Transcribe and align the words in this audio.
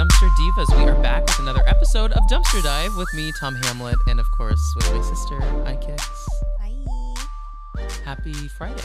Dumpster 0.00 0.30
Divas. 0.30 0.78
We 0.78 0.90
are 0.90 1.02
back 1.02 1.26
with 1.26 1.40
another 1.40 1.62
episode 1.66 2.12
of 2.12 2.22
Dumpster 2.22 2.62
Dive 2.62 2.96
with 2.96 3.12
me, 3.12 3.30
Tom 3.38 3.54
Hamlet, 3.54 3.96
and 4.06 4.18
of 4.18 4.24
course 4.30 4.58
with 4.74 4.90
my 4.94 5.02
sister, 5.02 5.34
iKicks. 5.66 6.26
Hi. 6.58 7.84
Happy 8.02 8.32
Friday. 8.56 8.80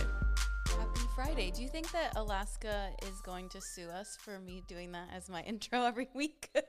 Happy 0.68 1.00
Friday. 1.16 1.52
Do 1.56 1.62
you 1.62 1.70
think 1.70 1.90
that 1.94 2.18
Alaska 2.18 2.90
is 3.04 3.22
going 3.22 3.48
to 3.48 3.62
sue 3.62 3.88
us 3.88 4.18
for 4.20 4.42
me 4.42 4.62
doing 4.68 4.92
that 4.92 5.08
as 5.16 5.30
my 5.30 5.42
intro 5.48 5.86
every 5.86 6.10
week? 6.14 6.50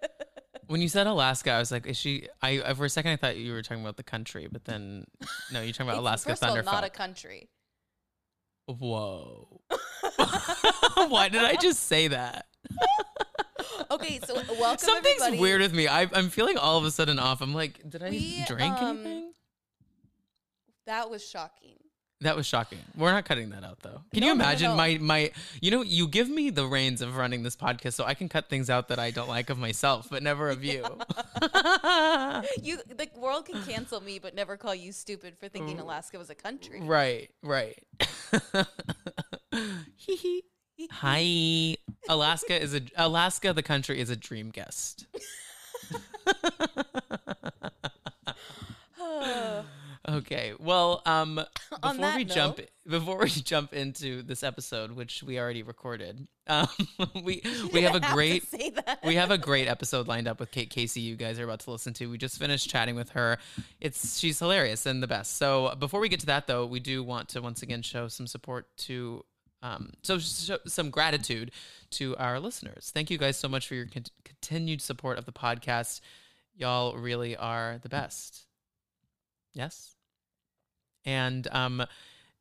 When 0.68 0.80
you 0.80 0.88
said 0.88 1.08
Alaska, 1.08 1.50
I 1.50 1.58
was 1.58 1.72
like, 1.72 1.84
is 1.88 1.96
she? 1.96 2.28
I 2.40 2.62
I- 2.64 2.74
for 2.74 2.84
a 2.84 2.88
second 2.88 3.10
I 3.10 3.16
thought 3.16 3.36
you 3.36 3.52
were 3.52 3.62
talking 3.62 3.82
about 3.82 3.96
the 3.96 4.04
country, 4.04 4.46
but 4.50 4.64
then 4.64 5.06
no, 5.52 5.60
you're 5.60 5.72
talking 5.72 5.88
about 5.88 5.98
Alaska 6.04 6.30
first 6.30 6.44
of 6.44 6.50
all, 6.50 6.62
not 6.62 6.84
a 6.84 6.90
country. 6.90 7.48
Whoa. 8.66 9.60
Why 11.08 11.30
did 11.30 11.42
I 11.42 11.56
just 11.56 11.82
say 11.84 12.06
that? 12.08 12.46
Okay, 13.90 14.20
so 14.26 14.34
welcome 14.58 14.78
Something's 14.78 15.20
everybody. 15.22 15.38
weird 15.40 15.60
with 15.60 15.74
me. 15.74 15.86
I, 15.88 16.08
I'm 16.12 16.28
feeling 16.30 16.56
all 16.58 16.78
of 16.78 16.84
a 16.84 16.90
sudden 16.90 17.18
off. 17.18 17.40
I'm 17.40 17.54
like, 17.54 17.88
did 17.88 18.02
I 18.02 18.10
We, 18.10 18.44
drink 18.46 18.74
um, 18.80 18.96
anything? 18.98 19.32
That 20.86 21.10
was 21.10 21.26
shocking. 21.26 21.74
That 22.22 22.34
was 22.34 22.46
shocking. 22.46 22.78
We're 22.96 23.12
not 23.12 23.26
cutting 23.26 23.50
that 23.50 23.62
out 23.62 23.80
though. 23.80 24.00
Can 24.14 24.20
No, 24.20 24.28
you 24.28 24.34
no, 24.34 24.38
no, 24.38 24.44
imagine 24.44 24.70
no. 24.70 24.76
my 24.76 24.96
my 25.00 25.30
you 25.60 25.70
know, 25.70 25.82
you 25.82 26.08
give 26.08 26.30
me 26.30 26.48
the 26.48 26.64
reins 26.66 27.02
of 27.02 27.16
running 27.16 27.42
this 27.42 27.54
podcast 27.56 27.92
so 27.92 28.04
I 28.04 28.14
can 28.14 28.30
cut 28.30 28.48
things 28.48 28.70
out 28.70 28.88
that 28.88 28.98
I 28.98 29.10
don't 29.10 29.28
like 29.28 29.50
of 29.50 29.58
myself, 29.58 30.08
but 30.10 30.22
never 30.22 30.48
of 30.48 30.64
you. 30.64 30.82
You 32.62 32.78
the 32.88 33.08
world 33.16 33.46
can 33.46 33.62
cancel 33.64 34.00
me 34.00 34.18
but 34.18 34.34
never 34.34 34.56
call 34.56 34.74
you 34.74 34.92
stupid 34.92 35.36
for 35.38 35.48
thinking 35.48 35.78
Alaska 35.80 36.18
was 36.18 36.30
a 36.30 36.34
country. 36.34 36.80
right, 36.82 37.30
right. 37.42 37.78
Hee 39.96 40.16
hee. 40.16 40.42
Hi. 40.90 41.76
Alaska 42.08 42.60
is 42.60 42.74
a 42.74 42.82
Alaska 42.96 43.52
the 43.52 43.62
country 43.62 44.00
is 44.00 44.10
a 44.10 44.16
dream 44.16 44.50
guest. 44.50 45.06
Okay. 50.08 50.54
Well, 50.58 51.02
um 51.04 51.40
before 51.82 52.14
we 52.14 52.24
that 52.24 52.28
jump 52.28 52.60
before 52.88 53.18
we 53.18 53.28
jump 53.28 53.72
into 53.72 54.22
this 54.22 54.44
episode 54.44 54.92
which 54.92 55.22
we 55.22 55.38
already 55.38 55.62
recorded. 55.64 56.28
Um 56.46 56.68
we 57.24 57.42
we 57.72 57.82
have 57.82 57.96
a 57.96 58.00
great 58.12 58.48
that. 58.50 59.00
we 59.04 59.16
have 59.16 59.32
a 59.32 59.38
great 59.38 59.66
episode 59.66 60.06
lined 60.06 60.28
up 60.28 60.38
with 60.38 60.52
Kate 60.52 60.70
Casey 60.70 61.00
you 61.00 61.16
guys 61.16 61.40
are 61.40 61.44
about 61.44 61.60
to 61.60 61.72
listen 61.72 61.92
to. 61.94 62.06
We 62.08 62.18
just 62.18 62.38
finished 62.38 62.70
chatting 62.70 62.94
with 62.94 63.10
her. 63.10 63.38
It's 63.80 64.18
she's 64.18 64.38
hilarious 64.38 64.86
and 64.86 65.02
the 65.02 65.08
best. 65.08 65.38
So 65.38 65.74
before 65.76 65.98
we 65.98 66.08
get 66.08 66.20
to 66.20 66.26
that 66.26 66.46
though, 66.46 66.66
we 66.66 66.78
do 66.78 67.02
want 67.02 67.28
to 67.30 67.42
once 67.42 67.62
again 67.62 67.82
show 67.82 68.06
some 68.06 68.28
support 68.28 68.68
to 68.78 69.24
um 69.66 69.92
so 70.02 70.18
show 70.18 70.58
some 70.66 70.90
gratitude 70.90 71.50
to 71.90 72.16
our 72.16 72.38
listeners. 72.40 72.90
Thank 72.92 73.10
you 73.10 73.18
guys 73.18 73.36
so 73.36 73.48
much 73.48 73.68
for 73.68 73.74
your 73.74 73.86
con- 73.86 74.04
continued 74.24 74.80
support 74.82 75.18
of 75.18 75.24
the 75.24 75.32
podcast. 75.32 76.00
Y'all 76.54 76.96
really 76.96 77.36
are 77.36 77.78
the 77.82 77.88
best. 77.88 78.46
Yes. 79.52 79.94
And 81.04 81.46
um 81.52 81.84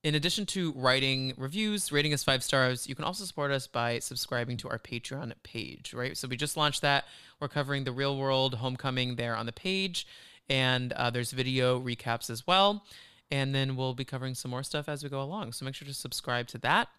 in 0.03 0.14
addition 0.14 0.46
to 0.46 0.72
writing 0.73 1.34
reviews, 1.36 1.92
rating 1.92 2.14
us 2.14 2.23
five 2.23 2.44
stars, 2.44 2.88
you 2.88 2.94
can 2.94 3.03
also 3.06 3.26
support 3.26 3.52
us 3.52 3.66
by 3.66 3.98
subscribing 3.98 4.56
to 4.58 4.70
our 4.70 4.78
Patreon 4.78 5.34
page, 5.42 5.96
right? 5.96 6.16
So 6.16 6.28
we 6.28 6.38
just 6.38 6.56
launched 6.56 6.84
that. 6.84 7.06
We're 7.40 7.48
covering 7.48 7.86
the 7.86 7.92
real 7.92 8.16
world 8.16 8.53
homecoming 8.53 9.16
there 9.16 9.36
on 9.36 9.48
the 9.48 9.52
page, 9.52 10.06
and 10.48 10.94
uh, 10.94 11.09
there's 11.09 11.31
video 11.31 11.80
recaps 11.80 12.30
as 12.30 12.46
well. 12.46 12.86
And 13.31 13.56
then 13.56 13.76
we'll 13.76 13.96
be 13.96 14.06
covering 14.06 14.36
some 14.36 14.52
more 14.52 14.62
stuff 14.62 14.88
as 14.88 15.03
we 15.03 15.09
go 15.09 15.23
along. 15.23 15.53
So 15.53 15.66
make 15.66 15.73
sure 15.73 15.88
to 15.88 15.94
subscribe 15.96 16.46
to 16.50 16.59
that. 16.59 16.90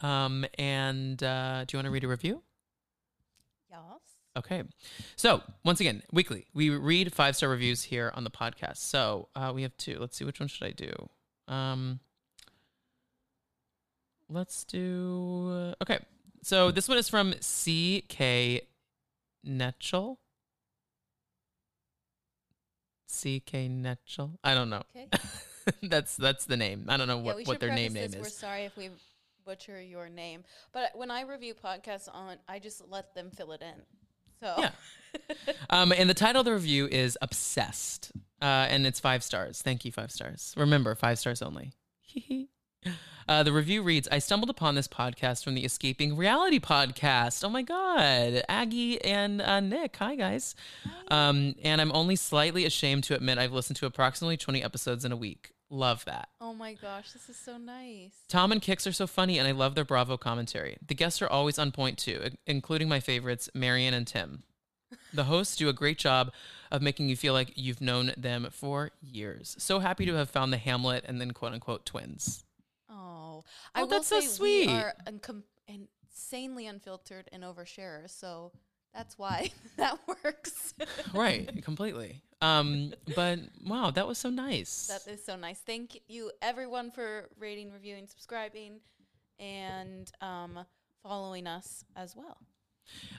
Um, 0.00 0.44
and 0.58 1.22
uh, 1.22 1.64
do 1.66 1.76
you 1.76 1.78
want 1.78 1.86
to 1.86 1.90
read 1.90 2.04
a 2.04 2.08
review? 2.08 2.42
Yes. 3.70 3.80
Okay. 4.36 4.62
So, 5.16 5.42
once 5.64 5.80
again, 5.80 6.02
weekly, 6.12 6.46
we 6.54 6.70
read 6.70 7.12
five 7.12 7.34
star 7.36 7.48
reviews 7.48 7.82
here 7.82 8.12
on 8.14 8.24
the 8.24 8.30
podcast. 8.30 8.76
So, 8.78 9.28
uh, 9.34 9.52
we 9.54 9.62
have 9.62 9.76
two. 9.76 9.98
Let's 9.98 10.16
see, 10.16 10.24
which 10.24 10.38
one 10.40 10.48
should 10.48 10.66
I 10.66 10.70
do? 10.70 11.08
Um, 11.52 12.00
let's 14.28 14.64
do. 14.64 15.74
uh, 15.80 15.82
Okay. 15.82 15.98
So, 16.42 16.70
this 16.70 16.88
one 16.88 16.98
is 16.98 17.08
from 17.08 17.32
CK 17.32 18.62
Netchel. 19.44 20.18
CK 23.08 23.52
Netchel. 23.68 24.38
I 24.44 24.54
don't 24.54 24.70
know. 24.70 24.82
Okay. 24.94 25.08
that's 25.82 26.16
that's 26.16 26.44
the 26.44 26.56
name. 26.56 26.84
I 26.88 26.96
don't 26.96 27.08
know 27.08 27.18
what, 27.18 27.36
we 27.36 27.44
what 27.44 27.58
their 27.58 27.74
name 27.74 27.92
name 27.94 28.10
this. 28.10 28.20
We're 28.20 28.28
sorry 28.28 28.64
if 28.64 28.76
we 28.76 28.90
butcher 29.48 29.80
your 29.80 30.10
name, 30.10 30.44
but 30.72 30.90
when 30.94 31.10
I 31.10 31.22
review 31.22 31.54
podcasts 31.54 32.06
on, 32.12 32.36
I 32.46 32.58
just 32.58 32.82
let 32.90 33.14
them 33.14 33.30
fill 33.30 33.52
it 33.52 33.62
in. 33.62 33.82
So 34.40 34.54
Yeah. 34.58 34.70
Um, 35.70 35.90
and 35.90 36.08
the 36.08 36.14
title 36.14 36.40
of 36.40 36.44
the 36.44 36.52
review 36.52 36.86
is 36.86 37.16
Obsessed. 37.22 38.12
Uh, 38.42 38.66
and 38.68 38.86
it's 38.86 39.00
five 39.00 39.22
stars. 39.22 39.62
Thank 39.62 39.86
you, 39.86 39.90
five 39.90 40.10
stars. 40.12 40.54
Remember, 40.56 40.94
five 40.94 41.18
stars 41.18 41.40
only. 41.40 41.72
uh, 43.28 43.42
the 43.42 43.52
review 43.52 43.82
reads 43.82 44.06
I 44.12 44.18
stumbled 44.18 44.50
upon 44.50 44.74
this 44.74 44.86
podcast 44.86 45.44
from 45.44 45.54
the 45.54 45.64
Escaping 45.64 46.14
Reality 46.14 46.60
podcast. 46.60 47.42
Oh 47.42 47.48
my 47.48 47.62
God. 47.62 48.42
Aggie 48.50 49.02
and 49.02 49.40
uh, 49.40 49.60
Nick. 49.60 49.96
Hi, 49.96 50.14
guys. 50.14 50.54
Um, 51.10 51.54
and 51.64 51.80
I'm 51.80 51.92
only 51.92 52.16
slightly 52.16 52.66
ashamed 52.66 53.04
to 53.04 53.14
admit 53.14 53.38
I've 53.38 53.52
listened 53.52 53.78
to 53.78 53.86
approximately 53.86 54.36
20 54.36 54.62
episodes 54.62 55.06
in 55.06 55.12
a 55.12 55.16
week. 55.16 55.52
Love 55.70 56.04
that. 56.06 56.30
Oh 56.40 56.54
my 56.54 56.72
gosh, 56.72 57.12
this 57.12 57.28
is 57.28 57.36
so 57.36 57.58
nice. 57.58 58.12
Tom 58.28 58.52
and 58.52 58.62
Kix 58.62 58.86
are 58.86 58.92
so 58.92 59.06
funny, 59.06 59.38
and 59.38 59.46
I 59.46 59.50
love 59.52 59.74
their 59.74 59.84
Bravo 59.84 60.16
commentary. 60.16 60.78
The 60.86 60.94
guests 60.94 61.20
are 61.20 61.28
always 61.28 61.58
on 61.58 61.72
point 61.72 61.98
too, 61.98 62.30
including 62.46 62.88
my 62.88 63.00
favorites, 63.00 63.50
Marion 63.54 63.92
and 63.92 64.06
Tim. 64.06 64.44
The 65.12 65.24
hosts 65.24 65.56
do 65.56 65.68
a 65.68 65.74
great 65.74 65.98
job 65.98 66.32
of 66.70 66.80
making 66.80 67.10
you 67.10 67.16
feel 67.16 67.34
like 67.34 67.52
you've 67.54 67.82
known 67.82 68.12
them 68.16 68.48
for 68.50 68.90
years. 69.02 69.54
So 69.58 69.80
happy 69.80 70.06
to 70.06 70.14
have 70.14 70.30
found 70.30 70.50
the 70.52 70.56
Hamlet 70.58 71.04
and 71.06 71.20
then 71.20 71.32
quote 71.32 71.52
unquote 71.52 71.84
twins. 71.84 72.44
Oh, 72.88 72.94
oh 72.94 73.44
I 73.74 73.80
Oh, 73.80 73.82
will 73.82 73.88
that's 73.90 74.06
so 74.08 74.20
say 74.20 74.26
sweet. 74.26 74.66
we 74.68 74.72
are 74.72 74.94
uncom- 75.06 75.42
insanely 75.66 76.66
unfiltered 76.66 77.28
and 77.32 77.42
oversharers, 77.44 78.10
so 78.10 78.52
that's 78.98 79.16
why 79.16 79.50
that 79.76 79.96
works. 80.24 80.74
Right, 81.14 81.64
completely. 81.64 82.20
Um, 82.42 82.92
but 83.14 83.38
wow, 83.64 83.90
that 83.92 84.06
was 84.08 84.18
so 84.18 84.28
nice. 84.28 84.88
that 84.88 85.10
is 85.10 85.24
so 85.24 85.36
nice. 85.36 85.60
Thank 85.60 86.00
you, 86.08 86.32
everyone, 86.42 86.90
for 86.90 87.28
rating, 87.38 87.72
reviewing, 87.72 88.08
subscribing, 88.08 88.80
and 89.38 90.10
um, 90.20 90.58
following 91.02 91.46
us 91.46 91.84
as 91.94 92.16
well. 92.16 92.38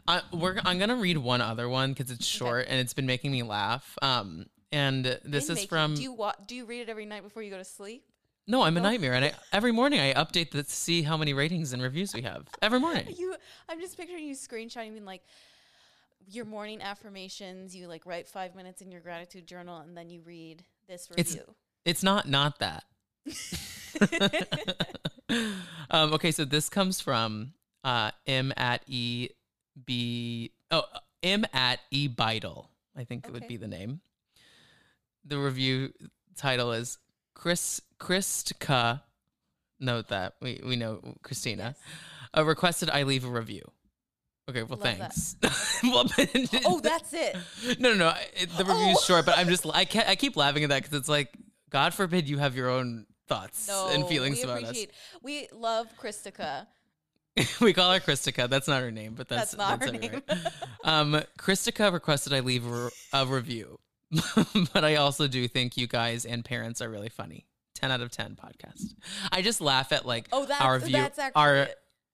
I, 0.07 0.21
we're, 0.33 0.59
I'm 0.65 0.79
gonna 0.79 0.95
read 0.97 1.17
one 1.17 1.41
other 1.41 1.69
one 1.69 1.93
because 1.93 2.11
it's 2.11 2.25
short 2.25 2.65
and 2.67 2.79
it's 2.79 2.93
been 2.93 3.05
making 3.05 3.31
me 3.31 3.43
laugh. 3.43 3.97
Um, 4.01 4.47
and 4.71 5.05
this 5.23 5.47
Been 5.47 5.57
is 5.57 5.65
from 5.65 5.95
Do 5.95 6.01
you 6.01 6.11
wa- 6.11 6.33
Do 6.45 6.55
you 6.55 6.65
read 6.65 6.81
it 6.81 6.89
every 6.89 7.05
night 7.05 7.23
before 7.23 7.41
you 7.41 7.51
go 7.51 7.57
to 7.57 7.63
sleep? 7.63 8.03
no, 8.49 8.63
I'm 8.63 8.75
a 8.77 8.81
nightmare, 8.81 9.13
and 9.13 9.25
I, 9.25 9.33
every 9.53 9.71
morning 9.71 9.99
I 9.99 10.13
update 10.15 10.49
to 10.51 10.63
see 10.63 11.03
how 11.03 11.15
many 11.15 11.33
ratings 11.33 11.71
and 11.71 11.83
reviews 11.83 12.15
we 12.15 12.23
have 12.23 12.47
every 12.61 12.79
morning. 12.79 13.05
You, 13.19 13.35
I'm 13.69 13.79
just 13.79 13.95
picturing 13.95 14.25
you 14.25 14.33
screenshotting, 14.35 14.91
being 14.91 15.05
like 15.05 15.21
your 16.35 16.45
morning 16.45 16.81
affirmations. 16.81 17.75
You 17.75 17.87
like 17.87 18.05
write 18.05 18.27
five 18.27 18.55
minutes 18.55 18.81
in 18.81 18.91
your 18.91 19.01
gratitude 19.01 19.47
journal, 19.47 19.79
and 19.79 19.95
then 19.97 20.09
you 20.09 20.21
read 20.21 20.63
this 20.87 21.07
It's- 21.17 21.33
review. 21.35 21.55
It's 21.85 22.03
not 22.03 22.27
not 22.27 22.59
that. 22.59 22.83
um, 25.89 26.13
okay, 26.13 26.31
so 26.31 26.45
this 26.45 26.69
comes 26.69 26.99
from 27.01 27.53
uh, 27.83 28.11
M 28.27 28.53
at 28.57 28.83
E 28.87 29.29
B 29.85 30.51
oh 30.71 30.83
M 31.23 31.45
at 31.53 31.79
E 31.89 32.07
Beidel. 32.09 32.67
I 32.95 33.05
think 33.05 33.25
it 33.25 33.33
would 33.33 33.47
be 33.47 33.57
the 33.57 33.67
name. 33.67 34.01
The 35.25 35.37
review 35.37 35.93
title 36.35 36.71
is 36.73 36.97
Chris 37.33 37.81
Christka. 37.99 39.01
Note 39.79 40.09
that 40.09 40.35
we 40.41 40.61
we 40.65 40.75
know 40.75 41.15
Christina. 41.23 41.75
Uh, 42.35 42.43
requested 42.43 42.89
I 42.89 43.03
leave 43.03 43.25
a 43.25 43.29
review. 43.29 43.71
Okay, 44.49 44.63
well, 44.63 44.79
Love 44.79 44.81
thanks. 44.81 45.35
well, 45.83 46.05
oh, 46.65 46.79
that's 46.81 47.13
it. 47.13 47.35
no, 47.79 47.91
no, 47.91 47.95
no. 47.95 48.13
It, 48.35 48.49
the 48.57 48.65
review's 48.65 48.97
Oh. 48.99 49.03
short, 49.05 49.25
but 49.25 49.37
I'm 49.37 49.47
just 49.47 49.65
I 49.71 49.85
can't, 49.85 50.07
I 50.09 50.15
keep 50.15 50.35
laughing 50.35 50.63
at 50.63 50.69
that 50.69 50.83
because 50.83 50.97
it's 50.97 51.09
like, 51.09 51.31
God 51.69 51.93
forbid 51.93 52.27
you 52.27 52.37
have 52.39 52.55
your 52.55 52.69
own 52.69 53.05
thoughts 53.27 53.67
No, 53.67 53.89
and 53.91 54.05
feelings 54.07 54.43
about 54.43 54.63
appreciate. 54.63 54.91
We 55.21 55.47
love 55.53 55.87
Christica. 56.01 56.65
we 57.61 57.73
call 57.73 57.93
her 57.93 57.99
Christica. 57.99 58.49
That's 58.49 58.67
not 58.67 58.81
her 58.81 58.91
name, 58.91 59.13
but 59.15 59.27
that's 59.29 59.51
That's 59.51 59.81
not 59.81 59.87
her 59.87 59.93
it, 59.95 60.01
name. 60.01 60.21
right? 60.27 60.37
um, 60.83 61.21
Christica 61.37 61.93
requested 61.93 62.33
I 62.33 62.39
leave 62.39 62.65
a, 62.65 62.89
a 63.13 63.25
review, 63.25 63.79
but 64.73 64.83
I 64.83 64.95
also 64.95 65.27
do 65.27 65.47
think 65.47 65.77
you 65.77 65.85
guys 65.87 66.25
and 66.25 66.43
parents 66.43 66.81
are 66.81 66.89
really 66.89 67.09
funny. 67.09 67.45
Ten 67.75 67.91
out 67.91 68.01
of 68.01 68.11
ten 68.11 68.35
podcast. 68.35 68.93
I 69.31 69.41
just 69.41 69.61
laugh 69.61 69.91
at 69.93 70.05
like 70.05 70.27
Oh, 70.33 70.45
that's 70.45 70.59
our 70.61 70.79
view, 70.79 70.91
that's 70.93 71.19
our 71.35 71.67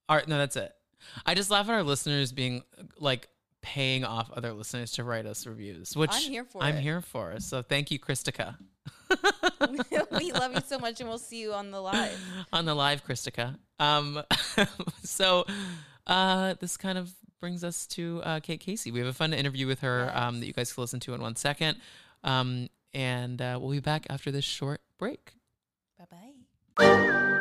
our 0.09 0.23
no, 0.27 0.37
that's 0.37 0.57
it. 0.57 0.71
I 1.25 1.33
just 1.33 1.49
laugh 1.49 1.67
at 1.69 1.73
our 1.73 1.83
listeners 1.83 2.31
being 2.31 2.63
like 2.99 3.27
paying 3.61 4.03
off 4.03 4.31
other 4.31 4.53
listeners 4.53 4.91
to 4.93 5.03
write 5.03 5.25
us 5.25 5.47
reviews, 5.47 5.95
which 5.95 6.11
I'm 6.13 6.21
here 6.21 6.43
for 6.45 6.63
I'm 6.63 6.75
it. 6.75 6.81
here 6.81 7.01
for. 7.01 7.39
So 7.39 7.61
thank 7.61 7.91
you, 7.91 7.99
Christica. 7.99 8.57
we 10.19 10.31
love 10.31 10.53
you 10.53 10.61
so 10.65 10.77
much, 10.77 10.99
and 10.99 11.09
we'll 11.09 11.17
see 11.17 11.41
you 11.41 11.53
on 11.53 11.71
the 11.71 11.81
live. 11.81 12.19
on 12.53 12.65
the 12.65 12.75
live 12.75 13.05
Christica. 13.05 13.57
Um, 13.79 14.21
so 15.03 15.45
uh, 16.07 16.55
this 16.59 16.77
kind 16.77 16.97
of 16.97 17.11
brings 17.39 17.63
us 17.63 17.85
to 17.87 18.21
uh, 18.23 18.39
Kate 18.39 18.59
Casey. 18.59 18.91
We 18.91 18.99
have 18.99 19.07
a 19.07 19.13
fun 19.13 19.33
interview 19.33 19.67
with 19.67 19.81
her 19.81 20.11
um, 20.13 20.39
that 20.39 20.45
you 20.45 20.53
guys 20.53 20.71
can 20.71 20.81
listen 20.81 20.99
to 21.01 21.13
in 21.13 21.21
one 21.21 21.35
second. 21.35 21.77
Um, 22.23 22.69
and 22.93 23.41
uh, 23.41 23.59
we'll 23.61 23.71
be 23.71 23.79
back 23.79 24.07
after 24.09 24.31
this 24.31 24.45
short 24.45 24.81
break. 24.97 25.33
Bye 25.97 26.33
bye. 26.77 27.31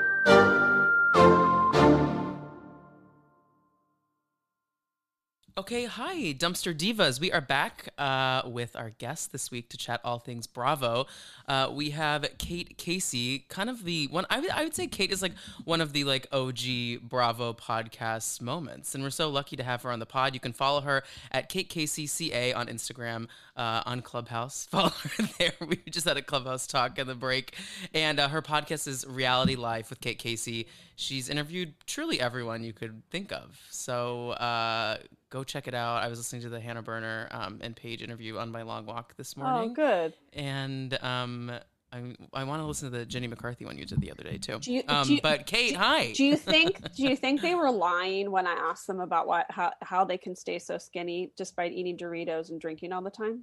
Okay, 5.57 5.85
hi, 5.85 6.35
Dumpster 6.37 6.77
Divas. 6.77 7.21
We 7.21 7.31
are 7.31 7.41
back 7.41 7.91
uh, 7.97 8.43
with 8.45 8.75
our 8.75 8.91
guest 8.91 9.31
this 9.31 9.53
week 9.53 9.69
to 9.69 9.77
chat 9.77 10.01
all 10.03 10.19
things 10.19 10.49
Bravo. 10.49 11.07
Uh, 11.47 11.71
we 11.73 11.91
have 11.91 12.27
Kate 12.39 12.77
Casey, 12.77 13.45
kind 13.49 13.71
of 13.71 13.85
the 13.85 14.09
one. 14.09 14.27
I 14.31 14.41
would, 14.41 14.51
I 14.51 14.65
would 14.65 14.75
say 14.75 14.89
Kate 14.89 15.13
is 15.13 15.23
like 15.23 15.35
one 15.65 15.81
of 15.81 15.93
the 15.93 16.03
like 16.03 16.27
OG 16.33 17.09
Bravo 17.09 17.53
podcast 17.53 18.41
moments, 18.41 18.97
and 18.97 19.05
we're 19.05 19.11
so 19.11 19.31
lucky 19.31 19.55
to 19.55 19.63
have 19.63 19.83
her 19.83 19.93
on 19.93 20.01
the 20.01 20.07
pod. 20.07 20.35
You 20.35 20.41
can 20.41 20.53
follow 20.53 20.81
her 20.81 21.05
at 21.31 21.49
Kate 21.49 21.69
Casey 21.69 22.09
CA 22.09 22.53
on 22.53 22.67
Instagram, 22.67 23.29
uh, 23.57 23.85
on 23.87 24.03
Clubhouse. 24.03 24.67
Follow 24.73 24.89
her 24.89 25.29
there. 25.39 25.53
We 25.61 25.77
just 25.89 26.09
had 26.09 26.17
a 26.17 26.23
Clubhouse 26.23 26.67
talk 26.67 26.99
in 26.99 27.07
the 27.07 27.15
break, 27.15 27.55
and 27.95 28.19
uh, 28.19 28.27
her 28.27 28.43
podcast 28.43 28.89
is 28.89 29.07
Reality 29.07 29.55
Life 29.55 29.89
with 29.91 30.01
Kate 30.01 30.19
Casey. 30.19 30.67
She's 30.97 31.29
interviewed 31.29 31.75
truly 31.87 32.21
everyone 32.21 32.63
you 32.63 32.73
could 32.73 33.03
think 33.11 33.33
of. 33.33 33.61
So 33.71 34.31
uh, 34.31 34.99
go 35.31 35.43
check 35.45 35.67
it 35.69 35.75
out. 35.75 36.03
I 36.03 36.09
was 36.09 36.19
listening 36.19 36.43
to 36.43 36.49
the 36.49 36.61
Hannah 36.61 36.83
Berner 36.83 37.29
um, 37.31 37.59
and 37.63 37.75
Paige 37.75 38.03
interview 38.03 38.39
on 38.39 38.51
my 38.53 38.63
long 38.63 38.87
walk 38.87 39.17
this 39.17 39.37
morning. 39.37 39.71
Oh, 39.71 39.75
good. 39.75 40.15
and 40.33 40.97
um, 41.03 41.51
I, 41.93 42.15
I 42.33 42.45
want 42.45 42.61
to 42.63 42.67
listen 42.67 42.91
to 42.91 42.99
the 42.99 43.07
Jenny 43.07 43.27
McCarthy 43.29 43.65
one 43.65 43.79
you 43.79 43.85
did 43.85 44.01
the 44.01 44.11
other 44.11 44.23
day 44.25 44.39
too. 44.39 44.59
Do 44.59 44.73
you- 44.73 44.83
um, 44.89 45.07
do 45.07 45.15
you- 45.15 45.21
but 45.21 45.47
Kate, 45.47 45.75
hi. 45.77 46.13
Do 46.13 46.25
you 46.25 46.37
think 46.37 46.81
do 46.97 47.03
you 47.05 47.17
think 47.17 47.41
they 47.41 47.55
were 47.55 47.71
lying 47.71 48.31
when 48.31 48.47
I 48.47 48.53
asked 48.53 48.87
them 48.87 49.01
about 49.01 49.27
what 49.27 49.47
how, 49.51 49.73
how 49.83 50.05
they 50.05 50.19
can 50.19 50.35
stay 50.37 50.59
so 50.59 50.79
skinny 50.79 51.33
despite 51.37 51.73
eating 51.73 51.97
Doritos 51.97 52.51
and 52.51 52.61
drinking 52.61 52.93
all 52.93 53.03
the 53.03 53.11
time? 53.11 53.43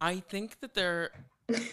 I 0.00 0.20
think 0.20 0.60
that 0.60 0.74
there, 0.74 1.10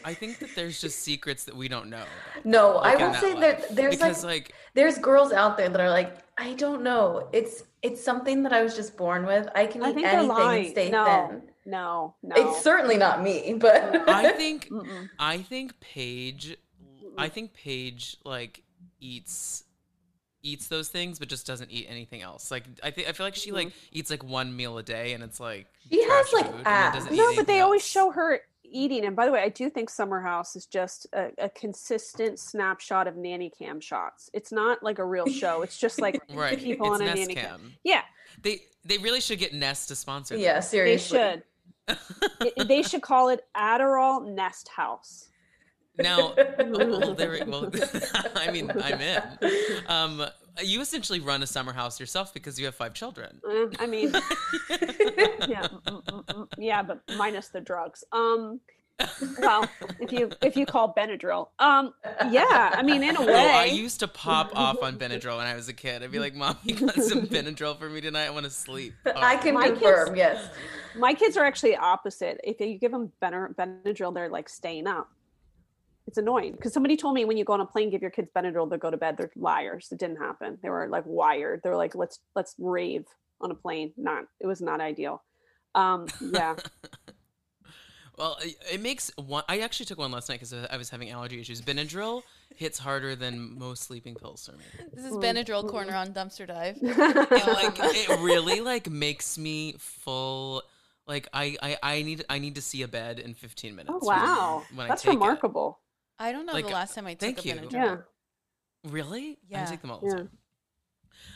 I 0.06 0.14
think 0.14 0.40
that 0.40 0.56
there's 0.56 0.80
just 0.80 1.00
secrets 1.00 1.44
that 1.46 1.56
we 1.56 1.68
don't 1.68 1.90
know. 1.90 2.04
about, 2.34 2.46
No, 2.46 2.76
like, 2.78 2.98
I 3.00 3.08
will 3.08 3.14
say 3.16 3.34
life. 3.34 3.68
that 3.68 3.76
there's 3.76 3.96
because 3.96 4.24
like, 4.24 4.34
like 4.34 4.54
there's 4.74 4.98
girls 4.98 5.34
out 5.34 5.58
there 5.58 5.68
that 5.68 5.82
are 5.82 5.90
like, 5.90 6.18
I 6.38 6.54
don't 6.54 6.82
know. 6.82 7.28
It's 7.34 7.64
it's 7.82 8.02
something 8.02 8.44
that 8.44 8.54
I 8.54 8.64
was 8.64 8.76
just 8.76 8.96
born 8.96 9.26
with. 9.26 9.48
I 9.54 9.66
can 9.68 9.84
I 9.84 9.90
eat 9.92 10.06
anything 10.06 10.32
and 10.32 10.68
stay 10.70 10.90
No. 10.90 11.28
thin. 11.30 11.42
No, 11.66 12.16
no. 12.24 12.36
It's 12.38 12.62
certainly 12.62 12.98
not 12.98 13.22
me, 13.22 13.56
but 13.60 14.08
I 14.08 14.32
think 14.38 14.70
Mm-mm. 14.70 15.10
I 15.20 15.40
think 15.40 15.80
Paige 15.82 16.58
I 17.18 17.28
think 17.28 17.54
Paige 17.54 18.18
like 18.24 18.64
eats 19.02 19.64
eats 20.42 20.68
those 20.68 20.90
things 20.90 21.20
but 21.20 21.28
just 21.28 21.46
doesn't 21.48 21.72
eat 21.72 21.88
anything 21.90 22.22
else. 22.22 22.50
Like 22.50 22.64
I 22.82 22.92
think 22.92 23.10
I 23.10 23.12
feel 23.12 23.26
like 23.26 23.36
she 23.36 23.50
mm-hmm. 23.50 23.58
like 23.58 23.74
eats 23.92 24.10
like 24.10 24.24
one 24.24 24.56
meal 24.56 24.78
a 24.78 24.84
day 24.84 25.14
and 25.14 25.24
it's 25.24 25.40
like 25.40 25.68
She 25.90 26.02
has, 26.04 26.32
like, 26.34 26.52
food 26.52 26.62
abs. 26.66 27.12
No, 27.12 27.36
but 27.36 27.48
they 27.48 27.54
anything 27.54 27.62
always 27.62 27.86
show 27.86 28.12
her 28.12 28.40
eating. 28.76 29.06
And 29.06 29.16
by 29.16 29.26
the 29.26 29.32
way, 29.32 29.42
I 29.42 29.50
do 29.50 29.70
think 29.70 29.90
Summer 29.90 30.22
House 30.22 30.56
is 30.56 30.66
just 30.66 31.08
a, 31.14 31.30
a 31.38 31.50
consistent 31.50 32.40
snapshot 32.40 33.08
of 33.08 33.16
nanny 33.16 33.50
cam 33.50 33.80
shots. 33.80 34.30
It's 34.34 34.52
not 34.52 34.84
like 34.84 35.00
a 35.00 35.06
real 35.06 35.28
show. 35.28 35.62
It's 35.62 35.78
just 35.78 36.00
like 36.02 36.22
right. 36.34 36.60
people 36.60 36.94
it's 36.94 37.02
on 37.02 37.02
a 37.02 37.06
Nest 37.06 37.20
nanny 37.22 37.36
cam. 37.36 37.46
Cam. 37.46 37.74
Yeah, 37.84 38.02
They 38.42 38.62
they 38.84 38.98
really 39.00 39.22
should 39.22 39.40
get 39.40 39.54
Nest 39.54 39.88
to 39.88 39.96
sponsor 39.96 40.36
yeah, 40.38 40.60
them. 40.60 40.70
they 40.86 40.98
should. 40.98 41.44
It- 42.42 42.68
they 42.68 42.82
should 42.82 43.02
call 43.04 43.30
it 43.30 43.42
Adderall 43.56 44.26
Nest 44.28 44.68
House. 44.70 45.30
Now, 45.98 46.34
well, 46.60 47.14
there, 47.14 47.38
well, 47.48 47.72
I 48.36 48.52
mean, 48.52 48.72
I'm 48.72 49.02
in. 49.02 49.22
Um, 49.88 50.26
you 50.62 50.82
essentially 50.82 51.20
run 51.20 51.44
a 51.44 51.48
summer 51.48 51.74
house 51.74 52.00
yourself 52.00 52.34
because 52.34 52.60
you 52.60 52.66
have 52.66 52.76
five 52.76 52.94
children. 52.94 53.42
Eh, 53.50 53.68
I 53.80 53.88
mean, 53.88 54.12
yeah, 54.70 55.68
mm, 55.68 56.04
mm, 56.04 56.26
mm, 56.26 56.48
yeah, 56.58 56.82
but 56.82 57.02
minus 57.18 57.50
the 57.50 57.62
drugs. 57.62 58.04
Um, 58.12 58.60
well, 59.40 59.68
if 60.00 60.14
you 60.14 60.32
if 60.42 60.56
you 60.56 60.66
call 60.66 60.94
Benadryl, 60.94 61.50
um, 61.60 61.94
yeah, 62.32 62.72
I 62.74 62.82
mean, 62.82 63.04
in 63.04 63.18
a 63.18 63.22
Oh, 63.22 63.34
I 63.34 63.66
used 63.66 64.00
to 64.00 64.08
pop 64.08 64.52
off 64.56 64.82
on 64.82 64.98
Benadryl 64.98 65.38
when 65.38 65.48
I 65.48 65.56
was 65.56 65.68
a 65.68 65.74
kid. 65.74 66.02
I'd 66.02 66.12
be 66.12 66.20
like, 66.20 66.34
"Mom, 66.34 66.58
you 66.64 66.76
got 66.76 66.96
some 66.96 67.28
Benadryl 67.28 67.78
for 67.78 67.90
me 67.90 68.00
tonight? 68.00 68.26
I 68.26 68.30
want 68.30 68.46
to 68.46 68.50
sleep." 68.50 68.94
I 69.06 69.36
can 69.36 69.56
My 69.56 69.70
kids- 69.70 70.12
yes. 70.16 70.50
my 70.98 71.14
kids 71.14 71.36
are 71.36 71.44
actually 71.44 71.76
opposite. 71.76 72.40
If 72.44 72.62
you 72.62 72.78
give 72.78 72.94
them 72.94 73.12
Benadryl, 73.22 74.14
they're 74.14 74.30
like 74.30 74.48
staying 74.48 74.88
up. 74.88 75.10
It's 76.08 76.18
annoying 76.18 76.52
because 76.54 76.72
somebody 76.74 76.96
told 76.98 77.16
me 77.16 77.26
when 77.26 77.36
you 77.38 77.44
go 77.46 77.54
on 77.54 77.62
a 77.62 77.66
plane, 77.66 77.90
give 77.90 78.02
your 78.02 78.12
kids 78.12 78.30
Benadryl, 78.36 78.70
they'll 78.70 78.78
go 78.80 78.92
to 78.92 78.98
bed. 78.98 79.18
They're 79.18 79.32
liars. 79.36 79.88
It 79.92 79.98
didn't 80.00 80.18
happen. 80.18 80.58
They 80.62 80.70
were 80.70 80.88
like 80.88 81.04
wired. 81.06 81.62
They 81.64 81.70
were 81.70 81.76
like, 81.76 81.96
let's 81.96 82.20
let's 82.36 82.54
rave 82.60 83.06
on 83.42 83.50
a 83.52 83.56
plane. 83.56 83.92
Not. 83.98 84.26
It 84.40 84.48
was 84.48 84.62
not 84.62 84.82
ideal. 84.82 85.24
Um, 85.74 86.08
yeah. 86.22 86.56
Well, 88.18 88.38
it- 88.42 88.56
it 88.76 88.82
makes 88.82 89.12
one. 89.18 89.44
I 89.50 89.60
actually 89.60 89.88
took 89.88 89.98
one 89.98 90.10
last 90.12 90.30
night 90.30 90.36
because 90.40 90.54
I 90.54 90.78
was 90.78 90.90
having 90.90 91.10
allergy 91.12 91.38
issues. 91.42 91.62
Benadryl 91.62 92.24
hits 92.56 92.80
harder 92.80 93.14
than 93.14 93.60
most 93.60 93.84
sleeping 93.84 94.16
pills 94.16 94.46
for 94.46 94.54
me. 94.54 94.64
This 94.94 95.04
is 95.04 95.12
Mm, 95.12 95.22
Benadryl 95.22 95.68
corner 95.70 95.96
on 95.96 96.14
Dumpster 96.14 96.48
Dive. 96.48 96.78
It, 96.82 96.98
like 96.98 97.76
it 97.78 98.08
really 98.22 98.62
like 98.62 98.90
makes 98.90 99.38
me 99.38 99.76
full. 99.80 100.64
Like 101.08 101.28
I, 101.34 101.58
I, 101.62 101.78
I 101.84 102.02
need 102.04 102.24
I 102.30 102.40
need 102.40 102.56
to 102.56 102.62
see 102.62 102.84
a 102.84 102.88
bed 102.88 103.20
in 103.20 103.34
15 103.34 103.76
minutes. 103.76 103.94
oh 104.02 104.06
wow, 104.08 104.64
when 104.74 104.86
I 104.86 104.88
that's 104.88 105.02
take 105.02 105.16
it. 105.16 105.20
Remarkable. 106.20 106.26
I 106.28 106.32
don't 106.32 106.46
know 106.46 106.54
Like, 106.54 106.66
the 106.68 106.74
last 106.74 106.96
time 106.96 107.08
I 107.08 107.12
took 107.14 107.20
thank 107.20 107.40
a 107.46 107.48
you. 107.48 107.56
Benadryl. 107.56 107.72
Yeah. 107.74 107.98
Really? 108.86 109.38
Yeah. 109.48 109.64
I 109.64 109.70
take 109.70 109.82
them 109.82 109.92
all 109.92 110.00
the 110.00 110.08
Yeah. 110.08 110.16
time. 110.16 110.30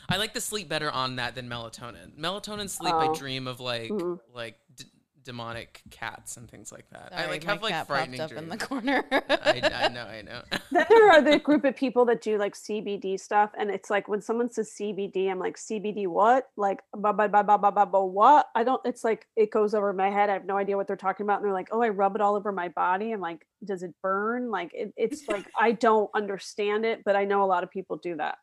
I 0.08 0.16
like 0.16 0.34
to 0.34 0.40
sleep 0.40 0.68
better 0.68 0.90
on 0.90 1.16
that 1.16 1.34
than 1.34 1.48
melatonin. 1.48 2.16
Melatonin 2.18 2.68
sleep, 2.68 2.94
I 2.94 3.06
Oh. 3.08 3.14
dream 3.14 3.46
of 3.46 3.60
like 3.60 3.90
Mhm. 3.90 4.20
like 4.32 4.58
d- 4.74 4.84
demonic 5.24 5.82
cats 5.90 6.36
and 6.36 6.50
things 6.50 6.72
like 6.72 6.88
that. 6.90 7.12
Sorry, 7.12 7.24
I 7.24 7.26
like 7.28 7.44
have 7.44 7.62
like 7.62 7.72
cat 7.72 7.86
frightening 7.86 8.18
popped 8.18 8.32
up 8.32 8.38
in 8.38 8.48
the 8.48 8.56
dreams. 8.56 8.68
corner. 8.68 9.04
I, 9.12 9.60
I 9.84 9.88
know, 9.88 10.04
I 10.04 10.22
know. 10.22 10.42
Then 10.72 10.86
there 10.88 11.10
are 11.10 11.20
the 11.20 11.38
group 11.38 11.64
of 11.64 11.76
people 11.76 12.04
that 12.06 12.22
do 12.22 12.38
like 12.38 12.54
CBD 12.54 13.18
stuff, 13.18 13.50
and 13.58 13.70
it's 13.70 13.90
like 13.90 14.08
when 14.08 14.22
someone 14.22 14.50
says 14.50 14.72
CBD, 14.78 15.30
I'm 15.30 15.38
like 15.38 15.56
CBD 15.56 16.06
what? 16.06 16.48
Like 16.56 16.80
ba 16.94 17.12
ba 17.12 17.28
ba 17.28 17.42
ba 17.42 17.58
ba 17.58 17.72
ba 17.72 17.86
ba 17.86 18.04
what? 18.04 18.46
I 18.54 18.64
don't. 18.64 18.80
It's 18.84 19.04
like 19.04 19.26
it 19.36 19.50
goes 19.50 19.74
over 19.74 19.92
my 19.92 20.10
head. 20.10 20.30
I 20.30 20.34
have 20.34 20.46
no 20.46 20.56
idea 20.56 20.76
what 20.76 20.86
they're 20.86 20.96
talking 20.96 21.24
about, 21.24 21.38
and 21.38 21.44
they're 21.44 21.52
like, 21.52 21.68
oh, 21.72 21.82
I 21.82 21.88
rub 21.88 22.14
it 22.14 22.20
all 22.20 22.36
over 22.36 22.52
my 22.52 22.68
body. 22.68 23.12
I'm 23.12 23.20
like, 23.20 23.46
does 23.64 23.82
it 23.82 23.94
burn? 24.02 24.50
Like 24.50 24.70
it, 24.74 24.92
it's 24.96 25.28
like 25.28 25.46
I 25.58 25.72
don't 25.72 26.10
understand 26.14 26.84
it, 26.84 27.02
but 27.04 27.16
I 27.16 27.24
know 27.24 27.42
a 27.42 27.46
lot 27.46 27.64
of 27.64 27.70
people 27.70 27.96
do 27.96 28.16
that. 28.16 28.38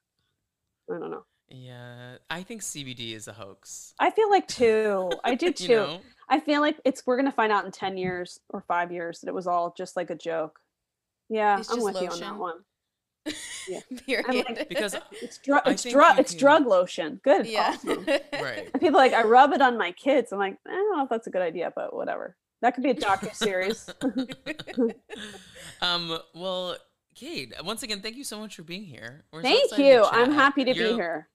I 0.89 0.99
don't 0.99 1.11
know. 1.11 1.25
yeah, 1.49 2.17
I 2.29 2.43
think 2.43 2.61
CBD 2.61 3.13
is 3.13 3.27
a 3.27 3.33
hoax. 3.33 3.93
I 3.99 4.11
feel 4.11 4.29
like 4.29 4.47
too. 4.47 5.09
I 5.23 5.35
do 5.35 5.51
too. 5.51 5.63
You 5.63 5.75
know? 5.75 6.01
I 6.29 6.39
feel 6.39 6.61
like 6.61 6.79
it's 6.85 7.03
we're 7.05 7.17
gonna 7.17 7.31
find 7.31 7.51
out 7.51 7.65
in 7.65 7.71
ten 7.71 7.97
years 7.97 8.39
or 8.49 8.61
five 8.67 8.91
years 8.91 9.19
that 9.21 9.27
it 9.29 9.33
was 9.33 9.47
all 9.47 9.73
just 9.77 9.95
like 9.95 10.09
a 10.09 10.15
joke. 10.15 10.59
Yeah, 11.29 11.59
It's 11.59 11.69
I'm 11.69 11.77
just 11.77 11.85
with 11.85 12.01
you 12.01 12.09
on 12.09 12.19
that 12.19 12.37
lotion. 12.37 12.39
one. 12.39 12.55
Period. 14.05 14.65
Because 14.69 14.95
It's 15.11 15.37
drug. 15.39 15.61
It's 15.65 15.83
think 15.83 15.93
drug. 15.95 16.19
It's 16.19 16.31
can- 16.31 16.39
drug 16.39 16.65
lotion. 16.67 17.19
Good. 17.23 17.45
yeah. 17.47 17.73
awesome. 17.75 18.05
right. 18.33 18.69
And 18.73 18.81
people 18.81 18.95
are 18.99 19.03
like 19.03 19.13
I 19.13 19.23
rub 19.23 19.51
it 19.53 19.61
on 19.61 19.77
my 19.77 19.91
kids. 19.91 20.31
I'm 20.31 20.39
like, 20.39 20.57
I 20.65 20.71
don't 20.71 20.97
know 20.97 21.03
if 21.03 21.09
that's 21.09 21.27
a 21.27 21.29
good 21.29 21.41
idea, 21.41 21.71
but 21.75 21.93
whatever. 21.95 22.35
That 22.61 22.73
could 22.73 22.83
be 22.83 22.89
a 22.91 22.95
docu 22.95 23.33
series. 23.35 23.89
Um. 25.81 26.17
Well, 26.33 26.77
Kate, 27.15 27.53
once 27.63 27.83
again, 27.83 28.01
thank 28.01 28.15
you 28.15 28.23
so 28.23 28.39
much 28.39 28.55
for 28.55 28.63
being 28.63 28.83
here. 28.83 29.25
We're 29.31 29.41
Thank 29.41 29.77
you. 29.77 30.03
I'm 30.05 30.31
happy 30.31 30.63
to 30.65 30.73
You're- 30.73 30.89
be 30.91 30.95
here. 30.95 31.27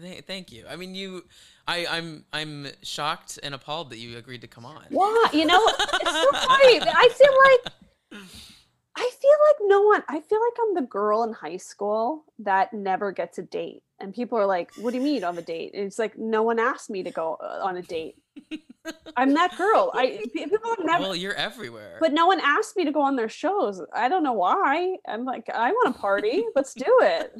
Th- 0.00 0.24
thank 0.24 0.52
you. 0.52 0.64
I 0.68 0.76
mean, 0.76 0.94
you. 0.94 1.24
I, 1.68 1.86
I'm. 1.86 2.24
I'm 2.32 2.68
shocked 2.82 3.38
and 3.42 3.54
appalled 3.54 3.90
that 3.90 3.98
you 3.98 4.16
agreed 4.16 4.40
to 4.40 4.46
come 4.46 4.64
on. 4.64 4.84
Why? 4.88 5.28
You 5.32 5.44
know, 5.44 5.60
it's 5.66 6.10
so 6.10 6.30
funny. 6.32 6.80
I 6.80 7.08
feel 7.12 7.34
like 7.44 7.72
I 8.94 9.10
feel 9.20 9.30
like 9.48 9.56
no 9.62 9.82
one. 9.82 10.02
I 10.08 10.20
feel 10.20 10.38
like 10.40 10.54
I'm 10.60 10.74
the 10.74 10.88
girl 10.88 11.22
in 11.24 11.32
high 11.32 11.56
school 11.56 12.24
that 12.40 12.72
never 12.72 13.10
gets 13.12 13.38
a 13.38 13.42
date, 13.42 13.82
and 14.00 14.14
people 14.14 14.38
are 14.38 14.46
like, 14.46 14.70
"What 14.76 14.90
do 14.90 14.98
you 14.98 15.02
mean 15.02 15.24
on 15.24 15.36
a 15.38 15.42
date?" 15.42 15.72
And 15.74 15.84
it's 15.84 15.98
like 15.98 16.18
no 16.18 16.42
one 16.42 16.58
asked 16.58 16.90
me 16.90 17.02
to 17.02 17.10
go 17.10 17.38
uh, 17.42 17.60
on 17.62 17.76
a 17.76 17.82
date. 17.82 18.16
I'm 19.16 19.32
that 19.34 19.56
girl. 19.56 19.90
I 19.94 20.22
people 20.32 20.58
have 20.70 20.84
never. 20.84 21.02
Well, 21.02 21.16
you're 21.16 21.34
everywhere. 21.34 21.98
but 22.00 22.12
no 22.12 22.26
one 22.26 22.40
asked 22.40 22.76
me 22.76 22.84
to 22.84 22.92
go 22.92 23.00
on 23.00 23.16
their 23.16 23.28
shows. 23.28 23.80
I 23.94 24.08
don't 24.08 24.22
know 24.22 24.32
why. 24.34 24.96
I'm 25.08 25.24
like, 25.24 25.48
I 25.52 25.70
want 25.70 25.94
to 25.94 26.00
party. 26.00 26.44
Let's 26.54 26.74
do 26.74 26.98
it. 27.02 27.34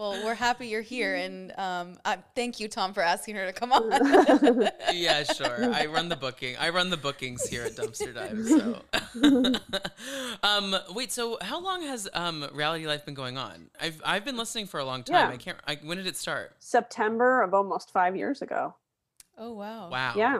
Well, 0.00 0.24
we're 0.24 0.34
happy 0.34 0.68
you're 0.68 0.80
here, 0.80 1.14
and 1.14 1.52
um, 1.58 1.98
I, 2.06 2.16
thank 2.34 2.58
you, 2.58 2.68
Tom, 2.68 2.94
for 2.94 3.02
asking 3.02 3.36
her 3.36 3.44
to 3.44 3.52
come 3.52 3.70
on. 3.70 3.90
yeah, 4.94 5.22
sure. 5.24 5.74
I 5.74 5.84
run 5.86 6.08
the 6.08 6.16
booking. 6.16 6.56
I 6.58 6.70
run 6.70 6.88
the 6.88 6.96
bookings 6.96 7.46
here 7.46 7.64
at 7.64 7.72
Dumpster 7.72 8.14
Dive. 8.14 8.46
So, 9.12 10.38
um, 10.42 10.74
wait. 10.94 11.12
So, 11.12 11.36
how 11.42 11.60
long 11.60 11.82
has 11.82 12.08
um 12.14 12.48
reality 12.54 12.86
life 12.86 13.04
been 13.04 13.12
going 13.12 13.36
on? 13.36 13.68
I've 13.78 14.00
I've 14.02 14.24
been 14.24 14.38
listening 14.38 14.66
for 14.66 14.80
a 14.80 14.86
long 14.86 15.02
time. 15.02 15.28
Yeah. 15.28 15.34
I 15.34 15.36
can't. 15.36 15.58
I, 15.66 15.78
when 15.84 15.98
did 15.98 16.06
it 16.06 16.16
start? 16.16 16.56
September 16.60 17.42
of 17.42 17.52
almost 17.52 17.92
five 17.92 18.16
years 18.16 18.40
ago. 18.40 18.74
oh 19.36 19.52
wow. 19.52 19.90
Wow. 19.90 20.14
Yeah. 20.16 20.38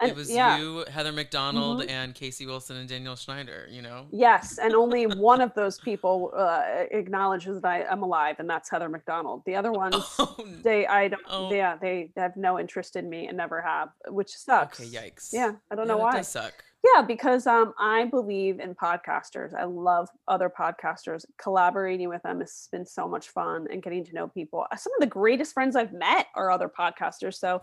And 0.00 0.10
it 0.10 0.16
was 0.16 0.30
yeah, 0.30 0.58
you, 0.58 0.84
Heather 0.90 1.12
McDonald, 1.12 1.82
Mhm. 1.82 1.90
and 1.90 2.14
Casey 2.14 2.46
Wilson 2.46 2.76
and 2.76 2.88
Danielle 2.88 3.16
Schneider. 3.16 3.66
You 3.70 3.82
know. 3.82 4.06
yes, 4.10 4.58
and 4.58 4.74
only 4.74 5.04
one 5.06 5.40
of 5.40 5.52
those 5.54 5.78
people 5.80 6.32
uh, 6.36 6.62
acknowledges 6.90 7.60
that 7.62 7.68
I 7.68 7.80
am 7.92 8.02
alive, 8.02 8.36
and 8.38 8.48
that's 8.48 8.70
Heather 8.70 8.88
McDonald. 8.88 9.42
The 9.46 9.56
other 9.56 9.72
ones, 9.72 9.96
Oh, 10.18 10.36
they 10.62 10.86
I 10.86 11.08
don't, 11.08 11.22
Oh. 11.28 11.52
yeah, 11.52 11.76
they 11.76 12.10
have 12.16 12.36
no 12.36 12.58
interest 12.58 12.96
in 12.96 13.08
me 13.10 13.26
and 13.28 13.36
never 13.36 13.60
have, 13.60 13.90
which 14.08 14.30
sucks. 14.30 14.80
okay. 14.80 14.88
Yikes. 14.88 15.30
Yeah, 15.32 15.52
I 15.70 15.74
don't 15.74 15.86
Yeah, 15.86 15.92
know 15.94 15.98
why. 15.98 16.12
does 16.16 16.28
suck. 16.28 16.54
Yeah, 16.94 17.02
because 17.02 17.46
um, 17.46 17.74
I 17.78 18.06
believe 18.06 18.58
in 18.58 18.74
podcasters. 18.74 19.52
I 19.52 19.64
love 19.64 20.08
other 20.28 20.48
podcasters. 20.48 21.26
Collaborating 21.36 22.08
with 22.08 22.22
them 22.22 22.40
has 22.40 22.68
been 22.72 22.86
so 22.86 23.06
much 23.06 23.28
fun 23.28 23.66
and 23.70 23.82
getting 23.82 24.02
to 24.06 24.14
know 24.14 24.28
people. 24.28 24.64
Some 24.78 24.92
of 24.94 25.00
the 25.00 25.06
greatest 25.06 25.52
friends 25.52 25.76
I've 25.76 25.92
met 25.92 26.28
are 26.34 26.50
other 26.50 26.70
podcasters. 26.70 27.34
So 27.34 27.60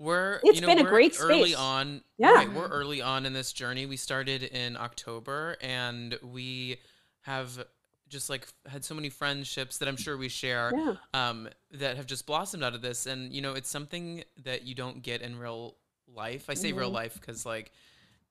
We're 0.00 0.40
It's 0.42 0.56
you 0.56 0.62
know, 0.62 0.68
been 0.68 0.78
a 0.78 0.82
we're 0.84 0.88
great 0.88 1.16
early 1.20 1.50
space. 1.50 1.56
on. 1.56 2.00
Yeah. 2.16 2.32
right, 2.32 2.50
we're 2.52 2.68
early 2.68 3.02
on 3.02 3.26
in 3.26 3.34
this 3.34 3.52
journey. 3.52 3.84
We 3.84 3.98
started 3.98 4.42
in 4.42 4.76
October, 4.78 5.56
and 5.60 6.18
we 6.22 6.78
have 7.20 7.62
just 8.08 8.30
like 8.30 8.48
had 8.66 8.82
so 8.82 8.94
many 8.94 9.10
friendships 9.10 9.76
that 9.78 9.88
I'm 9.88 9.98
sure 9.98 10.16
we 10.16 10.30
share. 10.30 10.72
yeah, 10.74 10.94
um, 11.12 11.48
that 11.72 11.98
have 11.98 12.06
just 12.06 12.24
blossomed 12.26 12.64
out 12.64 12.74
of 12.74 12.80
this. 12.80 13.04
And, 13.04 13.30
you 13.32 13.42
know, 13.42 13.52
it's 13.52 13.68
something 13.68 14.24
that 14.42 14.62
you 14.64 14.74
don't 14.74 15.02
get 15.02 15.20
in 15.20 15.38
real 15.38 15.76
life. 16.08 16.46
I 16.48 16.54
say 16.54 16.72
real 16.72 16.90
Mhm. 16.90 16.94
life 16.94 17.14
because, 17.20 17.44
like, 17.44 17.70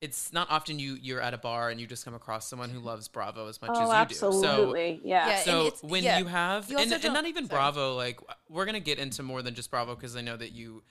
it's 0.02 0.34
not 0.34 0.50
often 0.50 0.80
you 0.80 0.96
you're 1.00 1.22
at 1.22 1.34
a 1.36 1.38
bar 1.38 1.70
and 1.70 1.80
you 1.80 1.86
just 1.86 2.04
come 2.04 2.16
across 2.16 2.48
someone 2.48 2.70
who 2.72 2.80
loves 2.80 3.08
Bravo 3.08 3.48
as 3.48 3.62
much 3.62 3.72
oh, 3.74 3.74
as 3.74 3.80
you 3.82 3.86
do. 3.86 3.92
absolutely, 3.92 5.02
yeah. 5.04 5.28
Yeah, 5.28 5.40
So, 5.44 5.70
so 5.70 5.88
when 5.88 6.04
yeah, 6.04 6.18
you 6.18 6.26
have 6.26 6.70
you 6.72 6.78
and, 6.80 6.92
and 6.92 7.04
don't- 7.04 7.14
not 7.14 7.26
even 7.28 7.46
sorry. 7.48 7.58
Bravo, 7.60 7.96
like 7.96 8.20
we're 8.50 8.66
gonna 8.66 8.80
get 8.80 8.98
into 8.98 9.22
more 9.24 9.42
than 9.44 9.54
just 9.54 9.70
Bravo 9.70 9.94
because 9.96 10.16
I 10.16 10.22
know 10.22 10.36
that 10.36 10.52
you. 10.52 10.84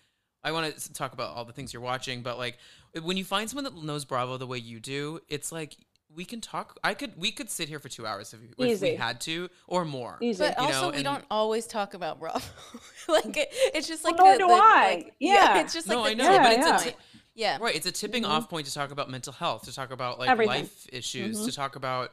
I 0.45 0.53
want 0.53 0.77
to 0.77 0.93
talk 0.93 1.13
about 1.13 1.37
all 1.37 1.45
the 1.45 1.53
things 1.53 1.73
you're 1.73 1.83
watching, 1.83 2.23
but 2.23 2.39
like 2.39 2.59
when 3.03 3.17
you 3.17 3.25
find 3.25 3.49
someone 3.51 3.65
that 3.65 3.75
knows 3.83 4.05
Bravo 4.05 4.37
the 4.37 4.47
way 4.47 4.59
you 4.59 4.81
do, 4.81 5.21
it's 5.29 5.51
like 5.53 5.77
we 6.15 6.25
can 6.25 6.41
talk. 6.41 6.79
I 6.83 6.95
could 6.95 7.13
we 7.17 7.31
could 7.33 7.51
sit 7.51 7.69
here 7.69 7.79
for 7.79 7.89
two 7.89 8.07
hours 8.07 8.33
if, 8.33 8.41
if 8.59 8.81
we 8.81 8.95
had 8.95 9.21
to 9.23 9.49
or 9.67 9.85
more. 9.85 10.17
Easy. 10.21 10.45
But 10.45 10.59
you 10.59 10.65
also, 10.67 10.81
know, 10.83 10.89
we 10.91 10.95
and- 10.97 11.05
don't 11.05 11.25
always 11.31 11.67
talk 11.67 11.95
about 11.95 12.19
Bravo. 12.21 12.41
like 13.09 13.37
it, 13.37 13.49
it's 13.75 13.87
just 13.89 14.05
Well, 14.05 14.15
like 14.15 14.19
nor 14.19 14.33
the- 14.33 14.39
do 14.39 14.47
the- 14.47 14.53
I. 14.55 14.95
like- 14.95 15.15
Yeah. 15.19 15.61
it's 15.61 15.75
just 15.75 15.87
No, 15.89 16.01
like 16.03 16.13
I 16.13 16.15
the 16.15 16.23
know, 16.23 16.39
but 16.39 16.49
tipping 16.51 16.61
it's 16.75 16.83
a 16.83 16.85
point. 16.85 16.97
yeah. 17.35 17.59
Right, 17.61 17.75
it's 17.77 17.87
a 17.87 17.93
tipping 17.93 18.23
Mhm. 18.23 18.29
off 18.31 18.49
point 18.49 18.67
to 18.67 18.73
talk 18.75 18.91
about 18.91 19.11
mental 19.11 19.33
health, 19.33 19.65
to 19.65 19.75
talk 19.75 19.91
about 19.91 20.19
like 20.19 20.31
Everything. 20.31 20.63
life 20.63 20.87
issues, 20.93 21.45
to 21.45 21.53
talk 21.53 21.77
about 21.77 22.13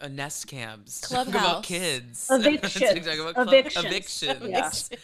uh, 0.00 0.08
nest 0.08 0.46
cams, 0.46 1.00
to 1.02 1.10
talk 1.14 1.28
about 1.28 1.62
kids, 1.62 2.26
Evictions. 2.30 2.94
to 2.94 3.00
talk 3.00 3.18
about 3.18 3.34
club- 3.34 3.48
Evictions. 3.48 3.84
evictions. 4.24 4.90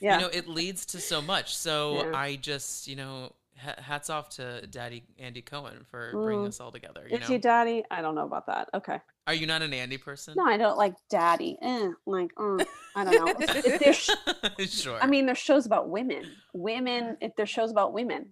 Yeah. 0.00 0.16
You 0.16 0.22
know, 0.22 0.30
it 0.32 0.48
leads 0.48 0.86
to 0.86 1.00
so 1.00 1.20
much. 1.20 1.56
So 1.56 2.04
Yeah. 2.04 2.12
I 2.18 2.36
just, 2.36 2.86
you 2.88 2.96
know, 2.96 3.32
hats 3.56 4.08
off 4.08 4.28
to 4.28 4.64
Daddy 4.68 5.02
Andy 5.18 5.42
Cohen 5.42 5.84
for 5.90 6.12
bringing 6.12 6.44
Mm. 6.44 6.48
us 6.48 6.60
all 6.60 6.70
together. 6.70 7.06
You 7.10 7.16
Is 7.16 7.22
know, 7.22 7.34
he 7.34 7.38
daddy? 7.38 7.84
I 7.90 8.00
don't 8.02 8.14
know 8.14 8.24
about 8.24 8.46
that. 8.46 8.68
Okay. 8.74 9.00
are 9.26 9.34
you 9.34 9.46
not 9.46 9.60
an 9.62 9.74
Andy 9.74 9.98
person? 9.98 10.34
No, 10.36 10.44
I 10.46 10.56
don't 10.56 10.78
like 10.78 10.94
daddy. 11.10 11.58
Eh, 11.60 11.90
like, 12.06 12.30
uh, 12.38 12.64
I 12.96 13.04
don't 13.04 13.14
know. 13.26 13.34
If, 13.40 13.66
if 13.66 14.56
there's, 14.56 14.70
sure. 14.72 14.98
I 15.02 15.06
mean, 15.06 15.26
there's 15.26 15.36
shows 15.38 15.66
about 15.66 15.88
women. 15.90 16.24
Women. 16.54 17.16
If 17.20 17.34
there's 17.36 17.50
shows 17.50 17.70
about 17.70 17.92
women, 17.92 18.26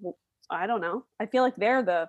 I 0.48 0.66
don't 0.66 0.80
know. 0.80 1.04
I 1.20 1.26
feel 1.26 1.42
like 1.42 1.56
they're 1.56 1.82
the, 1.82 2.08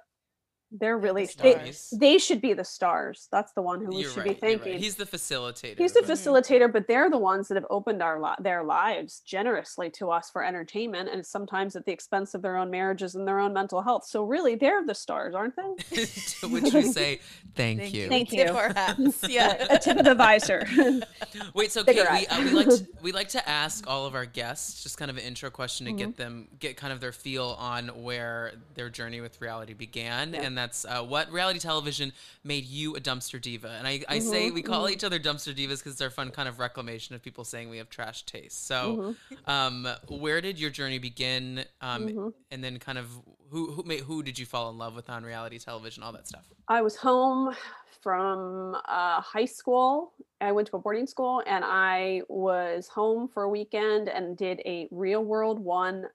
they're 0.71 0.97
really 0.97 1.25
they, 1.41 1.53
stars. 1.53 1.93
they 1.97 2.17
should 2.17 2.41
be 2.41 2.53
the 2.53 2.63
stars. 2.63 3.27
That's 3.31 3.53
the 3.53 3.61
one 3.61 3.79
who 3.79 3.87
we 3.87 4.01
you're 4.01 4.09
should 4.09 4.17
right, 4.25 4.27
be 4.29 4.33
thanking. 4.33 4.73
right. 4.73 4.81
He's 4.81 4.95
the 4.95 5.05
facilitator. 5.05 5.77
He's 5.77 5.93
the 5.93 6.01
but- 6.01 6.11
facilitator, 6.11 6.71
but 6.71 6.87
they're 6.87 7.09
the 7.09 7.17
ones 7.17 7.47
that 7.47 7.55
have 7.55 7.65
opened 7.69 8.03
our 8.03 8.21
li- 8.21 8.35
their 8.41 8.63
lives 8.63 9.21
generously 9.25 9.89
to 9.91 10.11
us 10.11 10.29
for 10.29 10.43
entertainment, 10.43 11.09
and 11.11 11.25
sometimes 11.25 11.75
at 11.75 11.85
the 11.85 11.91
expense 11.91 12.33
of 12.33 12.41
their 12.41 12.57
own 12.57 12.69
marriages 12.69 13.15
and 13.15 13.27
their 13.27 13.39
own 13.39 13.53
mental 13.53 13.81
health. 13.81 14.05
So 14.05 14.23
really, 14.23 14.55
they're 14.55 14.85
the 14.85 14.95
stars, 14.95 15.33
aren't 15.35 15.55
they? 15.55 16.05
to 16.05 16.47
which 16.49 16.73
we 16.73 16.81
say 16.83 17.19
thank, 17.55 17.79
Thank 17.79 17.93
you. 17.93 18.01
you. 18.03 18.09
Thank 18.09 18.31
We 18.31 18.37
tip 18.37 18.47
you. 18.49 18.53
our 18.55 18.73
hats. 18.73 19.23
Yeah. 19.29 19.67
A 19.69 19.79
tip 19.79 19.97
of 19.97 20.05
the 20.05 20.15
visor. 20.15 20.67
Wait, 21.53 21.71
so 21.71 21.83
Kate, 21.83 21.97
we, 22.11 22.27
uh, 22.27 22.41
we 22.41 22.49
like 22.51 22.67
to, 22.69 22.87
we 23.01 23.11
like 23.11 23.29
to 23.29 23.49
ask 23.49 23.87
all 23.87 24.05
of 24.05 24.15
our 24.15 24.25
guests 24.25 24.83
just 24.83 24.97
kind 24.97 25.09
of 25.11 25.17
an 25.17 25.23
intro 25.23 25.49
question 25.49 25.85
to 25.85 25.91
Mm-hmm. 25.91 25.97
get 25.97 26.17
them 26.17 26.47
get 26.59 26.77
kind 26.77 26.91
of 26.91 26.99
their 26.99 27.11
feel 27.11 27.55
on 27.59 27.87
where 28.03 28.51
their 28.75 28.89
journey 28.89 29.21
with 29.21 29.39
reality 29.41 29.73
began, 29.73 30.33
Yeah. 30.33 30.41
and 30.41 30.56
that's 30.57 30.85
uh, 30.85 31.03
what 31.03 31.31
reality 31.31 31.59
television 31.59 32.11
made 32.43 32.65
you 32.65 32.95
a 32.95 32.99
dumpster 32.99 33.41
diva. 33.41 33.69
And 33.77 33.87
I, 33.87 34.01
I 34.09 34.19
Mm-hmm, 34.19 34.19
say 34.19 34.51
we 34.51 34.61
call 34.61 34.89
each 34.89 35.03
other 35.03 35.19
dumpster 35.19 35.53
divas 35.55 35.79
because 35.79 35.93
it's 35.93 36.01
our 36.01 36.09
fun 36.09 36.31
kind 36.31 36.49
of 36.49 36.59
reclamation 36.59 37.15
of 37.15 37.21
people 37.23 37.43
saying 37.43 37.69
we 37.69 37.77
have 37.77 37.89
trash 37.89 38.23
taste. 38.23 38.65
So, 38.67 38.99
Mm-hmm. 38.99 39.11
um, 39.45 39.87
where 40.07 40.41
did 40.41 40.59
your 40.59 40.69
journey 40.69 40.99
begin? 40.99 41.65
Um, 41.81 42.09
Mhm. 42.09 42.33
and 42.51 42.63
then 42.63 42.79
kind 42.79 42.97
of 42.97 43.07
who 43.49 43.71
who 43.71 43.83
made, 43.83 44.01
who 44.01 44.23
did 44.23 44.39
you 44.39 44.45
fall 44.45 44.69
in 44.69 44.77
love 44.77 44.95
with 44.95 45.09
on 45.09 45.23
reality 45.23 45.59
television? 45.59 46.03
All 46.03 46.11
that 46.13 46.27
stuff. 46.27 46.45
I 46.67 46.81
was 46.81 46.95
home 46.97 47.55
from 48.01 48.75
uh, 48.87 49.21
high 49.21 49.45
school. 49.45 50.13
I 50.41 50.51
went 50.51 50.67
to 50.69 50.75
a 50.77 50.79
boarding 50.79 51.07
school, 51.07 51.41
and 51.45 51.63
I 51.65 52.21
was 52.29 52.87
home 52.87 53.27
for 53.33 53.43
a 53.43 53.49
weekend 53.49 54.09
and 54.09 54.37
did 54.37 54.61
a 54.65 54.87
Real 54.91 55.23
World 55.23 55.59
One 55.59 56.05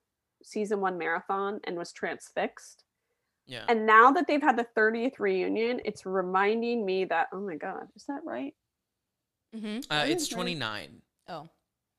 season 0.43 0.81
one 0.81 0.97
marathon 0.97 1.59
and 1.63 1.77
was 1.77 1.91
transfixed. 1.91 2.82
Yeah. 3.45 3.65
And 3.67 3.85
now 3.85 4.11
that 4.11 4.25
they've 4.27 4.41
had 4.41 4.57
the 4.57 4.67
30th 4.77 5.19
reunion, 5.19 5.81
it's 5.85 6.05
reminding 6.05 6.85
me 6.85 7.05
that 7.05 7.27
oh 7.33 7.41
my 7.41 7.55
god, 7.55 7.87
is 7.95 8.05
that 8.05 8.21
right? 8.23 8.53
Mm-hmm. 9.55 9.79
uh, 9.91 10.05
it's 10.07 10.23
is 10.23 10.31
right. 10.31 10.37
29. 10.37 11.01
Oh. 11.29 11.47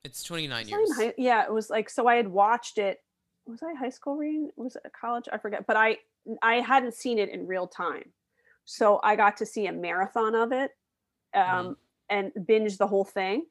It's 0.03 0.21
29 0.23 0.65
Was 0.65 0.71
I 0.71 0.75
in 0.75 0.79
years. 0.79 0.95
high- 0.97 1.13
yeah, 1.17 1.43
it 1.43 1.51
was 1.53 1.69
like 1.69 1.89
so 1.89 2.07
I 2.07 2.15
had 2.15 2.27
watched 2.27 2.77
it. 2.77 2.99
Was 3.47 3.61
I 3.63 3.73
high 3.73 3.89
school 3.89 4.15
reading? 4.15 4.49
Was 4.55 4.75
it 4.75 4.91
college? 4.99 5.25
I 5.31 5.37
forget. 5.37 5.65
But 5.67 5.77
I 5.77 5.97
I 6.41 6.55
hadn't 6.55 6.95
seen 6.95 7.19
it 7.19 7.29
in 7.29 7.45
real 7.45 7.67
time, 7.67 8.11
so 8.65 8.99
I 9.03 9.15
got 9.15 9.37
to 9.37 9.45
see 9.45 9.67
a 9.67 9.71
marathon 9.71 10.33
of 10.35 10.51
it, 10.51 10.71
um, 11.35 11.77
and 12.09 12.31
binge 12.47 12.77
the 12.77 12.87
whole 12.87 13.05
thing. 13.05 13.45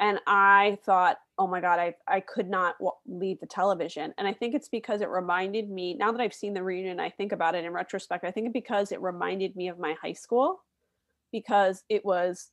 And 0.00 0.20
I 0.26 0.78
thought, 0.84 1.16
oh 1.38 1.46
my 1.46 1.60
god, 1.60 1.78
I 1.78 1.94
I 2.06 2.20
could 2.20 2.48
not 2.48 2.76
w- 2.78 2.92
leave 3.06 3.40
the 3.40 3.46
television. 3.46 4.14
And 4.16 4.28
I 4.28 4.32
think 4.32 4.54
it's 4.54 4.68
because 4.68 5.00
it 5.00 5.08
reminded 5.08 5.68
me. 5.68 5.94
Now 5.94 6.12
that 6.12 6.20
I've 6.20 6.34
seen 6.34 6.54
the 6.54 6.62
reunion, 6.62 7.00
I 7.00 7.10
think 7.10 7.32
about 7.32 7.54
it 7.54 7.64
in 7.64 7.72
retrospect. 7.72 8.24
I 8.24 8.30
think 8.30 8.52
because 8.52 8.92
it 8.92 9.00
reminded 9.02 9.56
me 9.56 9.68
of 9.68 9.78
my 9.78 9.94
high 10.00 10.12
school, 10.12 10.60
because 11.32 11.82
it 11.88 12.04
was 12.04 12.50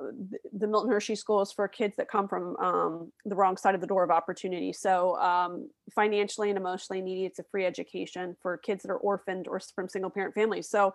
uh, 0.00 0.10
the 0.52 0.66
Milton 0.66 0.90
Hershey 0.90 1.16
School 1.16 1.42
is 1.42 1.52
for 1.52 1.68
kids 1.68 1.96
that 1.96 2.08
come 2.08 2.28
from 2.28 2.56
um, 2.56 3.12
the 3.24 3.34
wrong 3.34 3.56
side 3.56 3.74
of 3.74 3.80
the 3.80 3.86
door 3.86 4.04
of 4.04 4.10
opportunity. 4.10 4.72
So 4.72 5.16
um, 5.16 5.70
financially 5.94 6.50
and 6.50 6.58
emotionally 6.58 7.02
needy, 7.02 7.26
it's 7.26 7.38
a 7.38 7.44
free 7.50 7.66
education 7.66 8.36
for 8.42 8.56
kids 8.56 8.82
that 8.82 8.90
are 8.90 8.98
orphaned 8.98 9.48
or 9.48 9.60
from 9.74 9.88
single 9.88 10.10
parent 10.10 10.34
families. 10.34 10.68
So 10.68 10.94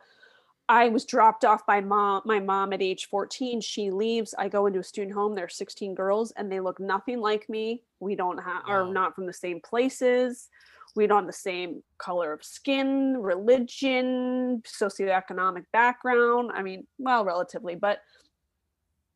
I 0.70 0.90
was 0.90 1.06
dropped 1.06 1.44
off 1.44 1.66
by 1.66 1.82
mom, 1.82 2.22
my 2.26 2.40
mom 2.40 2.72
at 2.72 2.82
age 2.82 3.08
14. 3.10 3.60
She 3.62 3.92
leaves. 3.92 4.34
I 4.38 4.48
go 4.48 4.68
into 4.68 4.80
a 4.80 4.84
student 4.84 5.14
home. 5.14 5.36
There 5.36 5.46
are 5.46 5.50
16 5.50 5.96
girls, 5.96 6.32
and 6.32 6.52
they 6.52 6.60
look 6.60 6.80
nothing 6.80 7.20
like 7.20 7.50
me. 7.50 7.84
We 8.00 8.16
don't 8.16 8.38
have 8.38 8.64
are 8.68 8.86
not 8.86 9.14
from 9.16 9.26
the 9.26 9.34
same 9.34 9.60
places. 9.60 10.48
We 10.96 11.08
don't 11.08 11.24
have 11.24 11.28
the 11.28 11.34
same 11.34 11.84
color 11.98 12.34
of 12.34 12.44
skin, 12.44 13.18
religion, 13.18 14.62
socioeconomic 14.66 15.66
background. 15.72 16.52
I 16.54 16.62
mean, 16.64 16.88
well, 16.98 17.26
relatively, 17.26 17.76
but 17.76 18.00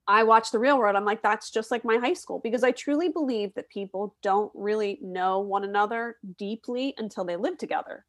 I 0.07 0.23
watch 0.23 0.51
the 0.51 0.59
real 0.59 0.77
world. 0.77 0.95
I'm 0.95 1.05
like, 1.05 1.23
that's 1.23 1.49
just 1.49 1.71
like 1.71 1.83
my 1.83 1.97
high 1.97 2.13
school 2.13 2.39
because 2.43 2.63
I 2.63 2.71
truly 2.71 3.09
believe 3.09 3.53
that 3.55 3.69
people 3.69 4.15
don't 4.21 4.51
really 4.53 4.99
know 5.01 5.39
one 5.39 5.63
another 5.63 6.17
deeply 6.37 6.93
until 6.97 7.25
they 7.25 7.35
live 7.35 7.57
together. 7.57 8.05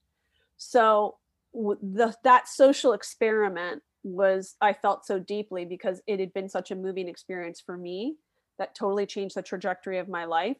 So 0.58 1.16
the 1.56 2.14
that 2.24 2.48
social 2.48 2.92
experiment 2.92 3.82
was 4.02 4.56
I 4.60 4.72
felt 4.72 5.06
so 5.06 5.18
deeply 5.18 5.64
because 5.64 6.00
it 6.06 6.20
had 6.20 6.32
been 6.32 6.48
such 6.48 6.70
a 6.70 6.76
moving 6.76 7.08
experience 7.08 7.62
for 7.64 7.76
me 7.76 8.16
that 8.58 8.74
totally 8.74 9.06
changed 9.06 9.36
the 9.36 9.42
trajectory 9.42 9.98
of 9.98 10.08
my 10.08 10.24
life. 10.24 10.56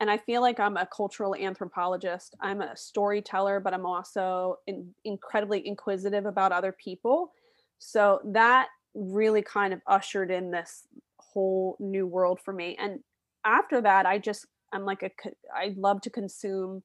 And 0.00 0.10
I 0.10 0.18
feel 0.18 0.42
like 0.42 0.60
I'm 0.60 0.76
a 0.76 0.86
cultural 0.86 1.34
anthropologist. 1.34 2.34
I'm 2.40 2.60
a 2.60 2.76
storyteller, 2.76 3.60
but 3.60 3.72
I'm 3.72 3.86
also 3.86 4.56
in, 4.66 4.94
incredibly 5.04 5.66
inquisitive 5.66 6.26
about 6.26 6.52
other 6.52 6.72
people. 6.72 7.32
So 7.78 8.20
that 8.24 8.68
really 8.94 9.42
kind 9.42 9.72
of 9.72 9.80
ushered 9.86 10.30
in 10.30 10.50
this 10.50 10.86
whole 11.18 11.76
new 11.80 12.06
world 12.06 12.40
for 12.44 12.52
me. 12.52 12.76
And 12.78 13.00
after 13.44 13.80
that, 13.82 14.06
I 14.06 14.18
just 14.18 14.46
I'm 14.72 14.84
like 14.84 15.02
a 15.02 15.10
I 15.54 15.74
love 15.76 16.00
to 16.02 16.10
consume 16.10 16.82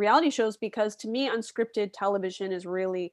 reality 0.00 0.30
shows 0.30 0.56
because 0.56 0.96
to 0.96 1.08
me 1.08 1.28
unscripted 1.28 1.90
television 1.92 2.50
is 2.50 2.66
really 2.66 3.12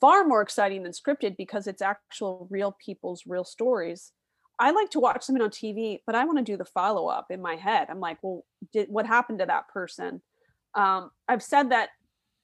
far 0.00 0.24
more 0.24 0.42
exciting 0.42 0.82
than 0.82 0.92
scripted 0.92 1.36
because 1.36 1.66
it's 1.66 1.80
actual 1.80 2.46
real 2.50 2.76
people's 2.84 3.22
real 3.26 3.44
stories. 3.44 4.12
I 4.58 4.72
like 4.72 4.90
to 4.90 5.00
watch 5.00 5.22
something 5.22 5.42
on 5.42 5.50
TV, 5.50 6.00
but 6.04 6.14
I 6.16 6.24
want 6.24 6.38
to 6.38 6.44
do 6.44 6.56
the 6.56 6.64
follow 6.64 7.06
up 7.06 7.26
in 7.30 7.40
my 7.40 7.54
head. 7.54 7.86
I'm 7.88 8.00
like, 8.00 8.18
well, 8.22 8.44
did 8.72 8.88
what 8.90 9.06
happened 9.06 9.38
to 9.38 9.46
that 9.46 9.68
person? 9.68 10.20
Um, 10.74 11.10
I've 11.28 11.42
said 11.42 11.70
that 11.70 11.90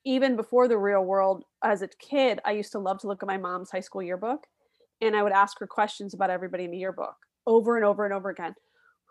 even 0.04 0.36
before 0.36 0.68
the 0.68 0.78
real 0.78 1.02
world, 1.02 1.44
as 1.62 1.82
a 1.82 1.88
kid, 1.88 2.40
I 2.44 2.52
used 2.52 2.72
to 2.72 2.78
love 2.78 3.00
to 3.00 3.08
look 3.08 3.22
at 3.22 3.26
my 3.26 3.38
mom's 3.38 3.70
high 3.70 3.80
school 3.80 4.02
yearbook 4.02 4.46
and 5.00 5.16
I 5.16 5.22
would 5.22 5.32
ask 5.32 5.58
her 5.58 5.66
questions 5.66 6.14
about 6.14 6.30
everybody 6.30 6.64
in 6.64 6.70
the 6.70 6.78
yearbook 6.78 7.16
over 7.46 7.76
and 7.76 7.84
over 7.84 8.04
and 8.04 8.14
over 8.14 8.30
again. 8.30 8.54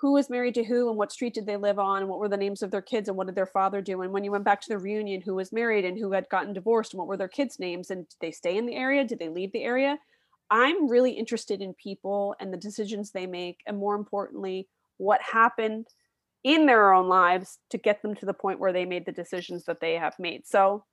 Who 0.03 0.11
was 0.11 0.29
married 0.29 0.53
to 0.53 0.65
who 0.65 0.89
and 0.89 0.97
what 0.97 1.13
street 1.13 1.33
did 1.33 1.45
they 1.45 1.55
live 1.55 1.79
on 1.79 2.01
and 2.01 2.09
what 2.09 2.19
were 2.19 2.27
the 2.27 2.35
names 2.35 2.61
of 2.61 2.71
their 2.71 2.81
kids 2.81 3.07
and 3.07 3.17
what 3.17 3.25
did 3.25 3.37
their 3.37 3.45
father 3.45 3.81
do? 3.81 4.01
And 4.01 4.11
when 4.11 4.25
you 4.25 4.31
went 4.31 4.43
back 4.43 4.59
to 4.59 4.67
the 4.67 4.77
reunion 4.77 5.21
who 5.21 5.35
was 5.35 5.53
married 5.53 5.85
and 5.85 5.97
who 5.97 6.11
had 6.11 6.27
gotten 6.27 6.51
divorced 6.51 6.91
and 6.91 6.99
what 6.99 7.07
were 7.07 7.15
their 7.15 7.29
kids 7.29 7.57
names? 7.57 7.89
And 7.89 8.05
did 8.09 8.17
they 8.19 8.31
stay 8.31 8.57
in 8.57 8.65
the 8.65 8.75
area? 8.75 9.05
Did 9.05 9.19
they 9.19 9.29
leave 9.29 9.53
the 9.53 9.63
area? 9.63 9.97
I'm 10.51 10.89
really 10.89 11.11
interested 11.11 11.61
in 11.61 11.73
people 11.75 12.35
and 12.41 12.51
the 12.51 12.57
decisions 12.57 13.11
they 13.11 13.25
make 13.25 13.61
and 13.65 13.77
more 13.77 13.95
importantly 13.95 14.67
what 14.97 15.21
happened 15.21 15.87
in 16.43 16.65
their 16.65 16.91
own 16.91 17.07
lives 17.07 17.59
to 17.69 17.77
get 17.77 18.01
them 18.01 18.13
to 18.15 18.25
the 18.25 18.33
point 18.33 18.59
where 18.59 18.73
they 18.73 18.83
made 18.83 19.05
the 19.05 19.13
decisions 19.13 19.63
that 19.63 19.79
they 19.79 19.93
have 19.93 20.19
made. 20.19 20.45
So 20.45 20.83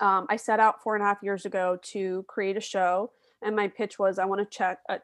um, 0.00 0.26
i 0.28 0.36
set 0.36 0.60
out 0.60 0.82
four 0.82 0.94
and 0.94 1.02
a 1.02 1.06
half 1.06 1.22
years 1.22 1.46
ago 1.46 1.78
to 1.82 2.24
create 2.28 2.56
a 2.56 2.60
show 2.60 3.12
and 3.42 3.56
my 3.56 3.68
pitch 3.68 3.98
was 3.98 4.18
i 4.18 4.24
want 4.24 4.40
to 4.40 4.56
check 4.56 4.78
uh, 4.88 4.98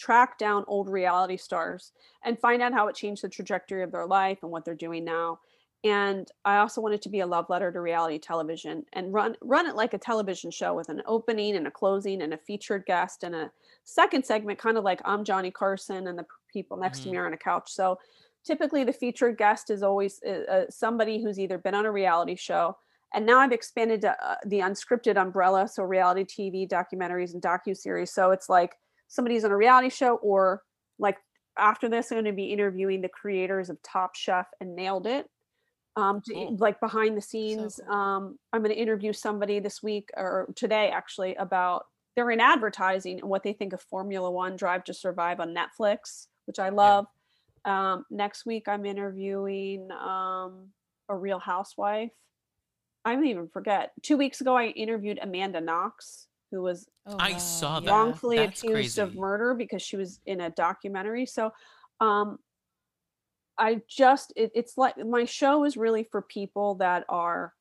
track 0.00 0.38
down 0.38 0.64
old 0.66 0.88
reality 0.88 1.36
stars 1.36 1.92
and 2.24 2.40
find 2.40 2.62
out 2.62 2.72
how 2.72 2.88
it 2.88 2.96
changed 2.96 3.22
the 3.22 3.28
trajectory 3.28 3.82
of 3.82 3.92
their 3.92 4.06
life 4.06 4.38
and 4.42 4.50
what 4.50 4.64
they're 4.64 4.74
doing 4.74 5.04
now. 5.04 5.38
And 5.84 6.30
I 6.44 6.58
also 6.58 6.80
wanted 6.82 7.02
to 7.02 7.08
be 7.08 7.20
a 7.20 7.26
love 7.26 7.48
letter 7.48 7.72
to 7.72 7.80
reality 7.80 8.18
television 8.18 8.84
and 8.92 9.14
run 9.14 9.36
run 9.40 9.66
it 9.66 9.76
like 9.76 9.94
a 9.94 9.98
television 9.98 10.50
show 10.50 10.74
with 10.74 10.90
an 10.90 11.02
opening 11.06 11.56
and 11.56 11.66
a 11.66 11.70
closing 11.70 12.20
and 12.22 12.34
a 12.34 12.38
featured 12.38 12.84
guest 12.86 13.24
and 13.24 13.34
a 13.34 13.50
second 13.84 14.26
segment, 14.26 14.58
kind 14.58 14.76
of 14.78 14.84
like 14.84 15.00
I'm 15.06 15.24
Johnny 15.24 15.50
Carson 15.50 16.06
and 16.06 16.18
the 16.18 16.26
people 16.52 16.76
next 16.76 17.00
Mhm. 17.00 17.04
to 17.04 17.10
me 17.10 17.16
are 17.18 17.26
on 17.26 17.32
a 17.32 17.38
couch. 17.38 17.70
So 17.72 17.98
typically 18.44 18.84
the 18.84 18.92
featured 18.92 19.38
guest 19.38 19.70
is 19.70 19.82
always 19.82 20.20
uh, 20.26 20.44
uh, 20.50 20.64
somebody 20.70 21.22
who's 21.22 21.38
either 21.38 21.58
been 21.58 21.74
on 21.74 21.86
a 21.86 21.92
reality 21.92 22.36
show 22.36 22.76
and 23.12 23.26
now 23.26 23.40
I've 23.40 23.52
expanded 23.52 24.02
to, 24.02 24.24
uh, 24.24 24.36
the 24.46 24.60
unscripted 24.60 25.16
umbrella, 25.20 25.66
so 25.66 25.82
reality 25.82 26.24
TV, 26.24 26.68
documentaries, 26.68 27.32
and 27.34 27.42
docu 27.42 27.76
series. 27.76 28.12
So 28.12 28.30
it's 28.30 28.48
like 28.48 28.76
somebody's 29.10 29.44
on 29.44 29.50
a 29.50 29.56
reality 29.56 29.90
show, 29.90 30.16
or 30.16 30.62
like 30.98 31.18
after 31.58 31.88
this, 31.90 32.10
I'm 32.10 32.16
going 32.16 32.24
to 32.24 32.32
be 32.32 32.46
interviewing 32.46 33.02
the 33.02 33.08
creators 33.10 33.68
of 33.68 33.76
Top 33.82 34.16
Chef 34.16 34.46
and 34.60 34.74
Nailed 34.74 35.06
It, 35.06 35.28
um, 35.96 36.22
to, 36.24 36.32
Cool. 36.32 36.56
like 36.58 36.80
behind 36.80 37.16
the 37.16 37.20
scenes. 37.20 37.78
cool. 37.86 37.94
Um, 37.94 38.38
I'm 38.52 38.62
going 38.62 38.74
to 38.74 38.80
interview 38.80 39.12
somebody 39.12 39.60
this 39.60 39.82
week 39.82 40.08
or 40.16 40.48
today 40.56 40.88
actually 40.90 41.34
about 41.34 41.84
they're 42.16 42.30
in 42.30 42.40
advertising 42.40 43.20
and 43.20 43.28
what 43.28 43.42
they 43.42 43.52
think 43.52 43.72
of 43.72 43.82
Formula 43.82 44.30
One 44.30 44.56
Drive 44.56 44.84
to 44.84 44.94
Survive 44.94 45.38
on 45.40 45.54
Netflix, 45.54 46.26
which 46.46 46.58
I 46.58 46.70
love. 46.70 47.06
Um, 47.64 48.04
next 48.10 48.46
week, 48.46 48.68
I'm 48.68 48.86
interviewing 48.86 49.88
um, 49.92 50.68
a 51.08 51.14
Real 51.16 51.38
Housewife. 51.38 52.10
I 53.04 53.14
don't 53.14 53.26
even 53.26 53.48
forget. 53.48 53.92
Two 54.02 54.16
weeks 54.16 54.40
ago, 54.40 54.56
I 54.56 54.66
interviewed 54.66 55.18
Amanda 55.22 55.60
Knox, 55.60 56.26
who 56.50 56.62
was 56.62 56.88
Oh, 57.06 57.16
I 57.18 57.36
saw 57.38 57.80
that. 57.80 57.86
yeah. 57.86 57.92
wrongfully 57.92 58.36
that's 58.36 58.62
accused 58.62 58.98
of 58.98 59.14
murder 59.14 59.54
because 59.54 59.82
she 59.82 59.96
was 59.96 60.20
in 60.26 60.40
a 60.42 60.50
documentary. 60.50 61.26
So, 61.26 61.52
um, 62.00 62.38
I 63.58 63.82
just 63.88 64.32
it, 64.36 64.50
it's 64.54 64.78
like 64.78 64.96
my 64.98 65.24
show 65.24 65.64
is 65.64 65.76
really 65.76 66.04
for 66.04 66.22
people 66.22 66.76
that 66.76 67.04
are 67.08 67.54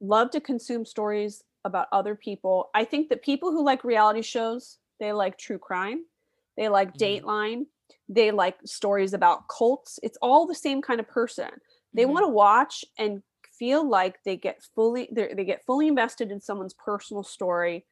love 0.00 0.30
to 0.30 0.40
consume 0.40 0.84
stories 0.84 1.42
about 1.64 1.88
other 1.92 2.14
people. 2.14 2.70
I 2.74 2.84
think 2.84 3.08
that 3.08 3.22
people 3.22 3.50
who 3.50 3.64
like 3.64 3.84
reality 3.84 4.22
shows, 4.22 4.78
they 5.00 5.12
like 5.12 5.38
true 5.38 5.58
crime, 5.58 6.04
they 6.56 6.68
like 6.68 6.96
Mhm. 6.96 7.22
Dateline, 7.22 7.66
they 8.08 8.30
like 8.30 8.56
stories 8.64 9.12
about 9.12 9.48
cults. 9.48 9.98
It's 10.02 10.18
all 10.22 10.46
the 10.46 10.54
same 10.54 10.82
kind 10.82 11.00
of 11.00 11.08
person. 11.08 11.50
They 11.94 12.04
Mhm. 12.04 12.10
want 12.12 12.24
to 12.24 12.28
watch 12.28 12.84
and 12.96 13.22
feel 13.58 13.88
like 13.88 14.22
they 14.24 14.36
get 14.36 14.62
fully 14.74 15.08
they 15.12 15.34
they 15.34 15.44
get 15.44 15.64
fully 15.64 15.88
invested 15.88 16.30
in 16.30 16.40
someone's 16.40 16.74
personal 16.74 17.22
story 17.22 17.84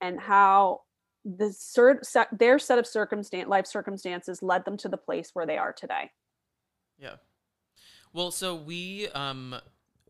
and 0.00 0.20
how 0.20 0.80
the 1.24 1.52
cer- 1.52 2.00
set, 2.02 2.28
their 2.38 2.58
set 2.58 2.78
of 2.78 2.86
circumstance 2.86 3.48
life 3.48 3.66
circumstances 3.66 4.42
led 4.42 4.64
them 4.64 4.76
to 4.76 4.88
the 4.88 4.96
place 4.96 5.30
where 5.32 5.46
they 5.46 5.56
are 5.56 5.72
today. 5.72 6.10
Yeah. 6.98 7.16
Well, 8.12 8.30
so 8.30 8.54
we 8.54 9.08
um 9.08 9.56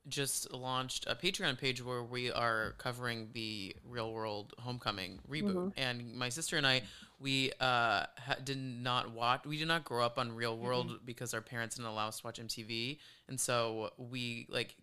just 0.06 0.52
launched 0.52 1.06
a 1.08 1.14
Patreon 1.14 1.56
page 1.58 1.82
where 1.82 2.02
we 2.02 2.30
are 2.30 2.75
covering 2.76 3.30
the 3.32 3.75
Real 3.87 4.12
World 4.12 4.52
Homecoming 4.58 5.18
reboot, 5.26 5.54
Mhm. 5.54 5.73
and 5.78 6.14
my 6.14 6.28
sister 6.28 6.58
and 6.58 6.66
I 6.66 6.82
we 7.18 7.52
uh 7.61 8.04
ha- 8.18 8.37
did 8.44 8.58
not 8.58 9.12
watch 9.12 9.46
we 9.46 9.56
did 9.56 9.69
not 9.69 9.84
grow 9.84 10.04
up 10.04 10.19
on 10.19 10.32
Real 10.32 10.58
World 10.58 11.00
because 11.06 11.32
our 11.32 11.40
parents 11.40 11.76
didn't 11.76 11.88
allow 11.88 12.08
us 12.08 12.21
to 12.21 12.26
watch 12.26 12.38
MTV, 12.38 12.99
and 13.28 13.40
so 13.40 13.93
we 13.97 14.47
like 14.50 14.76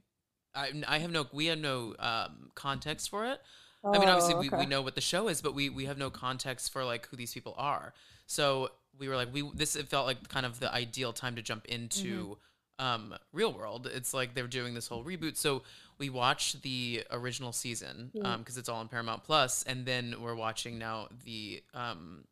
I 0.55 0.71
I 0.87 0.99
have 0.99 1.11
no 1.11 1.27
we 1.31 1.47
have 1.47 1.59
no 1.59 1.95
um 1.99 2.51
context 2.55 3.09
for 3.09 3.25
it. 3.25 3.39
I 3.83 3.97
mean, 3.97 4.09
obviously, 4.09 4.35
Oh, 4.35 4.39
we, 4.39 4.49
we 4.49 4.65
know 4.67 4.83
what 4.83 4.93
the 4.93 5.01
show 5.01 5.27
is, 5.27 5.41
but 5.41 5.55
we, 5.55 5.67
we 5.67 5.85
have 5.85 5.97
no 5.97 6.11
context 6.11 6.71
for 6.71 6.85
like 6.85 7.07
who 7.07 7.17
these 7.17 7.33
people 7.33 7.55
are. 7.57 7.95
So 8.27 8.69
we 8.99 9.07
were 9.09 9.15
like, 9.15 9.33
we 9.33 9.49
this 9.55 9.75
it 9.75 9.87
felt 9.87 10.05
like 10.05 10.29
kind 10.29 10.45
of 10.45 10.59
the 10.59 10.71
ideal 10.71 11.13
time 11.13 11.35
to 11.35 11.41
jump 11.41 11.65
into 11.65 12.37
um, 12.77 13.15
Real 13.33 13.51
World. 13.53 13.89
It's 13.91 14.13
like 14.13 14.35
they're 14.35 14.45
doing 14.47 14.75
this 14.75 14.87
whole 14.87 15.03
reboot. 15.03 15.35
So 15.35 15.63
we 15.97 16.09
watched 16.11 16.61
the 16.61 17.03
original 17.09 17.53
season 17.53 18.11
because 18.13 18.57
it's 18.57 18.69
all 18.69 18.79
on 18.81 18.87
Paramount 18.87 19.23
Plus, 19.23 19.63
and 19.63 19.83
then 19.85 20.15
we're 20.21 20.35
watching 20.35 20.77
now 20.77 21.07
the 21.25 21.63
um, 21.73 22.25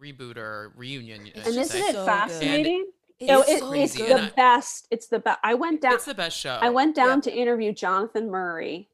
reboot 0.00 0.36
or 0.36 0.72
reunion. 0.76 1.20
I 1.36 1.38
And 1.38 1.46
isn't 1.48 1.66
say. 1.66 1.78
it 1.80 1.92
so 1.92 2.04
good. 2.04 2.06
fascinating? 2.06 2.86
It's 3.18 3.30
Oh, 3.32 3.40
It's 3.40 3.50
it- 3.50 3.62
crazy, 3.62 4.02
it's 4.02 4.12
the 4.12 4.20
I- 4.20 4.30
best. 4.30 4.86
It's 4.90 5.06
the 5.08 5.18
best. 5.18 5.40
I 5.42 5.54
went 5.54 5.80
down. 5.80 5.94
It's 5.94 6.04
the 6.04 6.14
best 6.14 6.36
show. 6.38 6.58
I 6.60 6.68
went 6.70 6.94
down 6.94 7.18
Yeah. 7.18 7.22
to 7.22 7.34
interview 7.34 7.72
Jonathan 7.72 8.30
Murray 8.30 8.90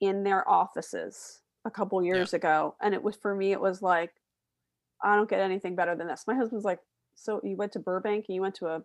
in 0.00 0.24
their 0.24 0.46
offices 0.48 1.40
a 1.64 1.70
couple 1.70 2.02
years 2.04 2.34
ago, 2.34 2.74
and 2.80 2.94
it 2.94 3.02
was 3.02 3.16
for 3.16 3.34
me. 3.34 3.52
It 3.52 3.60
was 3.60 3.80
like, 3.82 4.12
I 5.02 5.16
don't 5.16 5.28
get 5.28 5.40
anything 5.40 5.74
better 5.74 5.94
than 5.94 6.06
this. 6.06 6.26
My 6.26 6.34
husband's 6.34 6.64
like, 6.64 6.80
so 7.14 7.40
you 7.42 7.56
went 7.56 7.72
to 7.72 7.78
Burbank 7.78 8.26
and 8.28 8.34
you 8.34 8.42
went 8.42 8.54
to 8.56 8.66
a 8.66 8.84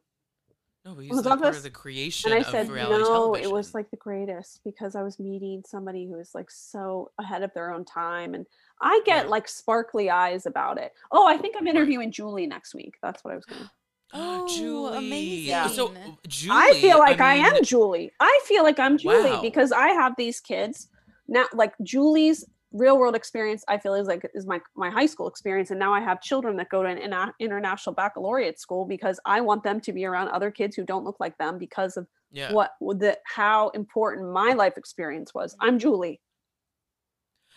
No, 0.85 0.95
but 0.95 1.01
he's 1.03 1.11
was 1.11 1.25
like 1.25 1.39
part 1.39 1.55
of 1.55 1.63
the 1.63 1.69
creation 1.69 2.31
and 2.31 2.39
I 2.43 2.47
of 2.47 2.51
said, 2.51 2.69
reality 2.69 3.03
no, 3.03 3.07
television. 3.07 3.49
it 3.49 3.53
was 3.53 3.73
like 3.75 3.91
the 3.91 3.97
greatest 3.97 4.63
because 4.63 4.95
I 4.95 5.03
was 5.03 5.19
meeting 5.19 5.63
somebody 5.65 6.07
who 6.07 6.13
was 6.17 6.33
like 6.33 6.49
so 6.49 7.11
ahead 7.19 7.43
of 7.43 7.53
their 7.53 7.71
own 7.73 7.83
time. 7.85 8.33
And 8.33 8.47
I 8.81 9.01
get 9.05 9.25
Yeah. 9.25 9.29
like 9.29 9.47
sparkly 9.47 10.09
eyes 10.09 10.45
about 10.45 10.77
it. 10.79 10.93
Oh, 11.11 11.27
I 11.27 11.37
think 11.37 11.55
I'm 11.57 11.67
interviewing 11.67 12.11
Julie 12.11 12.47
next 12.47 12.73
week. 12.73 12.97
That's 13.01 13.23
what 13.23 13.33
I 13.33 13.35
was 13.35 13.45
going 13.45 13.61
to. 13.61 13.71
Oh, 14.13 14.47
Julie. 14.55 15.19
Yeah. 15.47 15.67
So 15.67 15.87
amazing. 15.87 16.17
Julie, 16.27 16.55
I 16.57 16.73
feel 16.81 16.99
like 16.99 17.19
I, 17.21 17.35
mean, 17.37 17.45
am 17.45 17.63
Julie. 17.63 18.11
I 18.19 18.39
feel 18.45 18.63
like 18.63 18.79
I'm 18.79 18.97
Julie 18.97 19.29
Wow. 19.31 19.41
because 19.41 19.71
I 19.71 19.89
have 19.89 20.13
these 20.17 20.39
kids 20.39 20.87
now. 21.27 21.45
Like 21.53 21.73
Julie's 21.83 22.45
real 22.73 22.97
world 22.97 23.15
experience, 23.15 23.63
I 23.67 23.77
feel 23.77 23.93
is 23.95 24.07
like 24.07 24.25
is 24.33 24.45
my 24.45 24.59
my 24.75 24.89
high 24.89 25.05
school 25.05 25.27
experience, 25.27 25.71
and 25.71 25.79
now 25.79 25.93
I 25.93 25.99
have 25.99 26.21
children 26.21 26.55
that 26.57 26.69
go 26.69 26.83
to 26.83 26.89
an 26.89 26.97
interna- 26.97 27.33
international 27.39 27.93
baccalaureate 27.93 28.59
school 28.59 28.85
because 28.85 29.19
I 29.25 29.41
want 29.41 29.63
them 29.63 29.79
to 29.81 29.93
be 29.93 30.05
around 30.05 30.29
other 30.29 30.51
kids 30.51 30.75
who 30.75 30.83
don't 30.85 31.03
look 31.03 31.17
like 31.19 31.37
them 31.37 31.57
because 31.57 31.97
of 31.97 32.07
Yeah. 32.31 32.51
what 32.53 32.71
the 32.81 33.17
how 33.25 33.69
important 33.69 34.31
my 34.31 34.53
life 34.53 34.77
experience 34.77 35.33
was. 35.33 35.55
I'm 35.59 35.79
Julie. 35.79 36.21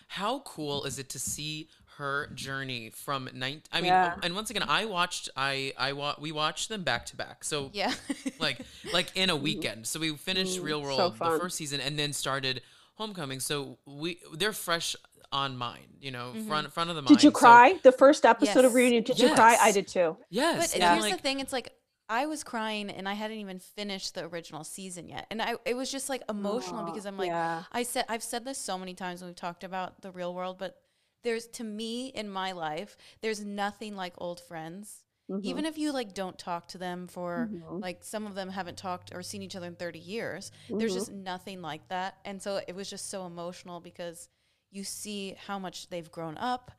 How 0.08 0.40
cool 0.40 0.84
is 0.84 0.98
it 0.98 1.08
to 1.10 1.18
see 1.18 1.68
her 1.98 2.28
journey 2.35 2.90
from 2.90 3.28
nine? 3.35 3.62
I 3.72 3.80
mean, 3.80 3.87
Yeah. 3.88 4.16
and 4.22 4.35
once 4.35 4.50
again, 4.50 4.64
I 4.68 4.85
watched. 4.85 5.28
I 5.37 5.72
I 5.78 5.92
wa- 5.92 6.16
we 6.18 6.33
watched 6.33 6.68
them 6.68 6.83
back 6.83 7.07
to 7.07 7.16
back. 7.16 7.44
So 7.44 7.70
Yeah. 7.72 7.92
like 8.40 8.61
like 8.92 9.12
in 9.14 9.30
a 9.30 9.37
weekend. 9.37 9.87
So 9.87 10.00
we 10.00 10.14
finished 10.16 10.59
Mm, 10.61 10.64
Real 10.64 10.80
so 10.83 10.87
World 10.87 11.14
the 11.18 11.38
first 11.38 11.57
season 11.57 11.80
and 11.80 11.98
then 11.98 12.12
started 12.12 12.62
Homecoming. 12.94 13.40
So 13.40 13.78
we 13.87 14.18
they're 14.33 14.52
fresh 14.52 14.94
on 15.33 15.57
mind. 15.57 15.96
You 16.00 16.11
know, 16.12 16.33
Mhm. 16.37 16.46
front 16.46 16.72
front 16.72 16.90
of 16.90 16.96
the 16.96 17.02
mind. 17.02 17.09
Did 17.16 17.24
you 17.24 17.30
So- 17.30 17.37
cry 17.38 17.78
the 17.83 17.92
first 17.92 18.24
episode 18.24 18.64
of 18.64 18.74
reunion? 18.74 19.02
Did 19.02 19.18
you 19.18 19.35
cry? 19.35 19.57
I 19.61 19.72
did 19.72 19.88
too. 19.88 20.16
yes. 20.30 20.72
But 20.72 20.80
and 20.80 20.90
here's 20.92 21.02
like, 21.11 21.16
the 21.16 21.22
thing: 21.22 21.40
it's 21.40 21.52
like 21.52 21.72
I 22.09 22.26
was 22.26 22.44
crying 22.44 22.90
and 22.90 23.09
I 23.09 23.14
hadn't 23.14 23.38
even 23.38 23.59
finished 23.59 24.14
the 24.14 24.26
original 24.26 24.62
season 24.62 25.09
yet, 25.09 25.26
and 25.30 25.40
I 25.42 25.54
it 25.64 25.74
was 25.74 25.90
just 25.90 26.09
like 26.09 26.22
emotional 26.28 26.80
Aw, 26.83 26.85
because 26.87 27.07
I'm 27.07 27.16
like, 27.16 27.28
yeah. 27.30 27.64
I 27.72 27.83
said 27.83 28.04
I've 28.09 28.22
said 28.22 28.44
this 28.44 28.59
so 28.59 28.76
many 28.78 28.94
times 28.94 29.22
when 29.22 29.28
we've 29.30 29.37
talked 29.37 29.64
about 29.64 30.02
the 30.02 30.11
real 30.12 30.35
world, 30.35 30.59
but 30.59 30.76
there's 31.24 31.46
to 31.48 31.64
me 31.64 32.08
in 32.08 32.28
my 32.30 32.52
life, 32.52 32.96
there's 33.20 33.44
nothing 33.44 33.96
like 33.96 34.14
old 34.18 34.40
friends. 34.40 35.02
Mhm. 35.30 35.42
Even 35.42 35.64
if 35.64 35.78
you 35.78 35.90
like 35.92 36.12
don't 36.14 36.38
talk 36.38 36.68
to 36.68 36.78
them 36.78 37.06
for 37.08 37.48
Mhm. 37.50 37.80
like 37.80 38.04
some 38.04 38.26
of 38.26 38.34
them 38.34 38.50
haven't 38.50 38.76
talked 38.76 39.12
or 39.14 39.22
seen 39.22 39.42
each 39.42 39.56
other 39.56 39.66
in 39.66 39.74
30 39.74 39.98
years, 39.98 40.52
there's 40.68 40.92
Mhm. 40.92 40.98
just 40.98 41.10
nothing 41.10 41.62
like 41.62 41.88
that. 41.88 42.18
And 42.24 42.40
so 42.42 42.60
it 42.68 42.74
was 42.74 42.90
just 42.90 43.08
so 43.08 43.26
emotional 43.26 43.80
because 43.80 44.28
you 44.70 44.84
see 44.84 45.32
how 45.46 45.58
much 45.58 45.88
they've 45.88 46.10
grown 46.12 46.37
up. 46.37 46.72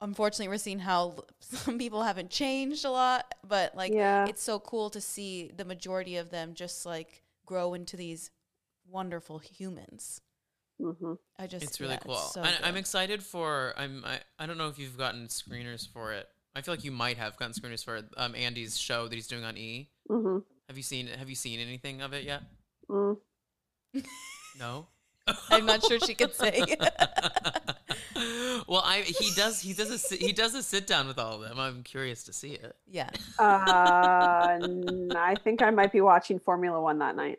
Unfortunately, 0.00 0.48
we're 0.48 0.58
seeing 0.58 0.78
how 0.78 1.16
some 1.40 1.78
people 1.78 2.04
haven't 2.04 2.30
changed 2.30 2.84
a 2.84 2.90
lot, 2.90 3.34
but 3.46 3.74
like 3.74 3.92
Yeah. 3.92 4.26
it's 4.26 4.42
so 4.42 4.58
cool 4.60 4.88
to 4.90 5.00
see 5.00 5.48
the 5.48 5.64
majority 5.64 6.16
of 6.16 6.30
them 6.30 6.54
just 6.54 6.86
like 6.86 7.22
grow 7.44 7.74
into 7.74 7.96
these 7.96 8.30
wonderful 8.86 9.38
humans. 9.40 10.22
Mhm. 10.80 11.18
I 11.38 11.46
just 11.46 11.64
it's 11.64 11.80
really 11.80 11.94
yeah, 11.94 11.98
cool. 12.06 12.16
so 12.16 12.42
I, 12.42 12.54
I'm 12.62 12.76
excited 12.76 13.22
for. 13.22 13.74
I'm. 13.76 14.04
I, 14.04 14.20
I 14.38 14.46
don't 14.46 14.58
know 14.58 14.68
if 14.68 14.78
you've 14.78 14.96
gotten 14.98 15.26
screeners 15.26 15.86
for 15.92 16.12
it. 16.12 16.28
I 16.54 16.60
feel 16.62 16.72
like 16.74 16.84
you 16.84 16.92
might 16.92 17.16
have 17.18 17.36
gotten 17.36 17.52
screeners 17.52 17.84
for 17.84 17.96
it. 17.96 18.04
Um, 18.16 18.34
Andy's 18.34 18.78
show 18.78 19.08
that 19.08 19.14
he's 19.14 19.26
doing 19.26 19.44
on 19.44 19.56
E. 19.56 19.90
Mhm. 20.10 20.42
Have 20.68 20.76
you 20.76 20.82
seen 20.82 21.06
Have 21.08 21.28
you 21.28 21.34
seen 21.36 21.60
anything 21.60 22.00
of 22.02 22.12
it 22.12 22.24
yet? 22.24 22.42
Mm. 22.88 23.16
No. 24.58 24.88
I'm 25.50 25.66
not 25.66 25.84
sure 25.84 26.00
she 26.00 26.14
could 26.14 26.34
say. 26.34 26.62
Well, 28.66 28.82
I 28.84 29.02
he 29.02 29.30
does 29.34 29.60
he 29.60 29.72
does 29.72 29.90
a 29.90 29.98
sit- 29.98 30.20
he 30.20 30.32
does 30.32 30.54
a 30.54 30.62
sit 30.62 30.86
down 30.88 31.06
with 31.06 31.18
all 31.18 31.34
of 31.34 31.48
them. 31.48 31.60
I'm 31.60 31.82
curious 31.84 32.24
to 32.24 32.32
see 32.32 32.50
it. 32.54 32.74
Yeah. 32.86 33.08
Uh, 33.38 34.58
n- 34.60 35.12
I 35.16 35.36
think 35.36 35.62
I 35.62 35.70
might 35.70 35.92
be 35.92 36.00
watching 36.00 36.38
Formula 36.40 36.80
One 36.80 36.98
that 36.98 37.14
night. 37.16 37.38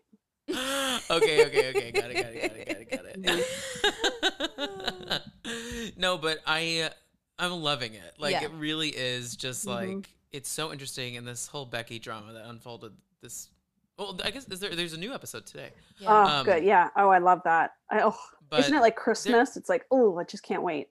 okay, 1.12 1.46
okay, 1.46 1.70
okay. 1.70 1.92
Got 1.92 2.12
it, 2.12 2.14
got 2.16 2.26
it, 2.34 2.42
got 2.42 2.56
it, 2.58 2.90
got 2.90 3.06
it, 3.06 3.24
got 3.26 3.40
it. 5.80 5.94
no, 5.98 6.18
but 6.18 6.40
I 6.46 6.82
uh, 6.82 6.90
I'm 7.38 7.52
loving 7.64 7.94
it. 7.94 8.14
Like 8.18 8.34
Yeah. 8.34 8.44
it 8.46 8.52
really 8.54 8.90
is 8.90 9.36
just 9.36 9.66
Mhm. 9.66 9.96
like 9.98 10.10
it's 10.32 10.50
so 10.50 10.72
interesting 10.72 11.18
and 11.18 11.28
this 11.28 11.48
whole 11.48 11.66
Becky 11.66 12.00
drama 12.00 12.34
that 12.34 12.46
unfolded 12.46 12.94
this 13.22 13.50
well, 13.98 14.18
I 14.24 14.32
guess 14.32 14.46
is 14.48 14.60
there 14.62 14.76
there's 14.76 14.94
a 14.94 14.98
new 15.00 15.14
episode 15.14 15.46
today. 15.46 15.72
Yeah. 16.00 16.08
Oh, 16.10 16.40
Um, 16.40 16.46
good. 16.46 16.64
Yeah. 16.64 16.90
Oh, 16.96 17.10
I 17.10 17.18
love 17.20 17.42
that. 17.44 17.72
I, 17.90 18.02
oh, 18.02 18.18
But 18.50 18.62
isn't 18.62 18.74
it 18.74 18.80
like 18.82 18.96
Christmas? 18.96 19.58
It's 19.58 19.68
like, 19.70 19.86
oh, 19.92 20.18
I 20.18 20.24
just 20.24 20.44
can't 20.44 20.64
wait. 20.64 20.88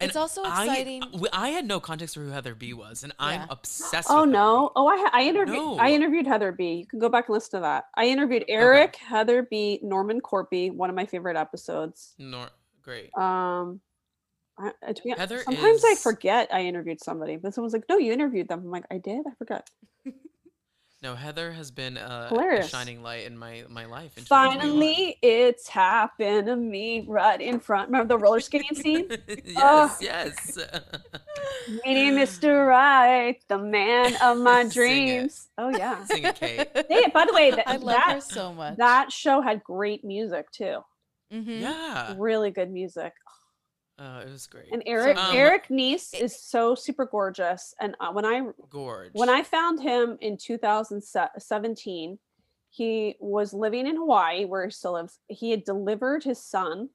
And 0.00 0.08
it's 0.08 0.16
also 0.16 0.42
I- 0.42 0.64
exciting. 0.64 1.02
I, 1.02 1.28
I 1.32 1.48
had 1.50 1.66
no 1.66 1.80
context 1.80 2.14
for 2.14 2.20
who 2.22 2.30
Heather 2.30 2.54
B 2.54 2.72
was, 2.74 3.02
and 3.04 3.12
I'm 3.18 3.46
obsessed 3.50 4.08
Oh 4.10 4.22
with 4.22 4.30
no! 4.30 4.68
B. 4.68 4.72
Oh, 4.76 4.86
I 4.88 5.08
I 5.12 5.22
interviewed 5.24 5.56
No. 5.56 5.76
I 5.78 5.90
interviewed 5.92 6.26
Heather 6.26 6.52
B. 6.52 6.74
You 6.74 6.86
can 6.86 6.98
go 6.98 7.08
back 7.08 7.28
and 7.28 7.34
listen 7.34 7.58
to 7.58 7.62
that. 7.62 7.84
I 7.94 8.06
interviewed 8.06 8.44
Eric, 8.48 8.96
Heather 8.96 9.42
B, 9.42 9.78
Norman 9.82 10.20
Korpi, 10.20 10.72
one 10.72 10.90
of 10.90 10.96
my 10.96 11.06
favorite 11.06 11.36
episodes. 11.36 12.14
Nor 12.18 12.48
great. 12.82 13.16
Um, 13.16 13.80
I, 14.58 14.72
I- 14.82 14.94
Heather 15.16 15.42
sometimes 15.42 15.82
I 15.84 15.94
forget 15.94 16.48
I 16.52 16.62
interviewed 16.62 17.02
somebody, 17.02 17.36
but 17.36 17.54
someone's 17.54 17.72
like, 17.72 17.84
"No, 17.88 17.98
you 17.98 18.12
interviewed 18.12 18.48
them." 18.48 18.60
I'm 18.60 18.70
like, 18.70 18.86
"I 18.90 18.98
did. 18.98 19.24
I 19.26 19.34
forgot." 19.36 19.68
No, 21.02 21.16
Heather 21.16 21.50
has 21.50 21.72
been 21.72 21.98
uh, 21.98 22.30
a 22.32 22.62
shining 22.68 23.02
light 23.02 23.26
in 23.26 23.36
my 23.36 23.64
my 23.68 23.86
life. 23.86 24.16
in 24.16 24.22
Finally, 24.24 25.18
it's 25.20 25.66
happened 25.68 26.46
to 26.46 26.54
me 26.54 27.04
right 27.08 27.40
in 27.40 27.58
front. 27.58 27.88
Remember 27.88 28.06
the 28.14 28.18
roller 28.18 28.38
skating 28.38 28.76
scene? 28.76 29.08
yes, 29.44 29.56
Oh. 29.58 29.96
yes. 30.00 30.58
Meeting 31.84 32.12
Mr. 32.14 32.68
Right, 32.68 33.36
the 33.48 33.58
man 33.58 34.14
of 34.22 34.38
my 34.38 34.60
Sing 34.68 35.08
it. 35.08 35.16
dreams. 35.16 35.48
Oh 35.58 35.70
yeah. 35.70 36.04
Sing 36.04 36.22
it, 36.24 36.36
Kate. 36.36 36.68
Hey, 36.88 37.08
by 37.12 37.24
the 37.26 37.32
way, 37.34 37.50
that 37.50 37.68
I 37.68 37.76
love 37.78 38.00
her 38.04 38.20
so 38.20 38.52
much. 38.52 38.76
that 38.78 39.10
show 39.10 39.40
had 39.40 39.64
great 39.64 40.04
music 40.04 40.50
too. 40.52 40.78
Mhm. 41.32 41.62
Yeah, 41.62 42.14
Really 42.16 42.52
good 42.52 42.70
music. 42.70 43.12
Uh, 43.98 44.22
it 44.26 44.30
was 44.30 44.46
great. 44.46 44.66
And 44.72 44.82
Eric 44.86 45.16
Um, 45.16 45.36
Eric 45.36 45.68
Nies 45.70 46.12
is 46.14 46.40
so 46.40 46.74
super 46.74 47.04
gorgeous. 47.04 47.74
And 47.80 47.94
uh, 48.00 48.10
when 48.12 48.24
I 48.24 48.42
Gorge. 48.70 49.12
when 49.12 49.28
I 49.28 49.42
found 49.42 49.80
him 49.80 50.18
in 50.20 50.36
2017, 50.36 52.18
he 52.70 53.16
was 53.20 53.52
living 53.52 53.86
in 53.86 53.96
Hawaii 53.96 54.44
where 54.44 54.64
he 54.64 54.70
still 54.70 54.94
lives. 54.94 55.18
He 55.28 55.50
had 55.50 55.64
delivered 55.64 56.24
his 56.24 56.42
son. 56.42 56.88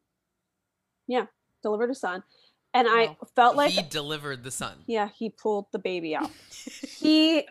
Yeah, 1.07 1.27
delivered 1.61 1.89
his 1.89 1.99
son. 1.99 2.23
And 2.73 2.87
I 2.89 3.15
felt 3.35 3.55
like 3.55 3.71
he 3.71 3.81
delivered 3.83 4.43
the 4.43 4.51
son. 4.51 4.83
yeah, 4.87 5.09
he 5.15 5.29
pulled 5.29 5.67
the 5.71 5.79
baby 5.79 6.15
out. 6.15 6.29
he 6.99 7.47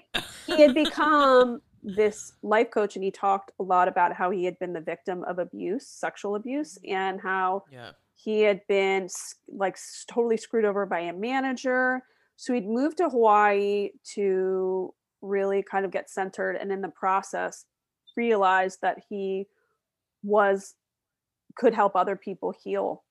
he 0.46 0.60
had 0.60 0.74
become 0.74 1.62
this 1.82 2.32
life 2.42 2.70
coach 2.70 2.96
and 2.96 3.04
he 3.04 3.10
talked 3.10 3.52
a 3.58 3.62
lot 3.62 3.88
about 3.88 4.12
how 4.12 4.30
he 4.30 4.44
had 4.44 4.58
been 4.58 4.72
the 4.72 4.80
victim 4.80 5.24
of 5.24 5.38
abuse, 5.38 5.86
sexual 5.86 6.34
abuse 6.34 6.78
and 6.86 7.20
how 7.20 7.64
Yeah, 7.72 7.92
he 8.16 8.40
had 8.40 8.62
been 8.66 9.08
like 9.48 9.78
totally 10.08 10.36
screwed 10.36 10.64
over 10.64 10.86
by 10.86 11.00
a 11.00 11.12
manager. 11.12 12.02
So 12.36 12.52
he'd 12.52 12.66
moved 12.66 12.96
to 12.98 13.08
Hawaii 13.08 13.90
to 14.14 14.92
really 15.22 15.62
kind 15.62 15.84
of 15.84 15.90
get 15.90 16.10
centered 16.10 16.56
and 16.56 16.72
in 16.72 16.80
the 16.80 16.88
process 16.88 17.66
realized 18.16 18.78
that 18.82 18.98
he 19.08 19.46
was 20.22 20.74
could 21.56 21.74
help 21.74 21.94
other 21.94 22.16
people 22.16 22.54
heal. 22.62 23.04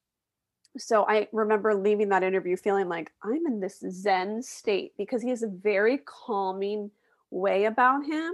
So 0.77 1.05
I 1.07 1.27
remember 1.31 1.73
leaving 1.73 2.09
that 2.09 2.23
interview 2.23 2.57
feeling 2.57 2.89
like 2.89 3.11
I'm 3.23 3.45
in 3.47 3.59
this 3.59 3.83
zen 3.89 4.41
state 4.41 4.91
because 4.97 5.21
he 5.21 5.29
has 5.29 5.43
a 5.43 5.47
very 5.47 5.99
calming 6.05 6.91
way 7.31 7.65
about 7.65 8.05
him 8.05 8.33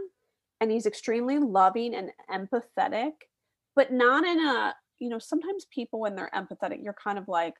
and 0.60 0.72
he's 0.72 0.86
extremely 0.86 1.38
loving 1.38 1.94
and 1.96 2.12
empathetic 2.30 3.12
but 3.76 3.92
not 3.92 4.26
in 4.26 4.40
a 4.40 4.76
you 5.02 5.10
know 5.10 5.20
sometimes 5.20 5.66
people 5.66 6.00
when 6.00 6.16
they're 6.16 6.32
empathetic 6.36 6.84
you're 6.84 6.94
kind 6.94 7.18
of 7.20 7.28
like 7.28 7.56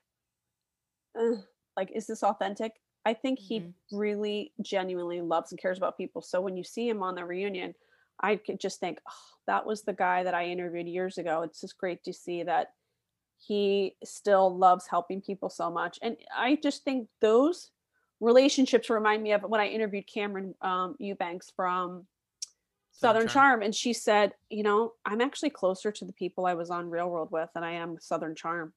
"Ugh," 1.18 1.38
like 1.76 1.90
is 1.94 2.06
this 2.06 2.22
authentic? 2.22 2.80
I 3.04 3.14
think 3.14 3.38
he 3.38 3.60
Mhm. 3.60 3.74
really 3.90 4.52
genuinely 4.60 5.20
loves 5.20 5.50
and 5.52 5.60
cares 5.60 5.76
about 5.78 5.96
people. 5.96 6.22
So 6.22 6.40
when 6.40 6.56
you 6.56 6.64
see 6.64 6.88
him 6.88 7.02
on 7.02 7.14
the 7.14 7.24
reunion 7.24 7.74
i 8.20 8.36
could 8.36 8.60
just 8.60 8.78
think 8.78 9.00
oh, 9.08 9.14
that 9.46 9.66
was 9.66 9.82
the 9.82 9.92
guy 9.92 10.22
that 10.22 10.34
i 10.34 10.44
interviewed 10.46 10.86
years 10.86 11.18
ago. 11.18 11.42
It's 11.42 11.60
just 11.60 11.78
great 11.78 12.04
to 12.04 12.12
see 12.12 12.42
that 12.44 12.74
he 13.38 13.96
still 14.04 14.56
loves 14.56 14.86
helping 14.88 15.22
people 15.22 15.50
so 15.50 15.70
much. 15.70 15.98
And 16.02 16.16
i 16.36 16.56
just 16.56 16.84
think 16.84 17.08
those 17.20 17.70
relationships 18.20 18.90
remind 18.90 19.22
me 19.22 19.32
of 19.32 19.42
when 19.44 19.60
i 19.60 19.66
interviewed 19.68 20.06
Cameran 20.06 20.54
um, 20.62 20.96
eubanks 21.00 21.50
from 21.56 22.06
Southern 22.92 23.22
Southern 23.22 23.28
Charm. 23.28 23.32
Charm. 23.32 23.62
And 23.62 23.74
she 23.74 23.92
said, 23.92 24.34
you 24.50 24.62
know, 24.62 24.92
I'm 25.04 25.20
actually 25.20 25.50
closer 25.50 25.90
to 25.90 26.04
the 26.04 26.12
people 26.12 26.46
I 26.46 26.54
was 26.54 26.70
on 26.70 26.90
Real 26.90 27.10
World 27.10 27.30
with 27.30 27.48
than 27.54 27.64
I 27.64 27.72
am 27.72 27.96
Southern 28.00 28.34
Charm. 28.34 28.72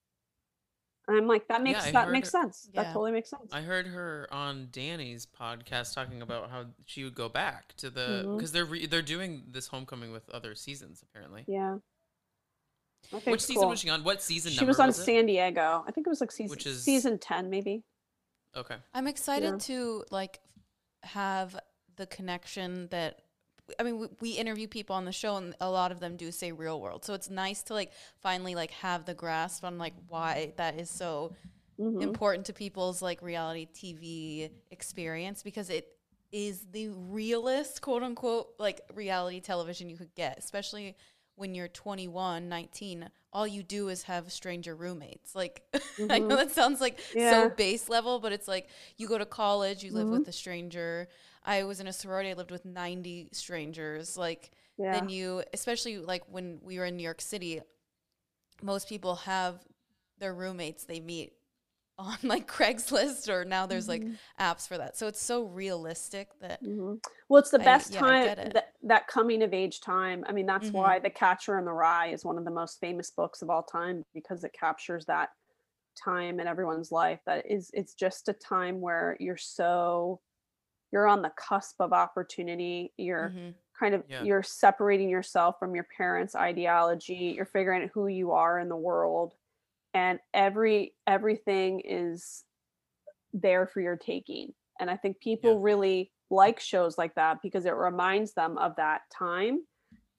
And 1.08 1.18
I'm 1.18 1.28
like, 1.28 1.48
that 1.50 1.62
makes 1.62 1.86
I 1.86 1.92
that 1.92 2.10
makes 2.10 2.30
her- 2.30 2.42
sense. 2.42 2.70
That 2.74 2.88
totally 2.88 3.12
makes 3.12 3.30
sense. 3.30 3.52
I 3.54 3.62
heard 3.62 3.86
her 3.86 4.28
on 4.32 4.70
Danny's 4.72 5.28
podcast 5.28 5.94
talking 5.94 6.24
about 6.24 6.50
how 6.50 6.66
she 6.86 7.04
would 7.04 7.14
go 7.14 7.30
back 7.30 7.76
to 7.78 7.92
the 7.92 8.24
mm-hmm. 8.24 8.38
because 8.38 8.52
they're 8.52 8.66
re, 8.66 8.88
they're 8.88 9.04
doing 9.04 9.44
this 9.52 9.68
homecoming 9.68 10.12
with 10.12 10.28
other 10.32 10.56
seasons 10.56 11.04
apparently. 11.04 11.44
yeah. 11.48 11.78
I 13.14 13.18
Which 13.18 13.36
it's 13.36 13.46
season 13.46 13.70
was 13.70 13.80
she 13.80 13.90
on? 13.92 14.04
What 14.04 14.24
season? 14.24 14.52
She 14.52 14.58
number 14.58 14.72
was 14.72 14.80
on 14.80 14.90
it? 14.90 14.94
San 14.94 15.28
Diego. 15.28 15.84
I 15.88 15.92
think 15.92 16.08
it 16.08 16.10
was 16.10 16.22
like 16.22 16.32
season 16.32 16.50
Which 16.50 16.66
is- 16.66 16.82
season 16.82 17.20
ten, 17.20 17.52
maybe. 17.52 17.84
Okay. 18.56 18.78
I'm 18.96 19.06
excited 19.06 19.52
Yeah. 19.52 19.58
to 19.60 20.06
like 20.10 20.40
have 21.04 21.56
the 21.98 22.08
connection 22.08 22.88
that 22.90 23.20
I 23.80 23.84
mean 23.84 24.00
we, 24.00 24.08
we 24.22 24.32
interview 24.32 24.68
people 24.68 24.96
on 24.96 25.06
the 25.06 25.12
show 25.12 25.38
and 25.38 25.56
a 25.60 25.70
lot 25.70 25.92
of 25.92 26.00
them 26.00 26.16
do 26.18 26.32
say 26.32 26.52
real 26.52 26.80
world. 26.80 27.04
So 27.06 27.14
it's 27.14 27.30
nice 27.30 27.64
to 27.64 27.74
like 27.74 27.92
finally 28.20 28.56
like 28.56 28.72
have 28.72 29.06
the 29.06 29.14
grasp 29.14 29.64
on 29.64 29.78
like 29.78 29.94
why 30.08 30.54
that 30.58 30.80
is 30.80 30.90
so 30.90 31.34
Mhm. 31.80 32.02
important 32.02 32.46
to 32.48 32.54
people's 32.54 33.02
like 33.02 33.22
reality 33.22 33.68
TV 33.74 34.50
experience 34.72 35.44
because 35.44 35.70
it 35.70 35.88
is 36.32 36.66
the 36.72 36.90
realest 36.90 37.82
quote 37.82 38.04
unquote 38.04 38.50
like 38.60 38.82
reality 38.94 39.40
television 39.40 39.90
you 39.90 39.98
could 39.98 40.14
get, 40.16 40.38
especially 40.38 40.96
when 41.36 41.54
you're 41.54 41.68
21, 41.68 42.48
19, 42.48 43.10
all 43.34 43.46
you 43.46 43.62
do 43.62 43.90
is 43.90 44.04
have 44.04 44.32
stranger 44.32 44.74
roommates. 44.76 45.36
Like 45.36 45.64
I 46.10 46.20
know 46.20 46.38
that 46.38 46.52
sounds 46.52 46.80
like 46.80 47.00
Yeah. 47.14 47.32
so 47.32 47.50
base 47.50 47.90
level, 47.90 48.20
but 48.20 48.32
it's 48.32 48.48
like 48.48 48.68
you 48.98 49.08
go 49.08 49.18
to 49.18 49.26
college, 49.26 49.84
you 49.84 49.92
live 49.92 50.10
with 50.10 50.28
a 50.28 50.32
stranger. 50.32 51.08
I 51.46 51.64
was 51.64 51.80
in 51.80 51.88
a 51.88 51.94
sorority, 51.94 52.32
I 52.32 52.34
lived 52.34 52.52
with 52.52 52.66
90 52.66 53.30
strangers. 53.32 54.18
Like 54.18 54.52
Yeah. 54.78 54.92
then 54.92 55.10
you 55.10 55.44
especially 55.54 55.98
like 56.00 56.24
when 56.30 56.60
we 56.64 56.80
were 56.80 56.86
in 56.86 56.98
New 56.98 57.04
York 57.04 57.22
City, 57.22 57.62
most 58.62 58.90
people 58.90 59.16
have 59.16 59.60
their 60.18 60.34
roommates 60.34 60.86
they 60.86 61.00
meet 61.00 61.34
on 61.98 62.18
like 62.24 62.48
Craigslist 62.48 63.30
or 63.30 63.46
now 63.46 63.66
there's 63.66 63.88
like 63.88 64.04
apps 64.40 64.68
for 64.68 64.78
that. 64.78 64.98
So 64.98 65.08
it's 65.08 65.22
so 65.22 65.44
realistic 65.44 66.30
that 66.42 66.62
Mhm. 66.64 67.00
Well, 67.28 67.40
it's 67.40 67.52
the 67.52 67.60
best 67.60 67.94
I 67.94 68.00
time 68.00 68.36
that 68.54 68.74
that 68.84 69.08
coming 69.08 69.44
of 69.44 69.54
age 69.54 69.82
time. 69.82 70.24
I 70.28 70.32
mean, 70.32 70.46
that's 70.46 70.70
Mhm. 70.70 70.74
why 70.74 71.00
The 71.00 71.10
Catcher 71.10 71.58
in 71.58 71.66
the 71.66 71.74
Rye 71.74 72.08
is 72.08 72.24
one 72.24 72.38
of 72.38 72.46
the 72.46 72.52
most 72.52 72.80
famous 72.80 73.12
books 73.12 73.42
of 73.42 73.50
all 73.50 73.64
time 73.64 74.04
because 74.14 74.44
it 74.44 74.54
captures 74.54 75.06
that 75.06 75.30
time 76.04 76.40
in 76.40 76.48
everyone's 76.48 76.92
life. 76.92 77.20
That 77.26 77.46
is, 77.50 77.72
it's 77.74 77.94
just 77.94 78.30
a 78.30 78.34
time 78.34 78.82
where 78.82 79.18
you're 79.20 79.38
so 79.38 80.22
you're 80.96 81.08
on 81.08 81.22
the 81.22 81.32
cusp 81.32 81.76
of 81.82 81.92
opportunity. 81.92 82.94
You're 82.96 83.32
Mhm. 83.32 83.54
kind 83.78 83.94
of 83.94 84.06
Yeah. 84.08 84.24
you're 84.24 84.42
separating 84.44 85.10
yourself 85.10 85.60
from 85.60 85.76
your 85.76 85.84
parents' 85.84 86.36
ideology. 86.36 87.34
You're 87.36 87.46
figuring 87.46 87.84
out 87.84 87.90
who 87.90 88.08
you 88.08 88.32
are 88.32 88.58
in 88.60 88.70
the 88.70 88.78
world, 88.78 89.36
and 89.94 90.22
every 90.34 90.96
everything 91.06 91.82
is 91.82 92.46
there 93.34 93.68
for 93.68 93.82
your 93.82 93.98
taking. 93.98 94.54
And 94.80 94.90
I 94.90 94.96
think 94.96 95.20
people 95.20 95.56
Yeah. 95.56 95.64
really 95.64 96.14
like 96.30 96.62
shows 96.62 96.98
like 96.98 97.16
that 97.16 97.42
because 97.42 97.66
it 97.66 97.76
reminds 97.76 98.34
them 98.34 98.58
of 98.58 98.78
that 98.78 99.02
time 99.12 99.68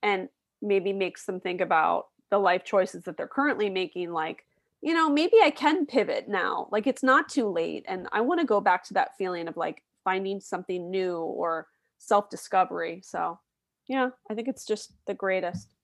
and 0.03 0.29
maybe 0.61 0.93
makes 0.93 1.25
them 1.25 1.41
think 1.41 1.63
about 1.63 2.09
the 2.31 2.39
life 2.39 2.65
choices 2.65 3.05
that 3.05 3.17
they're 3.17 3.27
currently 3.29 3.71
making 3.71 4.13
like 4.13 4.45
you 4.83 4.95
know 4.95 5.09
maybe 5.11 5.37
i 5.43 5.51
can 5.51 5.87
pivot 5.87 6.29
now 6.29 6.69
like 6.71 6.87
it's 6.87 7.03
not 7.03 7.29
too 7.29 7.49
late 7.49 7.85
and 7.89 8.09
i 8.13 8.21
want 8.21 8.41
to 8.41 8.47
go 8.47 8.61
back 8.61 8.85
to 8.85 8.95
that 8.95 9.17
feeling 9.17 9.49
of 9.49 9.57
like 9.57 9.83
finding 10.07 10.41
something 10.41 10.91
new 10.91 11.17
or 11.19 11.67
self 11.99 12.31
discovery 12.31 13.01
so 13.05 13.39
yeah 13.89 14.09
i 14.31 14.35
think 14.35 14.47
it's 14.49 14.65
just 14.65 14.93
the 15.07 15.15
greatest 15.15 15.75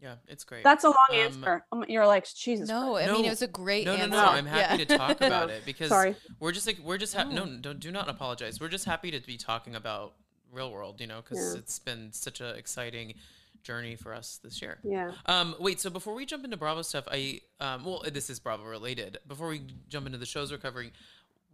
Yeah, 0.00 0.16
it's 0.28 0.44
great. 0.44 0.62
that's 0.62 0.84
a 0.84 0.88
long 0.88 1.10
Um, 1.10 1.16
answer 1.16 1.64
Um, 1.72 1.84
you're 1.88 2.06
like 2.06 2.26
jesus 2.34 2.68
No, 2.68 2.92
Christ. 2.92 3.08
I 3.08 3.12
mean 3.12 3.22
No, 3.22 3.26
it 3.28 3.30
was 3.30 3.42
a 3.42 3.46
great 3.48 3.86
no, 3.86 3.96
no, 3.96 4.02
answer. 4.04 4.16
no. 4.16 4.24
I'm 4.38 4.46
happy 4.46 4.78
Yeah. 4.78 4.84
to 4.84 4.96
talk 4.98 5.20
about 5.20 5.50
it 5.56 5.62
because 5.64 5.88
sorry 5.88 6.14
we're 6.38 6.52
just 6.52 6.66
like 6.66 6.78
we're 6.84 6.98
just 6.98 7.14
ha- 7.16 7.24
no, 7.24 7.44
No. 7.44 7.58
don't 7.60 7.80
do 7.80 7.90
not 7.90 8.08
apologize. 8.08 8.60
We're 8.60 8.68
just 8.78 8.84
happy 8.84 9.10
to 9.10 9.20
be 9.26 9.36
talking 9.36 9.74
about 9.74 10.14
real 10.52 10.70
world, 10.70 11.00
you 11.00 11.06
know, 11.06 11.20
because 11.22 11.38
Yeah. 11.54 11.58
it's 11.60 11.78
been 11.78 12.12
such 12.12 12.40
a 12.40 12.50
exciting 12.62 13.14
journey 13.62 13.96
for 13.96 14.14
us 14.14 14.38
this 14.44 14.62
year. 14.62 14.78
Yeah. 14.84 15.10
Um, 15.26 15.56
wait, 15.58 15.80
so 15.80 15.90
before 15.90 16.14
we 16.14 16.24
jump 16.24 16.44
into 16.44 16.56
Bravo 16.56 16.82
stuff, 16.82 17.06
I 17.10 17.40
um, 17.58 17.84
well, 17.84 18.04
this 18.12 18.30
is 18.30 18.38
Bravo 18.38 18.64
related. 18.64 19.18
Before 19.26 19.48
we 19.48 19.62
jump 19.88 20.06
into 20.06 20.18
the 20.18 20.26
shows 20.26 20.52
we're 20.52 20.58
covering, 20.58 20.92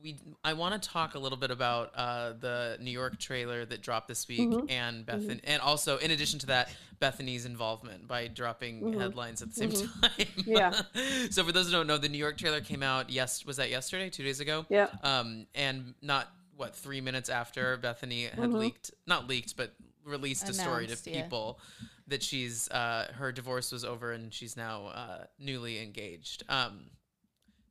we 0.02 0.16
I 0.44 0.52
want 0.54 0.80
to 0.80 0.88
talk 0.88 1.14
a 1.14 1.18
little 1.18 1.38
bit 1.38 1.50
about 1.50 1.92
uh, 1.94 2.32
the 2.40 2.76
New 2.80 2.90
York 2.90 3.18
trailer 3.18 3.64
that 3.64 3.82
dropped 3.82 4.08
this 4.08 4.26
week, 4.28 4.40
Mhm. 4.50 4.70
and 4.70 5.06
Bethany, 5.06 5.40
and 5.44 5.62
also 5.62 5.98
in 5.98 6.10
addition 6.10 6.38
to 6.40 6.46
that, 6.46 6.70
Bethany's 6.98 7.44
involvement 7.46 8.08
by 8.08 8.26
dropping 8.28 8.80
Mhm. 8.80 9.00
headlines 9.00 9.42
at 9.42 9.48
the 9.50 9.54
same 9.54 9.70
Mhm. 9.70 10.00
time. 10.16 10.44
Yeah. 10.46 10.82
so 11.30 11.44
for 11.44 11.52
those 11.52 11.66
who 11.66 11.72
don't 11.72 11.86
know, 11.86 11.98
the 11.98 12.08
New 12.08 12.18
York 12.18 12.36
trailer 12.38 12.60
came 12.60 12.82
out. 12.82 13.10
Yes, 13.10 13.44
was 13.44 13.56
that 13.58 13.70
yesterday? 13.70 14.10
Two 14.10 14.24
days 14.24 14.40
ago? 14.40 14.66
Yeah. 14.68 14.88
Um, 15.02 15.46
and 15.54 15.94
not 16.02 16.32
what 16.56 16.74
three 16.76 17.00
minutes 17.00 17.28
after 17.28 17.76
Bethany 17.76 18.24
had 18.24 18.38
Mhm. 18.38 18.58
leaked, 18.58 18.90
not 19.06 19.26
leaked, 19.28 19.56
but 19.56 19.74
released 20.04 20.48
a 20.48 20.52
story 20.54 20.86
to 20.86 20.92
Announced, 20.92 21.06
yeah. 21.06 21.22
people 21.22 21.60
that 22.08 22.22
she's 22.22 22.68
uh, 22.70 23.12
her 23.16 23.30
divorce 23.30 23.70
was 23.70 23.84
over 23.84 24.12
and 24.12 24.34
she's 24.34 24.56
now 24.56 24.86
uh, 24.88 25.24
newly 25.38 25.80
engaged. 25.80 26.42
Um, 26.48 26.90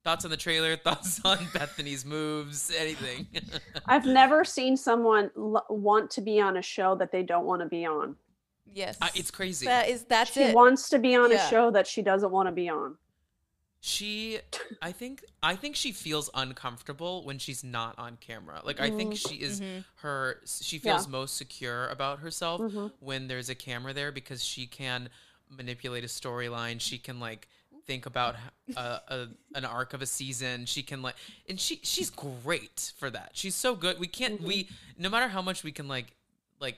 thoughts 0.03 0.25
on 0.25 0.31
the 0.31 0.37
trailer? 0.37 0.75
Thoughts 0.87 1.21
on 1.23 1.37
Bethany's 1.53 2.05
moves? 2.05 2.71
Anything? 2.77 3.27
I've 3.85 4.05
never 4.05 4.43
seen 4.43 4.75
someone 4.77 5.31
l- 5.37 5.65
want 5.69 6.09
to 6.11 6.21
be 6.21 6.39
on 6.39 6.57
a 6.57 6.61
show 6.61 6.95
that 6.95 7.11
they 7.11 7.23
don't 7.23 7.45
want 7.45 7.61
to 7.61 7.67
be 7.67 7.85
on. 7.85 8.15
Yes. 8.73 8.97
I, 9.01 9.09
it's 9.15 9.31
crazy. 9.31 9.65
that 9.65 9.89
is 9.89 10.03
that's 10.05 10.31
She 10.31 10.41
it. 10.43 10.55
wants 10.55 10.89
to 10.89 10.99
be 10.99 11.15
on 11.15 11.31
Yeah. 11.31 11.45
a 11.45 11.49
show 11.49 11.71
that 11.71 11.87
she 11.87 12.01
doesn't 12.01 12.31
want 12.31 12.47
to 12.47 12.51
be 12.53 12.69
on. 12.69 12.95
she, 13.83 14.37
I 14.81 14.91
think, 14.91 15.23
I 15.41 15.55
think 15.55 15.75
she 15.75 15.91
feels 15.91 16.29
uncomfortable 16.35 17.25
when 17.25 17.39
she's 17.39 17.63
not 17.63 17.97
on 17.97 18.17
camera. 18.21 18.61
Like 18.63 18.79
I 18.79 18.91
think 18.91 19.15
she 19.15 19.35
is 19.37 19.59
Mhm. 19.59 19.83
her. 19.95 20.39
She 20.45 20.77
Mm-hmm. 20.77 20.87
Yeah. 20.87 20.93
feels 20.97 21.07
most 21.07 21.35
secure 21.35 21.87
about 21.89 22.19
herself 22.19 22.61
Mhm. 22.61 22.91
when 22.99 23.27
there's 23.27 23.49
a 23.49 23.55
camera 23.55 23.91
there 23.91 24.11
because 24.11 24.43
she 24.43 24.67
can 24.67 25.09
manipulate 25.49 26.03
a 26.03 26.07
storyline. 26.07 26.79
She 26.79 26.97
can 26.99 27.19
like 27.19 27.49
think 27.85 28.05
about 28.05 28.35
a, 28.75 28.79
a 28.79 29.27
an 29.55 29.65
arc 29.65 29.93
of 29.93 30.01
a 30.01 30.05
season. 30.05 30.65
She 30.65 30.83
can 30.83 31.01
like, 31.01 31.15
and 31.49 31.59
she 31.59 31.79
she's 31.83 32.09
great 32.09 32.93
for 32.97 33.09
that. 33.09 33.31
She's 33.33 33.55
so 33.55 33.75
good. 33.75 33.99
We 33.99 34.07
can't 34.07 34.35
Mm-hmm. 34.35 34.47
we 34.47 34.69
no 34.97 35.09
matter 35.09 35.27
how 35.27 35.41
much 35.41 35.63
we 35.63 35.71
can 35.71 35.87
like 35.87 36.07
like 36.59 36.77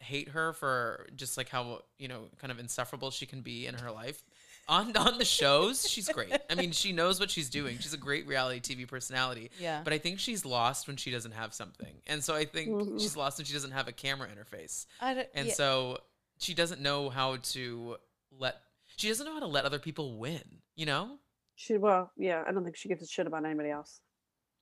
hate 0.00 0.30
her 0.30 0.52
for 0.52 1.06
just 1.16 1.36
like 1.36 1.48
how 1.48 1.82
you 1.98 2.08
know 2.08 2.22
kind 2.40 2.50
of 2.50 2.58
insufferable 2.58 3.10
she 3.10 3.26
can 3.26 3.40
be 3.40 3.66
in 3.66 3.74
her 3.74 3.90
life. 3.90 4.22
On 4.68 4.96
on 4.96 5.18
the 5.18 5.24
shows, 5.24 5.88
she's 5.88 6.08
great. 6.08 6.32
I 6.48 6.54
mean, 6.54 6.70
she 6.70 6.92
knows 6.92 7.18
what 7.18 7.30
she's 7.30 7.50
doing. 7.50 7.78
She's 7.80 7.94
a 7.94 7.98
great 7.98 8.26
reality 8.28 8.60
TV 8.60 8.86
personality. 8.86 9.50
Yeah. 9.58 9.80
But 9.82 9.92
I 9.92 9.98
think 9.98 10.20
she's 10.20 10.44
lost 10.44 10.86
when 10.86 10.96
she 10.96 11.10
doesn't 11.10 11.32
have 11.32 11.52
something. 11.52 11.92
And 12.06 12.22
so 12.22 12.34
I 12.34 12.44
think 12.44 12.68
Mhm. 12.70 13.00
she's 13.00 13.16
lost 13.16 13.38
when 13.38 13.44
she 13.44 13.52
doesn't 13.54 13.72
have 13.72 13.88
a 13.88 13.92
camera 13.92 14.28
interface. 14.28 14.86
I 15.00 15.14
don't, 15.14 15.28
And 15.34 15.48
yeah. 15.48 15.54
so 15.54 15.98
she 16.38 16.54
doesn't 16.54 16.80
know 16.80 17.10
how 17.10 17.36
to 17.52 17.96
let 18.38 18.56
she 19.02 19.08
doesn't 19.08 19.26
know 19.26 19.34
how 19.34 19.40
to 19.40 19.46
let 19.46 19.64
other 19.64 19.78
people 19.80 20.16
win, 20.18 20.42
you 20.76 20.86
know? 20.86 21.18
She 21.56 21.76
well, 21.76 22.12
yeah. 22.16 22.44
I 22.46 22.52
don't 22.52 22.64
think 22.64 22.76
she 22.76 22.88
gives 22.88 23.02
a 23.02 23.06
shit 23.06 23.26
about 23.26 23.44
anybody 23.44 23.70
else. 23.70 24.00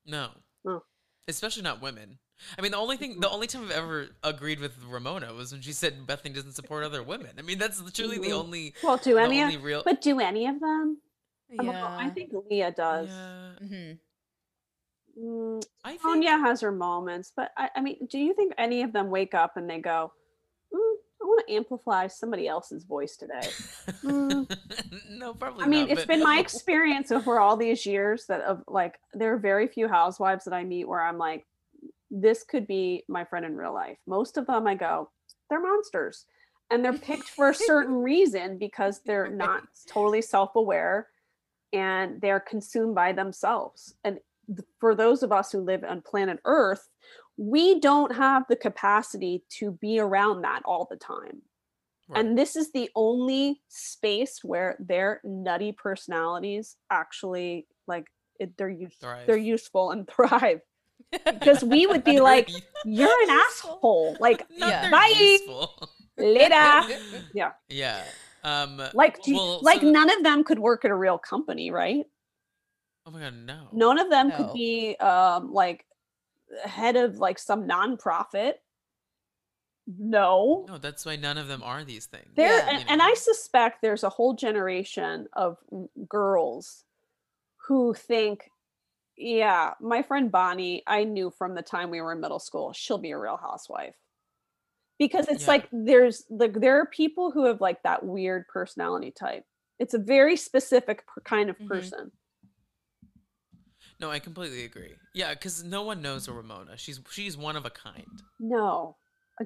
No. 0.06 0.30
No. 0.64 0.82
Especially 1.28 1.62
not 1.62 1.80
women. 1.82 2.18
I 2.58 2.62
mean, 2.62 2.72
the 2.72 2.78
only 2.78 2.96
thing, 2.96 3.20
the 3.20 3.28
only 3.28 3.46
time 3.46 3.64
I've 3.64 3.70
ever 3.70 4.08
agreed 4.22 4.60
with 4.60 4.72
Ramona 4.88 5.34
was 5.34 5.52
when 5.52 5.60
she 5.60 5.72
said 5.72 6.06
Bethany 6.06 6.34
doesn't 6.34 6.52
support 6.52 6.84
other 6.84 7.02
women. 7.02 7.32
I 7.38 7.42
mean, 7.42 7.58
that's 7.58 7.80
truly 7.92 8.18
the 8.18 8.32
only, 8.32 8.74
Well, 8.82 8.96
do 8.96 9.18
any 9.18 9.42
of, 9.54 9.62
real. 9.62 9.82
but 9.84 10.00
do 10.00 10.18
any 10.20 10.46
of 10.46 10.58
them? 10.58 10.98
I 11.58 11.62
yeah. 11.64 11.96
I 11.98 12.08
think 12.08 12.32
Leah 12.50 12.72
does. 12.72 13.08
Yeah, 13.08 13.52
Mhm. 13.66 13.98
Mm, 15.18 15.62
I 15.84 15.96
think. 15.96 16.02
Sonja 16.02 16.40
has 16.40 16.60
her 16.62 16.72
moments, 16.72 17.32
but 17.36 17.50
I, 17.56 17.68
I 17.76 17.80
mean, 17.82 18.06
do 18.10 18.18
you 18.18 18.32
think 18.34 18.54
any 18.56 18.82
of 18.82 18.92
them 18.92 19.10
wake 19.10 19.34
up 19.34 19.56
and 19.56 19.68
they 19.68 19.78
go, 19.78 20.12
mm, 20.72 20.94
"I 21.20 21.24
want 21.24 21.39
to 21.39 21.39
amplify 21.50 22.06
somebody 22.06 22.46
else's 22.48 22.84
voice 22.84 23.16
today"? 23.16 23.40
Mm. 24.02 24.48
no, 25.10 25.34
probably. 25.34 25.64
I 25.64 25.68
mean, 25.68 25.80
not, 25.82 25.90
it's 25.90 26.02
but- 26.02 26.08
been 26.08 26.22
my 26.22 26.38
experience 26.46 27.10
over 27.10 27.38
all 27.40 27.56
these 27.56 27.84
years 27.84 28.26
that 28.26 28.40
of 28.42 28.62
like 28.66 28.98
there 29.12 29.34
are 29.34 29.38
very 29.38 29.66
few 29.68 29.88
housewives 29.88 30.44
that 30.44 30.54
I 30.54 30.64
meet 30.64 30.88
where 30.88 31.02
I'm 31.02 31.18
like, 31.18 31.46
this 32.10 32.42
could 32.44 32.66
be 32.66 33.04
my 33.08 33.24
friend 33.24 33.44
in 33.44 33.56
real 33.56 33.74
life. 33.74 33.98
Most 34.06 34.36
of 34.38 34.46
them 34.46 34.66
I 34.66 34.74
go, 34.74 35.10
they're 35.48 35.60
monsters. 35.60 36.24
And 36.70 36.84
they're 36.84 36.92
picked 36.92 37.28
for 37.28 37.50
a 37.50 37.54
certain 37.54 37.94
reason 38.12 38.56
because 38.56 39.00
they're 39.04 39.28
not 39.28 39.64
totally 39.88 40.22
self-aware 40.22 41.08
and 41.72 42.20
they're 42.20 42.40
consumed 42.40 42.94
by 42.94 43.12
themselves. 43.12 43.94
And 44.04 44.18
th- 44.46 44.66
for 44.78 44.94
those 44.94 45.22
of 45.24 45.32
us 45.32 45.50
who 45.52 45.60
live 45.60 45.82
on 45.84 46.00
planet 46.02 46.38
Earth, 46.44 46.88
we 47.36 47.80
don't 47.80 48.14
have 48.14 48.44
the 48.48 48.56
capacity 48.56 49.44
to 49.58 49.72
be 49.80 49.98
around 49.98 50.42
that 50.42 50.62
all 50.64 50.86
the 50.90 50.96
time. 50.96 51.42
Right. 52.08 52.24
And 52.24 52.36
this 52.36 52.56
is 52.56 52.72
the 52.72 52.90
only 52.96 53.62
space 53.68 54.40
where 54.42 54.76
their 54.80 55.20
nutty 55.24 55.72
personalities 55.72 56.76
actually 56.90 57.66
like 57.86 58.06
it, 58.38 58.56
they're 58.58 58.68
use, 58.68 58.94
Thrive. 59.00 59.26
they're 59.26 59.36
useful 59.36 59.90
and 59.92 60.08
thrive. 60.08 60.60
Because 61.24 61.62
we 61.64 61.86
would 61.86 62.04
be 62.12 62.20
like, 62.20 62.50
you're 62.84 63.22
an 63.24 63.30
asshole. 63.30 64.16
Like 64.20 64.44
Yeah. 64.50 64.90
Bye. 64.90 65.14
useful. 65.18 65.88
later. 66.18 66.82
Yeah. 67.34 67.52
Yeah. 67.68 68.02
Um. 68.42 68.80
Like 68.94 69.22
do 69.22 69.30
you- 69.32 69.36
well, 69.36 69.60
like 69.62 69.80
so- 69.80 69.90
none 69.90 70.10
of 70.10 70.22
them 70.22 70.44
could 70.44 70.58
work 70.58 70.84
at 70.84 70.90
a 70.90 70.94
real 70.96 71.18
company, 71.18 71.70
right? 71.70 72.04
Oh 73.06 73.10
my 73.12 73.20
god, 73.20 73.34
no. 73.34 73.68
None 73.72 73.98
of 73.98 74.10
them 74.10 74.28
No. 74.28 74.36
could 74.36 74.52
be 74.52 74.96
um 74.96 75.52
like 75.52 75.84
head 76.64 76.96
of 76.96 77.16
like 77.18 77.38
some 77.38 77.68
nonprofit. 77.68 78.54
No. 79.86 80.66
No, 80.68 80.78
that's 80.78 81.04
why 81.04 81.16
none 81.16 81.36
of 81.38 81.48
them 81.48 81.62
are 81.62 81.82
these 81.84 82.06
things. 82.06 82.28
there 82.36 82.58
Yeah. 82.58 82.68
and, 82.70 82.78
you 82.80 82.84
and 82.88 83.02
i 83.02 83.12
suspect 83.14 83.82
there's 83.82 84.04
a 84.04 84.08
whole 84.08 84.34
generation 84.34 85.26
of 85.32 85.56
girls 86.08 86.84
who 87.66 87.94
think 87.94 88.50
yeah 89.16 89.74
my 89.80 90.02
friend 90.02 90.30
bonnie 90.30 90.82
i 90.86 91.02
knew 91.04 91.30
from 91.30 91.54
the 91.54 91.62
time 91.62 91.90
we 91.90 92.00
were 92.00 92.12
in 92.12 92.20
middle 92.20 92.38
school 92.38 92.72
she'll 92.72 92.98
be 92.98 93.10
a 93.10 93.18
real 93.18 93.36
housewife 93.36 93.96
because 94.98 95.26
it's 95.28 95.42
Yeah. 95.44 95.48
like 95.48 95.68
there's 95.72 96.24
like 96.30 96.52
there 96.60 96.78
are 96.80 96.86
people 96.86 97.30
who 97.32 97.46
have 97.46 97.60
like 97.60 97.82
that 97.82 98.04
weird 98.04 98.46
personality 98.48 99.10
type 99.10 99.44
it's 99.80 99.94
a 99.94 99.98
very 99.98 100.36
specific 100.36 101.04
per- 101.06 101.22
kind 101.22 101.50
of 101.50 101.58
Mhm. 101.58 101.66
person 101.68 102.12
No, 104.00 104.10
I 104.10 104.18
completely 104.18 104.64
agree. 104.64 104.94
Yeah, 105.14 105.34
because 105.34 105.62
no 105.62 105.82
one 105.82 106.00
knows 106.00 106.26
a 106.26 106.32
Ramona. 106.32 106.76
She's 106.78 107.00
she's 107.10 107.36
one 107.36 107.56
of 107.56 107.64
a 107.66 107.70
kind. 107.70 108.22
no 108.38 108.96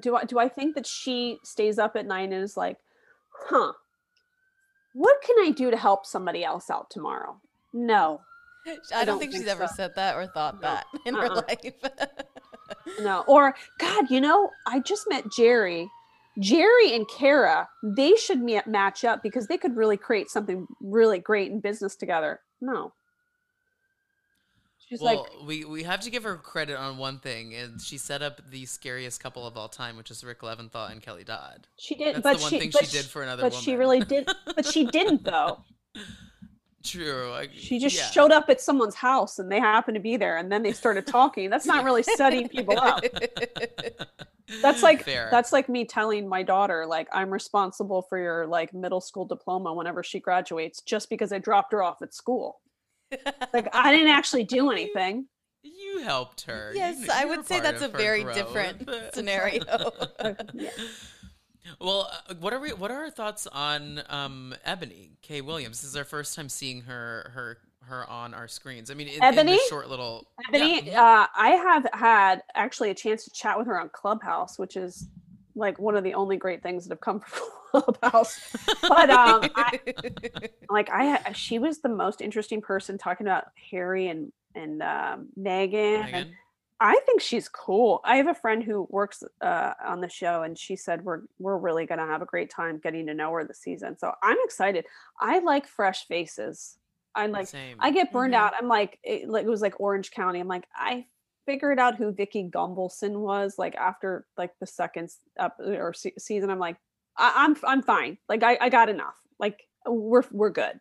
do 0.01 0.13
i 0.17 0.25
do 0.25 0.37
i 0.39 0.49
think 0.49 0.75
that 0.75 0.85
she 0.85 1.37
stays 1.43 1.79
up 1.79 1.95
at 1.95 2.05
night 2.05 2.23
and 2.29 2.33
is 2.43 2.57
like 2.57 2.75
huh 3.47 3.71
what 4.93 5.15
can 5.25 5.37
i 5.39 5.51
do 5.51 5.71
to 5.71 5.77
help 5.77 6.05
somebody 6.05 6.43
else 6.43 6.69
out 6.69 6.89
tomorrow 6.89 7.37
no 7.73 8.19
I, 8.67 8.73
don't, 8.73 9.05
don't 9.05 9.19
think 9.19 9.31
she's 9.31 9.41
think 9.45 9.51
ever 9.51 9.67
said 9.67 9.93
that 9.95 10.15
or 10.17 10.27
thought 10.27 10.55
No. 10.55 10.67
that 10.67 10.85
in 11.05 11.13
her 11.15 11.25
Uh-uh. 11.31 11.41
life. 11.47 11.73
No, 13.01 13.23
or 13.27 13.55
God, 13.79 14.09
you 14.09 14.19
know, 14.19 14.49
I 14.67 14.79
just 14.79 15.07
met 15.07 15.23
Jerry. 15.31 15.87
Jerry 16.39 16.93
and 16.95 17.07
Kara, 17.07 17.69
they 17.83 18.15
should 18.15 18.41
match 18.67 19.03
up 19.05 19.21
because 19.23 19.47
they 19.47 19.57
could 19.57 19.75
really 19.77 19.97
create 19.97 20.29
something 20.29 20.67
really 20.81 21.19
great 21.19 21.51
in 21.51 21.59
business 21.61 21.95
together. 21.95 22.39
No. 22.61 22.91
She's 24.89 25.01
well, 25.01 25.23
like, 25.23 25.47
we 25.47 25.65
we 25.65 25.83
have 25.83 26.01
to 26.01 26.11
give 26.11 26.23
her 26.23 26.35
credit 26.37 26.77
on 26.77 26.97
one 26.97 27.17
thing, 27.17 27.55
and 27.55 27.81
she 27.81 27.97
set 27.97 28.21
up 28.21 28.41
the 28.51 28.65
scariest 28.65 29.19
couple 29.19 29.47
of 29.47 29.57
all 29.57 29.67
time, 29.67 29.97
which 29.97 30.11
is 30.11 30.23
Rick 30.23 30.41
Leventhal 30.41 30.91
and 30.91 31.01
Kelly 31.01 31.23
Dodd. 31.23 31.67
she 31.77 31.95
did, 31.95 32.17
That's 32.17 32.23
but 32.23 32.37
the 32.37 32.41
one 32.43 32.49
she, 32.51 32.59
thing 32.59 32.69
but 32.71 32.85
she 32.85 32.97
did 32.97 33.05
for 33.05 33.23
another 33.23 33.43
but 33.43 33.51
woman. 33.53 33.63
she 33.63 33.75
really 33.75 33.99
did, 34.01 34.29
but 34.55 34.65
she 34.65 34.85
didn't 34.85 35.23
though. 35.23 35.63
True. 36.85 37.33
I, 37.33 37.49
She 37.51 37.79
just 37.79 37.97
yeah. 37.97 38.11
showed 38.11 38.31
up 38.31 38.49
at 38.49 38.61
someone's 38.61 38.95
house 38.95 39.39
and 39.39 39.51
they 39.51 39.59
happened 39.59 39.95
to 39.95 40.01
be 40.01 40.17
there 40.17 40.37
and 40.37 40.51
then 40.51 40.61
they 40.61 40.71
started 40.71 41.07
talking. 41.07 41.49
That's 41.49 41.65
not 41.65 41.83
really 41.83 42.03
setting 42.03 42.47
people 42.47 42.77
up. 42.79 43.03
That's 44.61 44.83
like 44.83 45.03
Fair. 45.03 45.27
that's 45.31 45.51
like 45.51 45.67
me 45.67 45.85
telling 45.85 46.29
my 46.29 46.43
daughter 46.43 46.85
like 46.85 47.07
I'm 47.11 47.31
responsible 47.31 48.03
for 48.03 48.19
your 48.19 48.45
like 48.45 48.75
middle 48.75 49.01
school 49.01 49.25
diploma 49.25 49.73
whenever 49.73 50.03
she 50.03 50.19
graduates 50.19 50.81
just 50.81 51.09
because 51.09 51.31
I 51.33 51.39
dropped 51.39 51.71
her 51.71 51.81
off 51.81 52.03
at 52.03 52.13
school. 52.13 52.59
Like 53.53 53.69
I 53.73 53.91
didn't 53.91 54.09
actually 54.09 54.43
do 54.45 54.71
anything. 54.73 55.27
You 55.63 55.99
helped 56.03 56.41
her. 56.43 56.71
Yes, 56.75 56.99
kn- 56.99 57.09
I 57.13 57.25
would 57.25 57.45
say 57.45 57.59
that's 57.59 57.81
a 57.81 57.87
very 57.87 58.23
growth. 58.23 58.35
different 58.35 58.89
scenario. 59.15 59.63
yeah. 60.53 60.69
Well, 61.81 62.09
uh, 62.29 62.35
what 62.39 62.53
are 62.53 62.59
we? 62.59 62.69
What 62.73 62.91
are 62.91 63.05
our 63.05 63.09
thoughts 63.09 63.47
on 63.47 64.01
um, 64.09 64.55
Ebony 64.65 65.13
K. 65.23 65.41
Williams? 65.41 65.81
This 65.81 65.89
is 65.89 65.95
our 65.97 66.03
first 66.03 66.35
time 66.35 66.49
seeing 66.49 66.81
her 66.81 67.31
her 67.33 67.57
her 67.83 68.09
on 68.09 68.33
our 68.33 68.47
screens. 68.47 68.91
I 68.91 68.93
mean, 68.95 69.07
in, 69.07 69.15
in 69.15 69.23
Ebony? 69.23 69.53
this 69.53 69.67
short 69.69 69.89
little 69.89 70.27
Ebony, 70.49 70.83
Yeah. 70.87 71.03
uh, 71.03 71.27
I 71.35 71.49
have 71.51 71.87
had 71.93 72.43
actually 72.55 72.91
a 72.91 72.95
chance 72.95 73.23
to 73.25 73.31
chat 73.31 73.57
with 73.57 73.67
her 73.67 73.79
on 73.79 73.89
Clubhouse, 73.89 74.59
which 74.59 74.75
is 74.77 75.07
like 75.55 75.79
one 75.79 75.95
of 75.95 76.03
the 76.03 76.13
only 76.13 76.37
great 76.37 76.61
things 76.63 76.83
that 76.85 76.91
have 76.93 77.01
come 77.01 77.19
from 77.27 77.47
Clubhouse. 77.81 78.39
But 78.81 79.09
um, 79.09 79.41
I, 79.55 79.79
like 80.69 80.89
I, 80.91 81.31
she 81.33 81.59
was 81.59 81.79
the 81.79 81.89
most 81.89 82.21
interesting 82.21 82.61
person 82.61 82.97
talking 82.97 83.27
about 83.27 83.45
Harry 83.71 84.07
and 84.07 84.31
and 84.55 84.81
um, 84.81 85.27
Meghan. 85.39 86.03
Meghan? 86.03 86.31
I 86.79 86.99
think 87.05 87.21
she's 87.21 87.47
cool. 87.47 88.01
I 88.03 88.17
have 88.17 88.27
a 88.27 88.33
friend 88.33 88.61
who 88.61 88.85
works 88.89 89.23
uh, 89.41 89.73
on 89.85 90.01
the 90.01 90.09
show, 90.09 90.43
and 90.43 90.57
she 90.57 90.75
said 90.75 91.03
we're 91.05 91.21
we're 91.39 91.57
really 91.57 91.85
gonna 91.85 92.05
have 92.05 92.21
a 92.21 92.25
great 92.25 92.49
time 92.49 92.79
getting 92.83 93.05
to 93.07 93.13
know 93.13 93.31
her 93.31 93.45
this 93.45 93.59
season. 93.59 93.97
So 93.97 94.11
I'm 94.21 94.37
excited. 94.43 94.85
I 95.19 95.39
like 95.39 95.67
fresh 95.67 96.05
faces. 96.07 96.77
I 97.15 97.27
like. 97.27 97.47
Same. 97.47 97.77
I 97.79 97.91
get 97.91 98.11
burned 98.11 98.33
Mhm. 98.33 98.37
out. 98.37 98.53
I'm 98.59 98.67
like, 98.67 98.99
it, 99.03 99.29
like 99.29 99.45
it 99.45 99.49
was 99.49 99.61
like 99.61 99.79
Orange 99.79 100.11
County. 100.11 100.39
I'm 100.41 100.49
like, 100.49 100.65
I 100.75 101.05
figured 101.45 101.79
out 101.79 101.95
who 101.95 102.11
Vicki 102.11 102.49
Gunvalson 102.53 103.19
was 103.19 103.55
like 103.57 103.75
after 103.75 104.25
like 104.37 104.51
the 104.59 104.67
second 104.67 105.05
s- 105.05 105.19
up 105.39 105.55
or 105.59 105.93
se- 105.93 106.15
season. 106.17 106.49
I'm 106.49 106.59
like, 106.59 106.75
I, 107.17 107.33
I'm 107.35 107.55
I'm 107.63 107.81
fine. 107.81 108.17
Like 108.29 108.43
I 108.43 108.57
I 108.61 108.69
got 108.69 108.89
enough. 108.89 109.15
Like 109.39 109.67
we're 109.85 110.23
we're 110.31 110.49
good. 110.49 110.79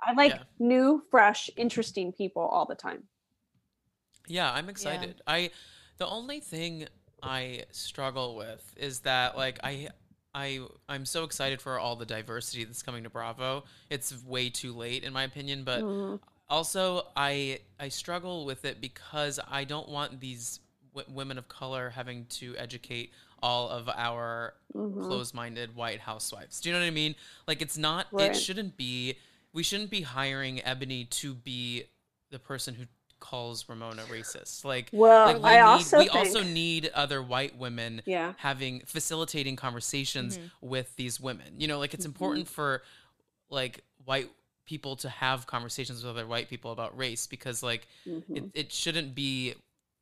I 0.00 0.14
like 0.14 0.32
Yeah. 0.32 0.42
new, 0.58 1.02
fresh, 1.10 1.50
interesting 1.56 2.12
people 2.12 2.42
all 2.42 2.66
the 2.66 2.74
time. 2.74 3.04
Yeah, 4.26 4.52
I'm 4.52 4.68
excited. 4.68 5.22
I 5.26 5.50
the 5.98 6.06
only 6.06 6.40
thing 6.40 6.86
I 7.22 7.64
struggle 7.70 8.36
with 8.36 8.74
is 8.76 9.00
that 9.00 9.36
like 9.36 9.58
I 9.62 9.88
I 10.34 10.60
I'm 10.88 11.04
so 11.04 11.24
excited 11.24 11.60
for 11.60 11.78
all 11.78 11.96
the 11.96 12.06
diversity 12.06 12.64
that's 12.64 12.82
coming 12.82 13.04
to 13.04 13.10
Bravo. 13.10 13.64
It's 13.88 14.24
way 14.24 14.48
too 14.50 14.72
late 14.72 15.04
in 15.04 15.12
my 15.12 15.24
opinion, 15.24 15.64
but 15.64 15.80
Mhm. 15.82 16.20
also 16.48 17.06
I 17.16 17.60
I 17.78 17.88
struggle 17.88 18.44
with 18.44 18.64
it 18.64 18.80
because 18.80 19.40
I 19.48 19.64
don't 19.64 19.88
want 19.88 20.20
these 20.20 20.60
w- 20.94 21.12
women 21.14 21.38
of 21.38 21.48
color 21.48 21.90
having 21.90 22.26
to 22.26 22.56
educate 22.56 23.12
all 23.42 23.68
of 23.68 23.88
our 23.88 24.54
Mhm. 24.74 25.02
closed-minded 25.02 25.74
white 25.74 26.00
housewives. 26.00 26.60
Do 26.60 26.68
you 26.68 26.74
know 26.74 26.80
what 26.80 26.86
I 26.86 26.90
mean? 26.90 27.14
Like 27.46 27.62
it's 27.62 27.76
not 27.78 28.06
Right. 28.12 28.30
it 28.30 28.34
shouldn't 28.34 28.76
be 28.76 29.16
we 29.52 29.64
shouldn't 29.64 29.90
be 29.90 30.02
hiring 30.02 30.58
Eboni 30.58 31.10
to 31.10 31.34
be 31.34 31.84
the 32.30 32.38
person 32.38 32.74
who 32.76 32.84
calls 33.18 33.68
Ramona 33.68 34.04
racist. 34.04 34.64
Like 34.64 34.88
Well, 34.92 35.26
like 35.26 35.36
we 35.42 35.48
I 35.48 35.54
need, 35.56 35.60
also 35.60 35.98
we 35.98 36.04
think, 36.08 36.14
also 36.16 36.42
need 36.44 36.86
other 36.94 37.20
white 37.20 37.56
women 37.56 38.00
yeah, 38.06 38.34
having 38.38 38.80
facilitating 38.86 39.56
conversations 39.56 40.38
Mhm. 40.38 40.50
with 40.60 40.94
these 40.96 41.18
women. 41.18 41.60
You 41.60 41.66
know, 41.66 41.78
like 41.80 41.94
it's 41.94 42.04
Mhm. 42.04 42.10
important 42.10 42.48
for 42.48 42.82
like 43.48 43.82
white 44.04 44.30
people 44.64 44.94
to 44.96 45.08
have 45.08 45.48
conversations 45.48 46.04
with 46.04 46.10
other 46.10 46.26
white 46.28 46.48
people 46.48 46.70
about 46.70 46.96
race 46.96 47.26
because 47.26 47.60
like 47.62 47.88
it, 48.06 48.28
mhm. 48.30 48.50
it 48.54 48.72
shouldn't 48.72 49.14
be 49.16 49.54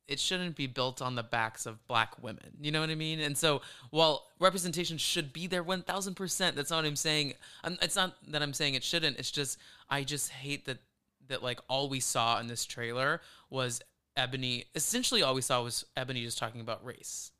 it 0.09 0.19
shouldn't 0.19 0.55
be 0.55 0.65
built 0.65 1.01
on 1.01 1.13
the 1.13 1.21
backs 1.23 1.67
of 1.67 1.85
black 1.87 2.21
women. 2.21 2.57
You 2.59 2.71
know 2.71 2.81
what 2.81 2.89
I 2.89 2.95
mean? 2.95 3.19
And 3.19 3.37
so 3.37 3.61
while 3.91 4.25
representation 4.39 4.97
should 4.97 5.31
be 5.31 5.45
there 5.45 5.63
1000%, 5.63 6.55
that's 6.55 6.71
not 6.71 6.77
what 6.77 6.85
I'm 6.85 6.95
saying. 6.95 7.35
I'm, 7.63 7.77
it's 7.81 7.95
not 7.95 8.15
that 8.29 8.41
I'm 8.41 8.53
saying 8.53 8.73
it 8.73 8.83
shouldn't. 8.83 9.19
It's 9.19 9.29
just 9.29 9.59
I 9.89 10.03
just 10.03 10.31
hate 10.31 10.65
that 10.65 10.79
that 11.27 11.43
like 11.43 11.59
all 11.69 11.89
we 11.89 11.99
saw 11.99 12.39
in 12.39 12.47
this 12.47 12.65
trailer 12.65 13.21
was 13.51 13.81
Eboni 14.17 14.65
essentially 14.73 15.21
all 15.21 15.35
we 15.35 15.41
saw 15.41 15.61
was 15.61 15.85
Eboni 15.95 16.23
just 16.23 16.39
talking 16.39 16.59
about 16.59 16.83
race. 16.83 17.31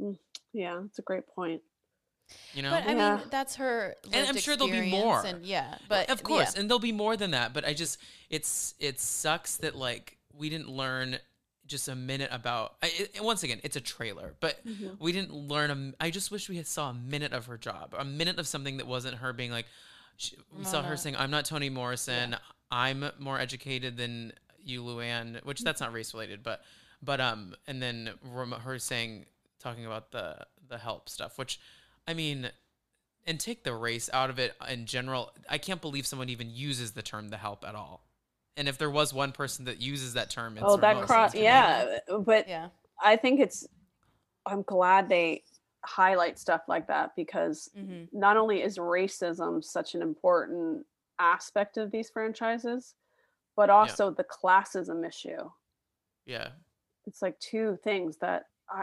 Mm, 0.00 0.18
yeah, 0.52 0.80
it's 0.84 0.98
a 0.98 1.02
great 1.02 1.28
point. 1.28 1.62
You 2.54 2.62
know? 2.62 2.70
But 2.70 2.86
I 2.88 2.94
Yeah. 2.94 3.16
mean, 3.16 3.24
that's 3.30 3.54
her. 3.56 3.94
And 4.12 4.26
I'm 4.28 4.36
sure 4.36 4.56
there'll 4.56 4.72
be 4.72 4.90
more. 4.90 5.24
And 5.24 5.44
yeah, 5.44 5.78
but 5.88 6.10
of 6.10 6.24
course, 6.24 6.54
yeah. 6.54 6.60
and 6.60 6.70
there'll 6.70 6.80
be 6.80 6.92
more 6.92 7.16
than 7.16 7.30
that. 7.32 7.52
But 7.52 7.64
I 7.64 7.72
just, 7.72 7.98
it's, 8.28 8.74
it 8.80 8.98
sucks 8.98 9.58
that 9.58 9.76
like 9.76 10.18
we 10.32 10.48
didn't 10.48 10.68
learn 10.70 11.18
just 11.70 11.88
a 11.88 11.94
minute 11.94 12.28
about. 12.32 12.74
I, 12.82 12.90
it, 13.14 13.20
once 13.22 13.42
again, 13.42 13.60
it's 13.62 13.76
a 13.76 13.80
trailer, 13.80 14.34
but 14.40 14.64
Mhm. 14.66 14.98
we 15.00 15.12
didn't 15.12 15.32
learn. 15.32 15.94
A, 15.98 16.04
I 16.04 16.10
just 16.10 16.30
wish 16.30 16.48
we 16.48 16.56
had 16.56 16.66
saw 16.66 16.90
a 16.90 16.94
minute 16.94 17.32
of 17.32 17.46
her 17.46 17.56
job, 17.56 17.94
a 17.96 18.04
minute 18.04 18.38
of 18.38 18.46
something 18.46 18.76
that 18.76 18.86
wasn't 18.86 19.16
her 19.16 19.32
being 19.32 19.50
like. 19.50 19.66
She, 20.16 20.36
we 20.58 20.64
saw 20.64 20.82
her 20.82 20.96
saying, 20.98 21.16
"I'm 21.16 21.30
not 21.30 21.46
Toni 21.46 21.70
Morrison. 21.70 22.36
I'm 22.70 23.10
more 23.18 23.38
educated 23.40 23.96
than 23.96 24.32
you, 24.62 24.82
Luann," 24.82 25.42
which 25.44 25.62
that's 25.62 25.80
not 25.80 25.92
race 25.94 26.12
related, 26.12 26.42
but, 26.42 26.62
but 27.02 27.20
um, 27.20 27.54
and 27.66 27.80
then 27.82 28.10
her 28.62 28.78
saying, 28.78 29.26
talking 29.58 29.86
about 29.86 30.10
the 30.12 30.46
the 30.68 30.76
help 30.78 31.08
stuff, 31.08 31.38
which, 31.38 31.58
I 32.06 32.12
mean, 32.14 32.50
and 33.26 33.40
take 33.40 33.64
the 33.64 33.74
race 33.74 34.10
out 34.12 34.28
of 34.30 34.38
it 34.38 34.54
in 34.68 34.84
general. 34.86 35.32
I 35.48 35.58
can't 35.58 35.80
believe 35.80 36.06
someone 36.06 36.28
even 36.28 36.50
uses 36.50 36.92
the 36.92 37.02
term 37.02 37.28
the 37.30 37.38
help 37.38 37.64
at 37.64 37.74
all. 37.74 38.04
And 38.56 38.68
if 38.68 38.78
there 38.78 38.90
was 38.90 39.14
one 39.14 39.32
person 39.32 39.64
that 39.66 39.80
uses 39.80 40.14
that 40.14 40.30
term, 40.30 40.56
it's 40.56 40.64
Oh, 40.66 40.76
that 40.76 41.02
cross, 41.02 41.34
yeah, 41.34 41.98
but 42.08 42.48
yeah. 42.48 42.68
I 43.02 43.16
think 43.16 43.40
it's. 43.40 43.66
I'm 44.46 44.62
glad 44.62 45.08
they 45.08 45.44
highlight 45.84 46.38
stuff 46.38 46.62
like 46.68 46.86
that 46.88 47.12
because 47.16 47.70
hmm 47.74 48.04
not 48.12 48.36
only 48.36 48.62
is 48.62 48.76
racism 48.76 49.62
such 49.64 49.94
an 49.94 50.02
important 50.02 50.84
aspect 51.18 51.76
of 51.76 51.90
these 51.90 52.10
franchises, 52.10 52.94
but 53.56 53.70
also 53.70 54.10
the 54.10 54.24
classism 54.24 55.06
issue. 55.06 55.48
Yeah. 56.26 56.48
It's 57.06 57.22
like 57.22 57.38
two 57.40 57.78
things 57.82 58.16
that. 58.18 58.46
I, 58.68 58.82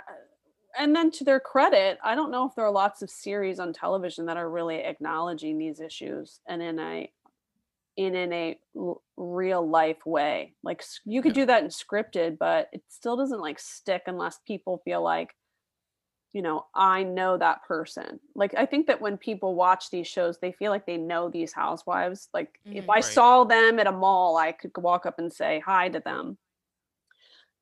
and 0.78 0.96
then 0.96 1.10
to 1.12 1.24
their 1.24 1.40
credit, 1.40 1.98
I 2.04 2.14
don't 2.14 2.30
know 2.30 2.46
if 2.48 2.54
there 2.56 2.66
are 2.66 2.72
lots 2.72 3.02
of 3.02 3.10
series 3.10 3.60
on 3.60 3.74
television 3.74 4.26
that 4.28 4.38
are 4.38 4.50
really 4.50 4.78
acknowledging 4.78 5.58
these 5.58 5.80
issues 5.80 6.40
and 6.48 6.62
in 6.62 6.78
a 6.78 7.12
in 7.98 8.16
in 8.16 8.32
a 8.34 8.60
l- 8.76 9.04
real 9.18 9.68
life 9.68 10.06
way. 10.06 10.56
Like 10.64 10.84
you 11.06 11.22
could 11.22 11.34
Yeah. 11.34 11.34
do 11.34 11.46
that 11.48 11.64
in 11.64 11.70
scripted, 11.70 12.38
but 12.38 12.70
it 12.74 12.84
still 12.90 13.18
doesn't 13.18 13.42
like 13.42 13.60
stick 13.60 14.04
unless 14.08 14.40
people 14.48 14.82
feel 14.86 15.04
like 15.04 15.36
you 16.34 16.42
know, 16.42 16.68
I 16.76 17.04
know 17.04 17.38
that 17.38 17.64
person. 17.64 18.20
Like 18.36 18.54
I 18.56 18.66
think 18.66 18.88
that 18.88 19.02
when 19.02 19.18
people 19.18 19.56
watch 19.56 19.90
these 19.90 20.08
shows, 20.08 20.38
they 20.40 20.52
feel 20.52 20.72
like 20.72 20.86
they 20.86 20.98
know 20.98 21.30
these 21.30 21.54
housewives. 21.54 22.30
Like 22.34 22.60
if 22.72 22.86
Mhm. 22.86 22.90
I 22.90 23.00
Right. 23.00 23.02
saw 23.02 23.44
them 23.44 23.80
at 23.80 23.88
a 23.88 23.92
mall, 23.92 24.38
I 24.38 24.52
could 24.52 24.72
walk 24.78 25.06
up 25.06 25.20
and 25.20 25.32
say 25.34 25.60
hi 25.66 25.90
to 25.90 26.00
them. 26.00 26.38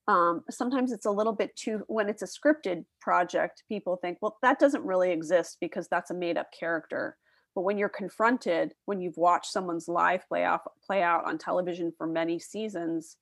Um, 0.07 0.43
sometimes 0.51 0.91
it's 0.91 1.05
a 1.07 1.11
little 1.11 1.33
bit 1.33 1.55
too 1.55 1.83
when 1.87 2.09
it's 2.09 2.21
a 2.21 2.27
scripted 2.27 2.85
project, 3.01 3.63
people 3.67 3.97
think, 3.97 4.19
well, 4.21 4.37
that 4.43 4.59
doesn't 4.59 4.83
really 4.83 5.11
exist 5.11 5.57
because 5.59 5.87
that's 5.87 6.11
a 6.11 6.13
made 6.13 6.37
up 6.37 6.51
character. 6.57 7.17
But 7.55 7.61
when 7.61 7.77
you're 7.77 7.89
confronted, 7.89 8.75
when 8.85 8.99
you've 9.01 9.17
watched 9.17 9.51
someone's 9.51 9.87
life 9.87 10.25
play 10.27 10.43
out 10.43 10.61
play 10.85 11.01
out 11.01 11.25
on 11.25 11.37
television 11.37 11.93
for 11.97 12.05
many 12.05 12.37
seasons, 12.37 13.15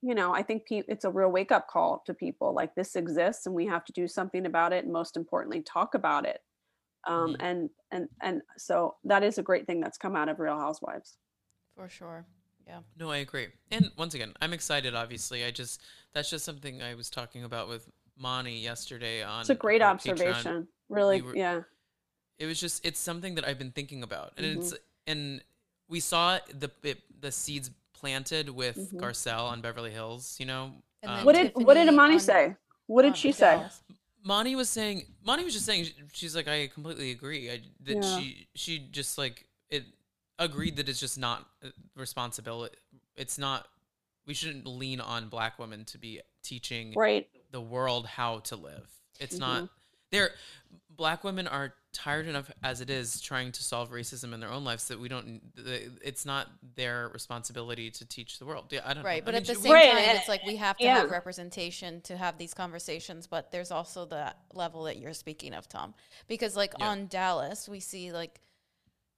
you 0.00 0.14
know, 0.14 0.32
I 0.32 0.42
think 0.42 0.64
pe- 0.66 0.84
it's 0.88 1.04
a 1.04 1.10
real 1.10 1.30
wake 1.30 1.52
up 1.52 1.68
call 1.68 2.02
to 2.06 2.14
people. 2.14 2.54
Like 2.54 2.74
this 2.74 2.96
exists, 2.96 3.44
and 3.46 3.54
we 3.54 3.66
have 3.66 3.84
to 3.84 3.92
do 3.92 4.08
something 4.08 4.46
about 4.46 4.72
it. 4.72 4.84
And 4.84 4.92
most 4.92 5.16
importantly, 5.16 5.60
talk 5.62 5.94
about 5.94 6.24
it. 6.24 6.40
Um, 7.06 7.34
Mhm. 7.34 7.36
And 7.40 7.70
and 7.90 8.08
and 8.22 8.42
so 8.56 8.96
that 9.04 9.22
is 9.22 9.38
a 9.38 9.42
great 9.42 9.66
thing 9.66 9.80
that's 9.80 9.98
come 9.98 10.16
out 10.16 10.28
of 10.28 10.40
Real 10.40 10.58
Housewives. 10.58 11.18
For 11.76 11.88
sure. 11.88 12.26
Yeah. 12.66 12.80
No, 12.96 13.10
I 13.10 13.18
agree. 13.18 13.48
And 13.70 13.90
once 13.96 14.14
again, 14.14 14.34
I'm 14.42 14.52
excited. 14.52 14.94
Obviously, 14.94 15.44
I 15.44 15.50
just 15.50 15.82
that's 16.14 16.30
just 16.30 16.44
something 16.44 16.82
I 16.82 16.94
was 16.94 17.10
talking 17.10 17.44
about 17.44 17.68
with 17.68 17.88
Moni 18.16 18.58
yesterday 18.60 19.22
on. 19.22 19.40
It's 19.42 19.50
a 19.50 19.54
great 19.54 19.80
her 19.82 19.88
Patreon. 19.88 20.10
observation. 20.10 20.68
Really, 20.88 21.20
were- 21.22 21.36
yeah. 21.36 21.62
It 22.38 22.46
was 22.46 22.60
just 22.60 22.84
it's 22.84 23.00
something 23.00 23.34
that 23.34 23.46
I've 23.46 23.58
been 23.58 23.72
thinking 23.72 24.02
about, 24.02 24.32
and 24.36 24.46
Mm-hmm. 24.46 24.60
it's 24.60 24.74
and 25.06 25.42
we 25.88 26.00
saw 26.00 26.38
the 26.54 26.70
it, 26.82 26.98
the 27.20 27.32
seeds 27.32 27.70
planted 27.94 28.50
with 28.50 28.92
Mhm. 28.92 29.00
Garcelle 29.00 29.44
on 29.50 29.60
Beverly 29.60 29.90
Hills. 29.90 30.36
You 30.38 30.46
know, 30.46 30.74
um, 31.04 31.24
What 31.24 31.34
did 31.34 31.52
what 31.54 31.74
did 31.74 31.80
Tiffany 31.84 31.88
Imani 31.94 32.14
on- 32.14 32.20
say? 32.20 32.56
What 32.86 33.02
did 33.02 33.16
she 33.16 33.32
say? 33.32 33.56
Dallas. 33.56 33.82
Monty 34.22 34.54
was 34.56 34.68
saying 34.68 35.06
Monty 35.24 35.44
was 35.44 35.54
just 35.54 35.66
saying 35.66 35.88
she's 36.12 36.36
like 36.36 36.46
I 36.48 36.68
completely 36.68 37.10
agree. 37.10 37.50
I 37.50 37.62
that 37.80 38.02
Yeah. 38.02 38.18
she 38.18 38.48
she 38.54 38.78
just 38.78 39.18
like 39.18 39.46
it 39.68 39.84
agreed 40.38 40.76
that 40.76 40.88
it's 40.88 41.00
just 41.00 41.18
not 41.18 41.48
responsibility. 41.96 42.76
It's 43.16 43.38
not 43.38 43.68
we 44.26 44.34
shouldn't 44.34 44.66
lean 44.66 45.00
on 45.00 45.28
black 45.28 45.58
women 45.58 45.84
to 45.86 45.98
be 45.98 46.20
teaching 46.42 46.92
Right. 46.94 47.28
the 47.50 47.60
world 47.60 48.06
how 48.06 48.40
to 48.40 48.56
live. 48.56 48.88
It's 49.18 49.36
Mhm. 49.36 49.40
not 49.40 49.68
they're 50.10 50.34
black 50.90 51.24
women 51.24 51.46
are 51.48 51.74
tired 51.92 52.26
enough 52.28 52.50
as 52.62 52.80
it 52.80 52.90
is 52.90 53.20
trying 53.20 53.50
to 53.50 53.62
solve 53.62 53.90
racism 53.90 54.34
in 54.34 54.40
their 54.40 54.50
own 54.50 54.62
lives 54.62 54.88
that 54.88 55.00
we 55.00 55.08
don't 55.08 55.40
it's 56.02 56.26
not 56.26 56.48
their 56.76 57.08
responsibility 57.08 57.90
to 57.90 58.04
teach 58.06 58.38
the 58.38 58.44
world. 58.46 58.66
Yeah, 58.70 58.80
I 58.84 58.94
don't 58.94 59.02
know. 59.02 59.08
Right, 59.08 59.22
I 59.22 59.24
but 59.24 59.34
mean, 59.34 59.42
at 59.42 59.46
the 59.46 59.54
same 59.54 59.72
Right, 59.72 59.90
time, 59.90 60.16
it's 60.16 60.28
like 60.28 60.44
we 60.44 60.56
have 60.56 60.76
to 60.78 60.84
yeah. 60.84 60.98
have 60.98 61.10
representation 61.10 62.00
to 62.02 62.16
have 62.16 62.38
these 62.38 62.54
conversations. 62.54 63.26
But 63.26 63.50
there's 63.50 63.70
also 63.70 64.04
the 64.04 64.34
level 64.52 64.84
that 64.84 64.98
you're 64.98 65.14
speaking 65.14 65.54
of, 65.54 65.68
Tom, 65.68 65.94
because 66.26 66.56
like 66.56 66.74
Yeah. 66.78 66.88
on 66.88 67.06
Dallas, 67.06 67.68
we 67.68 67.80
see 67.80 68.12
like 68.12 68.40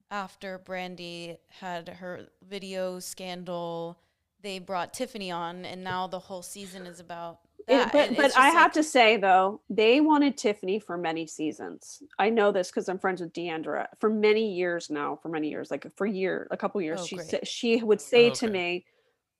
after 0.09 0.59
Brandi 0.59 1.37
had 1.59 1.87
her 1.87 2.27
video 2.47 2.99
scandal, 2.99 3.97
they 4.41 4.59
brought 4.59 4.93
Tiffany 4.93 5.31
on, 5.31 5.65
and 5.65 5.83
now 5.83 6.07
the 6.07 6.19
whole 6.19 6.41
season 6.41 6.85
is 6.85 6.99
about 6.99 7.39
It- 7.67 7.91
but 7.91 8.15
but 8.15 8.25
I 8.25 8.27
just 8.27 8.35
have 8.37 8.53
like- 8.65 8.73
to 8.73 8.83
say 8.83 9.17
though, 9.17 9.61
they 9.69 10.01
wanted 10.01 10.37
Tiffany 10.37 10.79
for 10.79 10.97
many 10.97 11.27
seasons. 11.27 12.01
I 12.19 12.29
know 12.29 12.51
this 12.51 12.69
because 12.69 12.89
I'm 12.89 12.99
friends 12.99 13.21
with 13.21 13.33
D'Andra 13.33 13.89
for 13.99 14.09
many 14.09 14.53
years 14.53 14.89
now. 14.89 15.17
For 15.21 15.29
many 15.29 15.49
years, 15.49 15.69
like 15.71 15.85
for 15.95 16.05
year, 16.05 16.47
a 16.51 16.57
couple 16.57 16.81
years, 16.81 17.01
Oh, 17.01 17.05
she 17.05 17.17
sa- 17.17 17.37
she 17.43 17.81
would 17.83 18.01
say 18.01 18.29
Oh, 18.29 18.33
to 18.35 18.47
me, 18.49 18.85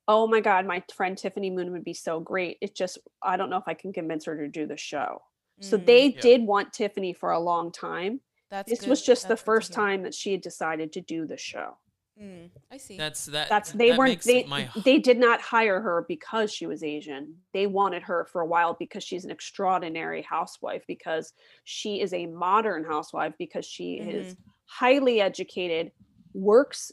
"Oh 0.07 0.28
my 0.28 0.39
God, 0.41 0.65
my 0.65 0.84
friend 0.93 1.17
Tiffany 1.17 1.49
Moon 1.49 1.72
would 1.72 1.84
be 1.84 1.93
so 1.93 2.19
great. 2.19 2.57
It's 2.61 2.78
just 2.78 2.97
I 3.22 3.38
don't 3.38 3.49
know 3.49 3.57
if 3.57 3.67
I 3.67 3.74
can 3.74 3.93
convince 3.93 4.26
her 4.26 4.38
to 4.38 4.47
do 4.47 4.65
the 4.65 4.78
show." 4.78 5.22
So 5.59 5.78
Mm, 5.78 5.86
they 5.86 6.05
Yeah. 6.07 6.22
did 6.22 6.45
want 6.47 6.74
Tiffany 6.74 7.13
for 7.13 7.32
a 7.32 7.39
long 7.39 7.72
time. 7.72 8.22
that's 8.49 8.69
This 8.69 8.82
good- 8.82 8.89
was 8.89 9.01
just 9.01 9.24
the 9.24 9.28
that's 9.30 9.41
to 9.43 9.45
first 9.45 9.72
time 9.72 10.03
that 10.03 10.13
she 10.13 10.34
had 10.34 10.41
decided 10.41 10.91
to 10.93 10.99
do 10.99 11.26
the 11.26 11.38
show. 11.38 11.78
Mm, 12.22 12.49
I 12.72 12.78
see. 12.78 12.97
That's 12.97 13.26
that. 13.28 13.49
That's 13.49 13.72
they 13.72 13.89
that 13.89 13.97
weren't 13.97 14.22
they 14.22 14.43
my 14.43 14.70
they 14.84 14.99
did 14.99 15.18
not 15.18 15.41
hire 15.41 15.80
her 15.82 16.05
because 16.07 16.53
she 16.53 16.66
was 16.66 16.84
Asian. 16.84 17.36
They 17.53 17.68
wanted 17.68 18.03
her 18.03 18.28
for 18.32 18.41
a 18.41 18.45
while 18.45 18.76
because 18.78 19.03
she's 19.03 19.26
an 19.26 19.32
extraordinary 19.32 20.22
housewife 20.22 20.84
because 20.88 21.34
she 21.64 22.01
is 22.01 22.14
a 22.14 22.26
modern 22.28 22.84
housewife 22.84 23.34
because 23.38 23.66
she 23.66 23.95
is 23.95 24.36
highly 24.66 25.22
educated, 25.22 25.91
works 26.34 26.91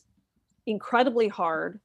incredibly 0.66 1.29
hard, 1.29 1.81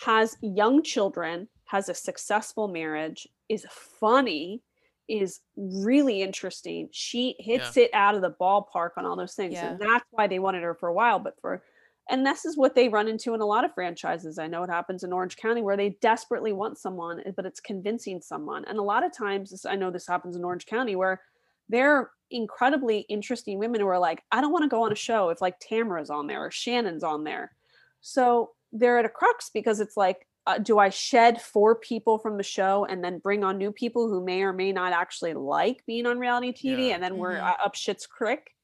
has 0.00 0.36
young 0.42 0.82
children, 0.82 1.48
has 1.66 1.88
a 1.88 1.94
successful 1.94 2.68
marriage, 2.68 3.26
is 3.48 3.66
funny, 3.70 4.62
is 5.08 5.40
really 5.56 6.22
interesting. 6.22 6.88
She 6.92 7.34
hits 7.38 7.76
it 7.76 7.90
out 7.94 8.14
of 8.14 8.20
the 8.20 8.34
ballpark 8.40 8.90
on 8.96 9.06
all 9.06 9.16
those 9.16 9.34
things. 9.34 9.54
Yeah. 9.54 9.70
And 9.70 9.80
that's 9.80 10.04
why 10.10 10.26
they 10.26 10.38
wanted 10.38 10.62
her 10.62 10.74
for 10.74 10.88
a 10.88 10.94
while. 10.94 11.18
But 11.18 11.34
for 11.40 11.62
and 12.08 12.24
this 12.24 12.44
is 12.44 12.56
what 12.56 12.74
they 12.74 12.88
run 12.88 13.08
into 13.08 13.34
in 13.34 13.40
a 13.40 13.46
lot 13.46 13.64
of 13.64 13.74
franchises. 13.74 14.38
I 14.38 14.46
know 14.46 14.62
it 14.62 14.70
happens 14.70 15.04
in 15.04 15.12
Orange 15.12 15.36
County 15.36 15.62
where 15.62 15.76
they 15.76 15.90
desperately 16.00 16.52
want 16.52 16.78
someone, 16.78 17.20
eh, 17.26 17.32
but 17.36 17.46
it's 17.46 17.60
convincing 17.60 18.20
someone. 18.20 18.64
And 18.64 18.78
a 18.78 18.82
lot 18.82 19.04
of 19.04 19.12
times, 19.12 19.50
this- 19.50 19.66
I 19.66 19.76
know 19.76 19.90
this 19.90 20.06
happens 20.06 20.34
in 20.36 20.44
Orange 20.44 20.66
County 20.66 20.96
where 20.96 21.20
they're 21.68 22.10
incredibly 22.30 23.00
interesting 23.00 23.58
women 23.58 23.80
who 23.80 23.86
are 23.88 23.98
like, 23.98 24.22
I 24.32 24.40
don't 24.40 24.52
want 24.52 24.62
to 24.64 24.68
go 24.68 24.82
on 24.84 24.92
a 24.92 24.96
show 24.96 25.28
if 25.30 25.40
like 25.40 25.58
Tamara's 25.60 26.10
on 26.10 26.26
there 26.26 26.44
or 26.44 26.50
Shannon's 26.50 27.04
on 27.04 27.24
there. 27.24 27.52
So 28.00 28.52
they're 28.72 28.98
at 28.98 29.04
a 29.04 29.08
crux 29.10 29.50
because 29.50 29.80
it's 29.80 29.96
like, 29.96 30.26
uh, 30.46 30.56
do 30.58 30.78
I 30.78 30.88
shed 30.88 31.42
four 31.42 31.74
people 31.74 32.18
from 32.18 32.38
the 32.38 32.42
show 32.42 32.86
and 32.86 33.04
then 33.04 33.18
bring 33.18 33.44
on 33.44 33.58
new 33.58 33.70
people 33.72 34.08
who 34.08 34.24
may 34.24 34.42
or 34.42 34.52
may 34.52 34.72
not 34.72 34.92
actually 34.94 35.34
like 35.34 35.84
being 35.84 36.06
on 36.06 36.18
reality 36.18 36.52
TV 36.52 36.88
Yeah. 36.88 36.94
and 36.94 37.02
then 37.02 37.18
we're 37.18 37.34
Mhm. 37.36 37.42
uh, 37.44 37.56
up 37.64 37.74
shit's 37.74 38.06
creek? 38.06 38.54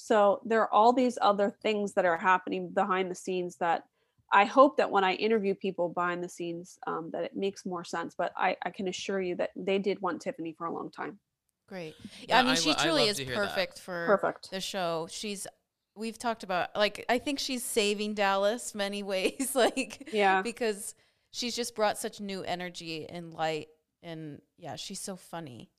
So 0.00 0.40
there 0.44 0.62
are 0.62 0.72
all 0.72 0.92
these 0.92 1.18
other 1.20 1.50
things 1.62 1.92
that 1.94 2.04
are 2.04 2.16
happening 2.16 2.68
behind 2.70 3.10
the 3.10 3.14
scenes 3.14 3.56
that 3.56 3.84
I 4.32 4.44
hope 4.44 4.76
that 4.76 4.90
when 4.90 5.02
I 5.04 5.14
interview 5.14 5.54
people 5.54 5.88
behind 5.88 6.22
the 6.22 6.28
scenes, 6.28 6.78
um, 6.86 7.10
that 7.12 7.24
it 7.24 7.36
makes 7.36 7.66
more 7.66 7.84
sense. 7.84 8.14
But 8.16 8.32
I, 8.36 8.56
I 8.64 8.70
can 8.70 8.86
assure 8.88 9.20
you 9.20 9.34
that 9.36 9.50
they 9.56 9.78
did 9.78 10.00
want 10.00 10.22
Tiffany 10.22 10.52
for 10.56 10.66
a 10.66 10.72
long 10.72 10.90
time. 10.90 11.18
Great. 11.68 11.94
Yeah, 12.28 12.38
I 12.38 12.42
mean, 12.42 12.52
I 12.52 12.54
she 12.54 12.74
truly 12.74 13.04
is 13.08 13.16
to 13.18 13.24
hear 13.24 13.34
that. 13.36 13.48
perfect 13.50 13.78
for 13.80 14.06
Perfect. 14.06 14.50
the 14.50 14.60
show. 14.60 15.06
She's 15.10 15.46
we've 15.96 16.18
talked 16.18 16.42
about 16.44 16.74
like 16.76 17.04
I 17.08 17.18
think 17.18 17.38
she's 17.38 17.64
saving 17.64 18.14
Dallas 18.14 18.74
many 18.74 19.02
ways 19.12 19.52
like 19.54 20.08
Yeah. 20.12 20.42
because 20.42 20.94
she's 21.32 21.54
just 21.54 21.74
brought 21.74 21.98
such 21.98 22.20
new 22.20 22.42
energy 22.42 23.08
and 23.08 23.34
light 23.34 23.68
and 24.02 24.40
yeah, 24.56 24.76
she's 24.76 25.00
so 25.00 25.16
funny. 25.16 25.70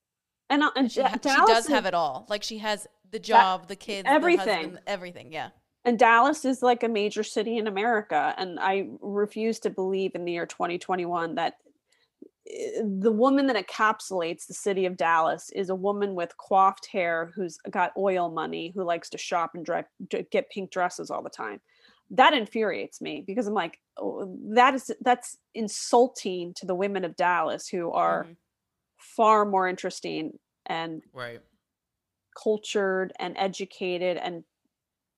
And, 0.51 0.63
and 0.75 0.91
she, 0.91 1.01
she 1.01 1.35
does 1.47 1.65
have 1.67 1.85
it 1.87 1.93
all. 1.95 2.25
Like 2.29 2.43
she 2.43 2.59
has 2.59 2.87
the 3.09 3.19
job, 3.19 3.67
the 3.67 3.75
kids, 3.75 4.03
the 4.05 4.11
everything. 4.11 4.55
husband, 4.59 4.79
everything. 4.85 5.31
Yeah. 5.31 5.49
and 5.85 5.97
Dallas 5.97 6.45
is 6.45 6.61
like 6.61 6.83
a 6.83 6.87
major 6.89 7.23
city 7.23 7.57
in 7.57 7.65
America. 7.67 8.35
And 8.37 8.59
I 8.59 8.89
refuse 9.01 9.59
to 9.61 9.69
believe 9.69 10.11
in 10.13 10.25
the 10.25 10.33
year 10.33 10.45
2021 10.45 11.35
that 11.35 11.55
eh, 12.49 12.81
the 12.83 13.11
woman 13.11 13.47
that 13.47 13.55
encapsulates 13.67 14.45
the 14.47 14.53
city 14.53 14.85
of 14.85 14.97
Dallas 14.97 15.49
is 15.55 15.69
a 15.69 15.75
woman 15.75 16.13
with 16.15 16.37
coiffed 16.37 16.87
hair 16.91 17.31
who's 17.35 17.57
got 17.69 17.91
oil 17.97 18.29
money, 18.29 18.71
who 18.75 18.83
likes 18.83 19.09
to 19.11 19.17
shop 19.17 19.51
and 19.55 19.65
drive, 19.65 19.85
get 20.31 20.49
pink 20.51 20.69
dresses 20.71 21.09
all 21.09 21.23
the 21.23 21.29
time. 21.29 21.59
That 22.11 22.33
infuriates 22.33 22.99
me 23.01 23.23
because 23.25 23.47
I'm 23.47 23.53
like, 23.53 23.79
oh, 23.97 24.37
that 24.55 24.73
is 24.73 24.91
that's 25.01 25.37
insulting 25.55 26.53
to 26.55 26.65
the 26.65 26.75
women 26.75 27.05
of 27.05 27.15
Dallas 27.15 27.69
who 27.69 27.89
are 27.91 28.25
Mhm. 28.25 28.35
far 28.97 29.45
more 29.45 29.67
interesting 29.69 30.37
and 30.65 31.01
right. 31.13 31.41
cultured 32.41 33.13
and 33.19 33.35
educated 33.37 34.17
and 34.17 34.43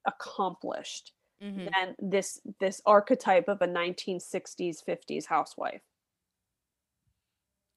accomplished 0.05 1.13
Mhm. 1.41 1.69
than 1.73 1.95
this 1.99 2.39
this 2.59 2.81
archetype 2.85 3.47
of 3.49 3.61
a 3.61 3.67
1960s 3.67 4.81
50s 4.81 5.25
housewife 5.25 5.81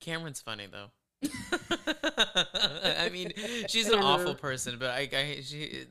Cameran's 0.01 0.41
funny 0.41 0.67
though. 0.67 0.91
I 2.95 3.09
mean, 3.11 3.33
she's 3.69 3.89
an 3.89 3.99
awful 3.99 4.35
person, 4.35 4.77
but 4.79 4.91
I, 4.91 5.09
I 5.13 5.41
she. 5.43 5.87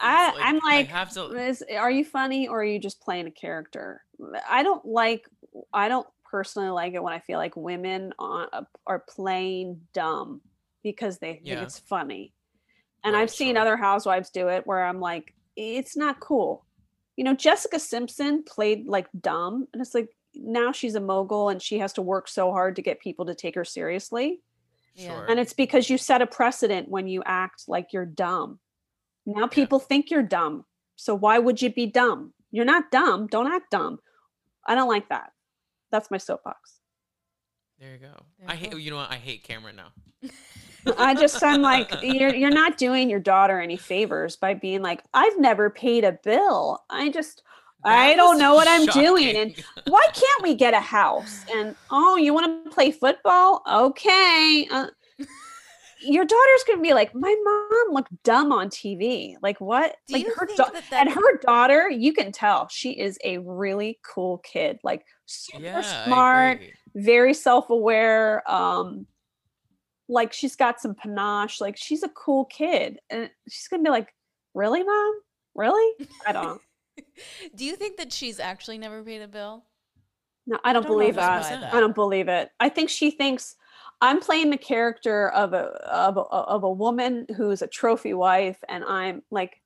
I- 0.00 0.32
I'm 0.38 0.56
I 0.64 0.76
like, 0.76 0.88
have 0.88 1.12
to. 1.12 1.26
Is, 1.36 1.62
are 1.76 1.90
you 1.90 2.04
funny 2.04 2.48
or 2.48 2.60
are 2.62 2.64
you 2.64 2.78
just 2.78 3.00
playing 3.00 3.26
a 3.26 3.30
character 3.30 4.02
i 4.48 4.62
don't 4.62 4.84
like 4.84 5.28
i 5.72 5.88
don't 5.88 6.06
personally 6.24 6.70
like 6.70 6.94
it 6.94 7.02
when 7.02 7.12
i 7.12 7.18
feel 7.20 7.38
like 7.38 7.54
women 7.56 8.12
on, 8.18 8.48
are 8.86 8.98
playing 9.00 9.80
dumb 9.92 10.40
because 10.82 11.18
they 11.18 11.34
think 11.44 11.60
it's 11.62 11.78
funny 11.78 12.32
and 13.04 13.14
Right, 13.14 13.22
i've 13.22 13.30
seen 13.30 13.54
sure. 13.54 13.62
other 13.62 13.76
housewives 13.76 14.30
do 14.30 14.48
it 14.48 14.66
where 14.66 14.84
i'm 14.84 15.00
like 15.00 15.34
it's 15.56 15.96
not 15.96 16.20
cool 16.20 16.64
you 17.16 17.24
know 17.24 17.34
jessica 17.34 17.78
simpson 17.78 18.42
played 18.44 18.86
like 18.86 19.08
dumb 19.20 19.66
and 19.72 19.80
it's 19.82 19.94
like 19.94 20.08
now 20.34 20.70
she's 20.72 20.94
a 20.94 21.00
mogul 21.00 21.48
and 21.48 21.60
she 21.60 21.78
has 21.78 21.92
to 21.94 22.02
work 22.02 22.28
so 22.28 22.52
hard 22.52 22.76
to 22.76 22.82
get 22.82 23.00
people 23.00 23.26
to 23.26 23.34
take 23.34 23.54
her 23.54 23.64
seriously 23.64 24.40
Yeah. 24.94 25.08
Sure. 25.16 25.26
and 25.30 25.40
it's 25.40 25.52
because 25.54 25.88
you 25.90 25.98
set 25.98 26.22
a 26.22 26.26
precedent 26.26 26.88
when 26.88 27.06
you 27.08 27.22
act 27.24 27.64
like 27.68 27.92
you're 27.92 28.06
dumb. 28.06 28.58
Now 29.26 29.46
people 29.46 29.78
think 29.78 30.10
you're 30.10 30.22
dumb. 30.22 30.64
So 30.96 31.14
why 31.14 31.38
would 31.38 31.60
you 31.62 31.72
be 31.72 31.86
dumb? 31.86 32.32
You're 32.50 32.64
not 32.64 32.90
dumb. 32.90 33.26
Don't 33.28 33.46
act 33.52 33.70
dumb. 33.70 33.98
I 34.66 34.74
don't 34.74 34.88
like 34.88 35.08
that. 35.10 35.30
That's 35.92 36.10
my 36.10 36.18
soapbox. 36.18 36.80
There 37.78 37.92
you 37.92 37.98
go. 37.98 38.14
There 38.38 38.48
I 38.50 38.54
you 38.54 38.58
hate. 38.58 38.70
go. 38.72 38.76
You 38.76 38.90
know 38.90 38.96
what? 38.96 39.10
I 39.10 39.16
hate 39.16 39.46
Cameran 39.46 39.76
now. 39.76 39.92
I 40.96 41.14
just 41.14 41.42
I'm 41.42 41.62
like 41.62 41.92
you're 42.02 42.34
you're 42.34 42.50
not 42.50 42.78
doing 42.78 43.10
your 43.10 43.20
daughter 43.20 43.60
any 43.60 43.76
favors 43.76 44.36
by 44.36 44.54
being 44.54 44.82
like 44.82 45.02
I've 45.14 45.38
never 45.38 45.70
paid 45.70 46.04
a 46.04 46.12
bill. 46.12 46.84
I 46.90 47.10
just 47.10 47.42
I 47.84 48.14
don't 48.14 48.38
know 48.38 48.54
what 48.54 48.66
I'm 48.68 48.86
doing 48.86 49.36
and 49.36 49.64
why 49.86 50.04
can't 50.12 50.42
we 50.42 50.54
get 50.54 50.74
a 50.74 50.80
house? 50.80 51.44
And 51.54 51.74
oh, 51.90 52.16
you 52.16 52.34
want 52.34 52.64
to 52.64 52.70
play 52.70 52.90
football? 52.90 53.62
Okay. 53.70 54.68
Uh, 54.70 54.88
your 56.00 56.24
daughter's 56.24 56.64
gonna 56.66 56.82
be 56.82 56.94
like, 56.94 57.14
my 57.14 57.34
mom 57.44 57.94
looked 57.94 58.22
dumb 58.22 58.52
on 58.52 58.68
TV. 58.68 59.34
Like 59.42 59.60
what? 59.60 59.96
Do 60.06 60.14
like 60.14 60.26
you 60.26 60.34
her 60.34 60.46
think 60.46 60.58
da- 60.58 60.80
that 60.90 61.06
and 61.06 61.10
her 61.10 61.38
daughter, 61.38 61.90
you 61.90 62.12
can 62.12 62.32
tell 62.32 62.68
she 62.68 62.92
is 62.92 63.18
a 63.24 63.38
really 63.38 63.98
cool 64.04 64.38
kid. 64.38 64.78
Like 64.82 65.04
super 65.26 65.64
yeah, 65.64 66.04
smart, 66.04 66.60
very 66.94 67.34
self-aware. 67.34 68.48
Um, 68.50 69.06
like 70.08 70.32
she's 70.32 70.56
got 70.56 70.80
some 70.80 70.94
panache. 70.94 71.60
Like 71.60 71.76
she's 71.76 72.02
a 72.02 72.08
cool 72.10 72.44
kid, 72.46 72.98
and 73.10 73.30
she's 73.48 73.68
gonna 73.68 73.82
be 73.82 73.90
like, 73.90 74.14
really, 74.54 74.82
mom? 74.82 75.14
Really? 75.54 76.06
I 76.26 76.32
don't. 76.32 76.60
Do 77.54 77.64
you 77.64 77.76
think 77.76 77.96
that 77.98 78.12
she's 78.12 78.40
actually 78.40 78.78
never 78.78 79.02
paid 79.02 79.22
a 79.22 79.28
bill? 79.28 79.64
No, 80.46 80.58
I 80.64 80.72
don't, 80.72 80.82
don't 80.82 80.92
believe 80.92 81.16
if 81.16 81.22
I 81.22 81.40
that. 81.40 81.60
that. 81.60 81.74
I 81.74 81.80
don't 81.80 81.94
believe 81.94 82.28
it. 82.28 82.50
I 82.58 82.68
think 82.68 82.88
she 82.88 83.10
thinks 83.10 83.56
I'm 84.00 84.20
playing 84.20 84.50
the 84.50 84.56
character 84.56 85.28
of 85.30 85.52
a 85.52 85.66
of 85.86 86.16
a, 86.16 86.20
of 86.20 86.62
a 86.62 86.70
woman 86.70 87.26
who's 87.36 87.62
a 87.62 87.66
trophy 87.66 88.14
wife, 88.14 88.62
and 88.68 88.84
I'm 88.84 89.22
like, 89.30 89.60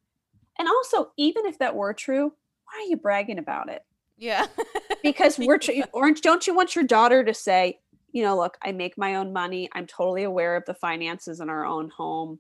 and 0.59 0.68
also 0.68 1.12
even 1.16 1.47
if 1.47 1.59
that 1.59 1.76
were 1.76 1.95
true, 1.95 2.24
why 2.64 2.80
are 2.80 2.88
you 2.88 2.97
bragging 2.97 3.38
about 3.38 3.68
it? 3.70 3.82
Yeah. 4.16 4.47
Because 5.03 5.36
we're 5.36 5.59
tr- 5.59 5.72
orange. 5.93 6.20
Don't 6.20 6.47
you 6.47 6.55
want 6.55 6.76
your 6.76 6.84
daughter 6.84 7.24
to 7.24 7.34
say, 7.34 7.80
you 8.12 8.22
know, 8.22 8.36
look, 8.36 8.56
I 8.62 8.72
make 8.72 8.96
my 8.96 9.16
own 9.16 9.32
money. 9.32 9.68
I'm 9.72 9.86
totally 9.86 10.22
aware 10.22 10.56
of 10.56 10.64
the 10.66 10.74
finances 10.74 11.40
in 11.40 11.48
our 11.48 11.64
own 11.64 11.90
home. 11.90 12.38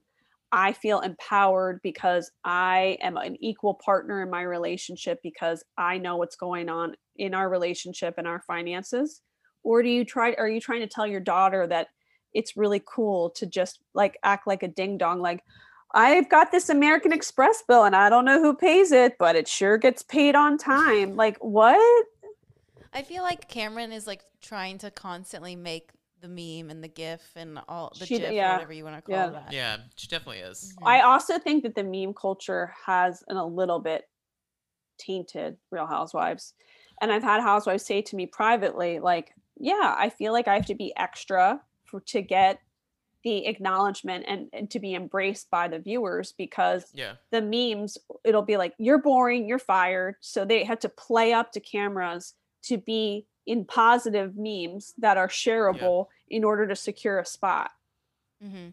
I 0.52 0.74
feel 0.74 1.00
empowered 1.00 1.80
because 1.82 2.30
I 2.44 2.98
am 3.00 3.16
an 3.16 3.36
equal 3.40 3.80
partner 3.82 4.22
in 4.22 4.30
my 4.30 4.42
relationship 4.42 5.18
because 5.22 5.64
I 5.78 5.96
know 5.96 6.16
what's 6.16 6.36
going 6.36 6.68
on 6.68 6.94
in 7.16 7.32
our 7.32 7.48
relationship 7.48 8.14
and 8.18 8.26
our 8.26 8.42
finances. 8.46 9.22
Or 9.62 9.82
do 9.82 9.88
you 9.88 10.04
try 10.04 10.34
are 10.34 10.48
you 10.48 10.60
trying 10.60 10.80
to 10.80 10.86
tell 10.86 11.06
your 11.06 11.20
daughter 11.20 11.66
that 11.68 11.88
it's 12.34 12.56
really 12.56 12.82
cool 12.84 13.30
to 13.30 13.46
just 13.46 13.80
like 13.94 14.18
act 14.22 14.46
like 14.46 14.62
a 14.62 14.68
ding 14.68 14.98
dong 14.98 15.20
like 15.20 15.42
I've 15.94 16.30
got 16.30 16.50
this 16.50 16.70
American 16.70 17.12
Express 17.12 17.62
bill 17.68 17.84
and 17.84 17.94
I 17.94 18.08
don't 18.08 18.24
know 18.24 18.40
who 18.40 18.54
pays 18.54 18.92
it, 18.92 19.16
but 19.18 19.36
it 19.36 19.46
sure 19.46 19.76
gets 19.76 20.02
paid 20.02 20.34
on 20.34 20.56
time. 20.56 21.16
Like 21.16 21.36
what? 21.38 22.06
I 22.92 23.02
feel 23.02 23.22
like 23.22 23.48
Cameran 23.48 23.92
is 23.92 24.06
like 24.06 24.22
trying 24.40 24.78
to 24.78 24.90
constantly 24.90 25.56
make 25.56 25.90
the 26.20 26.28
meme 26.28 26.70
and 26.70 26.82
the 26.84 26.88
GIF 26.88 27.22
and 27.34 27.58
all 27.68 27.92
the 27.98 28.06
She- 28.06 28.18
GIF 28.18 28.32
yeah, 28.32 28.54
whatever 28.54 28.72
you 28.72 28.84
want 28.84 28.96
to 28.96 29.02
call 29.02 29.14
yeah. 29.14 29.30
that. 29.30 29.52
Yeah, 29.52 29.76
she 29.96 30.06
definitely 30.06 30.38
is. 30.42 30.74
Mhm. 30.80 30.86
I 30.86 31.00
also 31.00 31.38
think 31.38 31.64
that 31.64 31.74
the 31.74 31.82
meme 31.84 32.14
culture 32.14 32.72
has 32.86 33.24
an, 33.28 33.36
a 33.36 33.46
little 33.46 33.80
bit 33.80 34.08
tainted 34.98 35.56
Real 35.70 35.86
Housewives. 35.86 36.54
And 37.00 37.10
I've 37.10 37.24
had 37.24 37.40
housewives 37.40 37.84
say 37.84 38.02
to 38.02 38.16
me 38.16 38.26
privately, 38.26 39.00
like, 39.00 39.32
yeah, 39.56 39.94
I 39.98 40.08
feel 40.08 40.32
like 40.32 40.46
I 40.46 40.54
have 40.54 40.66
to 40.66 40.74
be 40.74 40.92
extra 40.96 41.60
for 41.84 42.00
to 42.00 42.22
get 42.22 42.60
the 43.24 43.46
acknowledgement 43.46 44.24
and, 44.28 44.48
and 44.52 44.70
to 44.70 44.78
be 44.80 44.94
embraced 44.94 45.50
by 45.50 45.66
the 45.68 45.78
viewers 45.78 46.32
because 46.32 46.84
Yeah, 46.94 47.14
the 47.30 47.42
memes, 47.42 47.98
it'll 48.24 48.42
be 48.42 48.56
like, 48.56 48.74
you're 48.78 48.98
boring, 48.98 49.48
you're 49.48 49.58
fired. 49.58 50.16
So 50.20 50.44
they 50.44 50.64
have 50.64 50.80
to 50.80 50.88
play 50.88 51.32
up 51.32 51.52
to 51.52 51.60
cameras 51.60 52.34
to 52.62 52.78
be 52.78 53.26
in 53.46 53.64
positive 53.64 54.34
memes 54.36 54.94
that 54.98 55.16
are 55.16 55.28
shareable 55.28 56.06
in 56.28 56.44
order 56.44 56.66
to 56.66 56.76
secure 56.76 57.18
a 57.18 57.26
spot. 57.26 57.70
Mm-hmm. 58.44 58.70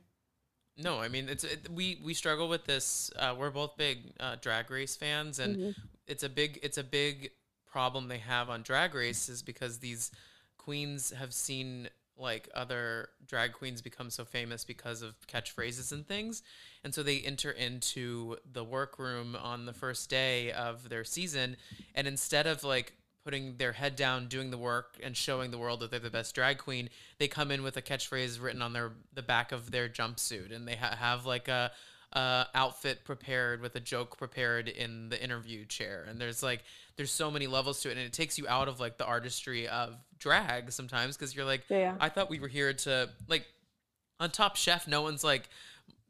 no, 0.78 1.00
I 1.00 1.10
mean 1.10 1.30
it's 1.30 1.44
it, 1.44 1.70
we 1.70 2.00
we 2.04 2.14
struggle 2.14 2.48
with 2.50 2.66
this. 2.66 3.12
Uh, 3.16 3.36
we're 3.38 3.52
both 3.52 3.78
big 3.78 4.14
uh, 4.20 4.36
drag 4.42 4.72
race 4.72 4.96
fans, 4.96 5.40
and 5.40 5.58
Mhm. 5.58 5.76
it's 6.08 6.24
a 6.24 6.30
big 6.30 6.60
it's 6.64 6.78
a 6.78 6.84
big 6.84 7.32
problem 7.66 8.08
they 8.08 8.18
have 8.18 8.50
on 8.50 8.64
Drag 8.64 8.96
Race 8.96 9.30
is 9.30 9.44
because 9.44 9.78
these 9.78 10.12
queens 10.58 11.12
have 11.12 11.32
seen 11.34 11.88
like 12.18 12.50
other 12.56 13.10
drag 13.28 13.54
queens 13.54 13.80
become 13.82 14.10
so 14.10 14.26
famous 14.26 14.66
because 14.66 15.02
of 15.04 15.16
catchphrases 15.28 15.92
and 15.92 16.06
things. 16.08 16.42
And 16.84 16.94
so 16.96 17.04
they 17.04 17.20
enter 17.20 17.52
into 17.52 18.38
the 18.52 18.64
workroom 18.64 19.36
on 19.36 19.66
the 19.68 19.74
first 19.74 20.10
day 20.10 20.52
of 20.52 20.90
their 20.90 21.04
season. 21.04 21.58
And 21.94 22.08
instead 22.08 22.48
of 22.48 22.64
like 22.64 22.94
putting 23.24 23.58
their 23.58 23.74
head 23.74 23.96
down, 23.96 24.28
doing 24.28 24.52
the 24.52 24.58
work, 24.58 24.98
and 25.04 25.16
showing 25.16 25.52
the 25.52 25.58
world 25.58 25.80
that 25.82 25.92
they're 25.92 26.00
the 26.00 26.10
best 26.10 26.34
drag 26.34 26.58
queen, 26.58 26.90
they 27.18 27.28
come 27.28 27.52
in 27.52 27.64
with 27.64 27.78
a 27.78 27.82
catchphrase 27.82 28.42
written 28.42 28.62
on 28.62 28.74
their 28.74 28.92
the 29.14 29.22
back 29.22 29.52
of 29.52 29.72
their 29.72 29.90
jumpsuit, 29.90 30.56
and 30.56 30.68
they 30.68 30.76
ha- 30.76 30.96
have 30.96 31.26
like 31.26 31.48
a, 31.48 31.72
a 32.14 32.48
outfit 32.56 33.04
prepared 33.04 33.62
with 33.62 33.76
a 33.76 33.80
joke 33.80 34.18
prepared 34.18 34.68
in 34.68 35.10
the 35.10 35.22
interview 35.22 35.66
chair. 35.66 36.06
And 36.08 36.20
there's 36.20 36.42
like 36.42 36.64
there's 36.96 37.12
so 37.12 37.30
many 37.30 37.48
levels 37.48 37.82
to 37.82 37.90
it, 37.90 37.98
and 37.98 38.02
it 38.02 38.14
takes 38.14 38.38
you 38.38 38.48
out 38.48 38.68
of 38.68 38.80
like 38.80 38.98
the 38.98 39.06
artistry 39.06 39.68
of 39.68 39.96
drag 40.18 40.72
sometimes 40.72 41.16
because 41.18 41.36
you're 41.36 41.46
like, 41.46 41.64
Yeah. 41.70 41.96
I 42.00 42.10
thought 42.10 42.30
we 42.30 42.40
were 42.40 42.48
here 42.48 42.74
to 42.74 43.10
like 43.28 43.46
on 44.20 44.32
Top 44.32 44.56
Chef. 44.56 44.88
No 44.88 45.02
one's 45.02 45.24
like. 45.24 45.50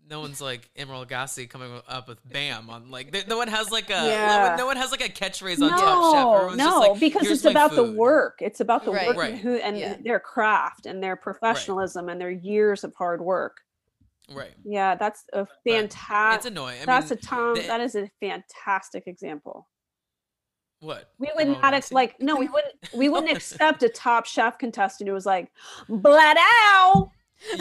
No 0.09 0.21
one's 0.21 0.41
like 0.41 0.69
Emeril 0.77 1.05
Lagasse 1.07 1.47
coming 1.49 1.71
up 1.87 2.07
with 2.07 2.17
"Bam" 2.27 2.69
on 2.69 2.89
like. 2.89 3.11
there- 3.11 3.23
No 3.27 3.37
one 3.37 3.47
has 3.47 3.69
like 3.71 3.89
a. 3.89 4.07
Yeah. 4.07 4.55
No 4.57 4.65
one 4.65 4.75
has 4.77 4.89
like 4.91 5.01
a 5.05 5.09
catchphrase 5.09 5.61
on 5.61 5.69
Top 5.69 5.79
Chef. 5.79 6.13
No, 6.23 6.33
Everyone's 6.35 6.57
no, 6.57 6.65
just 6.65 6.77
like, 6.89 6.99
because 6.99 7.27
it's 7.29 7.43
my 7.43 7.51
about 7.51 7.75
the 7.75 7.91
work. 7.91 8.39
It's 8.41 8.59
about 8.59 8.85
the 8.85 8.91
Right. 8.91 9.07
work 9.07 9.17
Right. 9.17 9.31
and 9.33 9.39
who 9.39 9.55
and 9.57 9.77
Yeah. 9.77 9.97
their 10.03 10.19
craft 10.19 10.85
and 10.87 11.03
their 11.03 11.15
professionalism 11.15 12.09
and 12.09 12.19
their 12.19 12.31
years 12.31 12.83
of 12.83 12.95
hard 12.95 13.21
work. 13.21 13.57
Right. 14.31 14.53
Yeah, 14.63 14.95
that's 14.95 15.25
a 15.33 15.41
It's 15.41 15.51
fantastic. 15.65 16.51
annoying. 16.51 16.81
I 16.81 16.85
That's 16.85 17.09
mean, 17.11 17.19
a 17.19 17.21
Tom. 17.21 17.53
the- 17.55 17.61
that 17.67 17.81
is 17.81 17.95
a 17.95 18.09
fantastic 18.19 19.05
example. 19.07 19.67
what? 20.81 21.11
We 21.19 21.29
would 21.35 21.47
Emeril 21.47 21.61
not 21.61 21.73
ex- 21.73 21.91
like 21.91 22.15
no, 22.21 22.35
we 22.37 22.47
wouldn't 22.47 22.73
we 22.93 23.09
wouldn't 23.09 23.31
accept 23.37 23.83
a 23.83 23.89
top 23.89 24.25
chef 24.25 24.57
contestant 24.57 25.07
who 25.09 25.13
was 25.13 25.25
like 25.25 25.51
blood 25.89 26.37
out, 26.39 27.09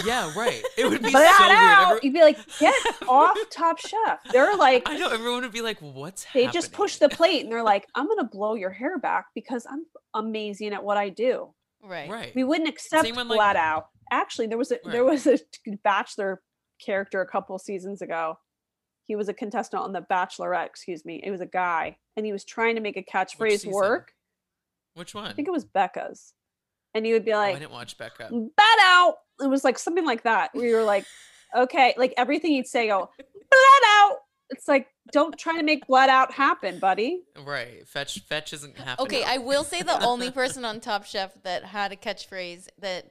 Yeah, 0.04 0.32
right. 0.36 0.62
It 0.76 0.88
would 0.88 1.02
be 1.02 1.10
blood 1.10 1.34
so 1.38 1.46
weird. 1.46 1.58
out. 1.58 2.04
You'd 2.04 2.12
be 2.12 2.20
like, 2.20 2.38
get 2.58 2.74
off 3.08 3.36
Top 3.50 3.78
Chef. 3.78 4.18
They're 4.32 4.56
like 4.56 4.82
I 4.86 4.96
know 4.96 5.08
everyone 5.10 5.42
would 5.42 5.52
be 5.52 5.62
like, 5.62 5.78
"What's 5.80 6.24
they 6.32 6.44
happening?" 6.44 6.52
just 6.52 6.72
push 6.72 6.96
the 6.96 7.08
plate 7.08 7.44
and 7.44 7.52
they're 7.52 7.62
like, 7.62 7.86
I'm 7.94 8.08
gonna 8.08 8.24
blow 8.24 8.54
your 8.54 8.70
hair 8.70 8.98
back 8.98 9.26
because 9.34 9.66
I'm 9.70 9.84
amazing 10.14 10.72
at 10.72 10.82
what 10.82 10.96
I 10.96 11.10
do. 11.10 11.54
Right. 11.82 12.10
Right. 12.10 12.34
We 12.34 12.42
wouldn't 12.44 12.68
accept 12.68 13.04
Same 13.04 13.14
when, 13.16 13.28
like- 13.28 13.36
flat 13.36 13.56
out. 13.56 13.88
Actually, 14.10 14.46
there 14.48 14.58
was 14.58 14.72
a 14.72 14.78
there 14.84 15.04
was 15.04 15.26
a 15.26 15.38
bachelor 15.84 16.42
character 16.84 17.20
a 17.20 17.26
couple 17.26 17.58
seasons 17.58 18.02
ago. 18.02 18.38
He 19.06 19.16
was 19.16 19.28
a 19.28 19.34
contestant 19.34 19.82
on 19.82 19.92
the 19.92 20.02
Bachelorette, 20.02 20.66
excuse 20.66 21.04
me. 21.04 21.20
It 21.24 21.30
was 21.30 21.40
a 21.40 21.46
guy, 21.46 21.96
and 22.16 22.26
he 22.26 22.32
was 22.32 22.44
trying 22.44 22.74
to 22.74 22.82
make 22.82 22.96
a 22.98 23.02
catchphrase 23.02 23.50
season? 23.52 23.70
work. 23.72 24.12
Which 24.94 25.14
one? 25.14 25.26
I 25.30 25.32
think 25.32 25.48
it 25.48 25.50
was 25.50 25.64
Becca's, 25.64 26.34
and 26.98 27.06
you 27.06 27.14
would 27.14 27.24
be 27.24 27.32
Oh, 27.32 27.38
I 27.38 27.54
didn't 27.54 27.70
watch 27.72 27.96
Becca. 27.96 28.28
"Bat 28.30 28.78
out." 28.82 29.14
It 29.40 29.46
was 29.48 29.64
like 29.64 29.78
something 29.78 30.04
like 30.04 30.24
that. 30.24 30.50
Where 30.52 30.66
you're 30.66 30.84
like, 30.84 31.06
okay, 31.56 31.94
like 31.96 32.12
everything 32.18 32.50
he'd 32.52 32.66
say, 32.66 32.88
go 32.88 33.08
blood 33.18 33.82
out. 33.86 34.18
It's 34.50 34.66
like, 34.66 34.88
don't 35.12 35.38
try 35.38 35.56
to 35.58 35.62
make 35.62 35.86
blood 35.86 36.08
out 36.08 36.32
happen, 36.32 36.78
buddy. 36.78 37.22
Right. 37.44 37.86
Fetch 37.88 38.20
fetch 38.20 38.52
isn't 38.52 38.76
happening. 38.78 39.06
Okay, 39.06 39.24
I 39.24 39.38
will 39.38 39.64
say 39.64 39.82
the 39.82 40.02
only 40.04 40.30
person 40.30 40.64
on 40.64 40.80
Top 40.80 41.04
Chef 41.04 41.32
that 41.44 41.64
had 41.64 41.92
a 41.92 41.96
catchphrase 41.96 42.68
that 42.80 43.10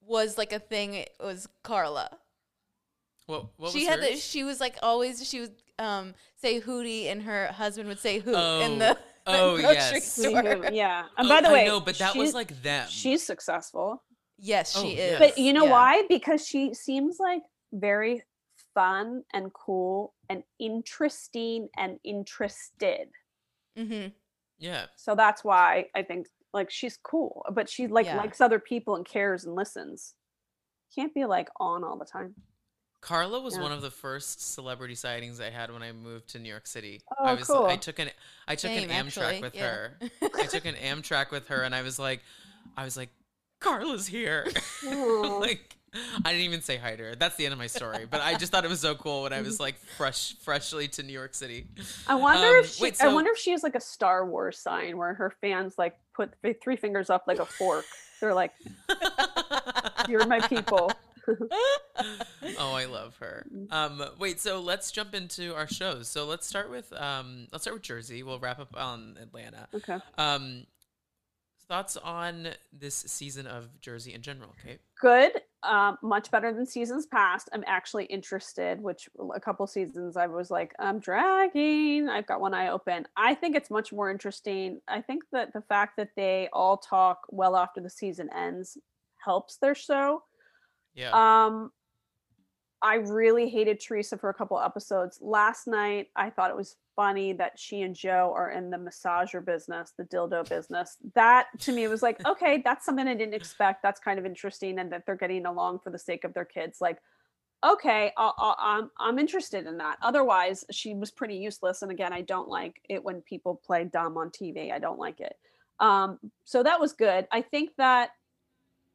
was 0.00 0.36
like 0.36 0.52
a 0.52 0.58
thing 0.58 0.94
it 0.94 1.10
was 1.20 1.48
Carla. 1.62 2.10
What, 3.26 3.46
what 3.56 3.70
she 3.72 3.80
was 3.80 3.88
had 3.88 4.00
the, 4.00 4.16
she 4.16 4.42
was 4.44 4.60
like 4.60 4.76
always 4.82 5.26
she 5.28 5.40
would 5.40 5.54
um 5.78 6.14
say 6.36 6.60
hootie 6.60 7.06
and 7.06 7.22
her 7.22 7.46
husband 7.46 7.88
would 7.88 8.00
say 8.00 8.18
hoot 8.18 8.34
in 8.34 8.36
Oh. 8.36 8.78
the, 8.78 8.78
the 8.78 8.98
Oh, 9.26 9.56
grocery 9.56 9.74
yes. 9.74 10.12
store. 10.12 10.68
yeah. 10.72 11.04
And 11.16 11.26
Oh, 11.26 11.28
by 11.28 11.40
the 11.40 11.48
I 11.48 11.52
way, 11.52 11.64
know, 11.66 11.80
but 11.80 11.96
that 11.98 12.16
was 12.16 12.34
like 12.34 12.60
them. 12.62 12.86
she's 12.88 13.24
successful. 13.24 14.02
Yes, 14.38 14.74
Oh, 14.76 14.82
she 14.82 14.96
yes. 14.96 15.12
is. 15.12 15.18
But 15.18 15.38
you 15.38 15.52
know 15.52 15.64
Yeah. 15.66 15.70
why? 15.70 16.02
Because 16.08 16.46
she 16.46 16.74
seems 16.74 17.18
like 17.20 17.42
very 17.72 18.24
fun 18.74 19.22
and 19.32 19.52
cool 19.52 20.14
and 20.28 20.42
interesting 20.58 21.68
and 21.76 21.98
interested. 22.04 23.08
Mm-hmm. 23.78 24.08
yeah. 24.58 24.86
So 24.96 25.14
that's 25.14 25.44
why 25.44 25.86
I 25.94 26.02
think 26.02 26.26
like 26.52 26.70
she's 26.70 26.98
cool, 27.02 27.44
but 27.52 27.68
she 27.68 27.86
like 27.86 28.06
Yeah. 28.06 28.16
likes 28.16 28.40
other 28.40 28.58
people 28.58 28.96
and 28.96 29.06
cares 29.06 29.44
and 29.44 29.54
listens. 29.54 30.14
Can't 30.94 31.14
be 31.14 31.24
like 31.24 31.48
on 31.60 31.84
all 31.84 31.96
the 31.96 32.04
time. 32.04 32.34
Carla 33.02 33.40
was 33.40 33.56
Yeah. 33.56 33.62
one 33.62 33.72
of 33.72 33.82
the 33.82 33.90
first 33.90 34.54
celebrity 34.54 34.94
sightings 34.94 35.40
I 35.40 35.50
had 35.50 35.72
when 35.72 35.82
I 35.82 35.90
moved 35.92 36.28
to 36.30 36.38
New 36.38 36.48
York 36.48 36.66
City. 36.68 37.02
I 37.20 37.32
Oh, 37.32 37.34
was 37.34 37.50
I 37.50 37.76
took 37.76 37.98
an 37.98 38.10
I 38.48 38.54
took 38.54 38.70
Same, 38.70 38.88
an 38.88 39.06
Amtrak 39.06 39.22
actually, 39.22 39.40
with 39.42 39.54
yeah. 39.56 39.66
her. 39.66 39.98
I 40.36 40.46
took 40.46 40.64
an 40.64 40.76
Amtrak 40.76 41.30
with 41.32 41.48
her 41.48 41.62
and 41.62 41.74
I 41.74 41.82
was 41.82 41.98
like 41.98 42.22
I 42.76 42.84
was 42.84 42.96
like 42.96 43.10
Carla's 43.60 44.06
here. 44.06 44.46
Like 44.86 45.76
I 46.24 46.30
didn't 46.30 46.44
even 46.46 46.62
say 46.62 46.78
hi 46.78 46.96
to 46.96 47.02
her. 47.02 47.14
That's 47.16 47.36
the 47.36 47.44
end 47.44 47.52
of 47.52 47.58
my 47.58 47.66
story. 47.66 48.06
But 48.10 48.22
I 48.22 48.34
just 48.38 48.50
thought 48.50 48.64
it 48.64 48.68
was 48.70 48.80
so 48.80 48.94
cool 48.94 49.24
when 49.24 49.32
I 49.34 49.42
was 49.42 49.60
like 49.60 49.74
fresh 49.98 50.34
freshly 50.36 50.88
to 50.88 51.02
New 51.02 51.12
York 51.12 51.34
City. 51.34 51.66
I 52.06 52.14
wonder 52.14 52.46
Um, 52.46 52.64
if 52.64 52.70
she, 52.74 52.82
wait, 52.84 53.00
I 53.02 53.12
wonder 53.12 53.30
if 53.32 53.36
she 53.38 53.50
has 53.50 53.62
like 53.62 53.74
a 53.74 53.80
Star 53.80 54.24
Wars 54.24 54.58
sign 54.58 54.96
where 54.96 55.12
her 55.12 55.34
fans 55.42 55.74
like 55.76 55.98
put 56.14 56.32
th- 56.42 56.56
three 56.62 56.76
fingers 56.76 57.10
up 57.10 57.24
like 57.26 57.40
a 57.40 57.44
fork. 57.44 57.84
They're 58.20 58.32
like, 58.32 58.52
"You're 60.08 60.24
my 60.26 60.40
people." 60.40 60.92
oh, 62.58 62.72
I 62.74 62.84
love 62.86 63.16
her. 63.18 63.46
Um, 63.70 64.02
wait, 64.18 64.40
so 64.40 64.60
let's 64.60 64.90
jump 64.90 65.14
into 65.14 65.54
our 65.54 65.66
shows. 65.66 66.08
So 66.08 66.26
let's 66.26 66.46
start 66.46 66.70
with 66.70 66.92
um, 66.92 67.48
let's 67.52 67.64
start 67.64 67.74
with 67.74 67.82
Jersey. 67.82 68.22
We'll 68.22 68.40
wrap 68.40 68.58
up 68.58 68.74
on 68.76 69.18
Atlanta. 69.20 69.68
Okay. 69.74 69.98
Um, 70.18 70.66
thoughts 71.68 71.96
on 71.96 72.48
this 72.72 72.94
season 72.94 73.46
of 73.46 73.80
Jersey 73.80 74.14
in 74.14 74.22
general, 74.22 74.54
Kate? 74.62 74.80
good 75.02 75.32
um 75.64 75.98
much 76.00 76.30
better 76.30 76.52
than 76.52 76.64
seasons 76.64 77.06
past 77.06 77.48
i'm 77.52 77.64
actually 77.66 78.04
interested 78.04 78.80
which 78.80 79.10
a 79.34 79.40
couple 79.40 79.66
seasons 79.66 80.16
i 80.16 80.28
was 80.28 80.48
like 80.48 80.72
i'm 80.78 81.00
dragging 81.00 82.08
i've 82.08 82.26
got 82.26 82.40
one 82.40 82.54
eye 82.54 82.68
open 82.68 83.04
i 83.16 83.34
think 83.34 83.56
it's 83.56 83.68
much 83.68 83.92
more 83.92 84.10
interesting 84.10 84.80
i 84.86 85.00
think 85.00 85.24
that 85.32 85.52
the 85.52 85.60
fact 85.62 85.96
that 85.96 86.10
they 86.14 86.48
all 86.52 86.76
talk 86.76 87.26
well 87.30 87.56
after 87.56 87.80
the 87.80 87.90
season 87.90 88.30
ends 88.32 88.78
helps 89.16 89.56
their 89.56 89.74
show 89.74 90.22
Yeah. 90.94 91.10
um 91.46 91.70
i 92.82 92.96
really 92.96 93.48
hated 93.48 93.80
teresa 93.80 94.18
for 94.18 94.28
a 94.28 94.34
couple 94.34 94.58
episodes. 94.60 95.18
Last 95.20 95.66
night 95.66 96.08
i 96.16 96.30
thought 96.30 96.50
it 96.50 96.56
was 96.56 96.76
funny 96.94 97.32
that 97.32 97.58
she 97.58 97.80
and 97.82 97.94
joe 97.94 98.32
are 98.36 98.50
in 98.50 98.68
the 98.68 98.76
massager 98.76 99.42
business 99.44 99.94
the 99.96 100.04
dildo 100.04 100.46
business. 100.48 100.96
That 101.14 101.46
to 101.60 101.72
me 101.72 101.88
was 101.88 102.02
like 102.02 102.24
okay 102.26 102.60
that's 102.64 102.84
something 102.84 103.08
i 103.08 103.14
didn't 103.14 103.34
expect. 103.34 103.82
That's 103.82 104.00
kind 104.00 104.18
of 104.18 104.26
interesting 104.26 104.78
and 104.78 104.92
that 104.92 105.06
they're 105.06 105.16
getting 105.16 105.46
along 105.46 105.78
for 105.78 105.90
the 105.90 105.98
sake 105.98 106.24
of 106.24 106.34
their 106.34 106.44
kids. 106.44 106.80
Like 106.80 106.98
okay 107.64 108.12
I'll, 108.16 108.34
I'll, 108.38 108.56
i'm 108.58 108.90
i'm 108.98 109.18
interested 109.18 109.66
in 109.66 109.78
that. 109.78 109.96
Otherwise 110.02 110.64
she 110.70 110.94
was 110.94 111.10
pretty 111.10 111.36
useless. 111.36 111.82
And 111.82 111.90
again 111.92 112.12
i 112.12 112.20
don't 112.20 112.48
like 112.48 112.80
it 112.88 113.02
when 113.02 113.20
people 113.22 113.60
play 113.64 113.84
dumb 113.84 114.16
on 114.16 114.30
tv 114.30 114.72
i 114.72 114.78
don't 114.78 114.98
like 114.98 115.20
it. 115.20 115.36
Um 115.78 116.18
so 116.44 116.62
that 116.62 116.80
was 116.80 116.92
good. 116.92 117.26
I 117.30 117.42
think 117.42 117.70
that 117.78 118.10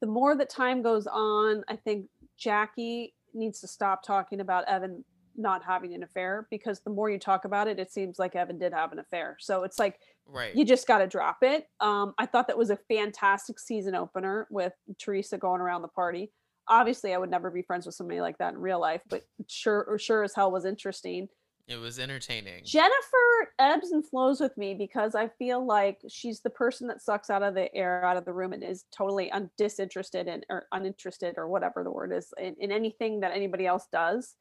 the 0.00 0.06
more 0.06 0.36
that 0.36 0.50
time 0.50 0.82
goes 0.82 1.06
on 1.06 1.62
i 1.68 1.76
think 1.76 2.06
jackie 2.38 3.14
needs 3.34 3.60
to 3.60 3.66
stop 3.68 4.02
talking 4.02 4.40
about 4.40 4.64
evan 4.68 5.04
not 5.36 5.62
having 5.64 5.94
an 5.94 6.02
affair 6.02 6.48
because 6.50 6.80
the 6.80 6.90
more 6.90 7.10
you 7.10 7.18
talk 7.18 7.44
about 7.44 7.68
it 7.68 7.78
it 7.78 7.92
seems 7.92 8.18
like 8.18 8.34
evan 8.34 8.58
did 8.58 8.72
have 8.72 8.92
an 8.92 8.98
affair 8.98 9.36
so 9.38 9.62
it's 9.62 9.78
like 9.78 9.98
right. 10.28 10.54
you 10.54 10.64
just 10.64 10.86
got 10.86 10.98
to 10.98 11.06
drop 11.06 11.38
it. 11.42 11.66
Um, 11.80 12.14
I 12.18 12.26
thought 12.26 12.46
that 12.48 12.58
was 12.58 12.70
a 12.70 12.78
fantastic 12.88 13.58
season 13.58 13.94
opener 13.94 14.46
with 14.50 14.72
Teresa 14.98 15.38
going 15.38 15.60
around 15.60 15.82
the 15.82 15.88
party. 15.88 16.30
Obviously, 16.68 17.14
I 17.14 17.18
would 17.18 17.30
never 17.30 17.50
be 17.50 17.62
friends 17.62 17.86
with 17.86 17.94
somebody 17.94 18.20
like 18.20 18.38
that 18.38 18.52
in 18.52 18.60
real 18.60 18.80
life, 18.80 19.00
but 19.08 19.22
sure, 19.48 19.96
sure 19.98 20.22
as 20.22 20.34
hell 20.34 20.50
was 20.50 20.64
interesting. 20.64 21.28
It 21.68 21.76
was 21.76 21.98
entertaining. 21.98 22.64
Jennifer 22.64 23.52
ebbs 23.58 23.90
and 23.92 24.04
flows 24.06 24.40
with 24.40 24.56
me 24.56 24.74
because 24.74 25.14
I 25.14 25.28
feel 25.28 25.64
like 25.64 26.00
she's 26.08 26.40
the 26.40 26.50
person 26.50 26.88
that 26.88 27.02
sucks 27.02 27.30
out 27.30 27.42
of 27.42 27.54
the 27.54 27.72
air 27.74 28.04
out 28.04 28.16
of 28.16 28.24
the 28.24 28.32
room 28.32 28.52
and 28.52 28.64
is 28.64 28.84
totally 28.90 29.30
un- 29.30 29.50
disinterested 29.58 30.26
in 30.28 30.44
or 30.48 30.66
uninterested 30.72 31.34
or 31.36 31.46
whatever 31.48 31.84
the 31.84 31.90
word 31.90 32.12
is 32.12 32.32
in, 32.38 32.56
in 32.58 32.72
anything 32.72 33.20
that 33.20 33.32
anybody 33.32 33.66
else 33.66 33.86
does. 33.92 34.34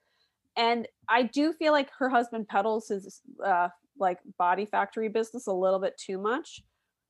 And 0.55 0.88
I 1.09 1.23
do 1.23 1.53
feel 1.53 1.71
like 1.73 1.89
her 1.99 2.09
husband 2.09 2.47
peddles 2.47 2.88
his 2.88 3.21
uh, 3.45 3.69
like 3.99 4.19
body 4.39 4.65
factory 4.65 5.09
business 5.09 5.47
a 5.47 5.53
little 5.53 5.80
bit 5.80 5.97
too 5.97 6.17
much. 6.17 6.61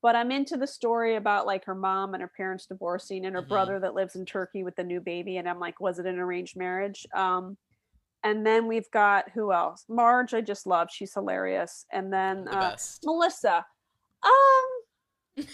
But 0.01 0.15
I'm 0.15 0.31
into 0.31 0.57
the 0.57 0.67
story 0.67 1.15
about 1.15 1.45
like 1.47 1.65
her 1.65 1.75
mom 1.75 2.13
and 2.13 2.21
her 2.21 2.31
parents 2.35 2.65
divorcing 2.65 3.25
and 3.25 3.35
her 3.35 3.41
Mhm. 3.43 3.47
brother 3.49 3.79
that 3.79 3.93
lives 3.93 4.15
in 4.15 4.25
Turkey 4.25 4.63
with 4.63 4.75
the 4.75 4.83
new 4.83 4.99
baby. 5.01 5.37
And 5.37 5.47
I'm 5.49 5.59
like, 5.59 5.79
was 5.79 5.97
it 5.99 6.05
an 6.05 6.19
arranged 6.19 6.55
marriage? 6.57 7.05
Um, 7.15 7.57
and 8.23 8.45
then 8.45 8.67
we've 8.67 8.89
got 8.91 9.29
who 9.33 9.51
else? 9.53 9.85
Marge, 9.89 10.33
I 10.33 10.41
just 10.41 10.65
love. 10.67 10.89
She's 10.91 11.13
hilarious. 11.13 11.85
And 11.91 12.11
then 12.11 12.45
the 12.45 12.57
uh, 12.57 12.71
best. 12.71 13.03
Melissa. 13.05 13.65
Um, 14.23 15.45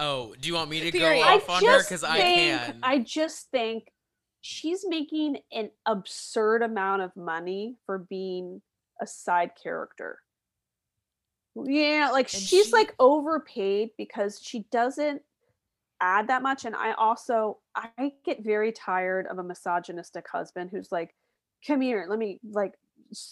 Oh, 0.00 0.34
do 0.40 0.46
you 0.48 0.54
want 0.54 0.70
me 0.70 0.78
to 0.80 0.92
Period. 0.92 1.22
go 1.22 1.28
I 1.28 1.34
off 1.34 1.50
on 1.50 1.64
her? 1.64 1.78
Because 1.82 2.04
I 2.04 2.18
can. 2.18 2.78
I 2.84 2.98
just 3.00 3.50
think 3.50 3.88
she's 4.40 4.84
making 4.86 5.38
an 5.50 5.70
absurd 5.86 6.62
amount 6.62 7.02
of 7.02 7.16
money 7.16 7.76
for 7.84 7.98
being 7.98 8.62
a 9.02 9.06
side 9.08 9.50
character. 9.60 10.20
Yeah, 11.56 12.10
like 12.12 12.32
And 12.32 12.42
she's 12.42 12.66
she- 12.66 12.72
like 12.72 12.94
overpaid 13.00 13.90
because 13.98 14.40
she 14.40 14.66
doesn't 14.70 15.20
add 16.00 16.28
that 16.28 16.42
much. 16.42 16.64
And 16.64 16.76
I 16.76 16.92
also 16.92 17.58
I 17.74 18.12
get 18.24 18.44
very 18.44 18.70
tired 18.70 19.26
of 19.26 19.38
a 19.38 19.42
misogynistic 19.42 20.26
husband 20.30 20.70
who's 20.70 20.92
like, 20.92 21.12
come 21.66 21.80
here, 21.80 22.06
let 22.08 22.18
me 22.18 22.40
like 22.50 22.72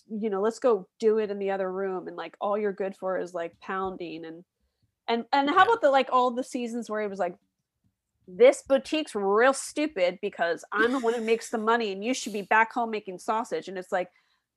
you 0.08 0.30
know, 0.30 0.40
let's 0.40 0.58
go 0.58 0.88
do 0.98 1.18
it 1.18 1.30
in 1.30 1.38
the 1.38 1.50
other 1.50 1.70
room. 1.70 2.08
And 2.08 2.16
like 2.16 2.34
all 2.40 2.56
you're 2.56 2.72
good 2.72 2.96
for 2.96 3.18
is 3.18 3.34
like 3.34 3.52
pounding 3.60 4.24
and 4.24 4.44
and 5.06 5.24
and 5.32 5.50
how 5.50 5.56
Yeah. 5.56 5.62
about 5.64 5.80
the 5.82 5.90
like 5.90 6.08
all 6.10 6.30
the 6.30 6.44
seasons 6.44 6.88
where 6.88 7.02
he 7.02 7.08
was 7.08 7.18
like 7.18 7.34
this 8.28 8.62
boutique's 8.66 9.14
real 9.14 9.52
stupid 9.52 10.18
because 10.20 10.64
I'm 10.72 10.92
the 10.92 10.98
one 10.98 11.14
who 11.14 11.20
makes 11.20 11.50
the 11.50 11.58
money 11.58 11.92
and 11.92 12.02
you 12.04 12.12
should 12.12 12.32
be 12.32 12.42
back 12.42 12.72
home 12.72 12.90
making 12.90 13.18
sausage. 13.20 13.68
And 13.68 13.78
it's 13.78 13.92
like, 13.92 14.08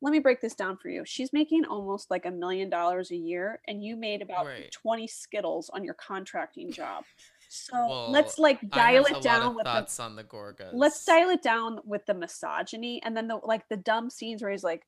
let 0.02 0.12
me 0.12 0.20
break 0.20 0.42
this 0.42 0.56
down 0.56 0.78
for 0.78 0.90
you. 0.90 1.04
She's 1.06 1.32
making 1.34 1.66
almost 1.66 2.10
like 2.10 2.26
a 2.26 2.32
million 2.32 2.70
dollars 2.70 3.12
a 3.12 3.16
year, 3.16 3.60
and 3.68 3.84
you 3.84 3.96
made 3.96 4.22
about 4.22 4.46
Right. 4.48 4.72
20 4.72 5.06
Skittles 5.08 5.70
on 5.72 5.84
your 5.84 5.94
contracting 5.96 6.72
job. 6.72 7.04
So 7.52 7.74
Well, 7.88 8.12
let's 8.12 8.38
like 8.40 8.60
dial 8.70 9.06
it 9.06 9.22
down 9.22 9.56
with 9.56 9.66
the 9.66 9.72
thoughts 9.72 10.00
on 10.00 10.16
the 10.16 10.24
Gorgas. 10.24 10.70
let's 10.72 11.04
dial 11.04 11.30
it 11.32 11.42
down 11.42 11.80
with 11.84 12.06
the 12.06 12.14
misogyny 12.14 13.02
and 13.04 13.18
then 13.18 13.28
the 13.28 13.38
like 13.44 13.68
the 13.70 13.78
dumb 13.78 14.10
scenes 14.10 14.42
where 14.42 14.52
he's 14.52 14.64
like 14.64 14.84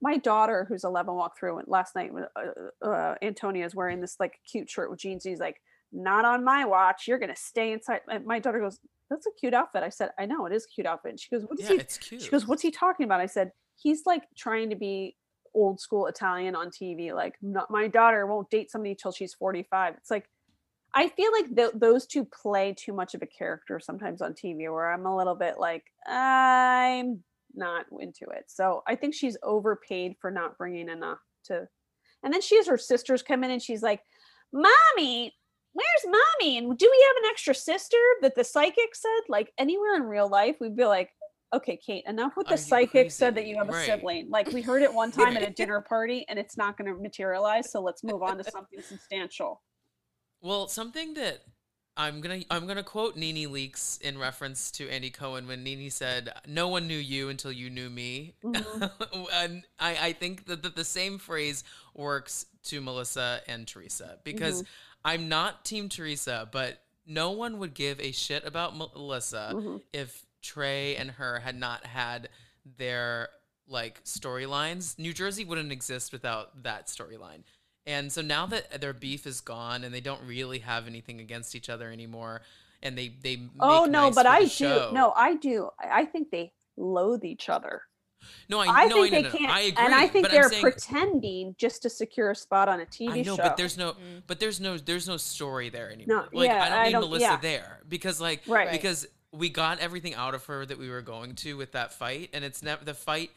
my 0.00 0.16
daughter 0.18 0.64
who's 0.68 0.84
11 0.84 1.12
walked 1.14 1.38
through 1.38 1.58
and 1.58 1.68
last 1.68 1.94
night 1.96 2.10
uh, 2.36 2.86
uh, 2.86 3.14
antonia's 3.22 3.74
wearing 3.74 4.00
this 4.00 4.16
like 4.20 4.38
cute 4.50 4.70
shirt 4.70 4.90
with 4.90 5.00
jeans 5.00 5.24
and 5.24 5.32
he's 5.32 5.40
like 5.40 5.60
not 5.92 6.24
on 6.24 6.44
my 6.44 6.64
watch 6.64 7.06
you're 7.08 7.18
gonna 7.18 7.34
stay 7.36 7.72
inside 7.72 8.00
and 8.08 8.24
my 8.26 8.38
daughter 8.38 8.60
goes 8.60 8.78
that's 9.10 9.26
a 9.26 9.30
cute 9.40 9.54
outfit 9.54 9.82
i 9.82 9.88
said 9.88 10.10
i 10.18 10.24
know 10.26 10.46
it 10.46 10.52
is 10.52 10.64
a 10.64 10.68
cute 10.68 10.86
outfit 10.86 11.10
and 11.10 11.20
she 11.20 11.28
goes 11.30 11.42
what 11.44 11.58
is 11.58 11.64
Yeah, 11.64 11.72
he 11.74 11.80
it's 11.80 11.98
cute. 11.98 12.22
she 12.22 12.30
goes 12.30 12.46
what's 12.46 12.62
he 12.62 12.70
talking 12.70 13.04
about 13.04 13.20
i 13.20 13.26
said 13.26 13.50
he's 13.76 14.02
like 14.06 14.22
trying 14.36 14.70
to 14.70 14.76
be 14.76 15.16
old 15.54 15.80
school 15.80 16.06
italian 16.06 16.54
on 16.56 16.68
tv 16.70 17.12
like 17.14 17.34
not, 17.42 17.70
my 17.70 17.86
daughter 17.88 18.26
won't 18.26 18.50
date 18.50 18.70
somebody 18.70 18.94
till 18.94 19.12
she's 19.12 19.34
45 19.34 19.94
it's 19.96 20.10
like 20.10 20.28
I 20.94 21.08
feel 21.08 21.32
like 21.32 21.54
th- 21.54 21.72
those 21.74 22.06
two 22.06 22.24
play 22.24 22.74
too 22.76 22.92
much 22.92 23.14
of 23.14 23.22
a 23.22 23.26
character 23.26 23.80
sometimes 23.80 24.22
on 24.22 24.32
TV 24.32 24.72
where 24.72 24.92
I'm 24.92 25.06
a 25.06 25.16
little 25.16 25.34
bit 25.34 25.58
like, 25.58 25.84
I'm 26.06 27.24
not 27.54 27.86
into 28.00 28.26
it. 28.30 28.44
So 28.46 28.82
I 28.86 28.94
think 28.94 29.14
she's 29.14 29.36
overpaid 29.42 30.14
for 30.20 30.30
not 30.30 30.56
bringing 30.56 30.88
enough 30.88 31.18
to. 31.46 31.66
And 32.22 32.32
then 32.32 32.40
she 32.40 32.56
has 32.56 32.68
her 32.68 32.78
sisters 32.78 33.22
come 33.22 33.42
in 33.44 33.50
and 33.50 33.62
she's 33.62 33.82
like, 33.82 34.00
Mommy, 34.52 35.34
where's 35.72 36.16
mommy? 36.40 36.58
And 36.58 36.78
do 36.78 36.88
we 36.90 37.06
have 37.08 37.24
an 37.24 37.30
extra 37.30 37.54
sister 37.54 37.98
that 38.22 38.36
the 38.36 38.44
psychic 38.44 38.94
said? 38.94 39.20
Like 39.28 39.52
anywhere 39.58 39.96
in 39.96 40.04
real 40.04 40.28
life, 40.28 40.56
we'd 40.60 40.76
be 40.76 40.84
like, 40.84 41.10
okay, 41.52 41.76
Kate, 41.76 42.04
enough 42.06 42.32
with 42.36 42.48
the 42.48 42.56
psychic 42.56 43.10
said 43.10 43.34
that 43.34 43.46
you 43.46 43.56
have 43.56 43.68
a 43.68 43.72
Right. 43.72 43.86
sibling. 43.86 44.30
Like 44.30 44.52
we 44.52 44.62
heard 44.62 44.82
it 44.82 44.92
one 44.94 45.10
time 45.12 45.36
at 45.36 45.42
a 45.42 45.50
dinner 45.50 45.80
party 45.80 46.24
and 46.28 46.38
it's 46.38 46.56
not 46.56 46.78
going 46.78 46.92
to 46.92 47.00
materialize. 47.00 47.70
So 47.70 47.80
let's 47.80 48.04
move 48.04 48.22
on 48.22 48.38
to 48.38 48.44
something 48.44 48.80
substantial. 48.80 49.60
Well, 50.44 50.68
something 50.68 51.14
that 51.14 51.40
I'm 51.96 52.20
gonna 52.20 52.42
I'm 52.50 52.66
gonna 52.66 52.82
quote 52.82 53.16
Nene 53.16 53.48
Leakes 53.50 53.98
in 54.02 54.18
reference 54.18 54.70
to 54.72 54.90
Andy 54.90 55.08
Cohen 55.08 55.46
when 55.46 55.64
Nene 55.64 55.90
said, 55.90 56.30
"No 56.46 56.68
one 56.68 56.86
knew 56.86 56.98
you 56.98 57.30
until 57.30 57.50
you 57.50 57.70
knew 57.70 57.88
me," 57.88 58.34
Mhm. 58.44 59.28
and 59.32 59.64
I, 59.78 59.96
I 60.08 60.12
think 60.12 60.44
that, 60.46 60.62
that 60.62 60.76
the 60.76 60.84
same 60.84 61.16
phrase 61.18 61.64
works 61.94 62.44
to 62.64 62.82
Melissa 62.82 63.40
and 63.48 63.66
Teresa 63.66 64.18
because 64.22 64.62
Mm-hmm. 64.62 64.70
I'm 65.06 65.28
not 65.30 65.64
Team 65.64 65.88
Teresa, 65.88 66.46
but 66.52 66.78
no 67.06 67.30
one 67.30 67.58
would 67.58 67.72
give 67.74 67.98
a 68.00 68.12
shit 68.12 68.44
about 68.46 68.76
Melissa 68.76 69.52
Mhm. 69.54 69.80
if 69.94 70.26
Trey 70.42 70.96
and 70.96 71.10
her 71.12 71.40
had 71.40 71.56
not 71.56 71.86
had 71.86 72.28
their 72.76 73.30
like 73.66 74.04
storylines. 74.04 74.98
New 74.98 75.14
Jersey 75.14 75.44
wouldn't 75.46 75.72
exist 75.72 76.12
without 76.12 76.64
that 76.64 76.88
storyline. 76.88 77.44
And 77.86 78.10
so 78.10 78.22
now 78.22 78.46
that 78.46 78.80
their 78.80 78.92
beef 78.94 79.26
is 79.26 79.40
gone 79.40 79.84
and 79.84 79.94
they 79.94 80.00
don't 80.00 80.22
really 80.26 80.60
have 80.60 80.86
anything 80.86 81.20
against 81.20 81.54
each 81.54 81.68
other 81.68 81.90
anymore, 81.90 82.40
and 82.82 82.96
they 82.96 83.08
they 83.22 83.36
make 83.36 83.50
Oh 83.60 83.84
no, 83.84 84.06
nice 84.06 84.14
but 84.14 84.22
for 84.26 84.30
the 84.30 84.36
I 84.36 84.40
do. 84.42 84.48
show. 84.48 84.90
No, 84.92 85.12
I 85.14 85.36
do. 85.36 85.70
I 85.78 86.00
I 86.00 86.04
think 86.06 86.30
they 86.30 86.52
loathe 86.76 87.24
each 87.24 87.48
other. 87.48 87.82
no, 88.48 88.58
I, 88.58 88.64
I 88.66 88.86
no, 88.86 89.02
think 89.02 89.06
I, 89.14 89.16
they 89.16 89.22
no, 89.22 89.28
no, 89.28 89.36
can't, 89.38 89.52
I 89.52 89.60
agree, 89.60 89.84
and 89.84 89.94
I 89.94 90.06
think 90.08 90.24
but 90.24 90.32
they're 90.32 90.48
saying, 90.48 90.62
pretending 90.62 91.54
just 91.58 91.82
to 91.82 91.90
secure 91.90 92.30
a 92.30 92.34
spot 92.34 92.70
on 92.70 92.80
a 92.80 92.86
TV 92.86 93.10
I 93.12 93.16
know, 93.22 93.36
show. 93.36 93.42
but 93.42 93.56
there's 93.58 93.76
no, 93.76 93.92
Mm. 93.92 94.22
but 94.26 94.40
there's 94.40 94.60
no, 94.60 94.78
there's 94.78 95.06
no 95.06 95.18
story 95.18 95.68
there 95.68 95.90
anymore. 95.92 96.28
No, 96.32 96.38
like 96.38 96.48
yeah, 96.48 96.62
I 96.62 96.68
don't 96.70 96.78
I 96.78 96.84
need 96.86 96.92
don't- 96.92 97.00
Melissa 97.02 97.24
yeah. 97.26 97.36
there 97.36 97.80
because 97.88 98.20
like 98.22 98.42
Right. 98.46 98.70
because 98.70 99.06
we 99.30 99.50
got 99.50 99.78
everything 99.80 100.14
out 100.14 100.34
of 100.34 100.46
her 100.46 100.64
that 100.64 100.78
we 100.78 100.88
were 100.88 101.02
going 101.02 101.34
to 101.34 101.56
with 101.58 101.72
that 101.72 101.92
fight, 101.92 102.30
and 102.32 102.44
it's 102.44 102.62
never 102.62 102.82
the 102.82 102.94
fight 102.94 103.30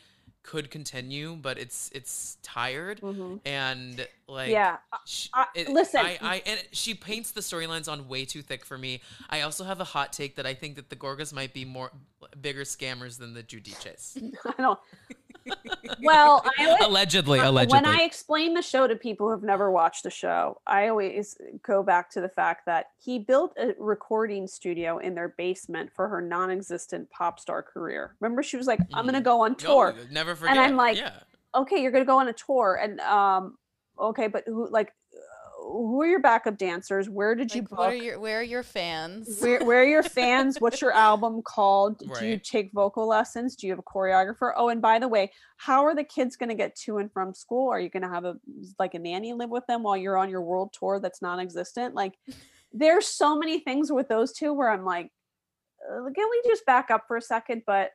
could 0.47 0.71
continue, 0.71 1.35
but 1.35 1.57
it's 1.59 1.91
it's 1.93 2.37
tired 2.41 3.01
Mhm. 3.01 3.41
and 3.45 4.07
like 4.29 4.49
yeah, 4.49 4.77
Sh 5.05 5.27
I- 5.33 5.47
it- 5.53 5.67
listen. 5.69 5.99
I, 5.99 6.17
I 6.21 6.41
and 6.45 6.63
she 6.71 6.93
paints 6.93 7.31
the 7.31 7.41
storylines 7.41 7.91
on 7.91 8.07
way 8.07 8.23
too 8.23 8.41
thick 8.41 8.63
for 8.65 8.77
me. 8.77 9.01
I 9.29 9.41
also 9.41 9.65
have 9.65 9.81
a 9.81 9.83
hot 9.83 10.13
take 10.13 10.37
that 10.37 10.45
I 10.45 10.53
think 10.53 10.77
that 10.77 10.89
the 10.89 10.95
Gorgas 10.95 11.33
might 11.33 11.53
be 11.53 11.65
more 11.65 11.91
bigger 12.41 12.63
scammers 12.63 13.19
than 13.19 13.33
the 13.33 13.43
Judices. 13.43 14.17
I 14.45 14.53
don't. 14.57 14.79
Well, 16.01 16.43
I 16.59 16.65
always, 16.67 16.85
allegedly, 16.85 17.39
uh, 17.39 17.49
allegedly. 17.49 17.75
when 17.77 17.85
I 17.85 18.03
explain 18.03 18.53
the 18.53 18.61
show 18.61 18.87
to 18.87 18.95
people 18.95 19.29
who've 19.29 19.43
never 19.43 19.71
watched 19.71 20.03
the 20.03 20.09
show, 20.09 20.61
I 20.67 20.87
always 20.89 21.37
go 21.63 21.83
back 21.83 22.09
to 22.11 22.21
the 22.21 22.29
fact 22.29 22.65
that 22.65 22.87
he 23.03 23.19
built 23.19 23.53
a 23.57 23.73
recording 23.79 24.47
studio 24.47 24.97
in 24.97 25.15
their 25.15 25.29
basement 25.37 25.91
for 25.95 26.07
her 26.07 26.21
non-existent 26.21 27.09
pop 27.09 27.39
star 27.39 27.61
career. 27.63 28.15
Remember, 28.19 28.43
she 28.43 28.57
was 28.57 28.67
like, 28.67 28.79
"I'm 28.93 29.03
going 29.05 29.13
to 29.15 29.21
Mhm. 29.21 29.23
go 29.25 29.41
on 29.41 29.51
No, 29.51 29.57
tour." 29.57 29.95
never 30.11 30.35
forget. 30.35 30.57
And 30.57 30.65
I'm 30.65 30.75
like, 30.75 30.97
yeah. 30.97 31.19
okay, 31.55 31.81
you're 31.81 31.91
gonna 31.91 32.05
go 32.05 32.19
on 32.19 32.27
a 32.27 32.33
tour, 32.33 32.79
and 32.81 32.99
um, 33.01 33.57
okay, 33.99 34.27
but 34.27 34.43
who 34.45 34.67
like 34.69 34.89
uh, 34.89 34.91
who 35.69 36.01
are 36.01 36.07
your 36.07 36.19
backup 36.21 36.57
dancers? 36.57 37.09
Where 37.09 37.35
did 37.35 37.53
you 37.53 37.61
Like, 37.61 37.69
book? 37.69 37.79
what 37.79 37.89
are 37.91 37.95
your 37.95 38.19
where 38.19 38.39
are 38.39 38.43
your 38.43 38.63
fans? 38.63 39.39
where, 39.41 39.63
where 39.65 39.81
are 39.81 39.85
your 39.85 40.03
fans? 40.03 40.57
What's 40.61 40.81
your 40.81 40.93
album 40.93 41.41
called? 41.41 41.99
Do 42.19 42.25
you 42.25 42.37
take 42.37 42.71
vocal 42.71 43.07
lessons? 43.07 43.55
Do 43.55 43.67
you 43.67 43.73
have 43.73 43.79
a 43.79 43.83
choreographer? 43.83 44.53
Oh, 44.55 44.69
and 44.69 44.81
by 44.81 44.97
the 44.99 45.07
way, 45.07 45.31
how 45.57 45.83
are 45.85 45.93
the 45.93 46.03
kids 46.03 46.35
going 46.37 46.49
to 46.49 46.55
get 46.55 46.75
to 46.85 46.99
and 46.99 47.11
from 47.11 47.33
school? 47.33 47.69
Are 47.69 47.79
you 47.79 47.89
going 47.89 48.03
to 48.03 48.09
have 48.09 48.23
a 48.25 48.37
like 48.79 48.93
a 48.93 48.99
nanny 48.99 49.33
live 49.33 49.49
with 49.49 49.67
them 49.67 49.83
while 49.83 49.97
you're 49.97 50.17
on 50.17 50.29
your 50.29 50.41
world 50.41 50.73
tour 50.77 50.99
that's 50.99 51.21
non-existent? 51.21 51.93
Like, 51.95 52.13
there's 52.73 53.07
so 53.07 53.37
many 53.37 53.59
things 53.59 53.91
with 53.91 54.07
those 54.07 54.31
two 54.33 54.53
where 54.53 54.69
I'm 54.69 54.85
like, 54.85 55.11
uh, 55.89 56.09
can 56.15 56.27
we 56.31 56.41
just 56.47 56.65
back 56.65 56.89
up 56.91 57.05
for 57.07 57.17
a 57.17 57.21
second? 57.21 57.63
But 57.67 57.91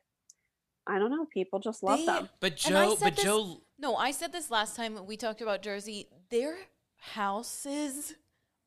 I 0.87 0.99
don't 0.99 1.11
know. 1.11 1.27
People 1.33 1.59
just 1.59 1.83
love 1.83 2.01
They- 2.01 2.07
them. 2.07 2.29
But 2.41 2.65
And 2.67 2.77
I 2.77 2.87
Joe, 2.87 2.95
said 2.97 3.05
but 3.05 3.17
this- 3.17 3.25
Joe, 3.25 3.61
No, 3.79 3.97
I 3.97 4.11
said 4.11 4.33
this 4.33 4.51
last 4.51 4.77
time 4.77 5.07
we 5.07 5.17
talked 5.17 5.41
about 5.41 5.63
Jersey. 5.63 6.09
Their 6.31 6.57
houses 7.03 8.15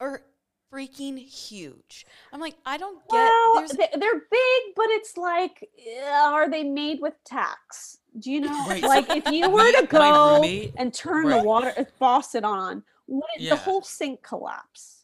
are 0.02 0.22
freaking 0.72 1.18
huge. 1.18 2.06
I'm 2.34 2.42
like, 2.42 2.56
I 2.66 2.78
don't 2.78 3.00
get. 3.10 3.16
Well, 3.16 3.56
there's 3.56 3.72
they, 3.72 3.88
they're 3.98 4.20
big, 4.20 4.62
but 4.76 4.86
it's 4.90 5.16
like, 5.16 5.70
uh, 6.04 6.32
are 6.34 6.50
they 6.50 6.64
made 6.64 7.00
with 7.02 7.14
tax? 7.24 8.00
Do 8.20 8.32
you 8.32 8.42
know? 8.42 8.68
Right, 8.68 8.84
Like, 8.84 9.10
if 9.10 9.32
you 9.32 9.50
were 9.58 9.72
to 9.80 9.88
go 9.88 10.36
roommate- 10.36 10.74
and 10.78 10.94
turn 10.94 11.30
the 11.30 11.42
water 11.42 11.74
uh, 11.78 11.86
faucet 11.98 12.44
on, 12.44 12.84
would 13.08 13.24
Yeah. 13.38 13.52
the 13.52 13.56
whole 13.58 13.82
sink 13.82 14.22
collapse? 14.22 15.04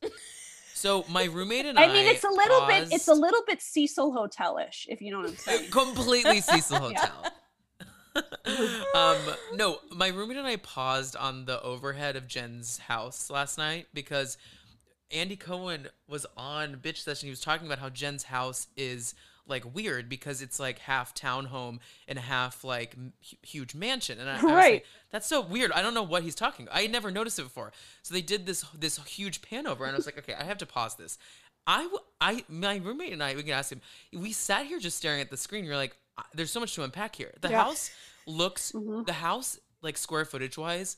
so 0.74 1.06
my 1.10 1.26
roommate 1.26 1.66
and 1.68 1.80
I. 1.80 1.84
I 1.84 1.88
mean, 1.88 2.06
it's 2.08 2.24
a 2.26 2.30
little 2.30 2.66
bit, 2.68 2.92
it's 2.92 3.08
a 3.08 3.14
little 3.14 3.42
bit 3.48 3.62
Cecil 3.62 4.12
Hotelish, 4.14 4.88
if 4.90 5.02
you 5.02 5.12
know 5.12 5.20
what 5.20 5.30
I'm 5.30 5.36
saying. 5.48 5.72
completely 5.72 6.42
Cecil 6.42 6.92
Yeah. 6.98 7.10
Um, 8.94 9.18
no, 9.54 9.80
my 9.96 10.10
roommate 10.10 10.38
and 10.38 10.48
I 10.48 10.58
paused 10.58 11.16
on 11.16 11.46
the 11.46 11.62
overhead 11.62 12.16
of 12.16 12.28
Jen's 12.28 12.78
house 12.80 13.30
last 13.30 13.58
night 13.58 13.88
because 13.94 14.38
Andy 15.12 15.36
Cohen 15.38 15.88
was 16.08 16.26
on 16.36 16.76
Bitch 16.76 16.98
Sesh. 16.98 17.22
He 17.22 17.30
was 17.30 17.40
talking 17.40 17.66
about 17.68 17.80
how 17.80 17.90
Jen's 17.90 18.24
house 18.24 18.68
is 18.76 19.16
like 19.48 19.74
weird 19.74 20.10
because 20.10 20.42
it's 20.42 20.60
like 20.60 20.80
half 20.80 21.14
townhome 21.16 21.80
and 22.08 22.20
half 22.20 22.64
like 22.66 22.94
m- 22.98 23.14
huge 23.42 23.74
mansion. 23.76 24.20
And 24.20 24.30
I, 24.30 24.34
I 24.34 24.36
was 24.44 24.44
Right. 24.54 24.74
like, 24.74 24.86
that's 25.12 25.28
so 25.28 25.40
weird. 25.42 25.72
I 25.72 25.82
don't 25.82 25.94
know 25.94 26.04
what 26.04 26.24
he's 26.24 26.36
talking. 26.36 26.68
I 26.72 26.82
had 26.84 26.92
never 26.92 27.12
noticed 27.12 27.40
it 27.40 27.44
before. 27.44 27.72
So 28.04 28.14
they 28.14 28.22
did 28.22 28.46
this 28.46 28.66
this 28.78 28.98
huge 29.06 29.42
pan 29.42 29.68
over, 29.68 29.86
and 29.86 29.94
I 29.94 29.98
was 29.98 30.06
like, 30.06 30.18
okay, 30.18 30.34
I 30.34 30.44
have 30.44 30.58
to 30.60 30.66
pause 30.66 30.96
this. 30.96 31.18
I, 31.68 31.84
w- 31.84 32.00
I, 32.20 32.44
my 32.50 32.78
roommate 32.78 33.14
and 33.14 33.22
I, 33.24 33.36
we 33.36 33.44
can 33.44 33.54
ask 33.54 33.72
him. 33.72 33.82
We 34.12 34.32
sat 34.34 34.66
here 34.66 34.80
just 34.80 34.98
staring 34.98 35.22
at 35.22 35.30
the 35.30 35.38
screen. 35.38 35.64
You're 35.64 35.76
like, 35.76 35.92
"I- 35.92 35.96
there's 36.34 36.52
so 36.52 36.60
much 36.60 36.74
to 36.76 36.84
unpack 36.84 37.16
here. 37.16 37.34
The 37.42 37.50
Yeah. 37.50 37.64
house 37.64 37.92
looks, 38.26 38.72
Mhm. 38.72 39.06
the 39.06 39.14
house 39.14 39.60
like 39.82 39.98
square 39.98 40.26
footage 40.26 40.58
wise, 40.58 40.98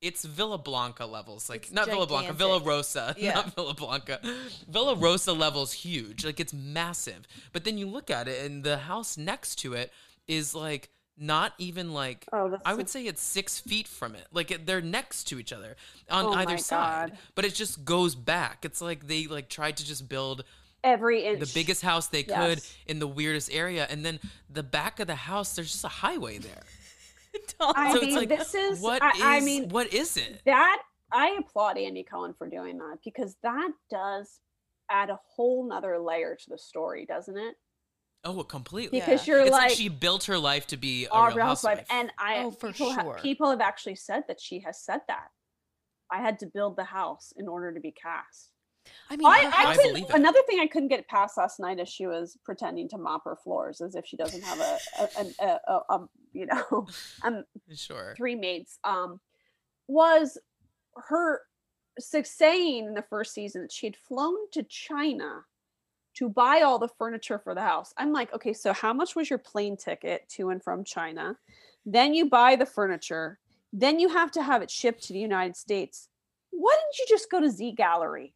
it's 0.00 0.24
Villa 0.24 0.58
Blanca 0.58 1.06
levels. 1.06 1.48
Like 1.48 1.62
It's 1.64 1.72
not 1.72 1.86
Villa 1.86 2.06
Blanca, 2.06 2.32
Villa. 2.34 2.60
Rosa, 2.60 3.14
Yeah. 3.18 3.34
not 3.34 3.54
Villa 3.54 3.72
Blanca. 3.74 4.20
Villa 4.68 4.94
Rosa 4.96 5.32
levels 5.32 5.72
huge. 5.72 6.24
Like 6.24 6.40
it's 6.40 6.52
massive. 6.52 7.26
But 7.52 7.64
then 7.64 7.78
you 7.78 7.86
look 7.88 8.10
at 8.10 8.28
it, 8.28 8.44
and 8.44 8.64
the 8.64 8.78
house 8.78 9.16
next 9.16 9.56
to 9.60 9.72
it 9.74 9.92
is 10.28 10.54
like 10.54 10.90
not 11.16 11.54
even 11.58 11.92
like 11.94 12.26
Oh, 12.32 12.58
I 12.64 12.74
would 12.74 12.86
a- 12.86 12.88
say 12.88 13.06
it's 13.06 13.22
six 13.22 13.60
feet 13.60 13.86
from 13.86 14.14
it. 14.16 14.26
Like 14.32 14.50
it, 14.50 14.66
they're 14.66 14.80
next 14.82 15.24
to 15.28 15.38
each 15.38 15.52
other 15.52 15.76
on 16.10 16.26
Oh 16.26 16.32
either 16.34 16.58
side, 16.58 17.10
God. 17.10 17.18
but 17.36 17.44
it 17.44 17.54
just 17.54 17.84
goes 17.84 18.14
back. 18.16 18.64
It's 18.64 18.80
like 18.80 19.06
they 19.06 19.26
like 19.28 19.48
tried 19.48 19.76
to 19.78 19.84
just 19.86 20.08
build 20.08 20.44
Every 20.84 21.24
inch. 21.24 21.40
the 21.40 21.50
biggest 21.54 21.82
house 21.82 22.06
they 22.08 22.22
could 22.22 22.58
Yes. 22.58 22.76
in 22.86 22.98
the 23.00 23.06
weirdest 23.08 23.50
area, 23.52 23.86
and 23.90 24.04
then 24.04 24.20
the 24.50 24.62
back 24.62 25.00
of 25.00 25.06
the 25.08 25.14
house, 25.16 25.56
there's 25.56 25.72
just 25.72 25.84
a 25.84 25.88
highway 25.88 26.38
there. 26.38 26.62
I 27.60 27.92
so 27.94 28.00
mean, 28.00 28.08
it's 28.10 28.16
like, 28.16 28.28
this 28.28 28.54
is, 28.54 28.80
what 28.80 29.02
I, 29.02 29.12
I 29.22 29.36
is- 29.38 29.44
mean, 29.44 29.68
what 29.70 29.92
is 29.92 30.16
it? 30.16 30.42
that 30.44 30.82
I 31.12 31.36
applaud 31.40 31.78
Andy 31.78 32.04
Cohen 32.04 32.34
for 32.36 32.48
doing 32.48 32.78
that 32.78 32.98
because 33.04 33.36
that 33.42 33.70
does 33.90 34.40
add 34.90 35.10
a 35.10 35.18
whole 35.34 35.66
nother 35.66 35.98
layer 35.98 36.36
to 36.36 36.50
the 36.50 36.58
story, 36.58 37.06
doesn't 37.06 37.36
it? 37.38 37.54
Oh, 38.26 38.42
completely. 38.44 39.00
Because 39.00 39.26
Yeah. 39.26 39.34
you're 39.36 39.42
It's 39.44 39.50
like, 39.52 39.68
like, 39.70 39.76
she 39.78 39.88
built 39.88 40.24
her 40.24 40.38
life 40.38 40.66
to 40.68 40.76
be 40.76 41.06
a 41.10 41.26
real 41.26 41.36
real 41.36 41.44
housewife. 41.46 41.78
housewife. 41.80 41.86
And 41.98 42.12
I 42.18 42.44
Oh, 42.44 42.50
for 42.50 42.72
people, 42.72 42.92
ha- 42.92 43.02
sure. 43.02 43.18
people 43.22 43.50
have 43.50 43.60
actually 43.60 43.96
said 43.96 44.24
that 44.28 44.40
she 44.40 44.60
has 44.60 44.80
said 44.82 45.00
that. 45.08 45.28
I 46.10 46.20
had 46.20 46.38
to 46.40 46.46
build 46.46 46.76
the 46.76 46.84
house 46.84 47.32
in 47.36 47.48
order 47.48 47.72
to 47.74 47.80
be 47.80 47.90
cast. 47.92 48.50
I 49.10 49.16
mean, 49.16 49.26
I, 49.26 49.50
I, 49.52 49.70
I 49.70 49.76
it. 49.78 50.10
another 50.10 50.40
thing 50.46 50.60
I 50.60 50.66
couldn't 50.66 50.88
get 50.88 51.06
past 51.08 51.36
last 51.36 51.60
night 51.60 51.78
is 51.78 51.88
she 51.88 52.06
was 52.06 52.36
pretending 52.44 52.88
to 52.90 52.98
mop 52.98 53.24
her 53.24 53.36
floors 53.36 53.80
as 53.80 53.94
if 53.94 54.06
she 54.06 54.16
doesn't 54.16 54.42
have 54.42 54.60
a, 54.60 54.78
a, 55.00 55.26
a, 55.40 55.60
a, 55.68 55.80
a 55.94 56.06
you 56.32 56.46
know 56.46 56.86
um 57.22 57.44
sure. 57.74 58.14
three 58.16 58.34
maids 58.34 58.78
um 58.84 59.20
was 59.88 60.38
her 60.96 61.40
saying 61.98 62.86
in 62.86 62.94
the 62.94 63.04
first 63.08 63.32
season 63.32 63.62
that 63.62 63.72
she 63.72 63.86
had 63.86 63.96
flown 63.96 64.36
to 64.52 64.62
China 64.64 65.40
to 66.14 66.28
buy 66.28 66.62
all 66.62 66.78
the 66.78 66.88
furniture 66.88 67.38
for 67.38 67.54
the 67.54 67.60
house. 67.60 67.92
I'm 67.96 68.12
like, 68.12 68.32
okay, 68.32 68.52
so 68.52 68.72
how 68.72 68.92
much 68.92 69.16
was 69.16 69.28
your 69.28 69.38
plane 69.38 69.76
ticket 69.76 70.28
to 70.30 70.50
and 70.50 70.62
from 70.62 70.84
China? 70.84 71.36
Then 71.84 72.14
you 72.14 72.28
buy 72.28 72.56
the 72.56 72.66
furniture. 72.66 73.38
Then 73.72 73.98
you 73.98 74.08
have 74.08 74.30
to 74.32 74.42
have 74.42 74.62
it 74.62 74.70
shipped 74.70 75.02
to 75.04 75.12
the 75.12 75.18
United 75.18 75.56
States. 75.56 76.08
Why 76.50 76.72
didn't 76.72 76.98
you 76.98 77.06
just 77.08 77.30
go 77.30 77.40
to 77.40 77.50
Z 77.50 77.74
Gallerie? 77.76 78.32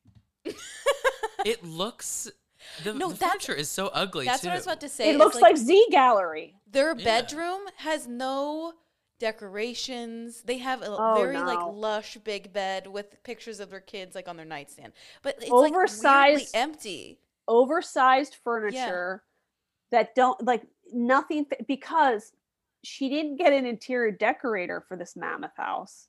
It 1.45 1.63
looks. 1.65 2.31
The, 2.85 2.93
No, 2.95 3.09
the 3.09 3.15
that's- 3.15 3.31
furniture 3.45 3.55
is 3.55 3.69
so 3.71 3.87
ugly 3.89 4.27
That's 4.27 4.43
too. 4.43 4.49
what 4.49 4.55
I 4.55 4.57
was 4.57 4.67
about 4.67 4.81
to 4.81 4.89
say. 4.89 5.09
It 5.09 5.13
is, 5.13 5.19
looks 5.19 5.41
like, 5.41 5.57
Z 5.57 5.87
Gallerie. 5.93 6.55
their 6.67 6.95
Yeah. 6.97 7.05
bedroom 7.05 7.61
has 7.77 8.07
no 8.07 8.75
decorations. 9.21 10.43
They 10.43 10.59
have 10.59 10.83
a 10.83 10.87
Oh, 10.97 11.15
very 11.17 11.39
like 11.39 11.59
lush 11.73 12.17
big 12.19 12.53
bed 12.53 12.87
with 12.87 13.23
pictures 13.23 13.61
of 13.61 13.71
their 13.71 13.81
kids 13.81 14.15
like 14.15 14.29
on 14.29 14.37
their 14.37 14.45
nightstand. 14.47 14.93
But 15.23 15.37
it's 15.41 15.51
Oversized- 15.51 16.55
like 16.55 16.61
empty. 16.63 17.21
oversized 17.47 18.35
furniture 18.45 19.25
that 19.91 20.15
don't 20.15 20.43
like 20.45 20.67
nothing 20.93 21.47
because 21.67 22.33
she 22.85 23.09
didn't 23.09 23.37
get 23.37 23.53
an 23.53 23.65
interior 23.67 24.11
decorator 24.11 24.81
for 24.81 24.97
this 24.97 25.17
mammoth 25.17 25.57
house 25.57 26.08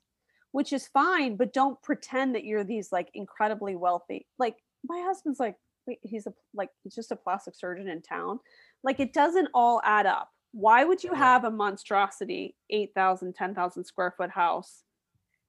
which 0.52 0.72
is 0.72 0.88
fine 0.88 1.36
but 1.36 1.52
don't 1.52 1.80
pretend 1.82 2.34
that 2.34 2.44
you're 2.44 2.64
these 2.64 2.90
like 2.92 3.08
incredibly 3.14 3.76
wealthy. 3.76 4.26
Like 4.38 4.56
my 4.86 5.00
husband's 5.06 5.40
like 5.40 5.56
he's 6.02 6.26
a 6.26 6.32
like 6.54 6.68
he's 6.82 6.94
just 6.94 7.12
a 7.12 7.16
plastic 7.16 7.54
surgeon 7.56 7.88
in 7.88 8.02
town. 8.02 8.38
Like 8.84 9.00
it 9.00 9.12
doesn't 9.12 9.48
all 9.54 9.80
add 9.84 10.06
up. 10.06 10.30
Why 10.52 10.84
would 10.84 11.02
you 11.04 11.14
have 11.14 11.44
a 11.44 11.50
monstrosity 11.50 12.56
8000 12.70 13.34
10000 13.34 13.84
square 13.84 14.14
foot 14.16 14.30
house 14.30 14.82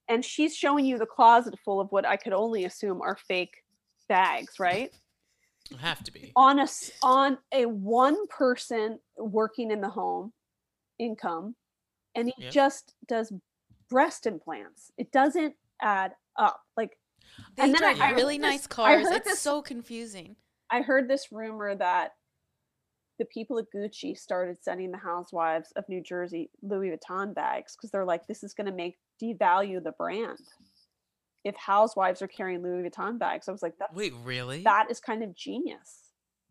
and 0.08 0.24
she's 0.24 0.54
showing 0.56 0.84
you 0.84 0.98
the 0.98 1.06
closet 1.06 1.54
full 1.64 1.80
of 1.80 1.88
what 1.90 2.04
i 2.06 2.16
could 2.16 2.32
only 2.32 2.64
assume 2.64 3.00
are 3.02 3.16
fake 3.16 3.54
bags 4.08 4.58
right? 4.58 4.90
Have 5.78 6.02
to 6.04 6.12
be. 6.12 6.32
on 6.36 6.58
a 6.58 6.68
on 7.02 7.38
a 7.52 7.64
one 7.66 8.26
person 8.28 8.98
working 9.16 9.70
in 9.70 9.80
the 9.80 9.88
home 9.88 10.32
income 10.98 11.54
and 12.14 12.28
he 12.28 12.34
Yeah. 12.38 12.50
just 12.50 12.94
does 13.08 13.32
breast 13.92 14.26
implants 14.26 14.90
it 14.96 15.12
doesn't 15.12 15.54
add 15.80 16.12
up 16.36 16.60
like 16.76 16.96
They 17.56 17.64
And 17.64 17.74
then 17.74 17.80
drive 17.82 18.00
I- 18.00 18.08
I 18.08 18.10
really 18.12 18.38
nice 18.38 18.64
I 18.66 18.68
cars. 18.68 19.06
It's 19.10 19.26
this- 19.28 19.38
so 19.40 19.62
confusing. 19.62 20.36
i 20.70 20.80
heard 20.82 21.08
this 21.08 21.30
rumor 21.30 21.74
that 21.76 22.12
the 23.18 23.24
people 23.26 23.58
at 23.58 23.66
gucci 23.74 24.16
started 24.16 24.56
sending 24.62 24.90
the 24.90 24.98
housewives 24.98 25.70
of 25.76 25.84
new 25.88 26.02
jersey 26.02 26.50
louis 26.62 26.90
vuitton 26.90 27.34
bags 27.34 27.76
because 27.76 27.90
they're 27.90 28.04
like 28.14 28.26
this 28.26 28.42
is 28.42 28.54
going 28.54 28.66
to 28.66 28.72
make 28.84 28.96
devalue 29.22 29.82
the 29.84 29.92
brand 29.92 30.38
if 31.44 31.54
housewives 31.56 32.22
are 32.22 32.28
carrying 32.28 32.62
louis 32.62 32.82
vuitton 32.88 33.18
bags 33.18 33.48
i 33.48 33.52
was 33.52 33.62
like 33.62 33.76
that, 33.78 33.92
Wait, 33.94 34.12
really? 34.24 34.62
that 34.62 34.90
is 34.90 34.98
kind 35.00 35.22
of 35.22 35.34
genius 35.36 35.98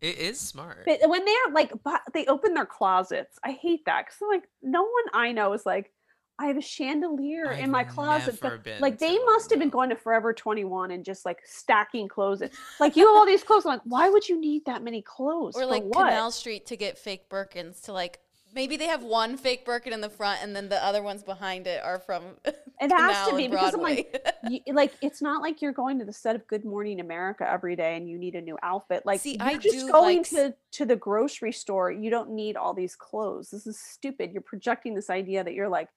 it 0.02 0.18
is 0.18 0.40
smart. 0.40 0.80
But 0.88 1.08
when 1.08 1.24
they're 1.24 1.54
like, 1.54 1.72
bu- 1.84 2.10
they 2.16 2.26
open 2.26 2.56
their 2.56 2.66
closets. 2.66 3.38
I 3.46 3.52
hate 3.52 3.82
that 3.86 4.06
because 4.08 4.18
like 4.36 4.50
no 4.64 4.82
one 4.82 5.04
I 5.14 5.32
know 5.32 5.54
is 5.54 5.64
like, 5.64 5.92
I 6.40 6.48
have 6.48 6.58
a 6.58 6.62
chandelier 6.62 7.52
in 7.52 7.70
my 7.70 7.84
closet. 7.84 8.40
But, 8.42 8.66
like 8.80 8.98
they 8.98 9.18
must 9.20 9.50
have 9.52 9.60
been 9.60 9.70
going 9.70 9.90
to 9.90 9.96
Forever 9.96 10.34
21 10.34 10.92
and 10.92 11.06
just 11.06 11.26
like 11.26 11.40
stacking 11.46 12.08
clothes. 12.08 12.42
like 12.80 12.96
you 12.96 13.06
have 13.06 13.16
all 13.16 13.26
these 13.26 13.44
clothes. 13.44 13.66
I'm 13.66 13.74
like, 13.74 13.82
why 13.84 14.10
would 14.10 14.28
you 14.28 14.40
need 14.40 14.66
that 14.66 14.84
many 14.84 15.02
clothes? 15.02 15.56
Or 15.56 15.66
like 15.66 15.84
what? 15.84 16.10
Canal 16.10 16.32
Street 16.32 16.66
to 16.68 16.76
get 16.76 16.98
fake 16.98 17.30
Birkins 17.30 17.84
to 17.84 17.94
like 17.94 18.20
maybe 18.54 18.76
they 18.76 18.88
have 18.88 19.04
one 19.04 19.38
fake 19.38 19.66
Birkin 19.66 19.94
in 19.94 20.02
the 20.02 20.10
front 20.10 20.42
and 20.44 20.56
then 20.56 20.70
the 20.70 20.84
other 20.84 21.02
ones 21.02 21.24
behind 21.24 21.68
it 21.68 21.84
are 21.84 22.00
from 22.00 22.24
It 22.82 22.92
has 22.92 23.30
to 23.30 23.38
be 23.38 23.48
because 23.48 23.76
I'm 23.76 23.82
like, 23.82 24.28
you, 24.50 24.60
like 24.74 24.94
it's 25.04 25.22
not 25.22 25.44
like 25.44 25.62
you're 25.62 25.72
going 25.72 26.00
to 26.00 26.06
the 26.06 26.14
set 26.14 26.36
of 26.36 26.48
Good 26.48 26.66
Morning 26.66 27.00
America 27.00 27.48
every 27.48 27.76
day 27.76 27.96
and 27.96 28.10
you 28.10 28.18
need 28.18 28.34
a 28.34 28.42
new 28.42 28.58
outfit. 28.64 29.06
Like 29.06 29.22
See, 29.22 29.38
you're 29.40 29.48
I 29.48 29.58
just 29.58 29.86
do 29.86 29.92
going 29.92 30.18
like 30.18 30.30
to 30.30 30.56
to 30.72 30.86
the 30.86 30.96
grocery 30.96 31.52
store. 31.52 31.92
You 31.92 32.10
don't 32.10 32.32
need 32.32 32.56
all 32.56 32.74
these 32.74 32.96
clothes. 32.96 33.52
This 33.52 33.68
is 33.68 33.80
stupid. 33.80 34.32
You're 34.34 34.42
projecting 34.42 34.96
this 34.96 35.12
idea 35.12 35.44
that 35.44 35.54
you're 35.54 35.70
like 35.70 35.90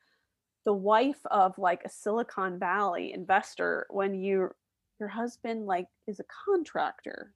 the 0.64 0.72
wife 0.72 1.20
of 1.30 1.56
like 1.58 1.82
a 1.84 1.88
Silicon 1.88 2.58
Valley 2.58 3.12
investor 3.12 3.86
when 3.90 4.14
you 4.14 4.50
your 4.98 5.08
husband 5.08 5.66
like 5.66 5.86
is 6.06 6.20
a 6.20 6.24
contractor. 6.46 7.32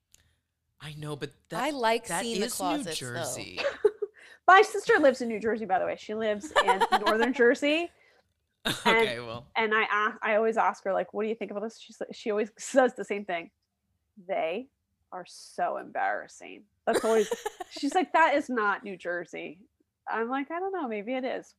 I 0.80 0.94
know, 0.96 1.16
but 1.16 1.30
that, 1.48 1.62
I 1.62 1.70
like 1.70 2.06
that 2.06 2.22
seeing 2.22 2.40
the 2.40 2.46
is 2.46 2.54
closets, 2.54 3.00
New. 3.00 3.08
Jersey. 3.08 3.60
My 4.46 4.62
sister 4.62 4.94
lives 4.98 5.20
in 5.20 5.28
New 5.28 5.40
Jersey, 5.40 5.64
by 5.64 5.78
the 5.78 5.84
way. 5.84 5.96
She 5.98 6.14
lives 6.14 6.52
in 6.64 6.82
Northern 7.04 7.32
Jersey. 7.32 7.90
okay, 8.66 9.20
well, 9.20 9.46
and 9.56 9.72
I 9.74 9.84
ask, 9.90 10.16
I 10.22 10.36
always 10.36 10.56
ask 10.56 10.84
her 10.84 10.92
like, 10.92 11.12
"What 11.12 11.22
do 11.22 11.28
you 11.28 11.34
think 11.34 11.50
about 11.50 11.62
this?" 11.62 11.78
She's 11.78 12.00
like, 12.00 12.10
she 12.12 12.30
always 12.30 12.50
says 12.58 12.94
the 12.94 13.04
same 13.04 13.24
thing. 13.24 13.50
They 14.26 14.68
are 15.12 15.24
so 15.26 15.76
embarrassing. 15.78 16.62
That's 16.86 17.04
always. 17.04 17.28
she's 17.70 17.94
like, 17.94 18.12
"That 18.12 18.34
is 18.34 18.48
not 18.48 18.84
New 18.84 18.96
Jersey." 18.96 19.60
I'm 20.10 20.28
like, 20.30 20.50
I 20.50 20.58
don't 20.58 20.72
know. 20.72 20.88
Maybe 20.88 21.14
it 21.14 21.24
is. 21.24 21.54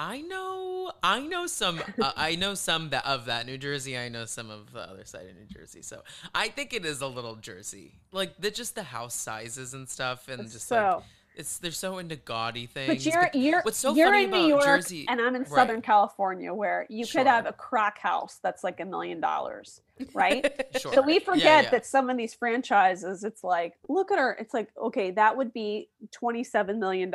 I 0.00 0.20
know, 0.20 0.92
I 1.02 1.18
know 1.20 1.48
some, 1.48 1.82
uh, 2.00 2.12
I 2.16 2.36
know 2.36 2.54
some 2.54 2.90
that 2.90 3.04
of 3.04 3.24
that 3.26 3.46
New 3.46 3.58
Jersey. 3.58 3.98
I 3.98 4.08
know 4.08 4.26
some 4.26 4.48
of 4.48 4.72
the 4.72 4.80
other 4.88 5.04
side 5.04 5.26
of 5.28 5.34
New 5.36 5.46
Jersey. 5.46 5.82
So 5.82 6.02
I 6.32 6.48
think 6.48 6.72
it 6.72 6.84
is 6.84 7.00
a 7.00 7.08
little 7.08 7.34
Jersey, 7.34 7.94
like 8.12 8.38
the 8.38 8.52
just 8.52 8.76
the 8.76 8.84
house 8.84 9.16
sizes 9.16 9.74
and 9.74 9.88
stuff, 9.88 10.28
and 10.28 10.44
just 10.44 10.70
like 10.70 10.80
so, 10.82 11.02
it's 11.34 11.58
they're 11.58 11.72
so 11.72 11.98
into 11.98 12.14
gaudy 12.14 12.66
things. 12.66 13.04
but 13.04 13.12
you're 13.12 13.30
you're 13.34 13.62
what's 13.62 13.78
so 13.78 13.92
you're 13.92 14.06
funny 14.06 14.22
in 14.22 14.28
about 14.28 14.42
New 14.42 14.48
York, 14.50 14.64
Jersey, 14.82 15.04
and 15.08 15.20
I'm 15.20 15.34
in 15.34 15.42
Right. 15.42 15.50
Southern 15.50 15.82
California, 15.82 16.54
where 16.54 16.86
you 16.88 17.04
could 17.04 17.26
have 17.26 17.46
a 17.46 17.52
crack 17.52 17.98
house 17.98 18.38
that's 18.40 18.62
like 18.62 18.78
a 18.78 18.84
million 18.84 19.20
dollars, 19.20 19.80
right? 20.14 20.46
sure. 20.78 20.92
So 20.94 21.02
we 21.02 21.14
Yeah, 21.14 21.20
forget 21.20 21.64
yeah. 21.64 21.70
that 21.70 21.86
some 21.86 22.08
of 22.08 22.16
these 22.16 22.34
franchises, 22.34 23.24
it's 23.24 23.42
like, 23.42 23.74
look 23.88 24.12
at 24.12 24.18
her. 24.18 24.36
It's 24.40 24.54
like, 24.54 24.68
okay, 24.80 25.10
that 25.12 25.36
would 25.36 25.52
be 25.52 25.88
$27 26.22 26.78
million 26.78 27.12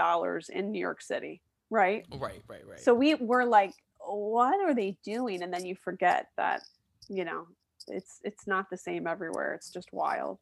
in 0.50 0.72
New 0.72 0.80
York 0.80 1.02
City, 1.02 1.42
right? 1.74 2.06
Right, 2.12 2.42
right, 2.48 2.66
right. 2.68 2.80
So 2.80 2.94
we 2.94 3.16
were 3.16 3.46
like, 3.46 3.74
what 4.00 4.60
are 4.62 4.74
they 4.76 4.98
doing? 5.04 5.42
And 5.44 5.52
then 5.54 5.66
you 5.66 5.76
forget 5.76 6.28
that, 6.38 6.62
you 7.10 7.26
know, 7.26 7.48
it's 7.88 8.20
it's 8.24 8.48
not 8.48 8.70
the 8.70 8.78
same 8.78 9.08
everywhere. 9.08 9.54
It's 9.56 9.70
just 9.70 9.92
wild. 9.92 10.38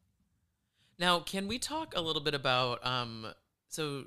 Now, 0.98 1.20
can 1.20 1.48
we 1.48 1.58
talk 1.58 1.94
a 1.96 2.00
little 2.00 2.22
bit 2.22 2.34
about 2.34 2.84
um 2.86 3.26
so 3.68 4.04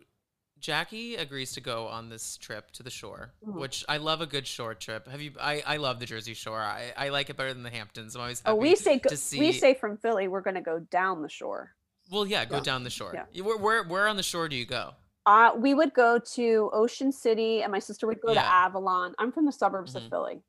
Jackie 0.59 1.15
agrees 1.15 1.51
to 1.53 1.61
go 1.61 1.87
on 1.87 2.09
this 2.09 2.37
trip 2.37 2.71
to 2.71 2.81
the 2.83 2.89
shore, 2.89 3.33
Mhm. 3.45 3.59
which 3.59 3.83
I 3.89 3.97
love 3.97 4.21
a 4.21 4.25
good 4.25 4.47
shore 4.47 4.73
trip. 4.73 5.07
Have 5.07 5.21
you 5.21 5.31
I, 5.39 5.61
I 5.65 5.77
love 5.77 5.99
the 5.99 6.05
Jersey 6.05 6.33
Shore. 6.33 6.61
I, 6.61 6.93
I 6.95 7.09
like 7.09 7.29
it 7.29 7.35
better 7.37 7.53
than 7.53 7.63
the 7.63 7.69
Hamptons. 7.71 8.15
I'm 8.15 8.21
always 8.21 8.39
happy 8.39 8.53
Oh, 8.53 8.55
we 8.55 8.75
say 8.75 8.99
go, 8.99 9.09
to 9.09 9.17
see 9.17 9.39
we 9.39 9.51
say 9.51 9.73
from 9.73 9.97
Philly, 9.97 10.27
we're 10.27 10.41
going 10.41 10.55
to 10.55 10.61
go 10.61 10.79
down 10.79 11.21
the 11.21 11.29
shore. 11.29 11.73
Well, 12.11 12.25
yeah, 12.25 12.45
go 12.45 12.57
Yeah. 12.57 12.61
down 12.63 12.83
the 12.83 12.89
shore. 12.89 13.11
Yeah. 13.13 13.41
Where, 13.43 13.57
where 13.57 13.83
where 13.83 14.07
on 14.07 14.15
the 14.15 14.23
shore 14.23 14.47
do 14.47 14.55
you 14.55 14.65
go? 14.65 14.93
Uh, 15.25 15.51
we 15.57 15.73
would 15.73 15.93
go 15.93 16.19
to 16.19 16.69
Ocean 16.73 17.11
City, 17.11 17.63
and 17.63 17.71
my 17.71 17.79
sister 17.79 18.05
would 18.05 18.21
go 18.21 18.33
to 18.33 18.39
Avalon. 18.39 19.15
I'm 19.17 19.31
from 19.31 19.45
the 19.45 19.51
suburbs 19.51 19.93
Mhm. 19.93 20.03
of 20.03 20.09
Philly. 20.09 20.41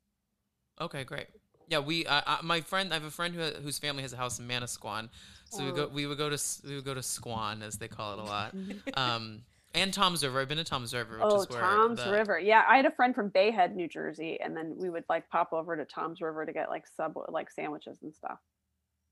Okay, 0.79 1.03
great. 1.03 1.27
Yeah, 1.67 1.79
we 1.79 2.05
uh, 2.05 2.21
uh, 2.25 2.37
my 2.43 2.61
friend 2.61 2.91
I 2.91 2.95
have 2.95 3.03
a 3.03 3.11
friend 3.11 3.33
who 3.35 3.41
whose 3.61 3.77
family 3.79 4.01
has 4.03 4.13
a 4.13 4.17
house 4.17 4.39
in 4.39 4.47
Manasquan. 4.47 5.09
So 5.49 5.63
we 5.65 5.71
Oh. 5.71 5.75
go 5.75 5.87
we 5.87 6.05
would 6.05 6.17
go 6.17 6.29
to 6.29 6.37
we 6.65 6.75
would 6.75 6.85
go 6.85 6.93
to 6.93 7.01
Squan 7.01 7.61
as 7.61 7.77
they 7.77 7.87
call 7.87 8.13
it 8.13 8.19
a 8.19 8.23
lot. 8.23 8.53
Um 8.97 9.43
and 9.73 9.93
Tom's 9.93 10.23
River. 10.23 10.39
I've 10.39 10.47
been 10.47 10.57
to 10.59 10.63
Tom's 10.63 10.93
River, 10.93 11.15
which 11.17 11.25
Oh, 11.27 11.41
is 11.41 11.49
where 11.49 11.59
Tom's 11.59 12.01
the- 12.03 12.11
River. 12.11 12.39
Yeah, 12.39 12.63
I 12.67 12.77
had 12.77 12.85
a 12.85 12.91
friend 12.91 13.13
from 13.13 13.31
Bayhead, 13.31 13.75
New 13.75 13.87
Jersey, 13.87 14.39
and 14.39 14.55
then 14.55 14.75
we 14.77 14.89
would 14.89 15.03
like 15.09 15.27
pop 15.29 15.51
over 15.51 15.75
to 15.75 15.83
Tom's 15.85 16.21
River 16.21 16.45
to 16.45 16.53
get 16.53 16.69
like 16.69 16.87
sub 16.87 17.17
like 17.27 17.49
sandwiches 17.51 18.01
and 18.01 18.13
stuff. 18.15 18.39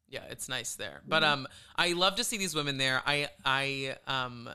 Yeah, 0.08 0.24
it's 0.30 0.48
nice 0.48 0.76
there. 0.76 1.02
But 1.08 1.24
Mhm. 1.24 1.28
um 1.28 1.48
I 1.76 1.92
love 1.92 2.16
to 2.18 2.24
see 2.24 2.38
these 2.38 2.56
women 2.56 2.78
there. 2.78 3.02
I 3.06 3.30
I 3.44 3.98
um 4.08 4.50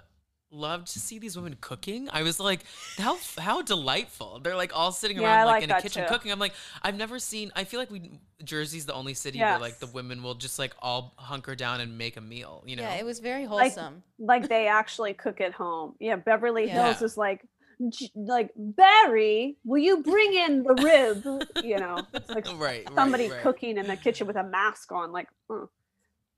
love 0.50 0.84
to 0.86 0.98
see 0.98 1.18
these 1.18 1.36
women 1.36 1.56
cooking. 1.60 2.08
I 2.12 2.22
was 2.22 2.40
like, 2.40 2.60
how 2.98 3.18
how 3.38 3.62
delightful. 3.62 4.40
They're 4.42 4.56
like 4.56 4.72
all 4.74 4.92
sitting 4.92 5.18
Yeah, 5.18 5.24
around 5.24 5.38
I 5.38 5.44
like, 5.44 5.54
like 5.54 5.62
in 5.64 5.70
a 5.70 5.80
kitchen 5.82 6.02
too. 6.04 6.08
cooking. 6.08 6.32
I'm 6.32 6.38
like, 6.38 6.54
I've 6.82 6.96
never 6.96 7.18
seen 7.18 7.52
I 7.54 7.64
feel 7.64 7.80
like 7.80 7.90
we 7.90 8.10
Jersey's 8.42 8.86
the 8.86 8.94
only 8.94 9.14
city 9.14 9.38
where 9.38 9.58
like 9.58 9.78
the 9.78 9.86
women 9.86 10.22
will 10.22 10.34
just 10.34 10.58
like 10.58 10.72
all 10.80 11.14
hunker 11.16 11.54
down 11.54 11.80
and 11.80 11.96
make 11.98 12.16
a 12.16 12.20
meal, 12.20 12.62
you 12.66 12.76
know? 12.76 12.82
Yeah, 12.82 12.94
it 12.94 13.04
was 13.04 13.20
very 13.20 13.44
wholesome. 13.44 14.02
Like 14.18 14.48
they 14.48 14.66
actually 14.66 15.14
cook 15.14 15.40
at 15.40 15.52
home. 15.52 15.94
Yeah, 16.00 16.16
Beverly 16.16 16.68
Hills 16.68 17.02
is 17.02 17.16
like 17.16 17.42
like 18.14 18.50
Barry, 18.56 19.56
will 19.64 19.78
you 19.78 20.02
bring 20.02 20.34
in 20.34 20.62
the 20.62 20.74
rib? 20.74 21.64
You 21.64 21.78
know, 21.78 22.06
it's 22.12 22.28
like 22.28 22.46
right. 22.58 22.86
somebody 22.94 23.24
right, 23.24 23.32
right. 23.36 23.42
cooking 23.42 23.78
in 23.78 23.86
the 23.86 23.96
kitchen 23.96 24.26
with 24.26 24.36
a 24.36 24.44
mask 24.44 24.92
on. 24.92 25.12
Like, 25.12 25.28
uh, 25.48 25.66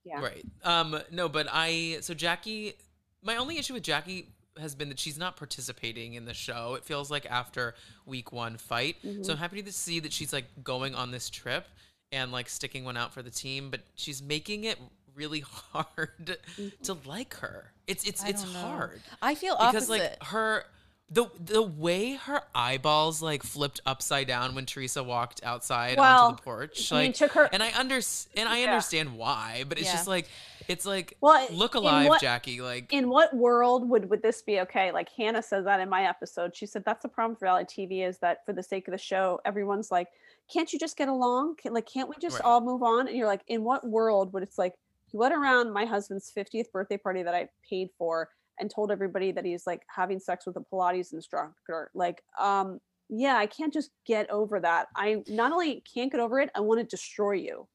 yeah, 0.05 0.21
Right. 0.21 0.45
Um. 0.65 1.01
No, 1.11 1.29
but 1.29 1.47
I. 1.51 1.99
So 2.01 2.15
Jackie, 2.15 2.75
my 3.23 3.37
only 3.37 3.59
issue 3.59 3.75
with 3.75 3.83
Jackie 3.83 4.29
has 4.61 4.75
been 4.75 4.89
that 4.91 4.99
she's 4.99 5.17
not 5.17 5.37
participating 5.37 6.15
in 6.15 6.25
the 6.25 6.35
show. 6.35 6.75
It 6.75 6.85
feels 6.85 7.11
like 7.11 7.25
after 7.31 7.75
week 8.05 8.33
one 8.33 8.57
fight. 8.59 8.97
Mm-hmm. 9.05 9.23
So 9.23 9.33
I'm 9.33 9.39
happy 9.39 9.63
to 9.63 9.73
see 9.73 10.01
that 10.01 10.13
she's 10.13 10.33
like 10.33 10.45
going 10.63 10.95
on 10.95 11.11
this 11.11 11.31
trip 11.31 11.67
and 12.11 12.31
like 12.33 12.49
sticking 12.49 12.85
one 12.85 12.97
out 12.97 13.13
for 13.15 13.23
the 13.23 13.31
team. 13.31 13.71
But 13.71 13.81
she's 13.95 14.23
making 14.23 14.65
it 14.65 14.79
really 15.15 15.41
hard 15.73 16.37
to 16.83 16.97
like 17.07 17.35
her. 17.37 17.73
It's 17.87 18.05
it's 18.07 18.23
I 18.25 18.29
it's 18.29 18.45
know. 18.53 18.61
hard 18.61 19.01
I 19.23 19.35
feel 19.35 19.55
because 19.57 19.89
opposite. 19.91 20.19
like 20.21 20.23
her. 20.29 20.65
The, 21.11 21.27
the 21.39 21.61
way 21.61 22.15
her 22.15 22.41
eyeballs 22.55 23.21
like 23.21 23.43
flipped 23.43 23.83
upside 23.85 24.27
down 24.29 24.55
when 24.55 24.65
Teresa 24.65 25.03
walked 25.05 25.45
outside 25.45 25.99
Well, 25.99 26.29
onto 26.29 26.37
the 26.37 26.43
porch, 26.43 26.91
I 26.91 26.95
mean, 26.97 27.07
like, 27.09 27.15
took 27.17 27.33
her- 27.33 27.51
and 27.53 27.63
I 27.63 27.71
under 27.79 27.97
and 28.35 28.49
I 28.49 28.61
Yeah. 28.61 28.69
understand 28.71 29.19
why, 29.19 29.65
but 29.69 29.77
it's 29.77 29.89
Yeah. 29.89 29.93
just 29.93 30.07
like 30.07 30.31
it's 30.69 30.87
like 30.87 31.17
Well, 31.21 31.47
look 31.51 31.75
alive, 31.75 32.09
what- 32.09 32.21
Jackie. 32.21 32.61
Like 32.61 32.93
in 32.93 33.09
what 33.09 33.35
world 33.35 33.89
would 33.89 34.09
would 34.11 34.23
this 34.23 34.43
be 34.43 34.61
okay? 34.61 34.93
Like 34.93 35.09
Hannah 35.17 35.43
says 35.43 35.65
that 35.65 35.81
in 35.81 35.89
my 35.89 36.05
episode. 36.09 36.55
She 36.57 36.67
said 36.67 36.85
that's 36.85 37.03
the 37.03 37.09
problem 37.09 37.33
with 37.35 37.43
reality 37.43 37.87
TV 37.87 38.07
is 38.07 38.19
that 38.19 38.45
for 38.47 38.53
the 38.53 38.63
sake 38.63 38.89
of 38.89 38.93
the 38.93 38.99
show, 38.99 39.41
everyone's 39.45 39.91
like, 39.91 40.09
"Can't 40.53 40.73
you 40.73 40.79
just 40.79 40.97
get 40.97 41.09
along? 41.09 41.57
Can, 41.57 41.73
like, 41.73 41.87
can't 41.87 42.09
we 42.09 42.15
just 42.21 42.37
Right. 42.37 42.45
all 42.45 42.61
move 42.61 42.83
on?" 42.83 43.09
And 43.09 43.17
you're 43.17 43.27
like, 43.27 43.43
in 43.47 43.65
what 43.65 43.87
world 43.87 44.33
would 44.33 44.43
it's 44.43 44.59
like 44.59 44.75
he 45.11 45.17
went 45.17 45.35
around 45.35 45.73
my 45.73 45.85
husband's 45.85 46.31
50th 46.35 46.71
birthday 46.73 46.97
party 46.97 47.23
that 47.23 47.35
I 47.35 47.49
paid 47.69 47.91
for 47.99 48.31
and 48.59 48.71
told 48.71 48.91
everybody 48.91 49.33
that 49.33 49.45
he's 49.45 49.67
like 49.67 49.83
having 49.95 50.19
sex 50.21 50.47
with 50.47 50.57
a 50.57 50.61
Pilates 50.73 51.13
instructor? 51.13 51.91
Like, 51.95 52.23
um, 52.39 52.81
yeah, 53.09 53.37
I 53.37 53.47
can't 53.47 53.73
just 53.73 53.91
get 54.07 54.31
over 54.31 54.59
that. 54.61 54.89
I 54.97 55.23
not 55.29 55.53
only 55.53 55.83
can't 55.93 56.11
get 56.11 56.21
over 56.21 56.41
it, 56.41 56.51
I 56.55 56.61
want 56.61 56.81
to 56.81 56.85
destroy 56.87 57.33
you. 57.33 57.67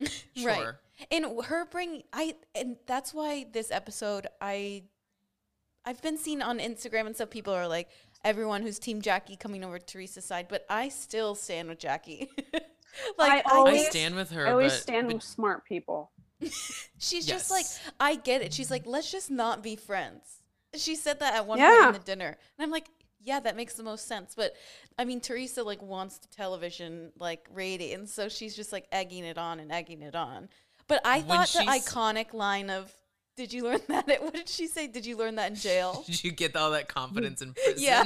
Right. 0.44 0.74
Sure. 0.98 1.06
and 1.10 1.44
her 1.44 1.64
bring 1.66 2.02
I 2.12 2.34
and 2.54 2.76
that's 2.86 3.12
why 3.14 3.46
this 3.52 3.70
episode 3.70 4.26
I 4.40 4.84
I've 5.84 6.02
been 6.02 6.18
seen 6.18 6.42
on 6.42 6.58
Instagram 6.58 7.06
and 7.06 7.14
stuff 7.14 7.30
people 7.30 7.52
are 7.54 7.68
like 7.68 7.88
everyone 8.24 8.62
who's 8.62 8.78
team 8.78 9.00
Jackie 9.00 9.36
coming 9.36 9.62
over 9.64 9.78
to 9.78 9.84
Teresa's 9.84 10.24
side, 10.24 10.46
but 10.48 10.66
I 10.68 10.88
still 10.88 11.34
stand 11.34 11.68
with 11.68 11.78
Jackie. 11.78 12.28
like 13.18 13.32
I 13.32 13.38
I, 13.38 13.42
always- 13.54 13.82
I 13.86 13.90
stand 13.90 14.16
with 14.16 14.30
her. 14.30 14.46
I 14.46 14.50
always 14.50 14.72
but, 14.72 14.80
stand 14.80 15.06
but 15.08 15.14
with 15.14 15.22
smart 15.22 15.64
people. 15.64 16.10
she's 16.98 17.24
just 17.24 17.50
like 17.50 17.66
I 18.00 18.16
get 18.16 18.42
it. 18.42 18.52
She's 18.52 18.70
like 18.70 18.86
let's 18.86 19.10
just 19.10 19.30
not 19.30 19.62
be 19.62 19.76
friends. 19.76 20.42
She 20.74 20.96
said 20.96 21.20
that 21.20 21.34
at 21.34 21.46
one 21.46 21.58
Yeah. 21.58 21.74
point 21.76 21.86
in 21.86 21.92
the 21.94 21.98
dinner. 22.06 22.36
And 22.58 22.64
I'm 22.64 22.70
like 22.70 22.88
yeah, 23.22 23.40
that 23.40 23.56
makes 23.56 23.74
the 23.74 23.82
most 23.82 24.06
sense. 24.06 24.34
But 24.36 24.54
I 24.98 25.04
mean, 25.04 25.20
Teresa 25.20 25.62
like 25.64 25.82
wants 25.82 26.18
the 26.18 26.28
television 26.28 27.12
like 27.18 27.46
ratings, 27.52 28.12
so 28.14 28.28
she's 28.28 28.54
just 28.54 28.72
like 28.72 28.86
egging 28.92 29.24
it 29.24 29.36
on 29.36 29.58
and 29.58 29.72
egging 29.72 30.02
it 30.02 30.14
on. 30.14 30.48
But 30.88 31.00
I 31.04 31.18
When 31.20 31.26
thought 31.26 31.48
the 31.48 31.58
iconic 31.70 32.32
line 32.32 32.70
of 32.70 32.92
"Did 33.36 33.52
you 33.52 33.64
learn 33.64 33.80
that?" 33.88 34.08
At, 34.08 34.22
what 34.22 34.34
did 34.34 34.48
she 34.48 34.66
say? 34.66 34.86
Did 34.86 35.04
you 35.06 35.16
learn 35.16 35.34
that 35.36 35.50
in 35.50 35.56
jail? 35.68 36.04
did 36.06 36.22
you 36.24 36.30
get 36.32 36.54
all 36.56 36.70
that 36.72 36.88
confidence 36.88 37.42
in 37.42 37.54
prison? 37.64 37.82
yeah, 37.82 38.04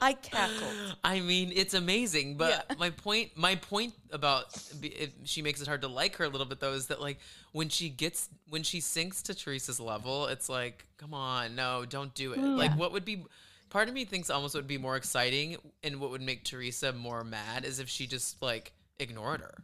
I 0.00 0.12
cackled. 0.12 0.96
I 1.02 1.20
mean, 1.20 1.50
it's 1.54 1.74
amazing, 1.74 2.36
but 2.36 2.64
Yeah. 2.68 2.76
my 2.78 2.90
point, 2.90 3.30
my 3.36 3.54
point 3.56 3.94
about 4.12 4.46
be- 4.80 5.12
she 5.24 5.42
makes 5.42 5.60
it 5.60 5.66
hard 5.66 5.80
to 5.82 5.88
like 5.88 6.16
her 6.16 6.24
a 6.24 6.28
little 6.28 6.46
bit 6.46 6.60
though 6.60 6.74
is 6.74 6.86
that 6.88 7.00
like 7.00 7.18
when 7.52 7.68
she 7.68 7.88
gets 7.88 8.28
when 8.50 8.62
she 8.62 8.80
sinks 8.80 9.22
to 9.22 9.34
Teresa's 9.34 9.80
level, 9.80 10.26
it's 10.26 10.48
like, 10.48 10.86
come 10.98 11.14
on, 11.14 11.56
no, 11.56 11.84
don't 11.88 12.14
do 12.14 12.32
it. 12.32 12.38
Mm. 12.38 12.56
Like, 12.58 12.72
what 12.78 12.92
would 12.92 13.04
be? 13.04 13.24
Part 13.70 13.88
of 13.88 13.94
me 13.94 14.04
thinks 14.04 14.30
almost 14.30 14.54
would 14.54 14.68
be 14.68 14.78
more 14.78 14.96
exciting, 14.96 15.56
and 15.82 15.98
what 15.98 16.10
would 16.10 16.22
make 16.22 16.44
Teresa 16.44 16.92
more 16.92 17.24
mad 17.24 17.64
is 17.64 17.80
if 17.80 17.88
she 17.88 18.06
just 18.06 18.40
like 18.40 18.72
ignored 19.00 19.40
her. 19.40 19.54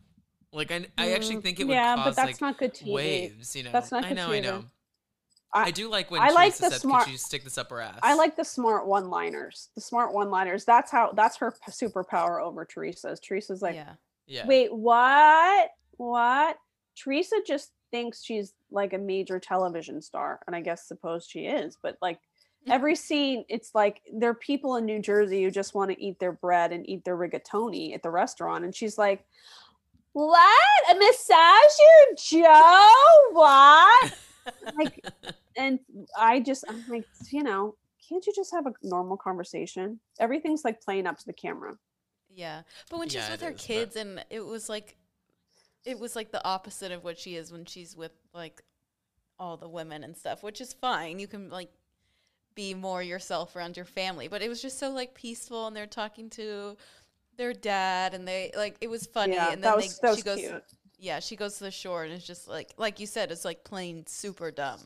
Like, 0.53 0.71
I, 0.73 0.87
I 0.99 1.13
actually 1.13 1.37
Mm, 1.37 1.43
think 1.43 1.61
it 1.61 1.65
would 1.69 1.75
yeah, 1.75 1.95
cause 1.95 2.05
but 2.07 2.17
that's 2.17 2.27
like 2.27 2.41
not 2.41 2.59
good 2.59 2.75
TV. 2.75 2.93
waves. 2.93 3.55
You 3.55 3.63
know, 3.65 3.73
That's 3.73 3.93
not 3.93 4.05
I 4.05 4.09
good 4.09 4.15
know, 4.17 4.31
I 4.33 4.41
know. 4.41 4.65
I- 5.53 5.65
I, 5.65 5.71
do 5.73 5.89
like 5.89 6.13
when 6.13 6.21
I 6.23 6.31
like 6.31 6.53
Teresa 6.53 6.63
the 6.63 6.71
said, 6.71 6.81
smart- 6.81 7.05
"Could 7.05 7.11
you 7.13 7.19
stick 7.19 7.43
this 7.43 7.59
up 7.59 7.71
her 7.71 7.81
ass?" 7.81 7.99
I 8.05 8.15
like 8.15 8.37
the 8.37 8.45
smart 8.45 8.87
one-liners. 8.87 9.71
The 9.75 9.81
smart 9.81 10.13
one-liners. 10.15 10.65
That's 10.65 10.93
how. 10.93 11.11
That's 11.13 11.37
her 11.39 11.53
superpower 11.69 12.41
over 12.41 12.65
Teresa's. 12.65 13.19
Teresa's 13.19 13.61
like, 13.61 13.75
yeah, 13.75 13.95
Yeah. 14.29 14.47
wait, 14.47 14.73
what? 14.73 15.71
What? 15.97 16.57
Teresa 16.97 17.37
just 17.45 17.73
thinks 17.91 18.23
she's 18.23 18.53
like 18.71 18.93
a 18.93 18.99
major 18.99 19.41
television 19.41 20.01
star, 20.03 20.39
and 20.47 20.55
I 20.55 20.61
guess 20.61 20.87
suppose 20.87 21.27
she 21.27 21.47
is. 21.47 21.77
But 21.83 21.99
like 22.01 22.21
every 22.69 22.95
scene, 22.95 23.45
it's 23.49 23.75
like 23.75 24.03
there 24.13 24.31
are 24.31 24.35
people 24.35 24.77
in 24.77 24.85
New 24.85 25.01
Jersey 25.03 25.43
who 25.43 25.51
just 25.51 25.75
want 25.75 25.91
to 25.91 26.01
eat 26.01 26.21
their 26.21 26.31
bread 26.33 26.71
and 26.73 26.89
eat 26.89 27.05
their 27.05 27.17
rigatoni 27.17 27.93
at 27.93 28.05
the 28.05 28.11
restaurant, 28.11 28.65
and 28.65 28.73
she's 28.73 28.99
like, 28.99 29.25
"What? 30.13 30.91
A 30.91 30.95
massage 30.95 31.77
your 31.81 32.43
Joe? 32.45 32.89
What?" 33.33 34.19
like 34.77 35.05
and 35.57 35.79
I 36.19 36.41
just 36.41 36.65
I'm 36.69 36.85
like, 36.89 37.07
you 37.31 37.43
know, 37.43 37.77
can't 38.09 38.27
you 38.27 38.33
just 38.35 38.53
have 38.53 38.67
a 38.67 38.73
normal 38.83 39.17
conversation? 39.17 40.01
Everything's 40.19 40.65
like 40.65 40.81
playing 40.81 41.07
up 41.07 41.19
to 41.19 41.27
the 41.27 41.33
camera. 41.33 41.77
yeah. 42.35 42.63
But 42.91 42.99
when 42.99 43.09
she's 43.09 43.17
Yeah, 43.23 43.31
with 43.33 43.41
her 43.43 43.51
is, 43.51 43.55
but- 43.57 43.61
kids, 43.63 43.97
and 43.97 44.25
it 44.31 44.45
was 44.45 44.69
like, 44.69 44.97
it 45.85 45.99
was 45.99 46.17
like 46.17 46.31
the 46.33 46.45
opposite 46.45 46.93
of 46.93 47.05
what 47.05 47.19
she 47.19 47.37
is 47.37 47.53
when 47.53 47.65
she's 47.65 47.97
with 47.97 48.13
like 48.35 48.63
all 49.39 49.57
the 49.57 49.69
women 49.69 50.05
and 50.05 50.17
stuff, 50.17 50.43
which 50.43 50.61
is 50.61 50.73
fine. 50.73 51.19
You 51.19 51.27
can 51.27 51.49
like 51.51 51.71
be 52.55 52.75
more 52.75 53.03
yourself 53.03 53.55
around 53.57 53.77
your 53.77 53.87
family, 53.87 54.29
but 54.29 54.43
it 54.43 54.49
was 54.49 54.61
just 54.61 54.79
so 54.79 54.91
like 54.91 55.15
peaceful, 55.15 55.67
and 55.67 55.77
they're 55.77 55.87
talking 55.87 56.29
to 56.31 56.77
their 57.41 57.53
dad, 57.53 58.15
and 58.15 58.29
they 58.29 58.53
like 58.57 58.77
it 58.81 58.89
was 58.89 59.07
funny, 59.07 59.35
yeah, 59.35 59.53
and 59.53 59.63
then 59.65 59.71
that 59.73 59.77
was 59.77 59.99
they, 59.99 60.07
that 60.07 60.11
was 60.11 60.19
she 60.19 60.25
goes. 60.25 60.39
cute. 60.39 60.63
Yeah, 61.03 61.19
she 61.19 61.35
goes 61.35 61.57
to 61.57 61.65
the 61.65 61.71
shore 61.71 62.05
and 62.05 62.13
it's 62.13 62.27
just 62.27 62.47
like, 62.47 62.75
like 62.77 63.01
you 63.01 63.07
said, 63.07 63.33
it's 63.33 63.43
like 63.43 63.65
plain 63.65 64.05
super 64.07 64.51
dumb. 64.51 64.79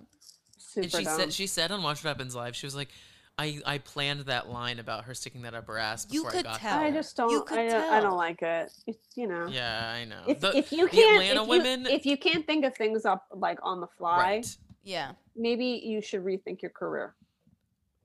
Super 0.59 0.83
and 0.85 0.93
she 0.93 1.05
dumb. 1.05 1.19
said 1.19 1.33
she 1.33 1.49
said 1.49 1.73
on 1.73 1.83
Watch 1.83 2.05
What 2.05 2.11
Happens 2.11 2.37
Live, 2.37 2.55
she 2.55 2.67
was 2.67 2.77
like, 2.77 2.91
I, 3.37 3.61
I 3.67 3.79
planned 3.79 4.21
that 4.27 4.49
line 4.49 4.79
about 4.79 5.07
her 5.07 5.15
sticking 5.15 5.43
that 5.43 5.55
up 5.55 5.67
her 5.67 5.77
ass 5.77 6.07
You 6.09 6.21
before 6.23 6.31
could 6.31 6.47
I 6.47 6.51
got 6.51 6.61
tell. 6.61 6.79
I 6.79 6.93
just 6.93 7.17
don't. 7.17 7.45
could 7.45 7.59
I 7.59 7.69
don't, 7.69 7.93
I 7.95 8.01
don't 8.01 8.17
like 8.17 8.43
it. 8.43 8.71
It's 8.87 9.17
you 9.17 9.27
know. 9.27 9.49
Yeah, 9.49 9.93
I 9.93 10.05
know. 10.05 10.23
If, 10.29 10.39
The- 10.39 10.57
if 10.57 10.71
you 10.71 10.87
can't, 10.87 11.21
Atlanta 11.21 11.43
if, 11.43 11.49
women, 11.49 11.87
if 11.87 12.07
you 12.07 12.17
can't 12.17 12.47
think 12.47 12.65
of 12.65 12.77
things 12.77 13.05
up 13.05 13.27
like 13.33 13.59
on 13.65 13.81
the 13.81 13.89
fly, 13.99 14.17
right? 14.19 14.57
Yeah. 14.85 15.13
maybe 15.35 15.83
you 15.85 16.01
should 16.01 16.25
rethink 16.25 16.63
your 16.63 16.71
career. 16.71 17.17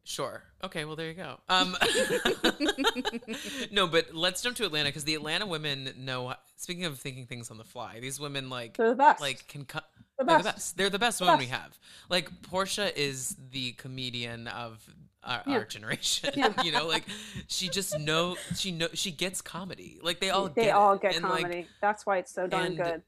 Sure. 0.04 0.43
Okay. 0.64 0.86
Well, 0.86 0.95
there 0.95 1.08
you 1.08 1.14
go. 1.14 1.39
Um, 1.50 1.76
no, 3.72 3.88
but 3.88 4.14
let's 4.14 4.41
jump 4.41 4.56
to 4.58 4.66
Atlanta 4.66 4.89
because 4.89 5.04
the 5.04 5.16
Atlanta 5.16 5.45
women 5.45 5.93
know. 5.97 6.34
Speaking 6.56 6.86
of 6.86 7.00
thinking 7.00 7.26
things 7.26 7.52
on 7.52 7.58
the 7.58 7.64
fly, 7.64 8.00
these 8.00 8.20
women 8.20 8.50
like 8.50 8.76
They're 8.78 8.89
the 8.89 8.95
best. 8.95 9.22
like 9.22 9.47
can 9.47 9.66
cut. 9.66 9.86
the 10.18 10.26
They're 10.26 10.38
best. 10.38 10.43
the 10.43 10.52
best. 10.54 10.78
They're 10.78 10.89
the 10.89 11.00
best 11.00 11.20
The 11.20 11.26
women 11.26 11.39
we 11.39 11.45
have. 11.47 11.78
Like 12.10 12.30
Porsha 12.41 12.95
is 12.95 13.36
the 13.52 13.74
comedian 13.74 14.47
of 14.47 14.84
our, 15.24 15.41
Yeah. 15.45 15.54
our 15.60 15.66
generation. 15.66 16.32
Yeah. 16.36 16.54
you 16.64 16.72
know, 16.72 16.88
like 16.88 17.04
she 17.47 17.70
just 17.70 17.97
know 18.00 18.36
she 18.56 18.72
know 18.72 18.88
she 18.93 19.12
gets 19.12 19.41
comedy. 19.41 20.00
Like 20.02 20.20
they 20.20 20.30
all 20.32 20.50
they 20.50 20.64
get 20.66 20.76
all 20.76 20.93
it. 20.93 21.02
get 21.02 21.16
And, 21.16 21.24
like, 21.26 21.43
comedy. 21.43 21.68
That's 21.82 22.06
why 22.06 22.18
it's 22.18 22.32
so 22.34 22.47
darn 22.47 22.76
good. 22.76 23.04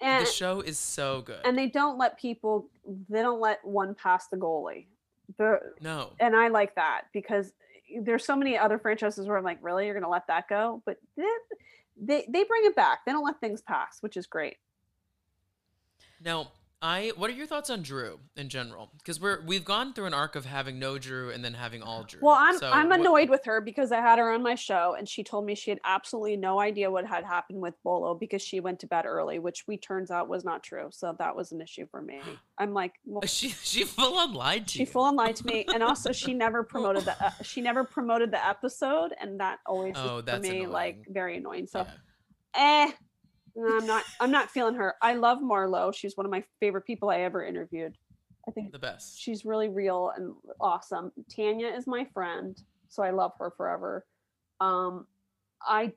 And 0.00 0.26
the 0.26 0.30
show 0.30 0.60
is 0.60 0.78
so 0.80 1.22
good. 1.22 1.38
and 1.44 1.56
they 1.56 1.68
don't 1.68 1.96
let 1.98 2.18
people. 2.18 2.68
They 3.08 3.22
don't 3.22 3.40
let 3.40 3.64
one 3.64 3.94
pass 3.94 4.26
the 4.26 4.36
goalie. 4.36 4.86
The 5.38 5.58
no, 5.80 6.10
and 6.20 6.34
I 6.36 6.48
like 6.48 6.74
that 6.74 7.02
because 7.12 7.52
there's 8.02 8.24
so 8.24 8.36
many 8.36 8.56
other 8.56 8.78
franchises 8.78 9.26
where 9.26 9.36
I'm 9.36 9.44
like, 9.44 9.58
really, 9.62 9.86
you're 9.86 9.94
gonna 9.94 10.08
let 10.08 10.26
that 10.28 10.48
go? 10.48 10.82
But 10.84 10.98
they 11.16 11.24
they, 12.00 12.26
they 12.28 12.44
bring 12.44 12.64
it 12.64 12.74
back. 12.74 13.00
They 13.04 13.12
don't 13.12 13.24
let 13.24 13.40
things 13.40 13.60
pass, 13.60 13.98
which 14.00 14.16
is 14.16 14.26
great. 14.26 14.56
Now, 16.24 16.52
I 16.84 17.12
what 17.16 17.30
are 17.30 17.32
your 17.32 17.46
thoughts 17.46 17.70
on 17.70 17.82
Drew 17.82 18.18
in 18.36 18.48
general? 18.48 18.90
Because 18.98 19.20
we're 19.20 19.40
we've 19.46 19.64
gone 19.64 19.92
through 19.92 20.06
an 20.06 20.14
arc 20.14 20.34
of 20.34 20.44
having 20.44 20.80
no 20.80 20.98
Drew 20.98 21.30
and 21.30 21.44
then 21.44 21.54
having 21.54 21.80
all 21.80 22.02
Drew. 22.02 22.18
Well, 22.20 22.34
I'm 22.36 22.58
So 22.58 22.68
I'm 22.70 22.88
what- 22.88 22.98
annoyed 22.98 23.30
with 23.30 23.44
her 23.44 23.60
because 23.60 23.92
I 23.92 24.00
had 24.00 24.18
her 24.18 24.32
on 24.32 24.42
my 24.42 24.56
show 24.56 24.96
and 24.98 25.08
she 25.08 25.22
told 25.22 25.46
me 25.46 25.54
she 25.54 25.70
had 25.70 25.78
absolutely 25.84 26.36
no 26.36 26.58
idea 26.58 26.90
what 26.90 27.06
had 27.06 27.22
happened 27.24 27.60
with 27.60 27.74
Bolo 27.84 28.14
because 28.16 28.42
she 28.42 28.58
went 28.58 28.80
to 28.80 28.88
bed 28.88 29.06
early, 29.06 29.38
which 29.38 29.64
we 29.68 29.76
turns 29.76 30.10
out 30.10 30.28
was 30.28 30.44
not 30.44 30.64
true. 30.64 30.88
So 30.90 31.14
that 31.20 31.36
was 31.36 31.52
an 31.52 31.60
issue 31.60 31.86
for 31.88 32.02
me. 32.02 32.20
I'm 32.58 32.74
like, 32.74 32.94
well, 33.04 33.22
She 33.26 33.50
she 33.50 33.84
full 33.84 34.18
on 34.18 34.34
lied 34.34 34.66
to 34.68 34.78
me. 34.78 34.84
she 34.84 34.88
you. 34.88 34.92
full 34.92 35.04
on 35.04 35.14
lied 35.14 35.36
to 35.36 35.46
me, 35.46 35.64
and 35.72 35.84
also 35.84 36.10
she 36.10 36.34
never 36.44 36.64
promoted 36.64 37.04
the 37.04 37.24
uh, 37.24 37.30
she 37.42 37.60
never 37.60 37.84
promoted 37.84 38.32
the 38.32 38.44
episode, 38.44 39.12
and 39.20 39.38
that 39.38 39.60
always 39.66 39.94
Oh, 39.96 40.20
for 40.22 40.38
me 40.40 40.66
like 40.66 41.04
very 41.08 41.36
annoying. 41.36 41.68
So 41.68 41.86
Yeah. 42.56 42.86
eh, 42.88 42.92
I'm 43.56 43.86
not 43.86 44.04
I'm 44.20 44.30
not 44.30 44.50
feeling 44.50 44.74
her. 44.74 44.94
I 45.02 45.14
love 45.14 45.38
Marlo. 45.38 45.94
She's 45.94 46.16
one 46.16 46.26
of 46.26 46.32
my 46.32 46.42
favorite 46.60 46.86
people 46.86 47.10
I 47.10 47.20
ever 47.20 47.44
interviewed. 47.44 47.96
I 48.48 48.50
think 48.50 48.72
the 48.72 48.78
best. 48.78 49.20
she's 49.20 49.44
really 49.44 49.68
real 49.68 50.10
and 50.16 50.34
awesome. 50.60 51.12
Tanya 51.34 51.68
is 51.68 51.86
my 51.86 52.04
friend, 52.12 52.60
so 52.88 53.02
I 53.02 53.10
love 53.10 53.32
her 53.38 53.50
forever. 53.56 54.04
Um, 54.60 55.06
I 55.60 55.92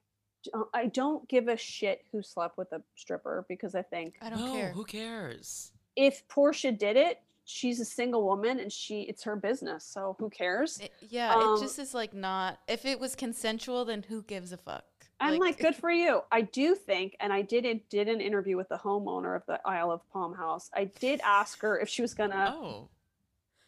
don't 0.94 1.28
give 1.28 1.48
a 1.48 1.58
shit 1.58 2.06
who 2.12 2.22
slept 2.22 2.58
with 2.58 2.72
a 2.72 2.82
stripper 2.96 3.46
because 3.50 3.74
I 3.74 3.82
think 3.82 4.16
I 4.22 4.30
don't 4.30 4.40
no, 4.46 4.54
care. 4.54 4.72
who 4.72 4.84
cares? 4.84 5.72
if 5.96 6.28
Porsha 6.28 6.78
did 6.78 6.98
it, 6.98 7.22
she's 7.46 7.80
a 7.80 7.86
single 7.86 8.24
woman 8.26 8.60
and 8.60 8.72
she 8.72 9.02
it's 9.04 9.24
her 9.24 9.36
business. 9.36 9.84
So 9.86 10.16
who 10.20 10.30
cares? 10.30 10.80
It- 10.80 10.92
yeah, 11.10 11.34
Um, 11.34 11.56
it 11.56 11.62
just 11.62 11.80
is 11.80 11.94
like 11.96 12.14
not. 12.14 12.60
If 12.68 12.86
it 12.86 13.00
was 13.00 13.16
consensual, 13.16 13.86
then 13.86 14.04
who 14.04 14.22
gives 14.22 14.52
a 14.52 14.58
fuck? 14.58 14.86
I'm 15.20 15.40
like, 15.40 15.58
good 15.60 15.76
for 15.76 15.90
you. 15.92 16.22
I 16.32 16.42
do 16.42 16.76
think, 16.76 17.16
and 17.20 17.32
I 17.32 17.42
did 17.42 17.66
it, 17.66 17.90
did 17.90 18.08
an 18.10 18.20
interview 18.22 18.58
with 18.58 18.70
the 18.70 18.78
homeowner 18.78 19.36
of 19.36 19.44
the 19.48 19.60
Isle 19.66 19.92
of 19.92 20.02
Palm 20.12 20.34
house. 20.36 20.70
I 20.74 20.86
did 20.86 21.22
ask 21.24 21.60
her 21.62 21.80
if 21.80 21.88
she 21.90 22.02
was 22.02 22.14
gonna 22.14 22.54
Oh, 22.58 22.90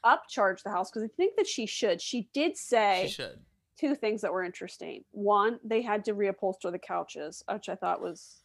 upcharge 0.06 0.64
the 0.64 0.70
house 0.70 0.90
because 0.90 1.04
I 1.04 1.08
think 1.16 1.36
that 1.38 1.48
she 1.48 1.66
should. 1.66 2.02
She 2.02 2.30
did 2.34 2.58
say 2.58 3.06
she 3.08 3.14
should. 3.14 3.40
two 3.80 3.96
things 3.96 4.22
that 4.22 4.32
were 4.34 4.44
interesting. 4.44 5.04
One, 5.12 5.60
they 5.64 5.82
had 5.82 6.04
to 6.06 6.14
reupholster 6.14 6.72
the 6.72 6.80
couches, 6.80 7.44
which 7.52 7.70
I 7.70 7.76
thought 7.76 8.02
was 8.02 8.44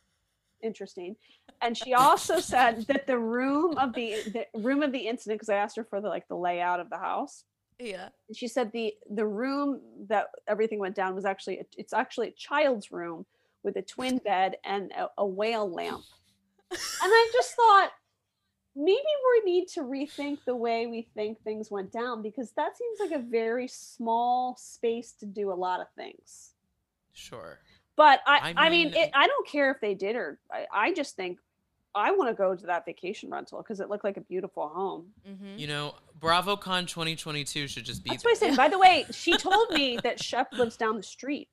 interesting. 0.62 1.16
And 1.60 1.76
she 1.76 1.94
also 1.94 2.38
said 2.40 2.82
that 2.86 3.06
the 3.06 3.18
room 3.18 3.76
of 3.78 3.94
the, 3.94 4.16
the 4.32 4.46
room 4.60 4.82
of 4.82 4.92
the 4.92 5.06
incident, 5.08 5.40
because 5.40 5.48
I 5.48 5.56
asked 5.56 5.76
her 5.76 5.84
for 5.84 6.00
the 6.00 6.08
like 6.08 6.28
the 6.28 6.36
layout 6.36 6.80
of 6.80 6.88
the 6.90 6.98
house, 6.98 7.44
yeah, 7.82 8.08
and 8.28 8.36
she 8.36 8.48
said 8.48 8.72
the 8.72 8.94
the 9.10 9.26
room 9.26 9.80
that 10.08 10.28
everything 10.48 10.78
went 10.78 10.94
down 10.94 11.14
was 11.14 11.24
actually 11.24 11.58
a- 11.58 11.66
it's 11.76 11.92
actually 11.92 12.28
a 12.28 12.32
child's 12.32 12.90
room 12.92 13.26
with 13.62 13.76
a 13.76 13.82
twin 13.82 14.18
bed 14.24 14.56
and 14.64 14.92
a, 14.92 15.08
a 15.18 15.26
whale 15.26 15.70
lamp. 15.70 16.02
And 16.70 16.78
I 17.02 17.30
just 17.32 17.54
thought 17.54 17.90
maybe 18.74 18.96
we 19.44 19.50
need 19.52 19.68
to 19.68 19.80
rethink 19.80 20.38
the 20.46 20.56
way 20.56 20.86
we 20.86 21.02
think 21.14 21.42
things 21.42 21.70
went 21.70 21.92
down 21.92 22.22
because 22.22 22.52
that 22.52 22.76
seems 22.78 22.98
like 23.00 23.20
a 23.20 23.22
very 23.22 23.68
small 23.68 24.56
space 24.58 25.12
to 25.20 25.26
do 25.26 25.52
a 25.52 25.54
lot 25.54 25.80
of 25.80 25.86
things. 25.96 26.54
Sure. 27.12 27.58
But 27.94 28.20
I, 28.26 28.54
I 28.56 28.66
I 28.66 28.70
mean, 28.70 28.86
mean- 28.86 28.96
it, 28.96 29.10
I 29.14 29.26
don't 29.26 29.46
care 29.46 29.70
if 29.70 29.80
they 29.82 29.94
did 29.94 30.16
or 30.16 30.38
I, 30.50 30.66
I 30.72 30.92
just 30.94 31.14
think 31.14 31.38
I 31.94 32.10
want 32.12 32.30
to 32.30 32.34
go 32.34 32.54
to 32.56 32.66
that 32.66 32.84
vacation 32.86 33.30
rental 33.30 33.58
because 33.58 33.80
it 33.80 33.88
looked 33.90 34.04
like 34.04 34.16
a 34.16 34.20
beautiful 34.22 34.68
home. 34.68 35.08
mm-hmm. 35.28 35.58
You 35.58 35.66
know, 35.66 35.94
BravoCon 36.20 36.86
2022 36.88 37.68
should 37.68 37.84
just 37.84 38.02
be 38.02 38.10
That's 38.10 38.24
what 38.24 38.36
I 38.36 38.38
there. 38.40 38.50
said. 38.50 38.56
By 38.64 38.68
the 38.68 38.78
way, 38.78 39.04
she 39.10 39.36
told 39.36 39.70
me 39.70 39.98
that 40.02 40.22
Shep 40.22 40.52
lives 40.52 40.76
down 40.76 40.96
the 40.96 41.02
street. 41.02 41.48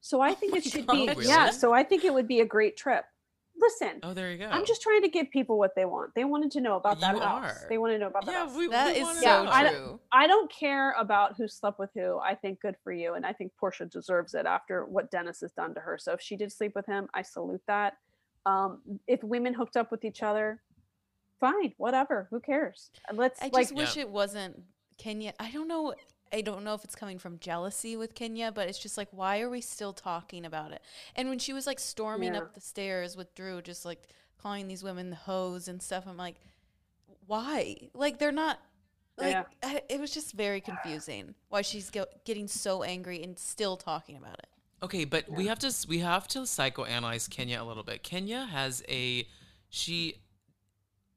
So 0.00 0.20
I 0.20 0.34
think 0.34 0.52
my 0.52 0.58
it 0.58 0.64
should 0.64 0.86
God. 0.86 0.94
be 0.94 1.10
Oh, 1.16 1.20
yeah, 1.20 1.50
so 1.50 1.72
I 1.72 1.82
think 1.82 2.04
it 2.04 2.12
would 2.14 2.28
be 2.28 2.40
a 2.40 2.46
great 2.46 2.76
trip. 2.76 3.04
Listen, 3.60 3.98
Oh, 4.04 4.14
there 4.14 4.30
you 4.30 4.38
go. 4.38 4.46
I'm 4.46 4.64
just 4.64 4.82
trying 4.82 5.02
to 5.02 5.08
give 5.08 5.30
people 5.32 5.58
what 5.58 5.74
they 5.74 5.84
want. 5.84 6.14
They 6.14 6.24
wanted 6.24 6.52
to 6.52 6.60
know 6.60 6.76
about 6.76 7.00
that 7.00 7.14
You 7.16 7.20
house. 7.20 7.62
are. 7.64 7.68
They 7.68 7.76
want 7.76 7.92
to 7.92 7.98
know 7.98 8.06
about 8.06 8.24
that 8.26 8.30
yeah, 8.32 8.46
house. 8.46 8.54
we, 8.56 8.68
that 8.68 8.94
we 8.94 9.00
is 9.00 9.08
so 9.18 9.22
Yeah, 9.24 9.50
I 9.50 9.62
don't- 9.64 9.74
true. 9.74 10.00
I 10.12 10.26
don't 10.28 10.48
care 10.52 10.92
about 10.92 11.36
who 11.36 11.48
slept 11.48 11.80
with 11.80 11.90
who. 11.92 12.18
I 12.20 12.36
think 12.36 12.60
good 12.60 12.76
for 12.84 12.92
you. 12.92 13.14
And 13.14 13.26
I 13.26 13.32
think 13.32 13.50
Porsha 13.60 13.90
deserves 13.90 14.34
it 14.34 14.46
after 14.46 14.84
what 14.84 15.10
Dennis 15.10 15.40
has 15.40 15.50
done 15.50 15.74
to 15.74 15.80
her. 15.80 15.98
So 15.98 16.12
if 16.12 16.20
she 16.20 16.36
did 16.36 16.52
sleep 16.52 16.72
with 16.76 16.86
him, 16.86 17.08
I 17.14 17.22
salute 17.22 17.62
that. 17.66 17.94
Um, 18.48 18.80
if 19.06 19.22
women 19.22 19.52
hooked 19.54 19.76
up 19.76 19.90
with 19.90 20.04
each 20.04 20.22
other, 20.22 20.60
fine, 21.40 21.72
whatever. 21.76 22.26
Who 22.30 22.40
cares? 22.40 22.90
Let's 23.12 23.40
I 23.42 23.46
like 23.52 23.64
just 23.68 23.74
wish 23.74 23.96
it 23.96 24.08
wasn't 24.08 24.62
Kenya. 24.96 25.32
I 25.38 25.50
don't 25.50 25.68
know. 25.68 25.94
I 26.32 26.40
don't 26.42 26.62
know 26.64 26.74
if 26.74 26.84
it's 26.84 26.94
coming 26.94 27.18
from 27.18 27.38
jealousy 27.38 27.96
with 27.96 28.14
Kenya, 28.14 28.52
but 28.52 28.68
it's 28.68 28.78
just 28.78 28.96
like, 28.98 29.08
why 29.12 29.40
are 29.40 29.48
we 29.50 29.60
still 29.60 29.92
talking 29.92 30.44
about 30.44 30.72
it? 30.72 30.82
And 31.16 31.28
when 31.30 31.38
she 31.38 31.52
was 31.52 31.66
like 31.66 31.80
storming 31.80 32.34
Yeah. 32.34 32.40
up 32.40 32.54
the 32.54 32.60
stairs 32.60 33.16
with 33.16 33.34
Drew, 33.34 33.62
just 33.62 33.84
like 33.84 34.08
calling 34.40 34.68
these 34.68 34.82
women 34.82 35.10
the 35.10 35.16
hoes 35.16 35.68
and 35.68 35.82
stuff, 35.82 36.04
I'm 36.06 36.16
like, 36.18 36.36
why? 37.26 37.76
Like 37.94 38.18
they're 38.18 38.32
not. 38.32 38.58
Like 39.16 39.32
Yeah. 39.32 39.44
I, 39.62 39.82
it 39.88 40.00
was 40.00 40.10
just 40.12 40.32
very 40.34 40.60
confusing 40.60 41.34
why 41.48 41.62
she's 41.62 41.90
go- 41.90 42.06
getting 42.24 42.46
so 42.48 42.82
angry 42.82 43.22
and 43.22 43.38
still 43.38 43.76
talking 43.76 44.16
about 44.16 44.38
it. 44.38 44.48
Okay, 44.82 45.04
but 45.04 45.28
we 45.28 45.46
have 45.46 45.58
to 45.60 45.74
we 45.88 45.98
have 45.98 46.28
to 46.28 46.40
psychoanalyze 46.40 47.28
Kenya 47.28 47.62
a 47.62 47.64
little 47.64 47.82
bit. 47.82 48.02
Kenya 48.02 48.44
has 48.46 48.82
a 48.88 49.26
she 49.68 50.14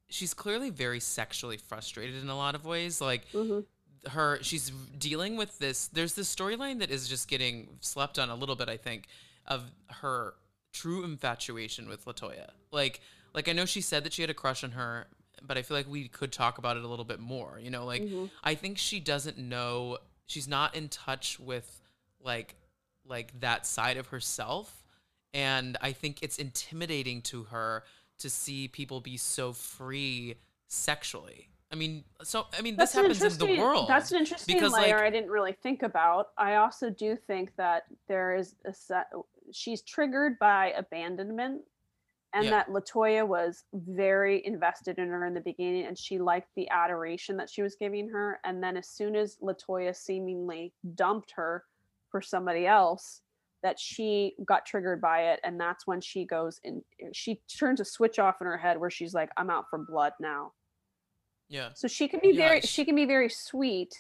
she's 0.10 0.34
clearly 0.34 0.70
very 0.70 1.00
sexually 1.00 1.58
frustrated 1.58 2.22
in 2.22 2.30
a 2.30 2.36
lot 2.36 2.56
of 2.56 2.66
ways. 2.66 3.00
Like 3.02 3.30
Mhm. 3.32 3.66
her 4.12 4.40
she's 4.42 4.72
dealing 4.98 5.38
with 5.38 5.60
this 5.60 5.88
there's 5.88 6.14
this 6.16 6.34
storyline 6.34 6.80
that 6.80 6.90
is 6.90 7.08
just 7.08 7.28
getting 7.28 7.78
slept 7.82 8.18
on 8.18 8.30
a 8.30 8.36
little 8.36 8.56
bit, 8.56 8.68
I 8.68 8.78
think, 8.78 9.08
of 9.46 9.64
her 9.88 10.34
true 10.74 11.04
infatuation 11.04 11.88
with 11.88 12.06
Latoya. 12.06 12.50
Like 12.72 13.00
like 13.34 13.48
I 13.48 13.54
know 13.54 13.66
she 13.66 13.82
said 13.82 14.04
that 14.06 14.14
she 14.14 14.24
had 14.24 14.30
a 14.32 14.34
crush 14.34 14.64
on 14.64 14.72
her, 14.72 15.08
but 15.44 15.58
I 15.58 15.62
feel 15.62 15.78
like 15.78 15.88
we 15.88 16.08
could 16.08 16.32
talk 16.32 16.58
about 16.58 16.78
it 16.78 16.84
a 16.84 16.88
little 16.88 17.06
bit 17.06 17.20
more. 17.20 17.60
You 17.62 17.70
know, 17.70 17.86
like 17.86 18.02
Mhm. 18.02 18.32
I 18.44 18.56
think 18.56 18.80
she 18.80 19.00
doesn't 19.00 19.38
know 19.38 20.00
she's 20.26 20.48
not 20.48 20.74
in 20.76 20.90
touch 20.90 21.40
with 21.40 21.80
like 22.20 22.56
like 23.06 23.40
that 23.40 23.66
side 23.66 23.98
of 23.98 24.08
herself 24.08 24.82
and 25.34 25.78
I 25.82 25.92
think 25.94 26.22
it's 26.22 26.38
intimidating 26.38 27.22
to 27.24 27.44
her 27.46 27.84
to 28.20 28.30
see 28.30 28.68
people 28.68 29.00
be 29.02 29.18
so 29.18 29.54
free 29.54 30.36
sexually. 30.68 31.48
I 31.72 31.76
mean, 31.76 32.04
so 32.24 32.48
I 32.58 32.62
mean 32.62 32.76
this 32.76 32.94
an 32.96 33.04
happens 33.04 33.22
in 33.22 33.48
the 33.48 33.58
world. 33.58 33.88
That's 33.88 34.12
an 34.12 34.20
interesting 34.20 34.56
because, 34.56 34.74
layer 34.74 34.98
like- 34.98 35.06
I 35.06 35.10
didn't 35.10 35.30
really 35.30 35.54
think 35.54 35.84
about. 35.84 36.30
I 36.38 36.56
also 36.56 36.90
do 36.90 37.16
think 37.16 37.56
that 37.56 37.84
there 38.08 38.36
is 38.36 38.56
a 38.66 38.74
set. 38.74 39.08
She's 39.54 39.82
triggered 39.82 40.38
by 40.38 40.72
abandonment, 40.72 41.62
and 42.34 42.44
Yeah. 42.46 42.52
that 42.52 42.68
Latoya 42.68 43.26
was 43.26 43.64
very 43.72 44.46
invested 44.46 45.00
in 45.00 45.08
her 45.08 45.26
in 45.26 45.34
the 45.34 45.40
beginning, 45.42 45.86
and 45.86 45.98
she 45.98 46.20
liked 46.20 46.54
the 46.56 46.70
adoration 46.70 47.38
that 47.38 47.50
she 47.50 47.62
was 47.62 47.76
giving 47.76 48.10
her. 48.10 48.42
And 48.44 48.62
then 48.62 48.76
as 48.76 48.90
soon 48.90 49.16
as 49.16 49.38
Latoya 49.38 49.96
seemingly 49.96 50.74
dumped 50.96 51.32
her 51.32 51.66
for 52.12 52.22
somebody 52.22 52.68
else, 52.68 53.22
that 53.64 53.80
she 53.80 54.36
got 54.46 54.66
triggered 54.66 55.00
by 55.02 55.30
it, 55.32 55.40
and 55.44 55.60
that's 55.60 55.88
when 55.88 56.02
she 56.02 56.26
goes 56.26 56.60
and 56.64 56.82
she 57.14 57.40
turns 57.58 57.80
a 57.80 57.86
switch 57.86 58.20
off 58.20 58.42
in 58.42 58.48
her 58.48 58.58
head 58.58 58.80
where 58.80 58.90
she's 58.90 59.14
like, 59.14 59.30
"I'm 59.38 59.50
out 59.50 59.66
for 59.70 59.80
blood 59.80 60.14
now." 60.20 60.52
yeah. 61.48 61.70
So 61.74 61.88
she 61.88 62.08
can 62.08 62.20
be 62.22 62.30
Yeah, 62.30 62.48
very 62.48 62.62
she 62.62 62.86
can 62.86 62.96
be 62.96 63.06
very 63.06 63.30
sweet, 63.30 63.94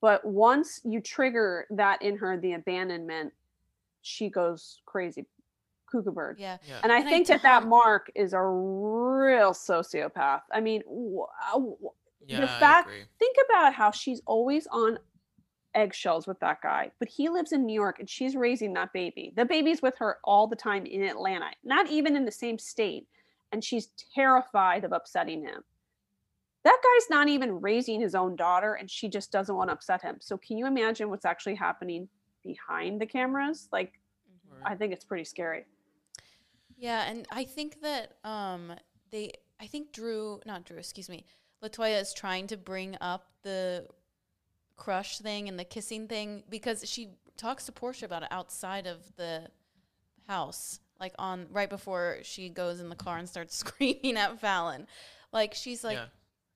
but 0.00 0.24
once 0.24 0.80
you 0.84 1.00
trigger 1.00 1.66
that 1.70 2.00
in 2.02 2.16
her, 2.18 2.38
the 2.38 2.52
abandonment, 2.52 3.32
she 4.02 4.28
goes 4.28 4.80
crazy, 4.86 5.24
cuckoo 5.90 6.12
bird. 6.12 6.36
Yeah. 6.38 6.58
Yeah. 6.68 6.80
And 6.82 6.92
I 6.92 6.98
And 6.98 7.08
I 7.08 7.10
think 7.10 7.26
that 7.28 7.42
that 7.42 7.60
don't- 7.60 7.70
Mark 7.70 8.10
is 8.14 8.34
a 8.34 8.42
real 8.42 9.52
sociopath. 9.52 10.42
I 10.52 10.60
mean, 10.60 10.82
wow. 10.86 11.76
Uh, 11.84 11.88
yeah, 12.26 12.44
I 12.44 12.60
fact- 12.60 12.88
agree. 12.88 13.04
think 13.18 13.36
about 13.48 13.72
how 13.72 13.90
she's 13.90 14.20
always 14.26 14.66
on 14.68 14.98
eggshells 15.76 16.26
with 16.26 16.40
that 16.40 16.62
guy, 16.62 16.90
but 16.98 17.08
he 17.08 17.28
lives 17.28 17.52
in 17.52 17.66
New 17.66 17.74
York 17.74 18.00
and 18.00 18.10
she's 18.10 18.34
raising 18.34 18.72
that 18.72 18.92
baby. 18.92 19.32
The 19.36 19.44
baby's 19.44 19.82
with 19.82 19.94
her 19.98 20.18
all 20.24 20.46
the 20.46 20.56
time 20.56 20.86
in 20.86 21.02
Atlanta, 21.02 21.50
not 21.62 21.88
even 21.88 22.16
in 22.16 22.24
the 22.24 22.32
same 22.32 22.58
state, 22.58 23.06
and 23.52 23.62
she's 23.62 23.90
terrified 24.14 24.84
of 24.84 24.92
upsetting 24.92 25.42
him. 25.42 25.62
That 26.64 26.80
guy's 26.82 27.10
not 27.10 27.28
even 27.28 27.60
raising 27.60 28.00
his 28.00 28.16
own 28.16 28.34
daughter, 28.34 28.74
and 28.74 28.90
she 28.90 29.08
just 29.08 29.30
doesn't 29.30 29.54
want 29.54 29.68
to 29.70 29.74
upset 29.74 30.02
him. 30.02 30.16
So, 30.20 30.36
can 30.36 30.58
you 30.58 30.66
imagine 30.66 31.08
what's 31.10 31.24
actually 31.24 31.54
happening 31.54 32.08
behind 32.42 33.00
the 33.00 33.06
cameras? 33.06 33.68
Like, 33.70 33.92
I 34.64 34.74
think 34.74 34.92
it's 34.92 35.04
pretty 35.04 35.24
scary. 35.24 35.66
Yeah, 36.76 37.08
and 37.08 37.26
I 37.30 37.44
think 37.44 37.80
that 37.82 38.16
um 38.24 38.72
they 39.10 39.32
I 39.60 39.66
think 39.66 39.92
Drew 39.92 40.40
not 40.44 40.64
Drew, 40.64 40.78
excuse 40.78 41.08
me. 41.08 41.24
Latoya 41.62 42.00
is 42.00 42.12
trying 42.12 42.46
to 42.48 42.56
bring 42.56 42.96
up 43.00 43.30
the 43.42 43.86
crush 44.76 45.18
thing 45.18 45.48
and 45.48 45.58
the 45.58 45.64
kissing 45.64 46.08
thing 46.08 46.42
because 46.48 46.88
she 46.88 47.10
talks 47.36 47.66
to 47.66 47.72
Porsha 47.72 48.04
about 48.04 48.22
it 48.22 48.28
outside 48.30 48.86
of 48.86 48.98
the 49.16 49.48
house, 50.26 50.80
like 51.00 51.14
on 51.18 51.46
right 51.50 51.68
before 51.68 52.18
she 52.22 52.48
goes 52.48 52.80
in 52.80 52.88
the 52.88 52.96
car 52.96 53.18
and 53.18 53.28
starts 53.28 53.56
screaming 53.64 54.16
at 54.16 54.40
Fallon. 54.40 54.86
Like 55.32 55.54
she's 55.54 55.84
like 55.84 55.96
yeah. 55.96 56.06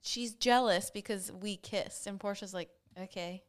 she's 0.03 0.33
jealous 0.35 0.91
because 0.91 1.31
we 1.41 1.57
kissed 1.57 2.07
and 2.07 2.19
Porsha's 2.19 2.55
like, 2.55 2.71
"Okay." 2.99 3.43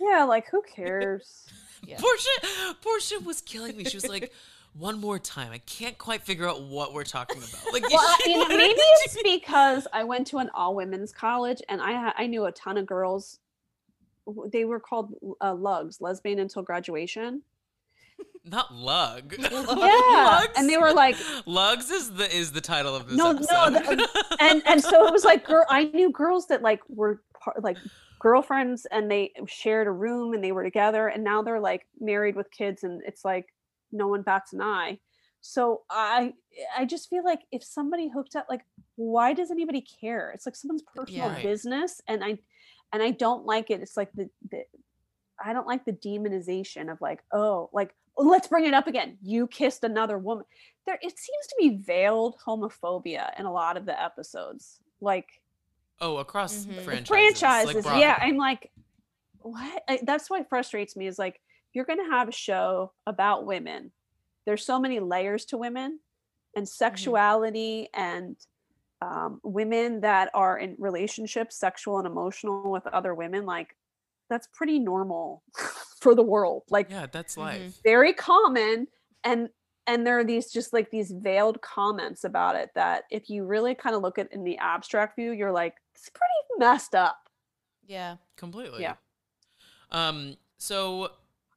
Yeah, 0.00 0.24
like, 0.24 0.48
who 0.48 0.62
cares? 0.74 1.46
Yeah. 1.86 1.96
Porsha 1.96 2.74
Porsha 2.80 3.24
was 3.24 3.40
killing 3.40 3.76
me. 3.76 3.84
She 3.84 3.96
was 3.96 4.08
like, 4.08 4.32
one 4.74 5.00
more 5.00 5.18
time. 5.18 5.52
I 5.52 5.58
can't 5.58 5.96
quite 5.96 6.22
figure 6.22 6.48
out 6.48 6.62
what 6.62 6.92
we're 6.92 7.04
talking 7.04 7.38
about. 7.38 7.72
Like 7.72 7.88
well, 7.90 8.16
she 8.22 8.32
you 8.32 8.38
know, 8.38 8.48
maybe 8.48 8.74
it's 8.78 9.22
because 9.22 9.86
I 9.92 10.04
went 10.04 10.26
to 10.28 10.38
an 10.38 10.50
all 10.54 10.74
women's 10.74 11.12
college 11.12 11.62
and 11.68 11.80
I 11.80 12.12
I 12.16 12.26
knew 12.26 12.44
a 12.46 12.52
ton 12.52 12.76
of 12.76 12.86
girls. 12.86 13.38
Who- 14.26 14.48
They 14.52 14.64
were 14.64 14.80
called 14.80 15.14
uh, 15.40 15.54
lugs, 15.54 16.00
lesbian 16.00 16.38
until 16.38 16.62
graduation. 16.62 17.42
not 18.44 18.72
lug. 18.74 19.34
Yeah, 19.40 20.42
and 20.56 20.68
they 20.68 20.76
were 20.78 20.92
like, 20.92 21.16
Lugs 21.46 21.90
is 21.90 22.12
the 22.12 22.32
is 22.34 22.52
the 22.52 22.60
title 22.60 22.94
of 22.94 23.08
this 23.08 23.16
No, 23.16 23.30
episode. 23.30 23.70
no, 23.70 23.80
the- 23.96 24.36
and 24.40 24.62
and 24.66 24.82
so 24.82 25.06
it 25.06 25.12
was 25.12 25.24
like 25.24 25.44
girl. 25.46 25.64
I 25.68 25.84
knew 25.84 26.10
girls 26.12 26.46
that 26.48 26.62
like 26.62 26.80
were 26.88 27.22
par- 27.42 27.56
like 27.62 27.76
girlfriends 28.20 28.86
and 28.90 29.10
they 29.10 29.32
shared 29.46 29.86
a 29.86 29.90
room 29.90 30.32
and 30.32 30.42
they 30.42 30.52
were 30.52 30.64
together 30.64 31.08
and 31.08 31.22
now 31.24 31.42
they're 31.42 31.60
like 31.60 31.86
married 32.00 32.36
with 32.36 32.50
kids 32.50 32.82
and 32.84 33.02
it's 33.06 33.22
like 33.24 33.46
no 33.92 34.08
one 34.08 34.22
bats 34.22 34.52
an 34.52 34.62
eye. 34.62 34.98
So 35.40 35.82
I 35.90 36.32
I 36.78 36.84
just 36.86 37.10
feel 37.10 37.24
like 37.24 37.40
if 37.52 37.62
somebody 37.62 38.08
hooked 38.08 38.34
up, 38.36 38.46
like 38.48 38.64
why 38.96 39.34
does 39.34 39.50
anybody 39.50 39.82
care? 40.00 40.30
It's 40.34 40.46
like 40.46 40.56
someone's 40.56 40.82
personal 40.82 41.26
Yeah. 41.26 41.32
Right. 41.34 41.42
business, 41.42 42.00
and 42.08 42.24
I 42.24 42.38
and 42.94 43.02
I 43.02 43.10
don't 43.10 43.44
like 43.44 43.70
it. 43.70 43.80
It's 43.82 43.96
like 43.96 44.10
the 44.14 44.30
the 44.50 44.62
I 45.44 45.52
don't 45.52 45.66
like 45.66 45.84
the 45.84 45.92
demonization 45.92 46.90
of 46.90 47.00
like 47.00 47.22
oh 47.32 47.68
like 47.72 47.92
oh, 48.16 48.22
let's 48.22 48.46
bring 48.46 48.64
it 48.66 48.72
up 48.74 48.86
again. 48.86 49.18
You 49.20 49.48
kissed 49.48 49.82
another 49.82 50.16
woman. 50.16 50.44
There 50.86 50.98
it 51.02 51.18
seems 51.18 51.46
to 51.48 51.56
be 51.58 51.76
veiled 51.76 52.36
homophobia 52.46 53.38
in 53.38 53.46
a 53.46 53.52
lot 53.52 53.76
of 53.76 53.84
the 53.84 54.00
episodes. 54.00 54.78
Like 55.00 55.26
Oh, 56.00 56.16
across 56.18 56.66
Mhm. 56.66 56.80
franchises. 56.82 57.08
franchises. 57.08 57.84
like 57.86 58.00
yeah, 58.00 58.18
I'm 58.20 58.36
like, 58.36 58.70
what? 59.38 59.82
I, 59.88 60.00
that's 60.02 60.30
what 60.30 60.48
frustrates 60.48 60.96
me 60.96 61.06
is 61.06 61.18
like, 61.18 61.40
you're 61.72 61.84
going 61.84 61.98
to 62.04 62.10
have 62.10 62.28
a 62.28 62.32
show 62.32 62.92
about 63.06 63.46
women, 63.46 63.92
there's 64.44 64.64
so 64.64 64.78
many 64.80 65.00
layers 65.00 65.44
to 65.46 65.56
women 65.56 66.00
and 66.56 66.68
sexuality 66.68 67.88
and 67.94 68.36
um, 69.04 69.40
women 69.44 70.00
that 70.00 70.30
are 70.34 70.58
in 70.58 70.76
relationships, 70.78 71.56
sexual 71.56 71.98
and 71.98 72.06
emotional 72.06 72.70
with 72.70 72.86
other 72.88 73.14
women. 73.14 73.44
Like, 73.44 73.76
that's 74.30 74.46
pretty 74.52 74.78
normal 74.78 75.42
for 76.00 76.14
the 76.14 76.22
world. 76.22 76.62
Like, 76.70 76.88
Yeah, 76.90 77.06
that's 77.06 77.34
Mhm. 77.36 77.38
life. 77.48 77.80
very 77.84 78.12
common 78.14 78.88
and 79.22 79.48
and 79.86 80.06
there 80.06 80.18
are 80.18 80.24
these 80.24 80.50
just 80.50 80.72
like 80.72 80.90
these 80.90 81.10
veiled 81.12 81.60
comments 81.60 82.24
about 82.24 82.56
it 82.56 82.70
that 82.74 83.04
if 83.10 83.28
you 83.28 83.44
really 83.44 83.74
kind 83.74 83.94
of 83.94 84.00
look 84.00 84.18
at 84.18 84.32
in 84.32 84.42
the 84.42 84.56
abstract 84.56 85.14
view 85.14 85.32
you're 85.32 85.52
like 85.52 85.74
it's 85.94 86.08
pretty 86.08 86.40
messed 86.58 86.94
up 86.94 87.18
Yeah. 87.86 88.16
Completely. 88.36 88.80
Yeah. 88.82 88.94
Um, 89.90 90.36
so 90.56 91.12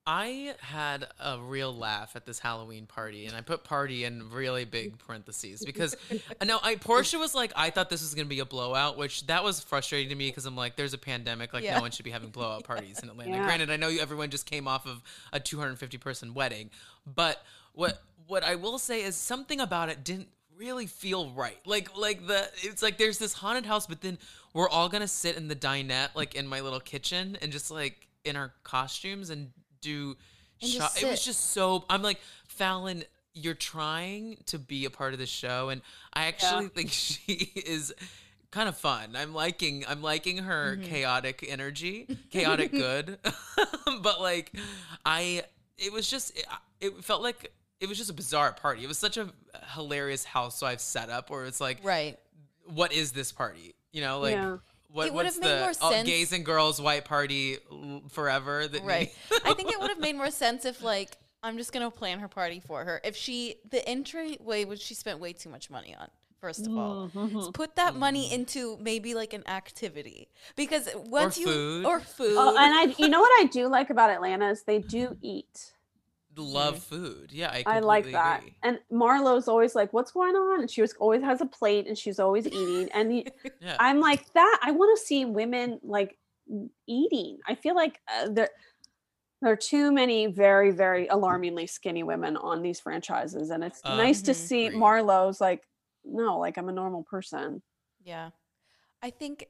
I 0.07 0.55
had 0.61 1.05
a 1.19 1.37
real 1.37 1.75
laugh 1.75 2.15
at 2.15 2.25
this 2.25 2.39
Halloween 2.39 2.85
party, 2.85 3.25
and 3.25 3.35
I 3.35 3.41
put 3.41 3.65
party 3.65 4.05
in 4.05 4.29
really 4.31 4.63
big 4.63 4.97
parentheses 5.05 5.65
because 5.65 5.97
uh, 6.39 6.45
no, 6.45 6.59
I 6.63 6.75
Porsha 6.75 7.19
was 7.19 7.35
like, 7.35 7.51
I 7.57 7.69
thought 7.71 7.89
this 7.89 8.01
was 8.01 8.15
gonna 8.15 8.27
be 8.29 8.39
a 8.39 8.45
blowout, 8.45 8.97
which 8.97 9.27
that 9.27 9.43
was 9.43 9.59
frustrating 9.59 10.07
to 10.09 10.15
me 10.15 10.29
because 10.29 10.45
I'm 10.45 10.55
like, 10.55 10.77
there's 10.77 10.93
a 10.93 10.97
pandemic, 10.97 11.51
like 11.51 11.65
Yeah. 11.65 11.75
no 11.75 11.81
one 11.81 11.91
should 11.91 12.05
be 12.05 12.11
having 12.11 12.29
blowout 12.29 12.63
parties 12.63 12.99
in 13.03 13.09
Atlanta. 13.09 13.31
Yeah. 13.31 13.43
Granted, 13.43 13.69
I 13.69 13.75
know 13.75 13.89
everyone 13.89 14.29
just 14.29 14.45
came 14.45 14.65
off 14.65 14.87
of 14.87 15.03
a 15.33 15.41
250 15.41 15.97
person 15.97 16.33
wedding, 16.33 16.69
but 17.05 17.43
what 17.73 18.01
what 18.27 18.43
I 18.45 18.55
will 18.55 18.79
say 18.79 19.03
is 19.03 19.15
something 19.17 19.59
about 19.59 19.89
it 19.89 20.05
didn't 20.05 20.29
really 20.55 20.87
feel 20.87 21.31
right. 21.31 21.59
Like 21.65 21.97
like 21.97 22.25
the 22.27 22.49
it's 22.61 22.81
like 22.81 22.97
there's 22.97 23.17
this 23.17 23.33
haunted 23.33 23.65
house, 23.65 23.87
but 23.87 23.99
then 23.99 24.17
we're 24.53 24.69
all 24.69 24.87
gonna 24.87 25.07
sit 25.09 25.35
in 25.35 25.49
the 25.49 25.55
dinette, 25.55 26.15
like 26.15 26.33
in 26.33 26.47
my 26.47 26.61
little 26.61 26.79
kitchen, 26.79 27.37
and 27.41 27.51
just 27.51 27.69
like 27.69 28.07
in 28.23 28.37
our 28.37 28.53
costumes 28.63 29.29
and 29.29 29.51
do. 29.87 30.17
Shot. 30.61 31.01
It 31.01 31.07
was 31.07 31.23
just 31.23 31.51
so. 31.51 31.85
I'm 31.89 32.01
like 32.01 32.19
Fallon. 32.47 33.03
You're 33.33 33.53
trying 33.53 34.37
to 34.47 34.57
be 34.57 34.85
a 34.85 34.89
part 34.89 35.13
of 35.13 35.19
the 35.19 35.27
show, 35.27 35.69
and 35.69 35.81
I 36.13 36.25
actually 36.25 36.67
think 36.75 36.89
she 36.91 37.51
is 37.55 37.93
kind 38.51 38.67
of 38.67 38.75
fun. 38.77 39.15
I'm 39.15 39.33
liking. 39.33 39.85
I'm 39.87 40.01
liking 40.01 40.39
her 40.39 40.75
Mm-hmm. 40.75 40.89
chaotic 40.89 41.45
energy, 41.47 42.07
chaotic 42.31 42.71
good. 42.71 43.19
but 44.01 44.19
like, 44.21 44.51
I. 45.05 45.43
It 45.77 45.93
was 45.93 46.09
just. 46.09 46.35
It, 46.37 46.45
it 46.81 47.03
felt 47.03 47.21
like 47.21 47.51
it 47.79 47.87
was 47.87 47.97
just 47.99 48.09
a 48.09 48.13
bizarre 48.13 48.51
party. 48.53 48.83
It 48.83 48.87
was 48.87 48.97
such 48.97 49.17
a 49.17 49.29
hilarious 49.75 50.23
housewife 50.23 50.79
setup 50.79 51.29
where 51.29 51.45
it's 51.45 51.61
like, 51.61 51.77
Right. 51.83 52.17
what 52.65 52.91
is 52.91 53.11
this 53.11 53.31
party? 53.31 53.75
You 53.91 54.01
know, 54.01 54.19
like 54.19 54.33
Yeah. 54.33 54.57
What 54.89 55.07
It 55.07 55.13
what's 55.13 55.35
would've 55.37 55.41
made 55.41 55.49
the 55.57 55.59
more 55.61 55.73
oh, 55.81 55.91
sense- 55.91 56.07
gays 56.07 56.33
and 56.33 56.45
girls 56.45 56.81
white 56.81 57.05
party 57.05 57.57
forever? 58.09 58.67
That 58.67 58.83
Right. 58.83 59.13
I 59.45 59.53
think 59.53 59.71
it 59.71 59.79
would 59.79 59.89
have 59.89 59.99
made 59.99 60.15
more 60.15 60.31
sense 60.31 60.65
if 60.65 60.81
like 60.83 61.17
I'm 61.43 61.57
just 61.57 61.71
gonna 61.71 61.91
plan 61.91 62.19
her 62.19 62.27
party 62.27 62.59
for 62.59 62.83
her. 62.83 62.99
If 63.03 63.15
she 63.15 63.55
the 63.69 63.87
entryway 63.87 64.65
which 64.65 64.81
she 64.81 64.93
spent 64.93 65.19
way 65.19 65.33
too 65.33 65.49
much 65.49 65.69
money 65.69 65.95
on. 65.99 66.07
First 66.39 66.67
of 66.67 66.77
all, 66.77 67.09
Mm-hmm. 67.15 67.49
Put 67.51 67.75
that 67.77 67.95
money 67.95 68.31
into 68.31 68.77
maybe 68.79 69.15
like 69.15 69.33
an 69.33 69.47
activity 69.47 70.29
because 70.55 70.87
once 71.07 71.35
you 71.37 71.47
food. 71.47 71.85
or 71.85 71.99
food, 71.99 72.35
Oh, 72.37 72.49
and 72.55 72.73
I, 72.91 72.93
you 72.99 73.07
know 73.09 73.19
what 73.19 73.31
I 73.41 73.45
do 73.45 73.67
like 73.67 73.89
about 73.89 74.11
Atlanta 74.11 74.49
is 74.51 74.61
they 74.61 74.77
do 74.77 75.17
eat. 75.23 75.73
Love 76.37 76.79
food. 76.79 77.31
Yeah, 77.31 77.49
I, 77.51 77.63
I 77.65 77.79
like 77.79 78.11
that. 78.11 78.39
agree. 78.39 78.55
And 78.63 78.79
Marlo's 78.91 79.47
always 79.47 79.75
like, 79.75 79.93
"What's 79.93 80.11
going 80.11 80.35
on?" 80.35 80.61
And 80.61 80.69
she 80.71 80.81
was 80.81 80.93
always 80.99 81.21
has 81.23 81.41
a 81.41 81.45
plate, 81.45 81.87
and 81.87 81.97
she's 81.97 82.19
always 82.19 82.47
eating. 82.47 82.89
And 82.93 83.11
the, 83.11 83.27
Yeah. 83.61 83.75
I'm 83.79 83.99
like 83.99 84.31
that. 84.33 84.59
I 84.63 84.71
want 84.71 84.97
to 84.97 85.03
see 85.05 85.25
women 85.25 85.79
like 85.83 86.17
eating. 86.87 87.39
I 87.47 87.55
feel 87.55 87.75
like 87.75 87.99
uh, 88.13 88.29
there 88.29 88.49
there 89.41 89.51
are 89.51 89.55
too 89.57 89.91
many 89.91 90.27
very 90.27 90.71
very 90.71 91.07
alarmingly 91.07 91.67
skinny 91.67 92.03
women 92.03 92.37
on 92.37 92.61
these 92.61 92.79
franchises, 92.79 93.49
and 93.49 93.63
it's 93.63 93.81
Uh, 93.83 93.95
nice 93.95 94.21
to 94.23 94.31
Mhm. 94.31 94.35
see 94.35 94.65
Agreed. 94.67 94.79
Marlo's 94.79 95.39
like, 95.41 95.67
no, 96.05 96.39
like 96.39 96.57
I'm 96.57 96.69
a 96.69 96.73
normal 96.73 97.03
person. 97.03 97.61
yeah, 98.03 98.29
I 99.01 99.09
think 99.11 99.47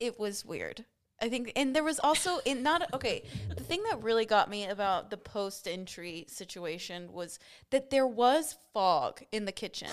it 0.00 0.18
was 0.18 0.44
weird. 0.44 0.84
I 1.22 1.28
think, 1.28 1.52
and 1.54 1.74
there 1.74 1.84
was 1.84 2.00
also 2.00 2.38
in 2.44 2.62
not 2.64 2.92
okay. 2.92 3.22
The 3.56 3.62
thing 3.62 3.80
that 3.88 4.02
really 4.02 4.26
got 4.26 4.50
me 4.50 4.66
about 4.66 5.08
the 5.10 5.16
post 5.16 5.68
entry 5.68 6.24
situation 6.28 7.12
was 7.12 7.38
that 7.70 7.90
there 7.90 8.06
was 8.08 8.56
fog 8.74 9.22
in 9.30 9.44
the 9.44 9.52
kitchen. 9.52 9.88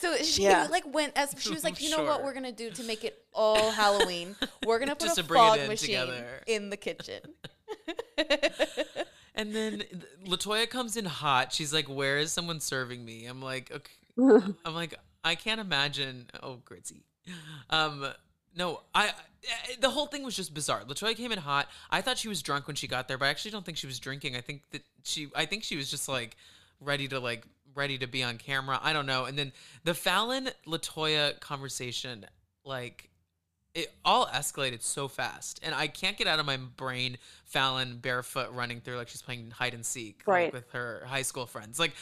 So 0.00 0.14
she 0.22 0.42
Yeah. 0.42 0.68
like 0.70 0.84
went 0.92 1.14
as 1.16 1.34
she 1.38 1.50
was 1.54 1.64
like, 1.64 1.80
you 1.82 1.88
know 1.90 2.04
what 2.04 2.22
we're 2.22 2.34
gonna 2.34 2.52
do 2.52 2.70
to 2.70 2.82
make 2.84 3.02
it 3.02 3.24
all 3.32 3.70
Halloween? 3.70 4.36
We're 4.66 4.78
gonna 4.78 4.94
put 4.96 5.06
Just 5.06 5.18
a 5.18 5.22
to 5.22 5.34
fog 5.34 5.58
in 5.58 5.68
machine 5.68 5.88
together." 6.00 6.42
in 6.46 6.68
the 6.70 6.76
kitchen. 6.76 7.22
And 9.38 9.54
then 9.54 9.78
th- 9.80 10.02
Latoya 10.26 10.68
comes 10.68 10.96
in 10.96 11.04
hot. 11.04 11.52
She's 11.52 11.70
like, 11.72 11.88
"Where 11.90 12.16
is 12.16 12.32
someone 12.32 12.58
serving 12.58 13.04
me?" 13.04 13.26
I'm 13.26 13.42
like, 13.42 13.70
"Okay." 13.70 13.92
I'm 14.64 14.74
like, 14.74 14.94
I 15.22 15.34
can't 15.34 15.60
imagine. 15.60 16.30
Oh, 16.42 16.56
Gritzy. 16.64 17.02
Um, 17.68 18.06
no, 18.56 18.80
I, 18.94 19.08
I. 19.08 19.12
The 19.80 19.90
whole 19.90 20.06
thing 20.06 20.24
was 20.24 20.34
just 20.34 20.54
bizarre. 20.54 20.82
Latoya 20.84 21.14
came 21.16 21.30
in 21.30 21.38
hot. 21.38 21.68
I 21.90 22.00
thought 22.00 22.18
she 22.18 22.28
was 22.28 22.42
drunk 22.42 22.66
when 22.66 22.74
she 22.74 22.88
got 22.88 23.06
there, 23.06 23.18
but 23.18 23.26
I 23.26 23.28
actually 23.28 23.52
don't 23.52 23.64
think 23.64 23.76
she 23.76 23.86
was 23.86 24.00
drinking. 24.00 24.34
I 24.34 24.40
think 24.40 24.62
that 24.72 24.82
she. 25.04 25.28
I 25.36 25.46
think 25.46 25.62
she 25.62 25.76
was 25.76 25.90
just 25.90 26.08
like 26.08 26.36
ready 26.80 27.06
to 27.08 27.20
like 27.20 27.44
ready 27.74 27.98
to 27.98 28.06
be 28.06 28.22
on 28.22 28.38
camera. 28.38 28.80
I 28.82 28.92
don't 28.92 29.06
know. 29.06 29.26
And 29.26 29.38
then 29.38 29.52
the 29.84 29.94
Fallon 29.94 30.48
Latoya 30.66 31.38
conversation, 31.40 32.26
like. 32.64 33.10
It 33.76 33.92
all 34.06 34.26
escalated 34.26 34.80
so 34.82 35.06
fast, 35.06 35.60
and 35.62 35.74
I 35.74 35.86
can't 35.86 36.16
get 36.16 36.26
out 36.26 36.38
of 36.38 36.46
my 36.46 36.56
brain 36.56 37.18
Fallon 37.44 37.98
barefoot 37.98 38.50
running 38.52 38.80
through 38.80 38.96
like 38.96 39.08
she's 39.08 39.20
playing 39.20 39.50
hide 39.50 39.74
and 39.74 39.84
seek 39.84 40.22
like, 40.26 40.52
with 40.52 40.70
her 40.72 41.04
high 41.06 41.20
school 41.22 41.44
friends. 41.46 41.78
Like, 41.78 41.92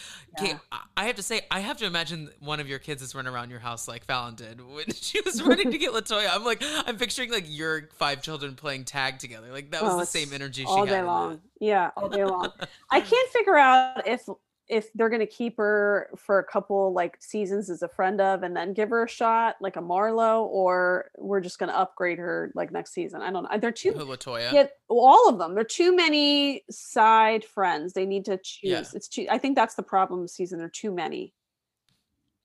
Yeah. 0.40 0.58
I- 0.72 0.80
I 0.96 1.04
have 1.06 1.16
to 1.16 1.22
say, 1.22 1.42
I 1.50 1.58
have 1.60 1.76
to 1.78 1.86
imagine 1.86 2.30
one 2.38 2.60
of 2.60 2.68
your 2.68 2.78
kids 2.78 3.02
is 3.02 3.14
running 3.14 3.32
around 3.34 3.50
your 3.50 3.58
house 3.58 3.88
like 3.88 4.04
Fallon 4.04 4.36
did 4.36 4.60
when 4.64 4.90
she 4.94 5.20
was 5.22 5.42
running 5.42 5.72
to 5.72 5.76
get 5.78 5.90
Latoya. 5.92 6.28
I'm 6.32 6.44
like, 6.44 6.62
I'm 6.86 6.96
picturing 6.96 7.30
like 7.32 7.44
your 7.48 7.88
five 7.94 8.22
children 8.22 8.54
playing 8.54 8.84
tag 8.84 9.18
together. 9.18 9.48
Like 9.50 9.72
that 9.72 9.82
was 9.82 9.94
Oh, 9.94 9.98
the 10.00 10.06
same 10.06 10.32
energy 10.32 10.62
she 10.62 10.68
all 10.68 10.86
day 10.86 11.02
long. 11.02 11.40
Yeah, 11.60 11.90
all 11.96 12.08
day 12.08 12.24
long. 12.24 12.52
I 12.90 13.00
can't 13.10 13.30
figure 13.32 13.56
out 13.56 14.06
if 14.06 14.22
if 14.68 14.92
they're 14.94 15.10
gonna 15.10 15.26
keep 15.26 15.56
her 15.58 16.10
for 16.16 16.38
a 16.38 16.44
couple 16.44 16.92
like 16.92 17.16
seasons 17.20 17.68
as 17.68 17.82
a 17.82 17.88
friend 17.88 18.20
of 18.20 18.42
and 18.42 18.56
then 18.56 18.72
give 18.72 18.90
her 18.90 19.04
a 19.04 19.08
shot 19.08 19.56
like 19.60 19.76
a 19.76 19.80
Marlo, 19.80 20.44
or 20.44 21.10
we're 21.18 21.40
just 21.40 21.58
gonna 21.58 21.72
upgrade 21.72 22.18
her 22.18 22.50
like 22.54 22.72
next 22.72 22.92
season. 22.94 23.20
I 23.22 23.30
don't 23.30 23.44
know. 23.44 23.58
They're 23.58 23.72
too 23.72 23.92
Latoya? 23.92 24.50
get 24.50 24.72
all 24.88 25.28
of 25.28 25.38
them. 25.38 25.54
They're 25.54 25.64
too 25.64 25.94
many 25.94 26.64
side 26.70 27.44
friends. 27.44 27.92
They 27.92 28.06
need 28.06 28.24
to 28.26 28.38
choose. 28.38 28.70
Yeah. 28.70 28.82
It's 28.94 29.08
too. 29.08 29.26
I 29.30 29.38
think 29.38 29.56
that's 29.56 29.74
the 29.74 29.82
problem 29.82 30.26
season. 30.28 30.58
There 30.58 30.66
are 30.66 30.70
too 30.70 30.92
many. 30.92 31.34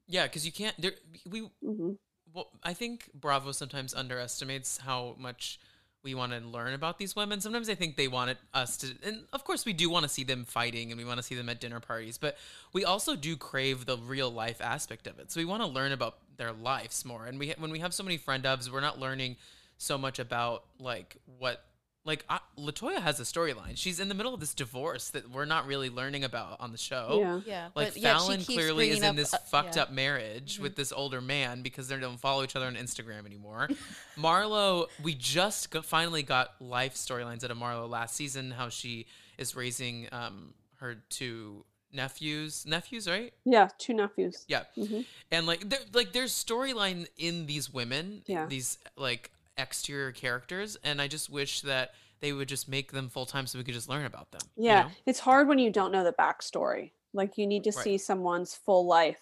Yeah, 0.07 0.23
because 0.23 0.45
you 0.45 0.51
can't. 0.51 0.75
There, 0.81 0.93
we. 1.29 1.49
hmm 1.63 1.91
Well, 2.33 2.49
I 2.63 2.73
think 2.73 3.09
Bravo 3.13 3.51
sometimes 3.51 3.93
underestimates 3.93 4.79
how 4.79 5.15
much 5.17 5.59
we 6.03 6.15
want 6.15 6.31
to 6.31 6.39
learn 6.39 6.73
about 6.73 6.97
these 6.97 7.15
women. 7.15 7.41
Sometimes 7.41 7.69
I 7.69 7.75
think 7.75 7.97
they 7.97 8.07
wanted 8.07 8.37
us 8.53 8.77
to, 8.77 8.95
and 9.03 9.25
of 9.33 9.43
course 9.43 9.65
we 9.65 9.73
do 9.73 9.89
want 9.89 10.03
to 10.03 10.09
see 10.09 10.23
them 10.23 10.45
fighting 10.45 10.91
and 10.91 10.99
we 10.99 11.05
want 11.05 11.17
to 11.17 11.23
see 11.23 11.35
them 11.35 11.49
at 11.49 11.59
dinner 11.59 11.79
parties, 11.79 12.17
but 12.17 12.37
we 12.71 12.85
also 12.85 13.15
do 13.15 13.35
crave 13.35 13.85
the 13.85 13.97
real 13.97 14.29
life 14.31 14.61
aspect 14.61 15.07
of 15.07 15.19
it. 15.19 15.31
So 15.31 15.39
we 15.39 15.45
want 15.45 15.61
to 15.61 15.67
learn 15.67 15.91
about 15.91 16.17
their 16.37 16.53
lives 16.53 17.03
more. 17.03 17.25
And 17.25 17.37
we 17.37 17.53
when 17.57 17.71
we 17.71 17.79
have 17.79 17.93
so 17.93 18.03
many 18.03 18.17
friend 18.17 18.43
ofs, 18.45 18.71
we're 18.71 18.79
not 18.79 18.99
learning 18.99 19.35
so 19.77 19.97
much 19.97 20.19
about 20.19 20.63
like 20.79 21.17
what 21.37 21.63
like 22.05 22.23
I, 22.29 22.39
Latoya 22.57 23.01
has 23.01 23.19
a 23.19 23.23
storyline. 23.23 23.75
She's 23.75 23.99
in 23.99 24.07
the 24.07 24.15
middle 24.15 24.33
of 24.33 24.39
this 24.39 24.53
divorce 24.53 25.09
that 25.11 25.29
we're 25.29 25.45
not 25.45 25.67
really 25.67 25.89
learning 25.89 26.23
about 26.23 26.59
on 26.59 26.71
the 26.71 26.77
show. 26.77 27.17
Yeah. 27.19 27.41
Yeah, 27.45 27.67
Like 27.75 27.93
but 27.93 28.01
Fallon 28.01 28.37
keeps 28.37 28.53
clearly 28.53 28.89
is 28.89 29.01
in 29.01 29.15
this 29.15 29.33
uh, 29.33 29.37
fucked 29.37 29.75
yeah. 29.75 29.83
up 29.83 29.91
marriage 29.91 30.59
with 30.59 30.75
this 30.75 30.91
older 30.91 31.21
man 31.21 31.61
because 31.61 31.87
they 31.87 31.97
don't 31.99 32.19
follow 32.19 32.43
each 32.43 32.55
other 32.55 32.65
on 32.67 32.75
Instagram 32.75 33.25
anymore. 33.25 33.69
Marlo, 34.17 34.87
we 35.03 35.13
just 35.13 35.71
got, 35.71 35.85
finally 35.85 36.23
got 36.23 36.53
life 36.61 36.95
storylines 36.95 37.43
out 37.43 37.51
of 37.51 37.57
Marlo 37.57 37.89
last 37.89 38.15
season. 38.15 38.51
How 38.51 38.69
she 38.69 39.05
is 39.37 39.55
raising 39.55 40.07
um, 40.11 40.53
her 40.77 40.95
two 41.09 41.65
nephews, 41.91 42.65
nephews, 42.65 43.07
right? 43.07 43.33
Yeah, 43.45 43.69
two 43.77 43.93
nephews. 43.93 44.45
Yeah, 44.47 44.63
Mhm. 44.77 45.05
and 45.31 45.45
like 45.47 45.63
like 45.93 46.13
there's 46.13 46.31
storyline 46.31 47.07
in 47.17 47.45
these 47.45 47.71
women, 47.73 48.23
Yeah. 48.25 48.45
these 48.45 48.77
like 48.95 49.31
exterior 49.59 50.11
characters, 50.11 50.77
and 50.83 51.01
I 51.01 51.07
just 51.07 51.29
wish 51.29 51.61
that 51.61 51.91
they 52.21 52.33
would 52.33 52.47
just 52.47 52.67
make 52.67 52.91
them 52.91 53.09
full 53.09 53.25
time 53.25 53.47
so 53.47 53.57
we 53.57 53.63
could 53.63 53.73
just 53.73 53.89
learn 53.89 54.05
about 54.05 54.31
them. 54.31 54.41
you 54.55 54.63
Yeah, 54.65 54.83
know? 54.83 54.91
it's 55.05 55.19
hard 55.19 55.47
when 55.47 55.59
you 55.59 55.71
don't 55.71 55.91
know 55.91 56.03
the 56.03 56.13
backstory. 56.13 56.91
Like 57.13 57.37
you 57.37 57.47
need 57.47 57.63
to 57.63 57.71
Right. 57.71 57.83
see 57.83 57.97
someone's 57.97 58.55
full 58.55 58.85
life, 58.85 59.21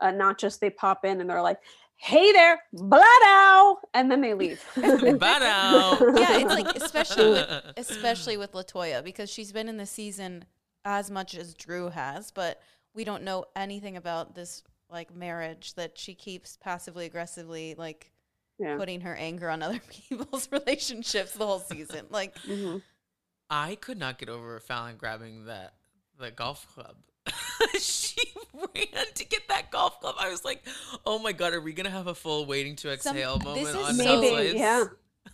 uh, 0.00 0.10
not 0.10 0.38
just 0.38 0.60
they 0.60 0.70
pop 0.70 1.04
in 1.04 1.20
and 1.20 1.28
they're 1.28 1.42
like, 1.42 1.58
"Hey 1.96 2.32
there, 2.32 2.62
blood 2.72 3.02
ow," 3.24 3.78
and 3.92 4.10
then 4.10 4.20
they 4.20 4.34
leave. 4.34 4.64
Ba-dow. 4.76 5.98
yeah, 6.16 6.38
it's 6.38 6.44
like 6.54 6.74
especially 6.76 7.30
with 7.30 7.48
especially 7.76 8.36
with 8.36 8.52
Latoya 8.52 9.02
because 9.04 9.28
she's 9.30 9.52
been 9.52 9.68
in 9.68 9.76
the 9.76 9.86
season 9.86 10.44
as 10.84 11.10
much 11.10 11.34
as 11.34 11.54
Drew 11.54 11.90
has, 11.90 12.30
but 12.30 12.62
we 12.94 13.04
don't 13.04 13.22
know 13.24 13.44
anything 13.54 13.96
about 13.96 14.34
this 14.34 14.62
like 14.90 15.14
marriage 15.14 15.74
that 15.74 15.98
she 15.98 16.14
keeps 16.14 16.56
passively 16.56 17.04
aggressively 17.04 17.74
like 17.76 18.10
Yeah. 18.58 18.76
putting 18.76 19.02
her 19.02 19.14
anger 19.14 19.48
on 19.50 19.62
other 19.62 19.80
people's 20.08 20.48
relationships 20.52 21.32
the 21.32 21.46
whole 21.46 21.60
season. 21.60 22.06
Like, 22.10 22.36
Mhm. 22.42 22.82
I 23.50 23.76
could 23.76 23.98
not 23.98 24.18
get 24.18 24.28
over 24.28 24.58
Fallon 24.60 24.96
grabbing 24.96 25.46
that 25.46 25.74
the 26.18 26.30
golf 26.30 26.66
club. 26.74 26.96
she 27.78 28.20
ran 28.54 29.06
to 29.14 29.24
get 29.24 29.48
that 29.48 29.70
golf 29.70 30.00
club. 30.00 30.16
I 30.18 30.28
was 30.30 30.44
like, 30.44 30.62
"Oh 31.06 31.18
my 31.18 31.32
god, 31.32 31.52
are 31.52 31.60
we 31.60 31.72
gonna 31.72 31.90
have 31.90 32.06
a 32.06 32.14
full 32.14 32.46
waiting 32.46 32.76
to 32.76 32.96
Some- 32.98 33.16
exhale 33.16 33.36
this 33.38 33.44
moment 33.44 33.66
is 33.68 33.74
on 33.76 33.94
so- 33.94 34.04
Maybe, 34.20 34.26
Housewives?" 34.28 34.54
yeah. 34.54 34.84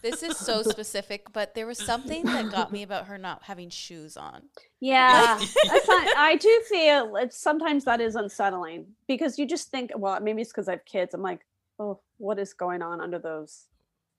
this 0.02 0.22
is 0.22 0.36
so 0.36 0.62
specific, 0.62 1.32
but 1.32 1.54
there 1.54 1.66
was 1.66 1.78
something 1.78 2.24
that 2.24 2.50
got 2.50 2.72
me 2.72 2.82
about 2.82 3.06
her 3.06 3.16
not 3.18 3.42
having 3.44 3.70
shoes 3.70 4.16
on. 4.16 4.42
Yeah, 4.80 5.38
I 5.40 5.80
find 5.86 6.10
I 6.16 6.36
do 6.36 6.62
feel 6.68 7.16
it's 7.16 7.38
sometimes 7.38 7.84
that 7.84 8.00
is 8.00 8.14
unsettling 8.16 8.86
because 9.08 9.38
you 9.38 9.46
just 9.46 9.70
think, 9.70 9.92
well, 9.96 10.20
maybe 10.20 10.42
it's 10.42 10.50
because 10.52 10.68
I 10.68 10.72
have 10.72 10.84
kids. 10.84 11.14
I'm 11.14 11.22
like, 11.22 11.40
oh, 11.78 12.00
what 12.24 12.38
is 12.38 12.52
going 12.54 12.82
on 12.82 13.00
under 13.00 13.18
those 13.18 13.66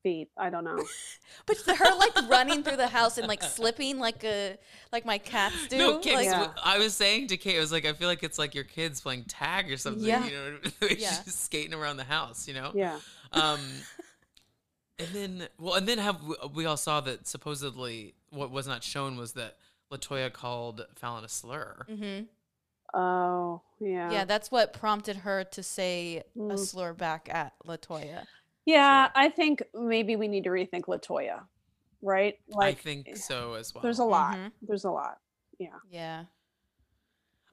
feet? 0.04 0.30
I 0.38 0.50
don't 0.50 0.64
know. 0.64 0.84
But 1.48 1.58
the- 1.66 1.76
her 1.76 1.96
like 1.98 2.30
running 2.30 2.64
through 2.64 2.78
the 2.78 2.88
house 2.88 3.18
and 3.18 3.28
like 3.28 3.44
slipping 3.44 4.00
like 4.00 4.24
a 4.24 4.58
like 4.94 5.06
my 5.06 5.18
cats 5.18 5.68
do. 5.68 5.78
No, 5.78 6.00
Kix, 6.00 6.14
like, 6.14 6.26
Yeah. 6.26 6.52
I 6.64 6.78
was 6.78 6.94
saying 6.96 7.28
to 7.28 7.38
Kate, 7.38 7.58
I 7.58 7.60
was 7.60 7.72
like, 7.72 7.86
I 7.86 7.94
feel 7.94 8.08
like 8.08 8.24
it's 8.24 8.40
like 8.40 8.54
your 8.56 8.64
kids 8.64 9.02
playing 9.02 9.24
tag 9.26 9.72
or 9.72 9.78
something. 9.78 10.04
Yeah. 10.04 10.26
You 10.26 10.32
know, 10.32 10.58
She's 10.90 11.02
Yeah. 11.02 11.18
just 11.26 11.44
skating 11.46 11.74
around 11.74 11.98
the 11.98 12.04
house. 12.18 12.48
You 12.48 12.54
know. 12.54 12.72
Yeah, 12.76 13.00
Um, 13.34 13.60
and 15.00 15.08
then, 15.14 15.48
well, 15.60 15.74
and 15.76 15.88
then 15.88 15.98
have 15.98 16.24
we, 16.24 16.36
we 16.54 16.66
all 16.66 16.78
saw 16.78 17.02
that 17.02 17.28
supposedly 17.28 18.14
what 18.30 18.50
was 18.52 18.68
not 18.68 18.84
shown 18.84 19.18
was 19.18 19.34
that 19.34 19.58
Latoya 19.92 20.32
called 20.32 20.86
Fallon 20.96 21.24
a 21.26 21.30
slur. 21.30 21.86
Mm 21.90 22.00
mhm. 22.00 22.26
Oh 22.94 23.62
yeah, 23.80 24.12
Yeah, 24.12 24.26
that's 24.26 24.50
what 24.52 24.74
prompted 24.74 25.18
her 25.18 25.44
to 25.44 25.64
say 25.64 26.24
a 26.36 26.40
Mm. 26.40 26.60
slur 26.60 26.94
back 26.94 27.28
at 27.32 27.54
Latoya. 27.66 28.26
Yeah, 28.66 29.10
I 29.14 29.30
think 29.30 29.62
maybe 29.74 30.16
we 30.16 30.28
need 30.28 30.44
to 30.46 30.50
rethink 30.50 30.84
Latoya, 30.86 31.42
right? 32.02 32.40
Like, 32.48 32.78
I 32.78 32.80
think 32.82 33.18
so 33.18 33.54
as 33.54 33.74
well. 33.74 33.82
there's 33.82 34.00
a 34.00 34.04
lot. 34.06 34.38
Mhm. 34.38 34.52
There's 34.62 34.86
a 34.86 34.92
lot. 34.92 35.20
Yeah. 35.60 35.68
Yeah. 35.90 36.26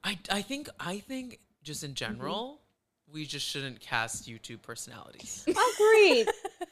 I 0.04 0.18
I 0.30 0.42
think 0.42 0.68
I 0.80 0.98
think 1.00 1.40
just 1.62 1.80
Mm-hmm. 1.82 1.90
in 1.90 1.94
general, 1.94 2.60
we 3.06 3.24
just 3.26 3.46
shouldn't 3.46 3.80
cast 3.80 4.26
YouTube 4.28 4.62
personalities. 4.62 5.44
Agreed. 5.48 6.26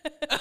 yeah, 0.30 0.38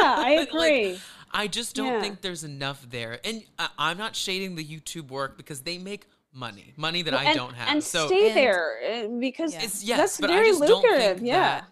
I 0.00 0.36
Like, 0.38 0.48
agree. 0.48 1.00
I 1.30 1.46
just 1.48 1.74
don't 1.76 1.92
Yeah. 1.94 2.00
think 2.00 2.22
there's 2.22 2.44
enough 2.44 2.88
there, 2.88 3.20
and 3.24 3.44
I, 3.58 3.68
I'm 3.78 3.98
not 3.98 4.16
shading 4.16 4.54
the 4.56 4.64
YouTube 4.64 5.08
work 5.10 5.36
because 5.36 5.62
they 5.62 5.76
make 5.78 6.06
money, 6.36 6.74
money 6.76 7.02
that 7.02 7.12
Well, 7.12 7.20
I 7.20 7.24
and, 7.30 7.36
don't 7.36 7.54
have. 7.54 7.68
And 7.72 7.82
so 7.82 8.06
stay 8.06 8.28
And- 8.28 8.36
there 8.36 8.78
uh, 9.06 9.08
because 9.18 9.54
Yeah. 9.54 9.62
it's 9.64 9.82
yes, 9.82 9.98
that's 9.98 10.20
but 10.20 10.30
very 10.30 10.48
I 10.48 10.50
just 10.50 10.60
lucrative. 10.60 10.98
don't 11.00 11.16
think 11.16 11.26
yeah. 11.26 11.40
that- 11.60 11.64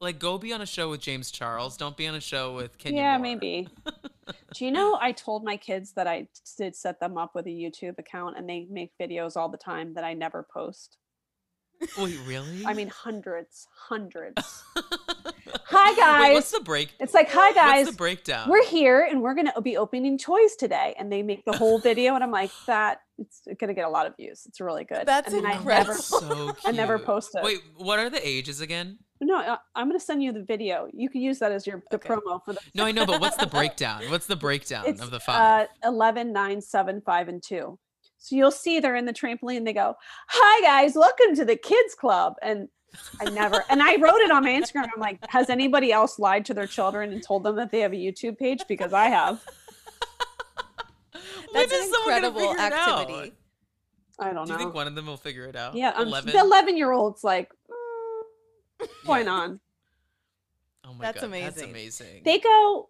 like 0.00 0.18
go 0.18 0.36
be 0.36 0.52
on 0.52 0.60
a 0.60 0.66
show 0.66 0.90
with 0.90 1.00
James 1.00 1.30
Charles. 1.30 1.76
Don't 1.78 1.96
be 1.96 2.06
on 2.06 2.14
a 2.14 2.20
show 2.20 2.54
with 2.54 2.76
Kenya. 2.76 3.00
yeah, 3.00 3.12
Moore. 3.16 3.22
maybe. 3.22 3.68
Do 4.54 4.64
you 4.64 4.70
know 4.70 4.98
I 5.00 5.12
told 5.12 5.44
my 5.44 5.56
kids 5.56 5.92
that 5.92 6.06
I 6.06 6.28
did 6.58 6.76
set 6.76 7.00
them 7.00 7.16
up 7.16 7.34
with 7.34 7.46
a 7.46 7.50
YouTube 7.50 7.98
account 7.98 8.36
and 8.36 8.48
they 8.48 8.66
make 8.70 8.92
videos 9.00 9.36
all 9.36 9.48
the 9.48 9.56
time 9.56 9.94
that 9.94 10.04
I 10.04 10.12
never 10.14 10.42
post? 10.42 10.98
Wait, 11.98 12.18
really? 12.26 12.64
I 12.66 12.72
mean, 12.74 12.88
hundreds, 12.88 13.66
hundreds. 13.74 14.62
Hi, 15.66 15.94
guys. 15.96 16.28
Wait, 16.28 16.34
what's 16.34 16.50
the 16.52 16.60
break? 16.60 16.90
It's 17.00 17.14
like, 17.14 17.30
hi, 17.30 17.52
guys. 17.52 17.84
What's 17.86 17.96
the 17.96 17.98
breakdown? 17.98 18.48
We're 18.48 18.64
here 18.64 19.06
and 19.10 19.22
we're 19.22 19.34
going 19.34 19.50
to 19.54 19.60
be 19.60 19.76
opening 19.76 20.18
toys 20.18 20.54
today. 20.56 20.94
And 20.98 21.10
they 21.10 21.22
make 21.22 21.44
the 21.44 21.52
whole 21.56 21.78
video. 21.78 22.14
And 22.14 22.22
I'm 22.22 22.30
like, 22.30 22.50
that, 22.66 23.00
it's 23.18 23.42
going 23.46 23.68
to 23.68 23.74
get 23.74 23.84
a 23.84 23.88
lot 23.88 24.06
of 24.06 24.16
views. 24.16 24.42
It's 24.46 24.60
really 24.60 24.84
good. 24.84 25.04
That's 25.06 25.32
and 25.32 25.44
then 25.44 25.46
I 25.52 25.56
incredible. 25.56 25.86
never, 25.88 25.94
That's 25.94 26.06
so 26.06 26.44
cute. 26.52 26.56
I 26.66 26.70
never 26.72 26.98
post 26.98 27.30
it. 27.34 27.42
Wait, 27.44 27.60
what 27.76 27.98
are 27.98 28.10
the 28.10 28.26
ages 28.26 28.60
again? 28.60 28.98
no, 29.20 29.36
I- 29.36 29.58
I'm 29.74 29.88
going 29.88 29.98
to 29.98 30.04
send 30.04 30.22
you 30.22 30.32
the 30.32 30.42
video. 30.42 30.88
You 30.92 31.08
can 31.08 31.20
use 31.22 31.38
that 31.38 31.52
as 31.52 31.66
your 31.66 31.82
the 31.90 31.96
Okay. 31.96 32.08
promo 32.08 32.44
for 32.44 32.52
the. 32.54 32.60
No, 32.74 32.84
I 32.84 32.92
know, 32.92 33.06
but 33.06 33.20
what's 33.20 33.36
the 33.36 33.46
breakdown? 33.58 34.02
What's 34.10 34.26
the 34.26 34.36
breakdown 34.36 34.84
It's 34.86 35.00
of 35.00 35.10
the 35.10 35.20
five? 35.20 35.68
Uh, 35.84 35.88
11, 35.88 36.32
9, 36.32 36.60
7, 36.60 37.00
5, 37.00 37.28
and 37.28 37.42
2. 37.42 37.78
So 38.18 38.36
you'll 38.36 38.50
see 38.50 38.80
they're 38.80 38.96
in 38.96 39.04
the 39.04 39.12
trampoline. 39.12 39.64
They 39.64 39.72
go, 39.74 39.94
Hi, 40.28 40.62
guys, 40.62 40.94
welcome 40.94 41.34
to 41.36 41.44
the 41.44 41.56
kids 41.56 41.94
club. 41.94 42.34
And 42.42 42.68
I 43.20 43.28
never, 43.30 43.64
and 43.68 43.82
I 43.82 43.96
wrote 43.96 44.20
it 44.20 44.30
on 44.30 44.44
my 44.44 44.50
Instagram. 44.50 44.88
I'm 44.94 45.00
like, 45.00 45.18
Has 45.28 45.50
anybody 45.50 45.92
else 45.92 46.18
lied 46.18 46.44
to 46.46 46.54
their 46.54 46.66
children 46.66 47.12
and 47.12 47.22
told 47.22 47.44
them 47.44 47.56
that 47.56 47.70
they 47.70 47.80
have 47.80 47.92
a 47.92 47.96
YouTube 47.96 48.38
page? 48.38 48.64
Because 48.68 48.92
I 48.92 49.06
have. 49.08 49.42
When 51.54 51.68
That's 51.68 51.72
is 51.72 51.88
an 51.88 51.94
incredible 52.00 52.40
figure 52.40 52.66
it 52.66 52.72
out? 52.72 53.00
activity. 53.00 53.32
I 54.18 54.24
don't 54.26 54.34
know. 54.34 54.44
Do 54.44 54.52
know. 54.52 54.58
you 54.58 54.64
think 54.64 54.74
one 54.74 54.86
of 54.88 54.94
them 54.94 55.06
will 55.06 55.16
figure 55.16 55.44
it 55.46 55.54
out? 55.56 55.74
yeah, 55.76 55.90
um, 55.90 56.08
11? 56.08 56.32
the 56.32 56.40
11 56.40 56.76
year 56.76 56.90
old's 56.92 57.22
like, 57.22 57.52
"Mm, 57.70 58.88
Point 59.04 59.28
on. 59.28 59.60
Oh 60.84 60.92
my 60.94 61.04
That's 61.04 61.20
god, 61.20 61.32
that's 61.32 61.56
amazing. 61.62 61.70
amazing. 61.70 62.22
They 62.24 62.38
go, 62.38 62.88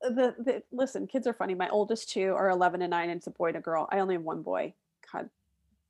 the, 0.00 0.34
the 0.38 0.62
listen, 0.72 1.06
kids 1.06 1.26
are 1.26 1.32
funny. 1.34 1.54
My 1.54 1.68
oldest 1.68 2.08
two 2.10 2.32
are 2.34 2.48
11 2.50 2.82
and 2.82 2.90
9, 2.90 3.10
and 3.10 3.18
it's 3.18 3.26
a 3.26 3.30
boy 3.30 3.48
and 3.48 3.56
a 3.56 3.60
girl. 3.60 3.88
I 3.90 3.98
only 3.98 4.14
have 4.14 4.22
one 4.22 4.42
boy. 4.42 4.74
God, 5.12 5.28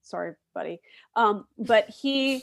sorry, 0.03 0.35
buddy. 0.55 0.81
Um, 1.15 1.47
but 1.59 1.89
he, 1.91 2.43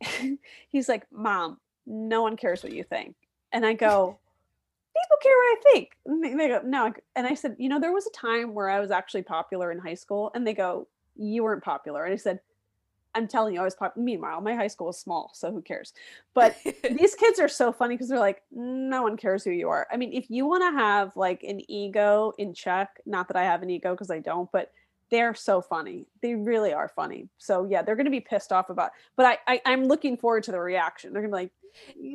he's 0.68 0.88
like, 0.88 1.06
Mom, 1.12 1.58
no 1.84 2.22
one 2.22 2.36
cares 2.36 2.62
what 2.62 2.72
you 2.72 2.84
think. 2.84 3.14
And 3.52 3.66
I 3.66 3.74
go, 3.74 4.18
People 5.02 5.16
care 5.22 5.32
what 5.32 5.58
I 5.58 5.60
think. 5.72 5.90
And 6.06 6.24
they, 6.24 6.34
they 6.34 6.48
go, 6.48 6.60
No. 6.64 6.92
And 7.14 7.26
I 7.26 7.34
said, 7.34 7.56
You 7.58 7.68
know, 7.68 7.80
there 7.80 7.92
was 7.92 8.06
a 8.06 8.10
time 8.10 8.54
where 8.54 8.68
I 8.68 8.80
was 8.80 8.90
actually 8.90 9.22
popular 9.22 9.70
in 9.70 9.78
high 9.78 9.94
school. 9.94 10.30
And 10.34 10.46
they 10.46 10.54
go, 10.54 10.88
You 11.16 11.44
weren't 11.44 11.64
popular. 11.64 12.04
And 12.04 12.12
I 12.12 12.16
said, 12.16 12.40
I'm 13.16 13.26
telling 13.26 13.54
you, 13.54 13.60
I 13.60 13.64
was 13.64 13.74
popular. 13.74 14.04
Meanwhile, 14.04 14.42
my 14.42 14.54
high 14.54 14.66
school 14.66 14.88
was 14.88 14.98
small, 14.98 15.30
so 15.32 15.50
who 15.50 15.62
cares? 15.62 15.94
But 16.34 16.54
these 16.98 17.14
kids 17.14 17.40
are 17.40 17.48
so 17.48 17.72
funny 17.72 17.94
because 17.94 18.08
they're 18.08 18.18
like, 18.18 18.42
no 18.52 19.02
one 19.02 19.16
cares 19.16 19.42
who 19.42 19.50
you 19.52 19.70
are. 19.70 19.86
I 19.90 19.96
mean, 19.96 20.12
if 20.12 20.28
you 20.28 20.46
want 20.46 20.62
to 20.62 20.78
have 20.78 21.16
like 21.16 21.42
an 21.42 21.62
ego 21.70 22.34
in 22.36 22.52
check, 22.52 23.00
not 23.06 23.26
that 23.28 23.36
I 23.36 23.44
have 23.44 23.62
an 23.62 23.70
ego 23.70 23.94
because 23.94 24.10
I 24.10 24.18
don't, 24.18 24.52
but 24.52 24.70
they're 25.10 25.34
so 25.34 25.60
funny. 25.60 26.06
They 26.22 26.34
really 26.34 26.72
are 26.72 26.88
funny. 26.88 27.28
So 27.38 27.64
yeah, 27.70 27.82
they're 27.82 27.96
gonna 27.96 28.10
be 28.10 28.20
pissed 28.20 28.52
off 28.52 28.70
about. 28.70 28.90
But 29.16 29.26
I, 29.26 29.38
I 29.54 29.60
I'm 29.66 29.84
looking 29.84 30.16
forward 30.16 30.42
to 30.44 30.52
the 30.52 30.60
reaction. 30.60 31.12
They're 31.12 31.22
gonna 31.22 31.30
be 31.36 31.42
like, 31.42 31.50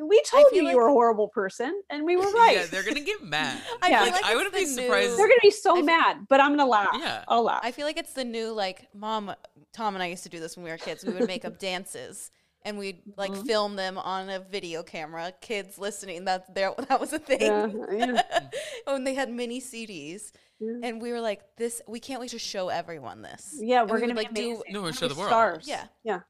we 0.10 0.22
told 0.30 0.46
you 0.54 0.62
feel 0.62 0.72
you 0.72 0.76
were 0.76 0.88
a 0.88 0.92
horrible 0.92 1.28
person, 1.28 1.82
and 1.90 2.04
we 2.04 2.18
were 2.18 2.24
right. 2.34 2.58
Yeah, 2.58 2.66
they're 2.66 2.84
gonna 2.84 3.00
get 3.02 3.24
mad. 3.24 3.60
I 3.82 3.90
Yeah. 3.90 4.02
Like, 4.02 4.14
like 4.14 4.26
I 4.26 4.36
wouldn't 4.36 4.54
the 4.54 4.60
be 4.60 4.66
new- 4.66 4.72
surprised- 4.72 5.12
they're 5.18 5.28
gonna 5.28 5.40
be 5.42 5.52
so 5.52 5.76
I 5.76 5.80
f- 5.80 5.86
mad, 5.86 6.18
but 6.30 6.40
I'm 6.42 6.52
gonna 6.52 6.70
laugh. 6.70 6.90
Yeah. 6.98 7.24
I'll 7.28 7.44
laugh. 7.44 7.62
I 7.64 7.72
feel 7.72 7.86
like 7.86 7.98
it's 7.98 8.14
the 8.14 8.26
new 8.26 8.52
like 8.52 8.88
mom 8.94 9.34
Tom 9.74 9.94
and 9.96 10.04
I 10.04 10.08
used 10.08 10.24
to 10.24 10.30
do 10.30 10.40
this 10.40 10.58
when 10.58 10.64
we 10.66 10.72
were 10.72 10.78
kids. 10.78 11.06
We 11.06 11.14
would 11.14 11.28
make 11.28 11.46
up 11.46 11.58
dances 11.60 12.30
and 12.64 12.78
we'd 12.78 13.02
like 13.18 13.32
Mhm. 13.32 13.46
film 13.46 13.76
them 13.76 13.98
on 13.98 14.30
a 14.30 14.40
video 14.40 14.84
camera. 14.84 15.34
Kids 15.42 15.78
listening, 15.78 16.26
that 16.26 16.54
there 16.54 16.74
that 16.90 17.00
was 17.00 17.14
a 17.14 17.20
thing. 17.20 17.42
yeah, 17.42 17.68
yeah, 17.92 18.22
when 18.86 19.04
they 19.04 19.14
had 19.14 19.30
mini 19.32 19.60
CDs. 19.62 20.32
yeah. 20.60 20.78
And 20.84 21.02
we 21.02 21.12
were 21.12 21.22
like, 21.22 21.42
this 21.58 21.82
we 21.88 22.00
can't 22.00 22.20
wait 22.22 22.30
to 22.32 22.40
show 22.40 22.70
everyone 22.70 23.22
this. 23.22 23.56
Yeah, 23.60 23.84
we're 23.84 23.96
we 23.96 24.02
gonna 24.02 24.14
would, 24.16 24.34
be 24.34 24.54
like 24.54 24.58
do. 24.58 24.64
No, 24.74 24.82
we're 24.82 24.88
We're 24.88 24.94
show 24.94 25.08
the 25.08 25.16
world. 25.16 25.30
Stars. 25.30 25.68
Yeah. 25.68 25.86
yeah. 26.04 26.22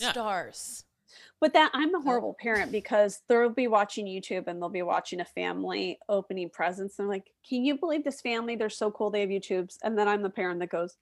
Yeah. 0.00 0.10
stars. 0.12 0.84
But 1.40 1.52
that 1.52 1.70
I'm 1.74 1.92
the 1.92 2.00
horrible 2.00 2.34
parent 2.40 2.72
because 2.72 3.20
they'll 3.28 3.50
be 3.50 3.66
watching 3.68 4.06
YouTube 4.06 4.46
and 4.46 4.62
they'll 4.62 4.70
be 4.70 4.82
watching 4.82 5.20
a 5.20 5.24
family 5.26 5.98
opening 6.08 6.48
presents. 6.48 6.98
And 6.98 7.04
I'm 7.04 7.10
like, 7.10 7.26
can 7.46 7.64
you 7.64 7.76
believe 7.76 8.02
this 8.02 8.22
family? 8.22 8.56
They're 8.56 8.70
so 8.70 8.90
cool. 8.90 9.10
They 9.10 9.20
have 9.20 9.28
YouTubes. 9.28 9.76
And 9.82 9.98
then 9.98 10.08
I'm 10.08 10.22
the 10.22 10.30
parent 10.30 10.60
that 10.60 10.70
goes, 10.70 10.96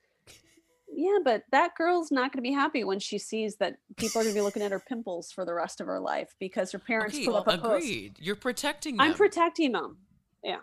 yeah, 0.95 1.19
but 1.25 1.43
that 1.53 1.75
girl's 1.77 2.11
not 2.13 2.33
going 2.33 2.43
to 2.45 2.49
be 2.49 2.53
happy 2.53 2.85
when 2.85 2.99
she 3.01 3.19
sees 3.19 3.57
that 3.57 3.77
people 3.97 4.21
are 4.21 4.25
going 4.25 4.35
to 4.35 4.39
be 4.39 4.43
looking 4.43 4.63
at 4.63 4.71
her 4.73 4.81
pimples 4.81 5.33
for 5.33 5.45
the 5.45 5.55
rest 5.55 5.81
of 5.81 5.87
her 5.87 5.99
life 6.01 6.35
because 6.39 6.71
her 6.73 6.79
parents 6.79 7.15
Okay, 7.17 7.27
put 7.27 7.35
up 7.35 7.49
a 7.49 7.59
post. 7.59 7.65
agreed. 7.85 8.17
You're 8.21 8.37
protecting 8.37 8.97
them. 8.97 9.07
I'm 9.07 9.15
protecting 9.15 9.73
them. 9.73 9.99
Yeah. 10.45 10.59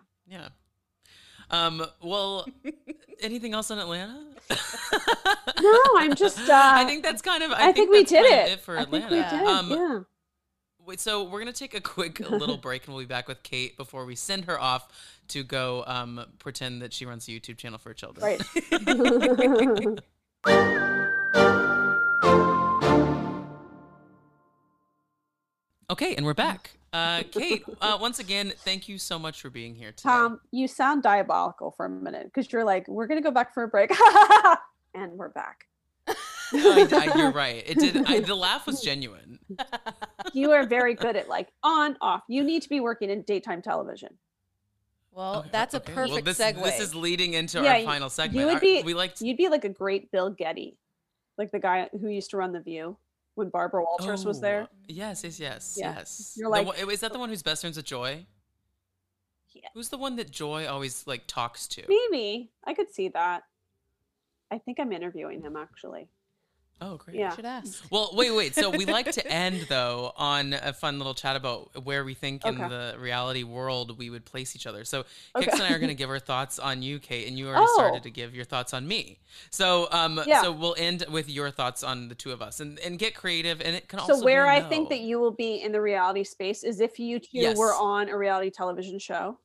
Um. 1.52 1.84
Well, 2.04 2.48
anything 3.22 3.54
else 3.56 3.72
on 3.72 3.80
Atlanta? 3.80 4.24
No, 5.62 5.80
I'm 5.98 6.14
just. 6.16 6.38
Uh, 6.50 6.52
I 6.54 6.86
think 6.86 7.02
that's 7.04 7.22
kind 7.24 7.42
of. 7.44 7.52
I, 7.52 7.70
I, 7.70 7.72
think, 7.72 7.90
we 7.90 8.04
did 8.04 8.26
of 8.26 8.52
it. 8.52 8.60
for 8.62 8.78
I 8.78 8.82
Atlanta. 8.84 9.10
think 9.10 9.12
we 9.12 9.18
Yeah. 9.18 9.40
did. 9.40 9.48
Um, 9.48 9.70
yeah. 9.72 10.00
Wait, 10.86 11.00
so 11.00 11.24
we're 11.24 11.40
gonna 11.40 11.52
take 11.52 11.74
a 11.74 11.82
quick 11.82 12.20
little 12.30 12.58
break, 12.58 12.86
and 12.86 12.94
we'll 12.96 13.04
be 13.04 13.08
back 13.08 13.28
with 13.28 13.42
Kate 13.44 13.76
before 13.78 14.06
we 14.06 14.16
send 14.16 14.46
her 14.46 14.60
off 14.60 14.88
to 15.30 15.44
go 15.44 15.84
um, 15.88 16.24
pretend 16.40 16.82
that 16.84 16.94
she 16.94 17.06
runs 17.06 17.28
a 17.28 17.32
YouTube 17.32 17.58
channel 17.58 17.80
for 17.80 17.94
children. 17.94 18.38
Right. 18.72 20.00
Okay, 25.92 26.16
and 26.16 26.24
we're 26.26 26.36
back. 26.36 26.72
Uh, 26.94 27.24
Kate, 27.32 27.64
uh, 27.82 27.98
once 28.00 28.20
again, 28.20 28.54
thank 28.60 28.88
you 28.88 28.98
so 29.00 29.18
much 29.18 29.42
for 29.42 29.50
being 29.50 29.74
here 29.74 29.92
today. 29.92 30.10
Tom, 30.10 30.40
you 30.52 30.68
sound 30.68 31.02
diabolical 31.02 31.72
for 31.72 31.88
a 31.88 31.90
minute 31.90 32.26
because 32.26 32.52
you're 32.52 32.64
like, 32.64 32.88
we're 32.88 33.08
gonna 33.08 33.22
go 33.22 33.32
back 33.32 33.54
for 33.54 33.64
a 33.64 33.68
break, 33.68 33.92
and 34.94 35.12
we're 35.14 35.30
back. 35.30 35.66
I, 36.08 36.16
I, 36.54 37.14
you're 37.18 37.32
right. 37.32 37.64
It 37.66 37.80
did. 37.80 38.06
I, 38.06 38.20
the 38.20 38.36
laugh 38.36 38.68
was 38.68 38.82
genuine. 38.82 39.40
You 40.34 40.52
are 40.52 40.68
very 40.68 40.94
good 40.94 41.16
at 41.16 41.28
like 41.28 41.48
on 41.64 41.98
off. 42.02 42.22
You 42.28 42.44
need 42.44 42.62
to 42.62 42.70
be 42.70 42.80
working 42.82 43.10
in 43.10 43.24
daytime 43.24 43.64
television. 43.64 44.10
Well, 45.12 45.40
Okay, 45.40 45.50
that's 45.52 45.74
a 45.74 45.78
okay. 45.78 45.94
perfect 45.94 46.14
well, 46.14 46.22
this, 46.24 46.40
segue. 46.40 46.64
This 46.64 46.80
is 46.80 46.96
leading 46.96 47.34
into 47.34 47.62
Yeah, 47.62 47.72
our 47.74 47.78
y- 47.80 47.86
final 47.86 48.10
segment. 48.10 48.40
you 48.40 48.46
would 48.46 48.56
Our- 48.56 48.60
be- 48.60 48.84
we 48.84 48.94
like. 48.94 49.20
You'd 49.20 49.38
be 49.38 49.50
like 49.50 49.66
a 49.66 49.70
great 49.70 50.12
Bill 50.12 50.30
Geddie, 50.30 50.78
like 51.38 51.52
the 51.52 51.60
guy 51.60 51.90
who 52.00 52.08
used 52.10 52.30
to 52.32 52.38
run 52.38 52.54
The 52.54 52.60
View 52.62 52.96
when 53.36 53.50
Barbara 53.50 53.84
Walters 53.84 54.26
was 54.26 54.40
there. 54.40 54.68
Oh, 54.72 54.76
Yes, 54.88 55.24
yes, 55.24 55.40
yes, 55.40 55.78
Yeah. 55.80 55.96
yes. 55.96 56.34
You're 56.38 56.50
like- 56.50 56.66
one- 56.68 56.90
is 56.92 57.00
that 57.02 57.12
the 57.14 57.20
one 57.20 57.30
who's 57.30 57.44
best 57.44 57.62
friends 57.62 57.76
with 57.78 57.86
Joy? 57.86 58.26
Yeah. 59.52 59.68
Who's 59.74 59.90
the 59.90 59.98
one 59.98 60.16
that 60.18 60.30
Joy 60.32 60.68
always 60.68 61.06
like 61.08 61.26
talks 61.28 61.68
to? 61.70 61.84
Maybe 61.88 62.52
I 62.64 62.74
could 62.74 62.92
see 62.94 63.10
that. 63.10 63.44
I 64.52 64.58
think 64.60 64.80
I'm 64.80 64.92
interviewing 64.92 65.42
him 65.42 65.56
actually. 65.58 66.08
Oh, 66.82 66.96
great. 66.96 67.18
Yeah. 67.18 67.36
Should 67.36 67.46
ask. 67.46 67.84
Well, 67.92 68.12
wait, 68.14 68.32
wait. 68.32 68.56
So 68.56 68.70
we 68.70 68.86
like 68.86 69.12
to 69.12 69.28
end 69.32 69.66
though 69.68 70.14
on 70.16 70.54
a 70.54 70.72
fun 70.72 70.98
little 70.98 71.14
chat 71.14 71.36
about 71.36 71.84
where 71.84 72.06
we 72.06 72.14
think 72.14 72.46
in 72.46 72.58
the 72.58 72.96
reality 72.98 73.44
world 73.44 73.98
we 73.98 74.10
would 74.10 74.24
place 74.26 74.56
each 74.56 74.66
other. 74.66 74.86
So 74.86 75.04
Okay. 75.36 75.48
Kix 75.48 75.54
and 75.54 75.64
I 75.64 75.74
are 75.74 75.80
going 75.80 75.90
to 75.96 75.96
give 75.96 76.10
our 76.10 76.20
thoughts 76.20 76.58
on 76.58 76.82
you, 76.82 77.00
Kate, 77.00 77.28
and 77.28 77.38
you 77.38 77.48
already 77.50 77.66
Oh. 77.68 77.74
started 77.76 78.04
to 78.04 78.10
give 78.12 78.34
your 78.34 78.46
thoughts 78.46 78.74
on 78.74 78.88
me. 78.88 79.20
So, 79.50 79.90
um, 79.92 80.22
Yeah. 80.26 80.42
so 80.42 80.52
we'll 80.52 80.76
end 80.78 81.06
with 81.12 81.30
your 81.30 81.52
thoughts 81.52 81.84
on 81.84 82.08
the 82.08 82.16
two 82.16 82.32
of 82.32 82.42
us, 82.42 82.60
and 82.62 82.80
and 82.80 82.98
get 82.98 83.14
creative. 83.14 83.60
And 83.62 83.76
it 83.76 83.88
can 83.90 84.00
also 84.00 84.16
So 84.16 84.24
where 84.24 84.46
be 84.46 84.50
I 84.50 84.60
no. 84.60 84.70
think 84.70 84.90
that 84.90 85.02
you 85.02 85.20
will 85.20 85.32
be 85.32 85.62
in 85.62 85.72
the 85.74 85.82
reality 85.82 86.24
space 86.24 86.64
is 86.64 86.80
if 86.80 86.98
you 87.00 87.20
two 87.20 87.54
were 87.58 87.74
on 87.74 88.08
a 88.10 88.18
reality 88.18 88.50
television 88.52 89.00
show. 89.00 89.38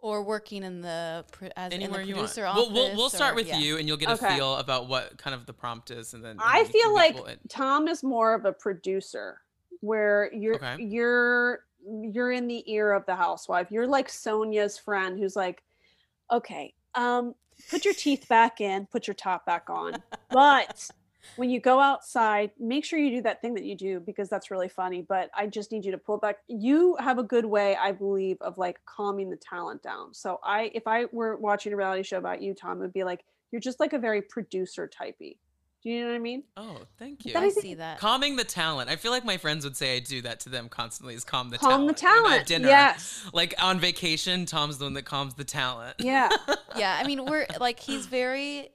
Or 0.00 0.22
working 0.22 0.62
in 0.62 0.80
the 0.80 1.24
pro- 1.32 1.48
as 1.56 1.72
in 1.72 1.80
the 1.80 1.84
anywhere 1.86 2.02
you 2.02 2.14
want. 2.14 2.32
We'll, 2.36 2.72
we'll 2.72 2.96
we'll 2.96 3.10
start 3.10 3.32
or- 3.32 3.36
with 3.36 3.48
yeah. 3.48 3.58
you, 3.58 3.78
and 3.78 3.88
you'll 3.88 3.96
get 3.96 4.10
Okay. 4.10 4.34
a 4.34 4.36
feel 4.36 4.56
about 4.56 4.88
what 4.88 5.18
kind 5.18 5.34
of 5.34 5.44
the 5.46 5.52
prompt 5.52 5.90
is, 5.90 6.14
and 6.14 6.22
then 6.24 6.32
and 6.32 6.40
I 6.42 6.64
feel 6.64 6.94
like 6.94 7.14
we'll. 7.16 7.34
Tom 7.48 7.88
is 7.88 8.02
more 8.04 8.32
of 8.34 8.44
a 8.44 8.52
producer 8.52 9.40
where 9.80 10.32
you're 10.32 10.54
Okay. 10.54 10.76
you're 10.82 11.64
you're 11.84 12.30
in 12.32 12.46
the 12.46 12.62
ear 12.72 12.92
of 12.92 13.06
the 13.06 13.16
housewife. 13.16 13.68
You're 13.70 13.86
like 13.86 14.08
Sonja's 14.08 14.78
friend 14.78 15.18
who's 15.18 15.34
like, 15.36 15.62
okay, 16.30 16.74
um, 16.94 17.34
put 17.70 17.84
your 17.84 17.94
teeth 17.94 18.28
back 18.28 18.60
in, 18.60 18.86
put 18.86 19.06
your 19.06 19.14
top 19.14 19.46
back 19.46 19.68
on. 19.68 20.02
But 20.30 20.90
when 21.36 21.50
you 21.50 21.60
go 21.60 21.80
outside, 21.80 22.50
make 22.58 22.84
sure 22.84 22.98
you 22.98 23.10
do 23.10 23.22
that 23.22 23.40
thing 23.40 23.54
that 23.54 23.64
you 23.64 23.74
do 23.74 24.00
because 24.00 24.28
that's 24.28 24.50
really 24.50 24.68
funny. 24.68 25.02
But 25.02 25.30
I 25.36 25.46
just 25.46 25.72
need 25.72 25.84
you 25.84 25.92
to 25.92 25.98
pull 25.98 26.18
back. 26.18 26.38
You 26.48 26.96
have 27.00 27.18
a 27.18 27.22
good 27.22 27.44
way, 27.44 27.76
I 27.76 27.92
believe, 27.92 28.36
of 28.40 28.58
like 28.58 28.80
calming 28.86 29.30
the 29.30 29.36
talent 29.36 29.82
down. 29.82 30.14
So 30.14 30.40
I 30.42 30.70
if 30.74 30.86
I 30.86 31.06
were 31.12 31.36
watching 31.36 31.72
a 31.72 31.76
reality 31.76 32.02
show 32.02 32.18
about 32.18 32.42
you, 32.42 32.54
Tom, 32.54 32.78
it 32.78 32.80
would 32.80 32.92
be 32.92 33.04
like 33.04 33.24
you're 33.50 33.60
just 33.60 33.80
like 33.80 33.92
a 33.92 33.98
very 33.98 34.22
producer 34.22 34.88
typey. 34.88 35.36
Do 35.82 35.90
you 35.90 36.00
know 36.00 36.08
what 36.08 36.16
I 36.16 36.18
mean? 36.18 36.42
Oh, 36.56 36.78
thank 36.98 37.24
you. 37.24 37.32
That 37.32 37.44
I 37.44 37.50
see 37.50 37.74
that. 37.74 38.00
Calming 38.00 38.34
the 38.34 38.44
talent. 38.44 38.90
I 38.90 38.96
feel 38.96 39.12
like 39.12 39.24
my 39.24 39.36
friends 39.36 39.62
would 39.64 39.76
say 39.76 39.96
I 39.96 40.00
do 40.00 40.20
that 40.22 40.40
to 40.40 40.48
them 40.48 40.68
constantly. 40.68 41.14
Is 41.14 41.22
calm 41.22 41.50
the 41.50 41.58
talent. 41.58 41.76
calm 41.76 41.86
the 41.86 41.92
talent. 41.92 42.24
at 42.24 42.30
talent. 42.30 42.46
dinner. 42.48 42.68
Yes. 42.68 43.24
Like 43.32 43.54
on 43.62 43.78
vacation, 43.78 44.44
Tom's 44.44 44.78
the 44.78 44.86
one 44.86 44.94
that 44.94 45.04
calms 45.04 45.34
the 45.34 45.44
talent. 45.44 45.94
Yeah. 46.00 46.30
yeah, 46.76 46.98
I 47.00 47.06
mean, 47.06 47.24
we're 47.24 47.46
like 47.60 47.78
he's 47.78 48.06
very. 48.06 48.70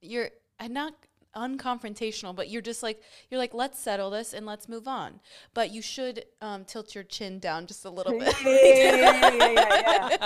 You're 0.00 0.30
and 0.62 0.72
not 0.74 0.94
unconfrontational, 1.34 2.36
but 2.36 2.50
you're 2.50 2.62
just 2.62 2.82
like 2.82 3.02
you're 3.30 3.38
like 3.38 3.54
let's 3.54 3.78
settle 3.78 4.10
this 4.10 4.32
and 4.32 4.46
let's 4.46 4.68
move 4.68 4.86
on. 4.86 5.20
But 5.54 5.70
you 5.72 5.82
should 5.82 6.24
um, 6.40 6.64
tilt 6.64 6.94
your 6.94 7.04
chin 7.04 7.38
down 7.38 7.66
just 7.66 7.84
a 7.84 7.90
little 7.90 8.18
bit. 8.18 8.34
Yeah, 8.44 8.96
yeah, 8.96 9.34
yeah, 9.34 9.52
yeah, 9.52 10.16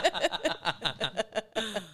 yeah. 0.44 1.80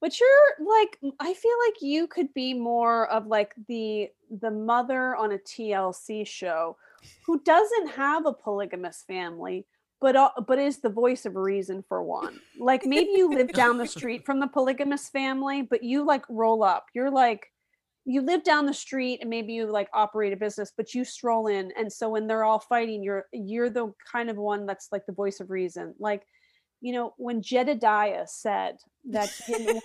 But 0.00 0.18
you're 0.18 0.66
like 0.66 0.98
I 1.20 1.32
feel 1.32 1.52
like 1.68 1.80
you 1.80 2.08
could 2.08 2.34
be 2.34 2.54
more 2.54 3.08
of 3.08 3.28
like 3.28 3.54
the 3.68 4.08
the 4.40 4.50
mother 4.50 5.14
on 5.14 5.30
a 5.30 5.38
TLC 5.38 6.26
show 6.26 6.76
who 7.24 7.40
doesn't 7.44 7.90
have 7.90 8.26
a 8.26 8.32
polygamous 8.32 9.04
family 9.06 9.64
but 10.02 10.16
uh, 10.16 10.30
but 10.46 10.58
is 10.58 10.80
the 10.80 10.90
voice 10.90 11.24
of 11.24 11.36
reason 11.36 11.82
for 11.88 12.02
one. 12.02 12.40
Like 12.58 12.84
maybe 12.84 13.12
you 13.14 13.30
live 13.30 13.52
down 13.62 13.78
the 13.78 13.86
street 13.86 14.26
from 14.26 14.40
the 14.40 14.48
polygamous 14.48 15.08
family 15.08 15.62
but 15.62 15.82
you 15.82 16.04
like 16.04 16.24
roll 16.28 16.62
up. 16.62 16.86
You're 16.94 17.10
like 17.10 17.46
you 18.04 18.20
live 18.20 18.42
down 18.42 18.66
the 18.66 18.74
street 18.74 19.20
and 19.20 19.30
maybe 19.30 19.52
you 19.52 19.64
like 19.64 19.88
operate 19.94 20.32
a 20.32 20.36
business 20.36 20.72
but 20.76 20.92
you 20.92 21.04
stroll 21.04 21.46
in 21.46 21.72
and 21.78 21.90
so 21.90 22.10
when 22.10 22.26
they're 22.26 22.42
all 22.42 22.58
fighting 22.58 23.00
you're 23.00 23.26
you're 23.32 23.70
the 23.70 23.92
kind 24.10 24.28
of 24.28 24.36
one 24.36 24.66
that's 24.66 24.88
like 24.90 25.06
the 25.06 25.12
voice 25.12 25.38
of 25.40 25.48
reason. 25.50 25.94
Like 25.98 26.24
you 26.80 26.92
know 26.92 27.14
when 27.16 27.40
Jedediah 27.40 28.26
said 28.26 28.76
that 29.10 29.30
didn't 29.46 29.82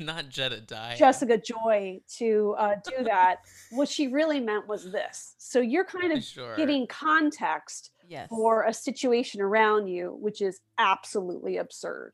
Jedediah. 0.28 0.96
Jessica 0.96 1.38
Joy 1.38 2.00
to 2.18 2.54
uh, 2.58 2.74
do 2.88 3.04
that. 3.04 3.36
what 3.70 3.88
she 3.88 4.08
really 4.08 4.40
meant 4.40 4.66
was 4.68 4.90
this. 4.90 5.34
So 5.38 5.60
you're 5.60 5.84
kind 5.84 6.12
of 6.12 6.22
Sure. 6.22 6.56
giving 6.56 6.86
context 6.86 7.90
yes. 8.08 8.28
for 8.28 8.64
a 8.64 8.74
situation 8.74 9.40
around 9.40 9.88
you, 9.88 10.16
which 10.20 10.40
is 10.40 10.60
absolutely 10.78 11.56
absurd. 11.56 12.12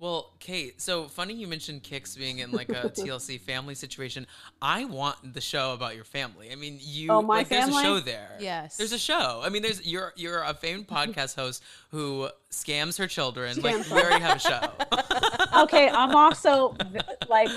Well, 0.00 0.34
Kate, 0.40 0.82
so 0.82 1.06
funny 1.06 1.34
you 1.34 1.46
mentioned 1.46 1.84
Kix 1.84 2.18
being 2.18 2.38
in 2.40 2.50
like 2.50 2.68
a 2.68 2.90
TLC 2.90 3.40
family 3.40 3.74
situation. 3.74 4.26
I 4.60 4.84
want 4.84 5.34
the 5.34 5.40
show 5.40 5.72
about 5.72 5.94
your 5.94 6.04
family. 6.04 6.50
I 6.50 6.56
mean, 6.56 6.78
you 6.80 7.10
Oh, 7.10 7.22
my 7.22 7.38
like 7.38 7.48
there's 7.48 7.68
a 7.68 7.82
show 7.82 8.00
there. 8.00 8.36
Yes. 8.40 8.76
There's 8.76 8.92
a 8.92 8.98
show. 8.98 9.40
I 9.42 9.50
mean, 9.50 9.62
there's 9.62 9.86
you're 9.86 10.12
you're 10.16 10.42
a 10.42 10.52
famed 10.52 10.88
podcast 10.88 11.34
host 11.36 11.62
who 11.90 12.28
scams 12.50 12.98
her 12.98 13.06
children. 13.06 13.62
like 13.62 13.76
Scams 13.76 13.94
we 13.94 14.02
already 14.02 14.22
have 14.22 14.36
a 14.36 14.40
show. 14.40 15.62
Okay, 15.62 15.88
I'm 15.88 16.14
also 16.14 16.76
like, 17.28 17.48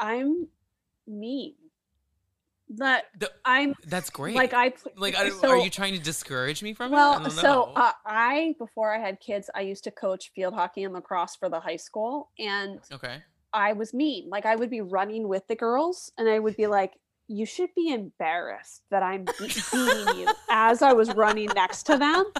I'm 0.00 0.48
mean. 1.06 1.54
That 2.76 3.04
The- 3.18 3.30
I'm 3.44 3.74
That's 3.86 4.10
great. 4.10 4.34
like 4.34 4.52
I 4.52 4.72
like 4.96 5.14
so- 5.16 5.48
are 5.48 5.56
you 5.56 5.70
trying 5.70 5.94
to 5.94 6.00
discourage 6.00 6.62
me 6.62 6.74
from 6.74 6.92
it? 6.92 6.96
Well, 6.96 7.30
so 7.30 7.72
uh, 7.74 7.92
I 8.04 8.54
before 8.58 8.94
I 8.94 8.98
had 8.98 9.20
kids, 9.20 9.48
I 9.54 9.62
used 9.62 9.84
to 9.84 9.90
coach 9.90 10.30
field 10.34 10.54
hockey 10.54 10.84
and 10.84 10.92
lacrosse 10.94 11.36
for 11.36 11.48
the 11.48 11.60
high 11.60 11.76
school, 11.76 12.30
and 12.38 12.80
okay. 12.92 13.22
I 13.52 13.72
was 13.72 13.94
mean. 13.94 14.28
Like 14.28 14.44
I 14.46 14.56
would 14.56 14.70
be 14.70 14.80
running 14.82 15.28
with 15.28 15.46
the 15.48 15.56
girls, 15.56 16.12
and 16.18 16.28
I 16.28 16.38
would 16.38 16.56
be 16.56 16.66
like, 16.66 16.92
"You 17.26 17.46
should 17.46 17.70
be 17.74 17.90
embarrassed 17.90 18.82
that 18.90 19.02
I'm 19.02 19.24
be- 19.24 19.32
beating 19.72 20.18
you," 20.18 20.28
as 20.50 20.82
I 20.82 20.92
was 20.92 21.14
running 21.14 21.48
next 21.54 21.84
to 21.84 21.96
them. 21.96 22.24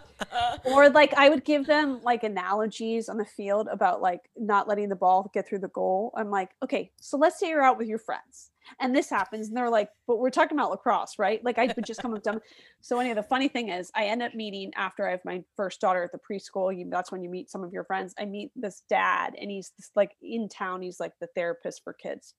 Or 0.64 0.90
like 0.90 1.14
I 1.14 1.28
would 1.28 1.44
give 1.44 1.66
them 1.66 2.00
like 2.02 2.24
analogies 2.24 3.08
on 3.08 3.16
the 3.18 3.24
field 3.24 3.68
about 3.70 4.02
like 4.02 4.28
not 4.36 4.66
letting 4.66 4.88
the 4.88 4.96
ball 4.96 5.30
get 5.32 5.48
through 5.48 5.60
the 5.60 5.68
goal. 5.68 6.12
I'm 6.16 6.28
like, 6.28 6.50
okay, 6.62 6.90
so 7.00 7.16
let's 7.16 7.38
say 7.38 7.48
you're 7.50 7.62
out 7.62 7.78
with 7.78 7.86
your 7.86 8.00
friends, 8.00 8.50
and 8.80 8.94
this 8.94 9.10
happens, 9.10 9.48
and 9.48 9.56
they're 9.56 9.70
like, 9.70 9.90
"But 10.06 10.18
we're 10.18 10.30
talking 10.30 10.56
about 10.56 10.70
lacrosse, 10.70 11.18
right?" 11.18 11.42
Like 11.44 11.58
I 11.58 11.72
would 11.74 11.84
just 11.84 12.00
come 12.00 12.14
up 12.14 12.22
to 12.24 12.32
them. 12.32 12.40
So 12.80 13.00
anyway, 13.00 13.16
the 13.16 13.24
funny 13.24 13.48
thing 13.48 13.70
is, 13.70 13.90
I 13.96 14.04
end 14.04 14.22
up 14.22 14.34
meeting 14.34 14.72
after 14.76 15.06
I 15.06 15.10
have 15.10 15.24
my 15.24 15.42
first 15.56 15.80
daughter 15.80 16.02
at 16.04 16.12
the 16.12 16.18
preschool. 16.18 16.76
You, 16.76 16.88
that's 16.88 17.10
when 17.10 17.22
you 17.22 17.28
meet 17.28 17.50
some 17.50 17.64
of 17.64 17.72
your 17.72 17.82
friends. 17.84 18.14
I 18.18 18.24
meet 18.24 18.52
this 18.54 18.82
dad, 18.88 19.34
and 19.40 19.50
he's 19.50 19.72
this, 19.76 19.90
like 19.96 20.12
in 20.22 20.48
town. 20.48 20.82
He's 20.82 21.00
like 21.00 21.12
the 21.20 21.28
therapist 21.34 21.82
for 21.82 21.92
kids. 21.92 22.34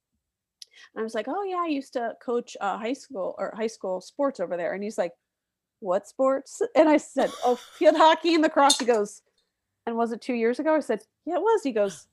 And 0.93 1.01
I 1.01 1.03
was 1.03 1.14
like, 1.14 1.27
"Oh 1.27 1.43
yeah, 1.43 1.61
I 1.64 1.68
used 1.68 1.93
to 1.93 2.15
coach 2.22 2.56
uh, 2.61 2.77
high 2.77 2.93
school 2.93 3.35
or 3.38 3.53
high 3.56 3.68
school 3.68 4.01
sports 4.01 4.39
over 4.39 4.57
there." 4.57 4.73
And 4.73 4.84
he's 4.84 4.97
like, 4.97 5.14
"What 5.80 6.07
sports?" 6.07 6.61
And 6.76 6.89
I 6.89 6.97
said, 6.97 7.31
"Oh, 7.43 7.56
field 7.73 7.97
hockey 7.97 8.34
and 8.34 8.43
lacrosse." 8.43 8.80
He 8.80 8.85
goes, 8.85 9.22
"And 9.85 9.97
was 9.97 10.11
it 10.11 10.22
two 10.22 10.34
years 10.34 10.60
ago?" 10.60 10.76
I 10.76 10.80
said, 10.80 11.01
"Yeah, 11.26 11.35
it 11.35 11.41
was." 11.41 11.64
He 11.64 11.72
goes, 11.72 12.07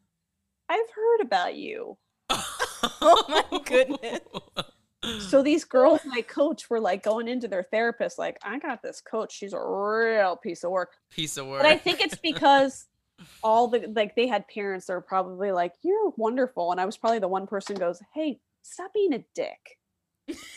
"I've 0.68 0.90
heard 0.90 1.20
about 1.20 1.55
you." 1.55 1.97
Oh 3.01 3.25
my 3.29 3.61
goodness. 3.65 4.21
So 5.31 5.43
these 5.43 5.65
girls 5.65 6.01
my 6.05 6.21
coach 6.23 6.69
were 6.69 6.81
like 6.81 7.03
going 7.03 7.29
into 7.29 7.47
their 7.49 7.63
therapist, 7.63 8.19
like, 8.19 8.39
I 8.43 8.59
got 8.59 8.83
this 8.83 9.01
coach. 9.01 9.33
She's 9.33 9.53
a 9.53 9.61
real 9.61 10.37
piece 10.37 10.65
of 10.65 10.71
work. 10.71 10.93
piece 11.11 11.37
of 11.37 11.47
work. 11.47 11.63
But 11.63 11.71
I 11.71 11.77
think 11.79 12.01
it's 12.01 12.17
because 12.23 12.87
all 13.43 13.69
the 13.69 13.87
like 13.95 14.17
they 14.17 14.27
had 14.27 14.49
parents 14.49 14.87
that 14.87 14.95
were 14.95 15.01
probably 15.01 15.53
like, 15.53 15.75
You're 15.83 16.11
wonderful. 16.17 16.73
And 16.73 16.81
I 16.81 16.87
was 16.87 16.97
probably 16.97 17.21
the 17.21 17.29
one 17.29 17.47
person 17.47 17.77
who 17.77 17.81
goes, 17.81 18.01
Hey, 18.15 18.41
stop 18.63 18.93
being 18.93 19.13
a 19.15 19.25
dick. 19.35 19.79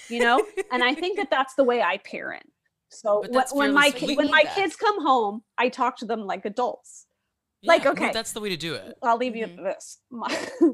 You 0.09 0.19
know? 0.19 0.43
and 0.71 0.83
I 0.83 0.95
think 0.95 1.17
that 1.17 1.29
that's 1.29 1.53
the 1.53 1.63
way 1.63 1.81
I 1.83 1.97
parent. 1.97 2.45
So 2.89 3.23
But 3.31 3.49
when, 3.53 3.73
my 3.73 3.91
ki- 3.91 4.15
when 4.15 4.31
my 4.31 4.41
that. 4.45 4.55
kids 4.55 4.75
come 4.75 5.05
home, 5.05 5.43
I 5.59 5.69
talk 5.69 5.97
to 5.97 6.05
them 6.05 6.21
like 6.21 6.43
adults. 6.45 7.05
like, 7.63 7.83
Yeah, 7.83 7.91
no, 7.91 7.91
okay. 7.91 8.11
that's 8.13 8.31
the 8.31 8.39
way 8.41 8.49
to 8.49 8.57
do 8.57 8.73
it. 8.73 8.97
I'll 9.03 9.17
leave 9.17 9.33
Mhm. 9.33 9.37
you 9.37 9.43
with 9.43 9.57
this. 9.57 9.99
My, 10.09 10.47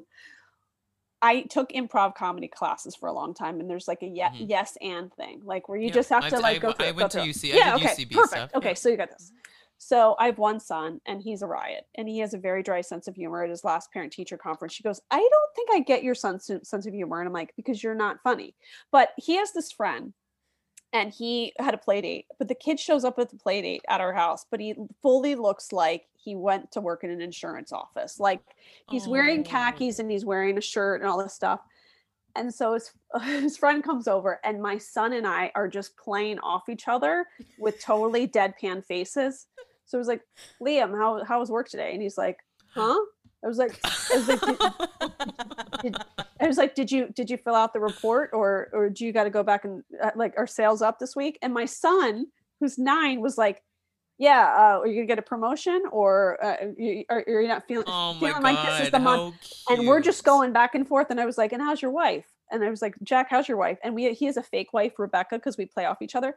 I 1.21 1.41
took 1.43 1.69
improv 1.69 2.15
comedy 2.15 2.47
classes 2.47 2.95
for 2.95 3.07
a 3.07 3.13
long 3.13 3.33
time, 3.33 3.59
and 3.59 3.69
there's 3.69 3.87
like 3.87 4.03
a 4.03 4.07
ye- 4.07 4.21
Mhm. 4.21 4.45
yes 4.49 4.77
and 4.81 5.13
thing, 5.13 5.41
like 5.43 5.67
where 5.69 5.77
you 5.77 5.87
Yeah, 5.87 5.93
just 5.93 6.09
have 6.09 6.23
I 6.23 6.29
to 6.29 6.39
like 6.39 6.57
I 6.57 6.59
go 6.59 6.71
through. 6.73 6.85
I 6.87 6.91
went 6.91 7.11
to 7.11 7.19
through. 7.19 7.27
UC 7.29 7.53
I 7.53 7.55
Yeah, 7.55 7.77
did 7.77 7.83
okay, 7.85 7.93
UCB 7.95 8.13
perfect. 8.15 8.31
stuff, 8.31 8.51
Okay, 8.55 8.69
yeah. 8.69 8.73
so 8.75 8.89
you 8.89 8.97
got 8.97 9.09
this. 9.11 9.31
So 9.77 10.15
I 10.19 10.27
have 10.27 10.37
one 10.37 10.59
son, 10.59 11.01
and 11.05 11.21
he's 11.21 11.41
a 11.41 11.47
riot, 11.47 11.85
and 11.95 12.07
he 12.07 12.19
has 12.19 12.33
a 12.33 12.37
very 12.37 12.63
dry 12.63 12.81
sense 12.81 13.07
of 13.07 13.15
humor. 13.15 13.43
At 13.43 13.49
his 13.49 13.63
last 13.63 13.91
parent-teacher 13.91 14.37
conference, 14.37 14.73
she 14.73 14.83
goes, 14.83 15.01
"I 15.11 15.17
don't 15.19 15.55
think 15.55 15.69
I 15.73 15.79
get 15.79 16.03
your 16.03 16.15
son's 16.15 16.45
sense 16.45 16.85
of 16.85 16.93
humor," 16.93 17.19
and 17.19 17.27
I'm 17.27 17.33
like, 17.33 17.53
"Because 17.55 17.83
you're 17.83 17.95
not 17.95 18.21
funny." 18.23 18.55
But 18.91 19.11
he 19.17 19.35
has 19.35 19.51
this 19.51 19.71
friend 19.71 20.13
and 20.95 21.13
he 21.13 21.53
had 21.59 21.73
a 21.73 21.77
play 21.77 22.01
date 22.01 22.25
but 22.39 22.47
the 22.47 22.55
kid 22.55 22.79
shows 22.79 23.03
up 23.03 23.19
at 23.19 23.29
the 23.29 23.35
play 23.37 23.61
date 23.61 23.81
at 23.89 24.01
our 24.01 24.13
house 24.13 24.45
but 24.49 24.59
he 24.59 24.73
fully 25.01 25.35
looks 25.35 25.71
like 25.71 26.07
he 26.25 26.35
went 26.35 26.71
to 26.71 26.81
work 26.81 27.03
in 27.03 27.11
an 27.11 27.21
insurance 27.21 27.71
office. 27.71 28.19
Like 28.19 28.41
he's 28.89 29.07
wearing 29.07 29.41
Oh. 29.41 29.43
khakis 29.43 29.99
and 29.99 30.09
he's 30.09 30.25
wearing 30.25 30.57
a 30.57 30.61
shirt 30.61 30.99
and 31.01 31.09
all 31.09 31.19
this 31.19 31.35
stuff. 31.35 31.59
And 32.35 32.51
so 32.53 32.73
his, 32.73 32.91
his 33.23 33.57
friend 33.57 33.83
comes 33.83 34.07
over 34.07 34.39
and 34.43 34.59
my 34.59 34.79
son 34.79 35.13
and 35.13 35.27
i 35.27 35.51
are 35.53 35.67
just 35.67 35.95
playing 35.97 36.39
off 36.39 36.67
each 36.67 36.87
other 36.87 37.27
with 37.59 37.79
totally 37.79 38.27
deadpan 38.37 38.83
faces. 38.83 39.45
So 39.85 39.99
it 39.99 39.99
was 39.99 40.07
like 40.07 40.21
liam 40.59 40.97
how, 40.97 41.23
how 41.23 41.39
was 41.39 41.51
work 41.51 41.69
today? 41.69 41.93
And 41.93 42.01
he's 42.01 42.17
like 42.17 42.39
huh? 42.73 42.97
I 43.43 43.47
was 43.47 43.59
like, 43.59 43.79
I 43.85 44.15
was 44.15 44.27
like 44.27 44.41
"Did- 45.93 46.25
I 46.41 46.47
was 46.47 46.57
like, 46.57 46.75
did 46.75 46.91
you 46.91 47.09
did 47.09 47.29
you 47.29 47.37
fill 47.37 47.55
out 47.55 47.73
the 47.73 47.79
report 47.79 48.31
or 48.33 48.69
or 48.73 48.89
do 48.89 49.05
you 49.05 49.11
got 49.13 49.23
to 49.23 49.29
go 49.29 49.43
back 49.43 49.65
and 49.65 49.83
uh, 50.01 50.11
like 50.15 50.33
are 50.37 50.47
sales 50.47 50.81
up 50.81 50.99
this 50.99 51.15
week? 51.15 51.37
And 51.41 51.53
my 51.53 51.65
son, 51.65 52.27
who's 52.59 52.77
nine, 52.77 53.21
was 53.21 53.37
like, 53.37 53.63
yeah, 54.17 54.53
uh, 54.57 54.79
are 54.79 54.87
you 54.87 54.95
gonna 54.95 55.07
get 55.07 55.19
a 55.19 55.21
promotion 55.21 55.83
or 55.91 56.43
uh, 56.43 56.55
you, 56.77 57.03
are 57.09 57.23
you 57.27 57.47
not 57.47 57.67
feeling 57.67 57.85
Oh 57.87 58.13
my 58.13 58.19
feeling 58.19 58.43
god. 58.43 58.43
like 58.43 58.69
this 58.69 58.81
is 58.87 58.91
the 58.91 58.99
month? 58.99 59.35
And 59.69 59.87
we're 59.87 60.01
just 60.01 60.23
going 60.23 60.51
back 60.53 60.75
and 60.75 60.87
forth. 60.87 61.07
And 61.09 61.19
I 61.19 61.25
was 61.25 61.37
like, 61.37 61.53
and 61.53 61.61
how's 61.61 61.81
your 61.81 61.91
wife? 61.91 62.25
And 62.51 62.63
I 62.63 62.69
was 62.69 62.81
like, 62.81 62.95
Jack, 63.03 63.27
how's 63.29 63.47
your 63.47 63.57
wife? 63.57 63.77
And 63.83 63.95
we 63.95 64.13
he 64.13 64.25
has 64.25 64.37
a 64.37 64.43
fake 64.43 64.73
wife, 64.73 64.93
Rebecca, 64.97 65.35
because 65.35 65.57
we 65.57 65.65
play 65.65 65.85
off 65.85 66.01
each 66.01 66.15
other. 66.15 66.35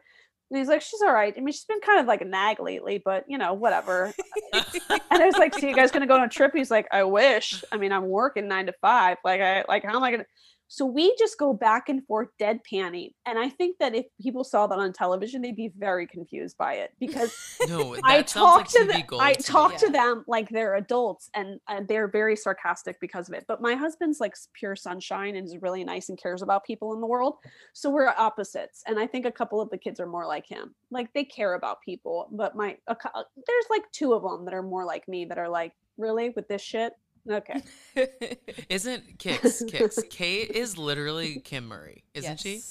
And 0.51 0.57
he's 0.57 0.67
like, 0.67 0.81
she's 0.81 1.01
all 1.01 1.13
right. 1.13 1.33
I 1.37 1.41
mean, 1.41 1.53
she's 1.53 1.65
been 1.65 1.79
kind 1.81 1.99
of 1.99 2.07
like 2.07 2.21
a 2.21 2.25
nag 2.25 2.59
lately, 2.59 3.01
but 3.03 3.23
you 3.27 3.37
know, 3.37 3.53
whatever. 3.53 4.13
and 4.53 4.63
I 5.11 5.25
was 5.25 5.37
like, 5.37 5.53
so 5.53 5.67
you 5.67 5.75
guys 5.75 5.91
gonna 5.91 6.07
go 6.07 6.15
on 6.15 6.23
a 6.23 6.29
trip? 6.29 6.53
He's 6.55 6.71
like, 6.71 6.87
I 6.91 7.03
wish. 7.03 7.63
I 7.71 7.77
mean, 7.77 7.91
I'm 7.91 8.07
working 8.07 8.47
nine 8.47 8.65
to 8.65 8.73
five. 8.81 9.17
Like, 9.23 9.41
I 9.41 9.63
like, 9.67 9.83
how 9.83 9.95
am 9.95 10.03
I 10.03 10.11
gonna? 10.11 10.25
So 10.71 10.85
we 10.85 11.15
just 11.17 11.39
go 11.39 11.51
back 11.51 11.89
and 11.89 12.05
forth, 12.05 12.29
deadpanning. 12.39 13.13
And 13.25 13.39
I 13.39 13.49
think 13.49 13.79
that 13.79 13.95
if 13.95 14.05
people 14.21 14.43
saw 14.43 14.67
that 14.67 14.77
on 14.77 14.93
television, 14.93 15.41
they'd 15.41 15.55
be 15.55 15.73
very 15.75 16.05
confused 16.05 16.57
by 16.59 16.75
it 16.75 16.93
because 16.99 17.35
No, 17.67 17.97
I 18.03 18.21
talk 18.21 18.57
like 18.57 18.67
to 18.69 18.85
them. 18.85 19.03
I 19.19 19.33
to 19.33 19.39
me. 19.39 19.43
talk 19.43 19.75
to 19.77 19.89
them 19.89 20.23
like 20.27 20.47
they're 20.49 20.75
adults, 20.75 21.31
and 21.33 21.59
uh, 21.67 21.81
they're 21.87 22.07
very 22.07 22.35
sarcastic 22.35 22.99
because 22.99 23.27
of 23.27 23.33
it. 23.33 23.45
But 23.47 23.61
my 23.61 23.73
husband's 23.73 24.19
like 24.19 24.35
pure 24.53 24.75
sunshine 24.75 25.35
and 25.35 25.47
is 25.47 25.57
really 25.59 25.83
nice 25.83 26.09
and 26.09 26.21
cares 26.21 26.43
about 26.43 26.65
people 26.65 26.93
in 26.93 27.01
the 27.01 27.07
world. 27.07 27.37
So 27.73 27.89
we're 27.89 28.07
opposites, 28.07 28.83
and 28.85 28.99
I 28.99 29.07
think 29.07 29.25
a 29.25 29.31
couple 29.31 29.59
of 29.59 29.71
the 29.71 29.77
kids 29.77 29.99
are 29.99 30.07
more 30.07 30.27
like 30.27 30.45
him. 30.47 30.75
Like 30.91 31.11
they 31.13 31.23
care 31.23 31.55
about 31.55 31.81
people, 31.81 32.29
but 32.31 32.55
my 32.55 32.77
a, 32.87 32.95
there's 33.03 33.65
like 33.71 33.91
two 33.91 34.13
of 34.13 34.21
them 34.21 34.45
that 34.45 34.53
are 34.53 34.61
more 34.61 34.85
like 34.85 35.07
me 35.07 35.25
that 35.25 35.39
are 35.39 35.49
like 35.49 35.73
really 35.97 36.29
with 36.29 36.47
this 36.47 36.61
shit. 36.61 36.93
Okay, 37.29 37.61
Isn't 38.69 39.17
Kix 39.17 39.63
Kix? 39.69 40.09
Kate 40.09 40.51
is 40.51 40.77
literally 40.77 41.39
Kim 41.39 41.67
Murray, 41.67 42.03
isn't 42.13 42.39
she? 42.39 42.61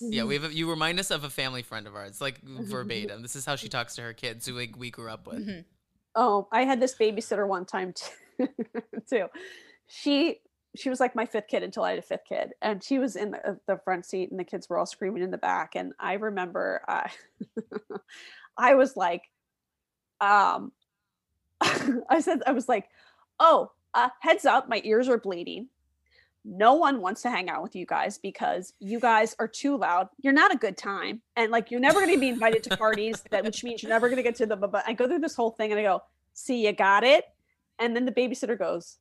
Yeah, 0.00 0.24
we 0.24 0.34
have. 0.34 0.44
A, 0.44 0.54
you 0.54 0.70
remind 0.70 1.00
us 1.00 1.10
of 1.10 1.24
a 1.24 1.30
family 1.30 1.62
friend 1.62 1.86
of 1.86 1.94
ours, 1.96 2.20
like 2.20 2.40
verbatim. 2.42 3.22
This 3.22 3.34
is 3.36 3.44
how 3.44 3.56
she 3.56 3.68
talks 3.68 3.96
to 3.96 4.02
her 4.02 4.12
kids, 4.12 4.46
who 4.46 4.54
like 4.54 4.76
we 4.76 4.90
grew 4.90 5.10
up 5.10 5.26
with. 5.26 5.46
Mhm. 5.46 5.64
Oh, 6.14 6.48
I 6.52 6.62
had 6.64 6.80
this 6.80 6.94
babysitter 6.94 7.46
one 7.46 7.64
time 7.64 7.92
too. 7.92 8.48
too. 9.10 9.26
She 9.86 10.40
she 10.76 10.90
was 10.90 11.00
like 11.00 11.16
my 11.16 11.26
fifth 11.26 11.48
kid 11.48 11.62
until 11.62 11.82
I 11.82 11.90
had 11.90 11.98
a 11.98 12.02
fifth 12.02 12.24
kid, 12.28 12.52
and 12.62 12.82
she 12.82 12.98
was 12.98 13.16
in 13.16 13.32
the, 13.32 13.50
uh, 13.50 13.54
the 13.66 13.78
front 13.78 14.06
seat, 14.06 14.30
and 14.30 14.38
the 14.38 14.44
kids 14.44 14.68
were 14.68 14.78
all 14.78 14.86
screaming 14.86 15.22
in 15.22 15.30
the 15.30 15.38
back. 15.38 15.72
And 15.74 15.92
I 15.98 16.14
remember 16.14 16.82
I 16.86 17.10
I 18.56 18.74
was 18.74 18.96
like, 18.96 19.22
um, 20.20 20.72
I 21.60 22.20
said 22.20 22.42
I 22.46 22.52
was 22.52 22.68
like, 22.68 22.88
oh, 23.40 23.70
uh, 23.94 24.08
heads 24.20 24.44
up, 24.44 24.68
my 24.68 24.80
ears 24.84 25.08
are 25.08 25.18
bleeding. 25.18 25.68
No 26.44 26.74
one 26.74 27.00
wants 27.00 27.22
to 27.22 27.30
hang 27.30 27.50
out 27.50 27.62
with 27.62 27.74
you 27.74 27.84
guys 27.84 28.16
because 28.16 28.72
you 28.78 29.00
guys 29.00 29.34
are 29.38 29.48
too 29.48 29.76
loud. 29.76 30.08
You're 30.20 30.32
not 30.32 30.52
a 30.54 30.56
good 30.56 30.76
time, 30.76 31.20
and 31.36 31.50
like 31.50 31.70
you're 31.70 31.80
never 31.80 32.00
going 32.00 32.14
to 32.14 32.20
be 32.20 32.28
invited 32.28 32.62
to 32.64 32.76
parties. 32.76 33.22
That 33.30 33.44
which 33.44 33.64
means 33.64 33.82
you're 33.82 33.90
never 33.90 34.08
going 34.08 34.16
to 34.16 34.22
get 34.22 34.36
to 34.36 34.46
the. 34.46 34.56
But 34.56 34.84
I 34.86 34.92
go 34.92 35.06
through 35.06 35.18
this 35.18 35.34
whole 35.34 35.50
thing, 35.50 35.72
and 35.72 35.80
I 35.80 35.82
go, 35.82 36.02
"See, 36.32 36.64
you 36.66 36.72
got 36.72 37.04
it." 37.04 37.24
And 37.78 37.94
then 37.94 38.06
the 38.06 38.12
babysitter 38.12 38.58
goes, 38.58 38.98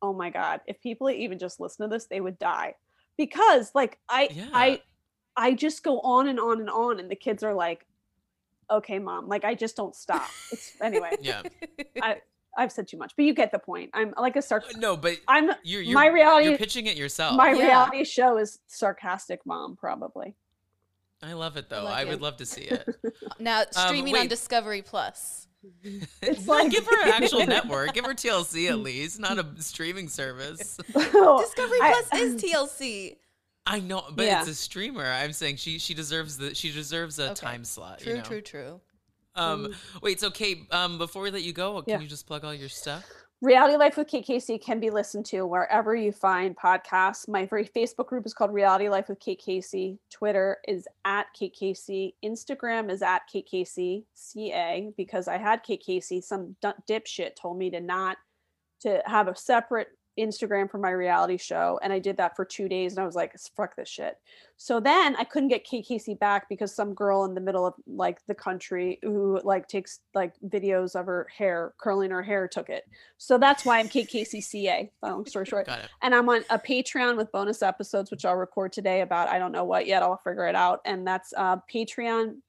"Oh 0.00 0.14
my 0.14 0.30
god! 0.30 0.60
If 0.66 0.80
people 0.80 1.10
even 1.10 1.38
just 1.38 1.60
listen 1.60 1.88
to 1.88 1.94
this, 1.94 2.06
they 2.06 2.20
would 2.20 2.38
die." 2.38 2.74
Because 3.18 3.72
like 3.74 3.98
I, 4.08 4.28
Yeah. 4.32 4.48
I, 4.52 4.82
I 5.36 5.52
just 5.54 5.82
go 5.82 6.00
on 6.00 6.28
and 6.28 6.40
on 6.40 6.60
and 6.60 6.70
on, 6.70 6.98
and 6.98 7.10
the 7.10 7.16
kids 7.16 7.42
are 7.42 7.52
like, 7.54 7.84
"Okay, 8.70 8.98
mom." 8.98 9.28
Like 9.28 9.44
I 9.44 9.54
just 9.54 9.76
don't 9.76 9.94
stop. 9.94 10.30
It's 10.50 10.72
anyway. 10.80 11.10
Yeah. 11.20 11.42
I've 12.56 12.72
said 12.72 12.88
too 12.88 12.96
much, 12.96 13.12
but 13.16 13.24
you 13.24 13.34
get 13.34 13.50
the 13.52 13.58
point. 13.58 13.90
I'm 13.94 14.14
like 14.18 14.36
a 14.36 14.40
sarc. 14.40 14.64
Uh, 14.64 14.78
no, 14.78 14.96
but 14.96 15.18
I'm 15.28 15.50
you're, 15.62 15.82
you're 15.82 15.94
my 15.94 16.06
reality. 16.06 16.48
You're 16.48 16.58
pitching 16.58 16.86
it 16.86 16.96
yourself. 16.96 17.36
my 17.36 17.52
Yeah. 17.52 17.66
reality 17.66 18.04
show 18.04 18.38
is 18.38 18.58
sarcastic 18.66 19.44
mom, 19.46 19.76
probably. 19.76 20.34
I 21.22 21.32
love 21.32 21.56
it 21.56 21.68
though. 21.70 21.84
love 21.84 21.92
I, 21.94 22.02
you. 22.02 22.08
would 22.08 22.20
love 22.20 22.36
to 22.38 22.46
see 22.46 22.62
it. 22.62 22.86
Now 23.38 23.60
um, 23.60 23.66
streaming 23.70 24.16
on. 24.16 24.28
Discovery 24.28 24.82
Plus. 24.82 25.48
It's 26.22 26.46
like- 26.46 26.70
give 26.70 26.84
her 26.86 27.02
an 27.06 27.08
actual 27.22 27.46
network. 27.46 27.94
Give 27.94 28.04
her 28.04 28.12
TLC 28.14 28.68
at 28.68 28.78
least, 28.80 29.18
not 29.18 29.38
a 29.38 29.46
streaming 29.62 30.08
service. 30.08 30.78
Oh, 30.94 31.40
Discovery 31.40 31.78
I- 31.80 32.02
Plus 32.08 32.20
is 32.22 32.42
TLC. 32.42 33.16
I 33.66 33.80
know, 33.80 34.04
but 34.12 34.26
Yeah. 34.26 34.40
it's 34.40 34.48
a 34.50 34.54
streamer. 34.54 35.06
I'm 35.06 35.32
saying 35.32 35.56
she 35.56 35.78
she 35.78 35.94
deserves 35.94 36.36
the 36.36 36.54
she 36.54 36.70
deserves 36.70 37.18
a 37.18 37.30
Okay. 37.30 37.34
time 37.34 37.64
slot. 37.64 38.00
True, 38.00 38.12
you 38.12 38.18
know? 38.18 38.24
true, 38.24 38.40
true. 38.42 38.80
Um, 39.36 39.74
wait. 40.02 40.20
So, 40.20 40.30
Kate, 40.30 40.66
um, 40.72 40.98
before 40.98 41.22
we 41.22 41.30
let 41.30 41.42
you 41.42 41.52
go, 41.52 41.80
can 41.82 41.90
Yeah. 41.92 42.00
you 42.00 42.06
just 42.06 42.26
plug 42.26 42.44
all 42.44 42.54
your 42.54 42.68
stuff? 42.68 43.04
Reality 43.42 43.76
Life 43.76 43.98
with 43.98 44.06
KKC 44.08 44.58
can 44.58 44.80
be 44.80 44.88
listened 44.88 45.26
to 45.26 45.44
wherever 45.44 45.94
you 45.94 46.12
find 46.12 46.56
podcasts. 46.56 47.28
My 47.28 47.44
very 47.44 47.66
Facebook 47.66 48.06
group 48.06 48.24
is 48.24 48.32
called 48.32 48.54
Reality 48.54 48.88
Life 48.88 49.08
with 49.08 49.18
KKC. 49.18 49.98
Twitter 50.10 50.58
is 50.66 50.88
at 51.04 51.26
KKC. 51.38 52.14
Instagram 52.24 52.90
is 52.90 53.02
at 53.02 53.22
Kate 53.30 53.44
Casey 53.46 54.06
KKCCA 54.16 54.94
because 54.96 55.28
I 55.28 55.36
had 55.36 55.62
KKC. 55.62 56.22
Some 56.22 56.56
d- 56.62 56.70
dipshit 56.88 57.34
told 57.36 57.58
me 57.58 57.68
to 57.70 57.80
not 57.80 58.16
to 58.80 59.02
have 59.04 59.28
a 59.28 59.36
separate 59.36 59.88
Instagram 60.18 60.70
for 60.70 60.78
my 60.78 60.90
reality 60.90 61.36
show, 61.36 61.78
and 61.82 61.92
I 61.92 61.98
did 61.98 62.16
that 62.18 62.36
for 62.36 62.44
two 62.44 62.68
days, 62.68 62.92
and 62.92 63.00
I 63.00 63.06
was 63.06 63.14
like, 63.14 63.34
"Fuck 63.56 63.76
this 63.76 63.88
shit." 63.88 64.18
So 64.56 64.80
then 64.80 65.16
I 65.16 65.24
couldn't 65.24 65.48
get 65.48 65.66
KKC 65.66 66.18
back 66.18 66.48
because 66.48 66.74
some 66.74 66.94
girl 66.94 67.24
in 67.24 67.34
the 67.34 67.40
middle 67.40 67.66
of 67.66 67.74
like 67.86 68.24
the 68.26 68.34
country 68.34 68.98
who 69.02 69.40
like 69.42 69.66
takes 69.68 70.00
like 70.14 70.34
videos 70.46 70.94
of 70.98 71.06
her 71.06 71.26
hair 71.36 71.74
curling 71.78 72.10
her 72.10 72.22
hair 72.22 72.46
took 72.46 72.70
it. 72.70 72.84
So 73.18 73.36
that's 73.38 73.64
why 73.64 73.78
I'm 73.78 73.88
KKCCA. 73.88 74.90
Long 75.02 75.26
story 75.26 75.46
short. 75.46 75.66
Got 75.66 75.80
it. 75.80 75.88
And 76.02 76.14
I'm 76.14 76.28
on 76.28 76.44
a 76.50 76.58
Patreon 76.58 77.16
with 77.16 77.32
bonus 77.32 77.62
episodes, 77.62 78.10
which 78.10 78.24
I'll 78.24 78.36
record 78.36 78.72
today 78.72 79.00
about 79.00 79.28
I 79.28 79.38
don't 79.38 79.52
know 79.52 79.64
what 79.64 79.86
yet. 79.86 80.02
I'll 80.02 80.18
figure 80.18 80.46
it 80.46 80.54
out. 80.54 80.80
And 80.84 81.06
that's 81.06 81.32
uh, 81.36 81.56
patreon.com 81.72 82.40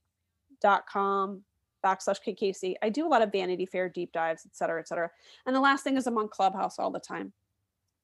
backslash 1.85 2.17
KKC. 2.25 2.75
I 2.81 2.89
do 2.89 3.05
a 3.05 3.09
lot 3.09 3.21
of 3.21 3.31
Vanity 3.31 3.65
Fair 3.65 3.89
deep 3.89 4.11
dives, 4.11 4.45
et 4.45 4.55
cetera, 4.55 4.79
et 4.79 4.87
cetera. 4.87 5.09
And 5.45 5.55
the 5.55 5.59
last 5.59 5.83
thing 5.83 5.97
is 5.97 6.07
I'm 6.07 6.17
on 6.17 6.27
Clubhouse 6.27 6.79
all 6.79 6.91
the 6.91 6.99
time. 6.99 7.31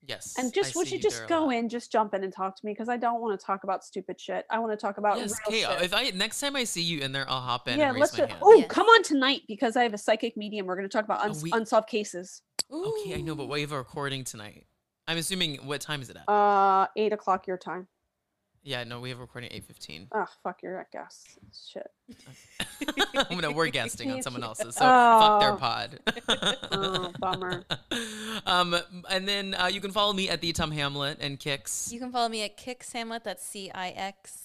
Yes. 0.07 0.33
And 0.37 0.51
just 0.53 0.75
I 0.75 0.79
would 0.79 0.89
you 0.91 0.99
just 0.99 1.27
go 1.27 1.51
in, 1.51 1.69
just 1.69 1.91
jump 1.91 2.13
in 2.15 2.23
and 2.23 2.33
talk 2.33 2.55
to 2.55 2.65
me 2.65 2.71
because 2.71 2.89
I 2.89 2.97
don't 2.97 3.21
want 3.21 3.39
to 3.39 3.45
talk 3.45 3.63
about 3.63 3.83
stupid 3.83 4.19
shit. 4.19 4.45
I 4.49 4.57
want 4.59 4.71
to 4.71 4.77
talk 4.77 4.97
about 4.97 5.17
Yes, 5.17 5.33
real 5.47 5.61
Kate. 5.67 5.67
shit. 5.79 5.81
If 5.83 5.93
I 5.93 6.09
next 6.15 6.39
time 6.39 6.55
I 6.55 6.63
see 6.63 6.81
you 6.81 7.01
in 7.01 7.11
there, 7.11 7.29
I'll 7.29 7.39
hop 7.41 7.67
in 7.67 7.77
yeah, 7.77 7.89
and 7.89 7.99
let's 7.99 8.13
my 8.17 8.25
do. 8.25 8.29
hand. 8.31 8.39
Oh, 8.41 8.53
Yes. 8.57 8.67
come 8.67 8.87
on 8.87 9.03
tonight 9.03 9.41
because 9.47 9.77
I 9.77 9.83
have 9.83 9.93
a 9.93 9.97
psychic 9.99 10.35
medium. 10.35 10.65
We're 10.65 10.75
going 10.75 10.89
to 10.89 10.91
talk 10.91 11.05
about 11.05 11.19
Oh, 11.23 11.39
we- 11.43 11.51
unsolved 11.53 11.87
cases. 11.87 12.41
Okay, 12.71 13.15
I 13.15 13.21
know, 13.21 13.35
but 13.35 13.43
Ooh. 13.43 13.47
we 13.47 13.61
have 13.61 13.71
a 13.73 13.77
recording 13.77 14.23
tonight. 14.23 14.65
I'm 15.07 15.17
assuming 15.17 15.57
what 15.57 15.81
time 15.81 16.01
is 16.01 16.09
it 16.09 16.15
at? 16.17 16.27
Uh, 16.31 16.87
eight 16.95 17.11
o'clock 17.13 17.45
your 17.45 17.57
time. 17.57 17.87
Yeah, 18.63 18.83
no, 18.83 18.99
we 18.99 19.09
have 19.09 19.17
a 19.17 19.21
recording 19.21 19.49
at 19.49 19.55
eight 19.55 19.65
fifteen. 19.65 20.07
Oh, 20.13 20.25
fuck 20.43 20.61
your 20.61 20.85
guess. 20.93 21.23
Shit. 21.73 21.89
no, 23.41 23.51
we're 23.51 23.69
guesting 23.69 24.11
on 24.11 24.21
someone 24.21 24.43
else's, 24.49 24.75
so 24.75 24.81
fuck 24.81 25.39
their 25.41 25.53
Oh. 25.53 25.57
pod. 25.57 25.99
Oh, 26.71 27.11
bummer. 27.19 27.63
um, 28.45 28.75
and 29.09 29.27
then 29.27 29.55
uh, 29.55 29.65
you 29.67 29.81
can 29.81 29.91
follow 29.91 30.13
me 30.13 30.29
at 30.29 30.41
the 30.41 30.51
Tom 30.53 30.71
Hamlet 30.71 31.17
and 31.19 31.39
Kix. 31.39 31.91
You 31.91 31.99
can 31.99 32.11
follow 32.11 32.29
me 32.29 32.43
at 32.43 32.57
Kix 32.57 32.91
Hamlet. 32.93 33.23
That's 33.23 33.43
C 33.45 33.71
I 33.73 33.89
X. 33.89 34.40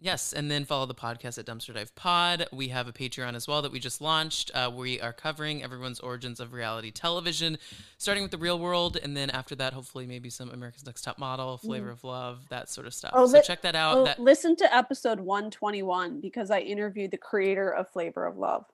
Yes, 0.00 0.32
and 0.32 0.48
then 0.48 0.64
follow 0.64 0.86
the 0.86 0.94
podcast 0.94 1.38
at 1.38 1.46
Dumpster 1.46 1.74
Dive 1.74 1.92
Pod. 1.96 2.46
We 2.52 2.68
have 2.68 2.86
a 2.86 2.92
Patreon 2.92 3.34
as 3.34 3.48
well 3.48 3.62
that 3.62 3.72
we 3.72 3.80
just 3.80 4.00
launched. 4.00 4.52
Uh, 4.54 4.70
we 4.72 5.00
are 5.00 5.12
covering 5.12 5.64
everyone's 5.64 5.98
origins 5.98 6.38
of 6.38 6.52
reality 6.52 6.92
television, 6.92 7.58
starting 7.96 8.22
with 8.22 8.30
the 8.30 8.38
real 8.38 8.60
world, 8.60 8.96
and 9.02 9.16
then 9.16 9.28
after 9.30 9.56
that, 9.56 9.72
hopefully, 9.72 10.06
maybe 10.06 10.30
some 10.30 10.50
America's 10.50 10.86
Next 10.86 11.02
Top 11.02 11.18
Model, 11.18 11.58
Flavor 11.58 11.90
of 11.90 12.04
Love, 12.04 12.48
that 12.48 12.70
sort 12.70 12.86
of 12.86 12.94
stuff. 12.94 13.10
Oh, 13.12 13.26
so 13.26 13.38
li- 13.38 13.42
check 13.44 13.62
that 13.62 13.74
out. 13.74 13.96
Oh, 13.98 14.04
that 14.04 14.20
listen 14.20 14.54
to 14.56 14.72
episode 14.74 15.18
121 15.18 16.20
because 16.20 16.52
I 16.52 16.60
interviewed 16.60 17.10
the 17.10 17.18
creator 17.18 17.68
of 17.68 17.88
Flavor 17.88 18.24
of 18.24 18.36
Love. 18.36 18.66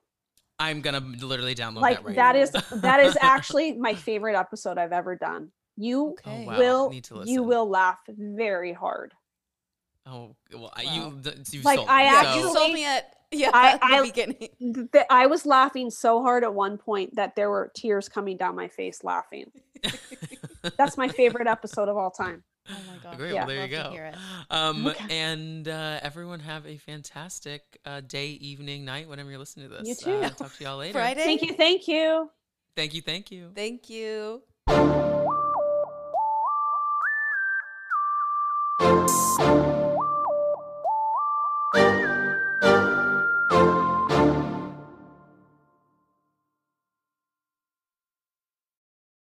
I'm 0.59 0.81
gonna 0.81 0.99
literally 0.99 1.55
download 1.55 1.81
like 1.81 1.97
that 1.97 2.05
right 2.05 2.15
that 2.15 2.35
now. 2.35 2.41
is 2.41 2.81
that 2.81 2.99
is 2.99 3.17
actually 3.21 3.73
my 3.73 3.95
favorite 3.95 4.37
episode 4.37 4.77
I've 4.77 4.93
ever 4.93 5.15
done. 5.15 5.51
You 5.75 6.11
Okay. 6.11 6.43
Oh, 6.43 6.51
wow. 6.51 6.57
will 6.59 6.89
Need 6.91 7.03
to 7.05 7.23
you 7.25 7.41
will 7.41 7.67
laugh 7.67 7.99
very 8.07 8.71
hard. 8.73 9.13
Oh 10.07 10.35
well, 10.53 10.71
I 10.75 10.81
you 10.83 11.19
th- 11.23 11.53
you've 11.53 11.65
Like, 11.65 11.77
sold 11.77 11.89
I 11.89 11.97
me, 11.99 12.03
Yeah, 12.05 12.21
so- 12.21 12.27
actually- 12.27 12.53
sold 12.53 12.73
me 12.73 12.85
at 12.85 13.15
yeah 13.31 13.49
I- 13.53 13.71
at 13.71 13.79
the 13.81 13.85
I- 13.87 14.01
beginning. 14.01 14.49
Th- 14.93 15.05
I 15.09 15.25
was 15.27 15.45
laughing 15.45 15.89
so 15.89 16.21
hard 16.21 16.43
at 16.43 16.53
one 16.53 16.77
point 16.77 17.15
that 17.15 17.35
there 17.35 17.49
were 17.49 17.71
tears 17.75 18.07
coming 18.07 18.37
down 18.37 18.55
my 18.55 18.67
face 18.67 19.03
laughing. 19.03 19.51
That's 20.77 20.97
my 20.97 21.07
favorite 21.07 21.47
episode 21.47 21.89
of 21.89 21.97
all 21.97 22.11
time. 22.11 22.43
Oh 22.69 22.73
my 22.87 22.97
god. 23.03 23.17
Great. 23.17 23.33
Yeah. 23.33 23.45
Well, 23.45 23.47
there 23.47 23.67
you 23.67 23.77
Love 23.77 23.93
to 23.93 23.99
go. 24.49 24.55
Um, 24.55 24.87
Okay. 24.87 25.05
and 25.21 25.67
uh, 25.67 25.99
everyone 26.01 26.39
have 26.39 26.65
a 26.65 26.77
fantastic 26.77 27.61
uh, 27.85 28.01
day, 28.01 28.29
evening, 28.29 28.85
night, 28.85 29.07
whenever 29.07 29.29
you're 29.29 29.37
listening 29.39 29.69
to 29.69 29.75
this. 29.77 29.87
You 29.87 29.95
too. 29.95 30.11
Uh, 30.23 30.29
talk 30.29 30.55
to 30.57 30.63
y'all 30.63 30.77
later. 30.77 30.93
Friday. 30.93 31.23
Thank 31.23 31.41
you, 31.43 31.53
thank 31.53 31.87
you. 31.87 32.29
Thank 32.75 32.93
you. 32.95 33.01
Thank 33.01 33.29
you. 33.31 33.51
Thank 33.53 33.89
you. 33.89 34.41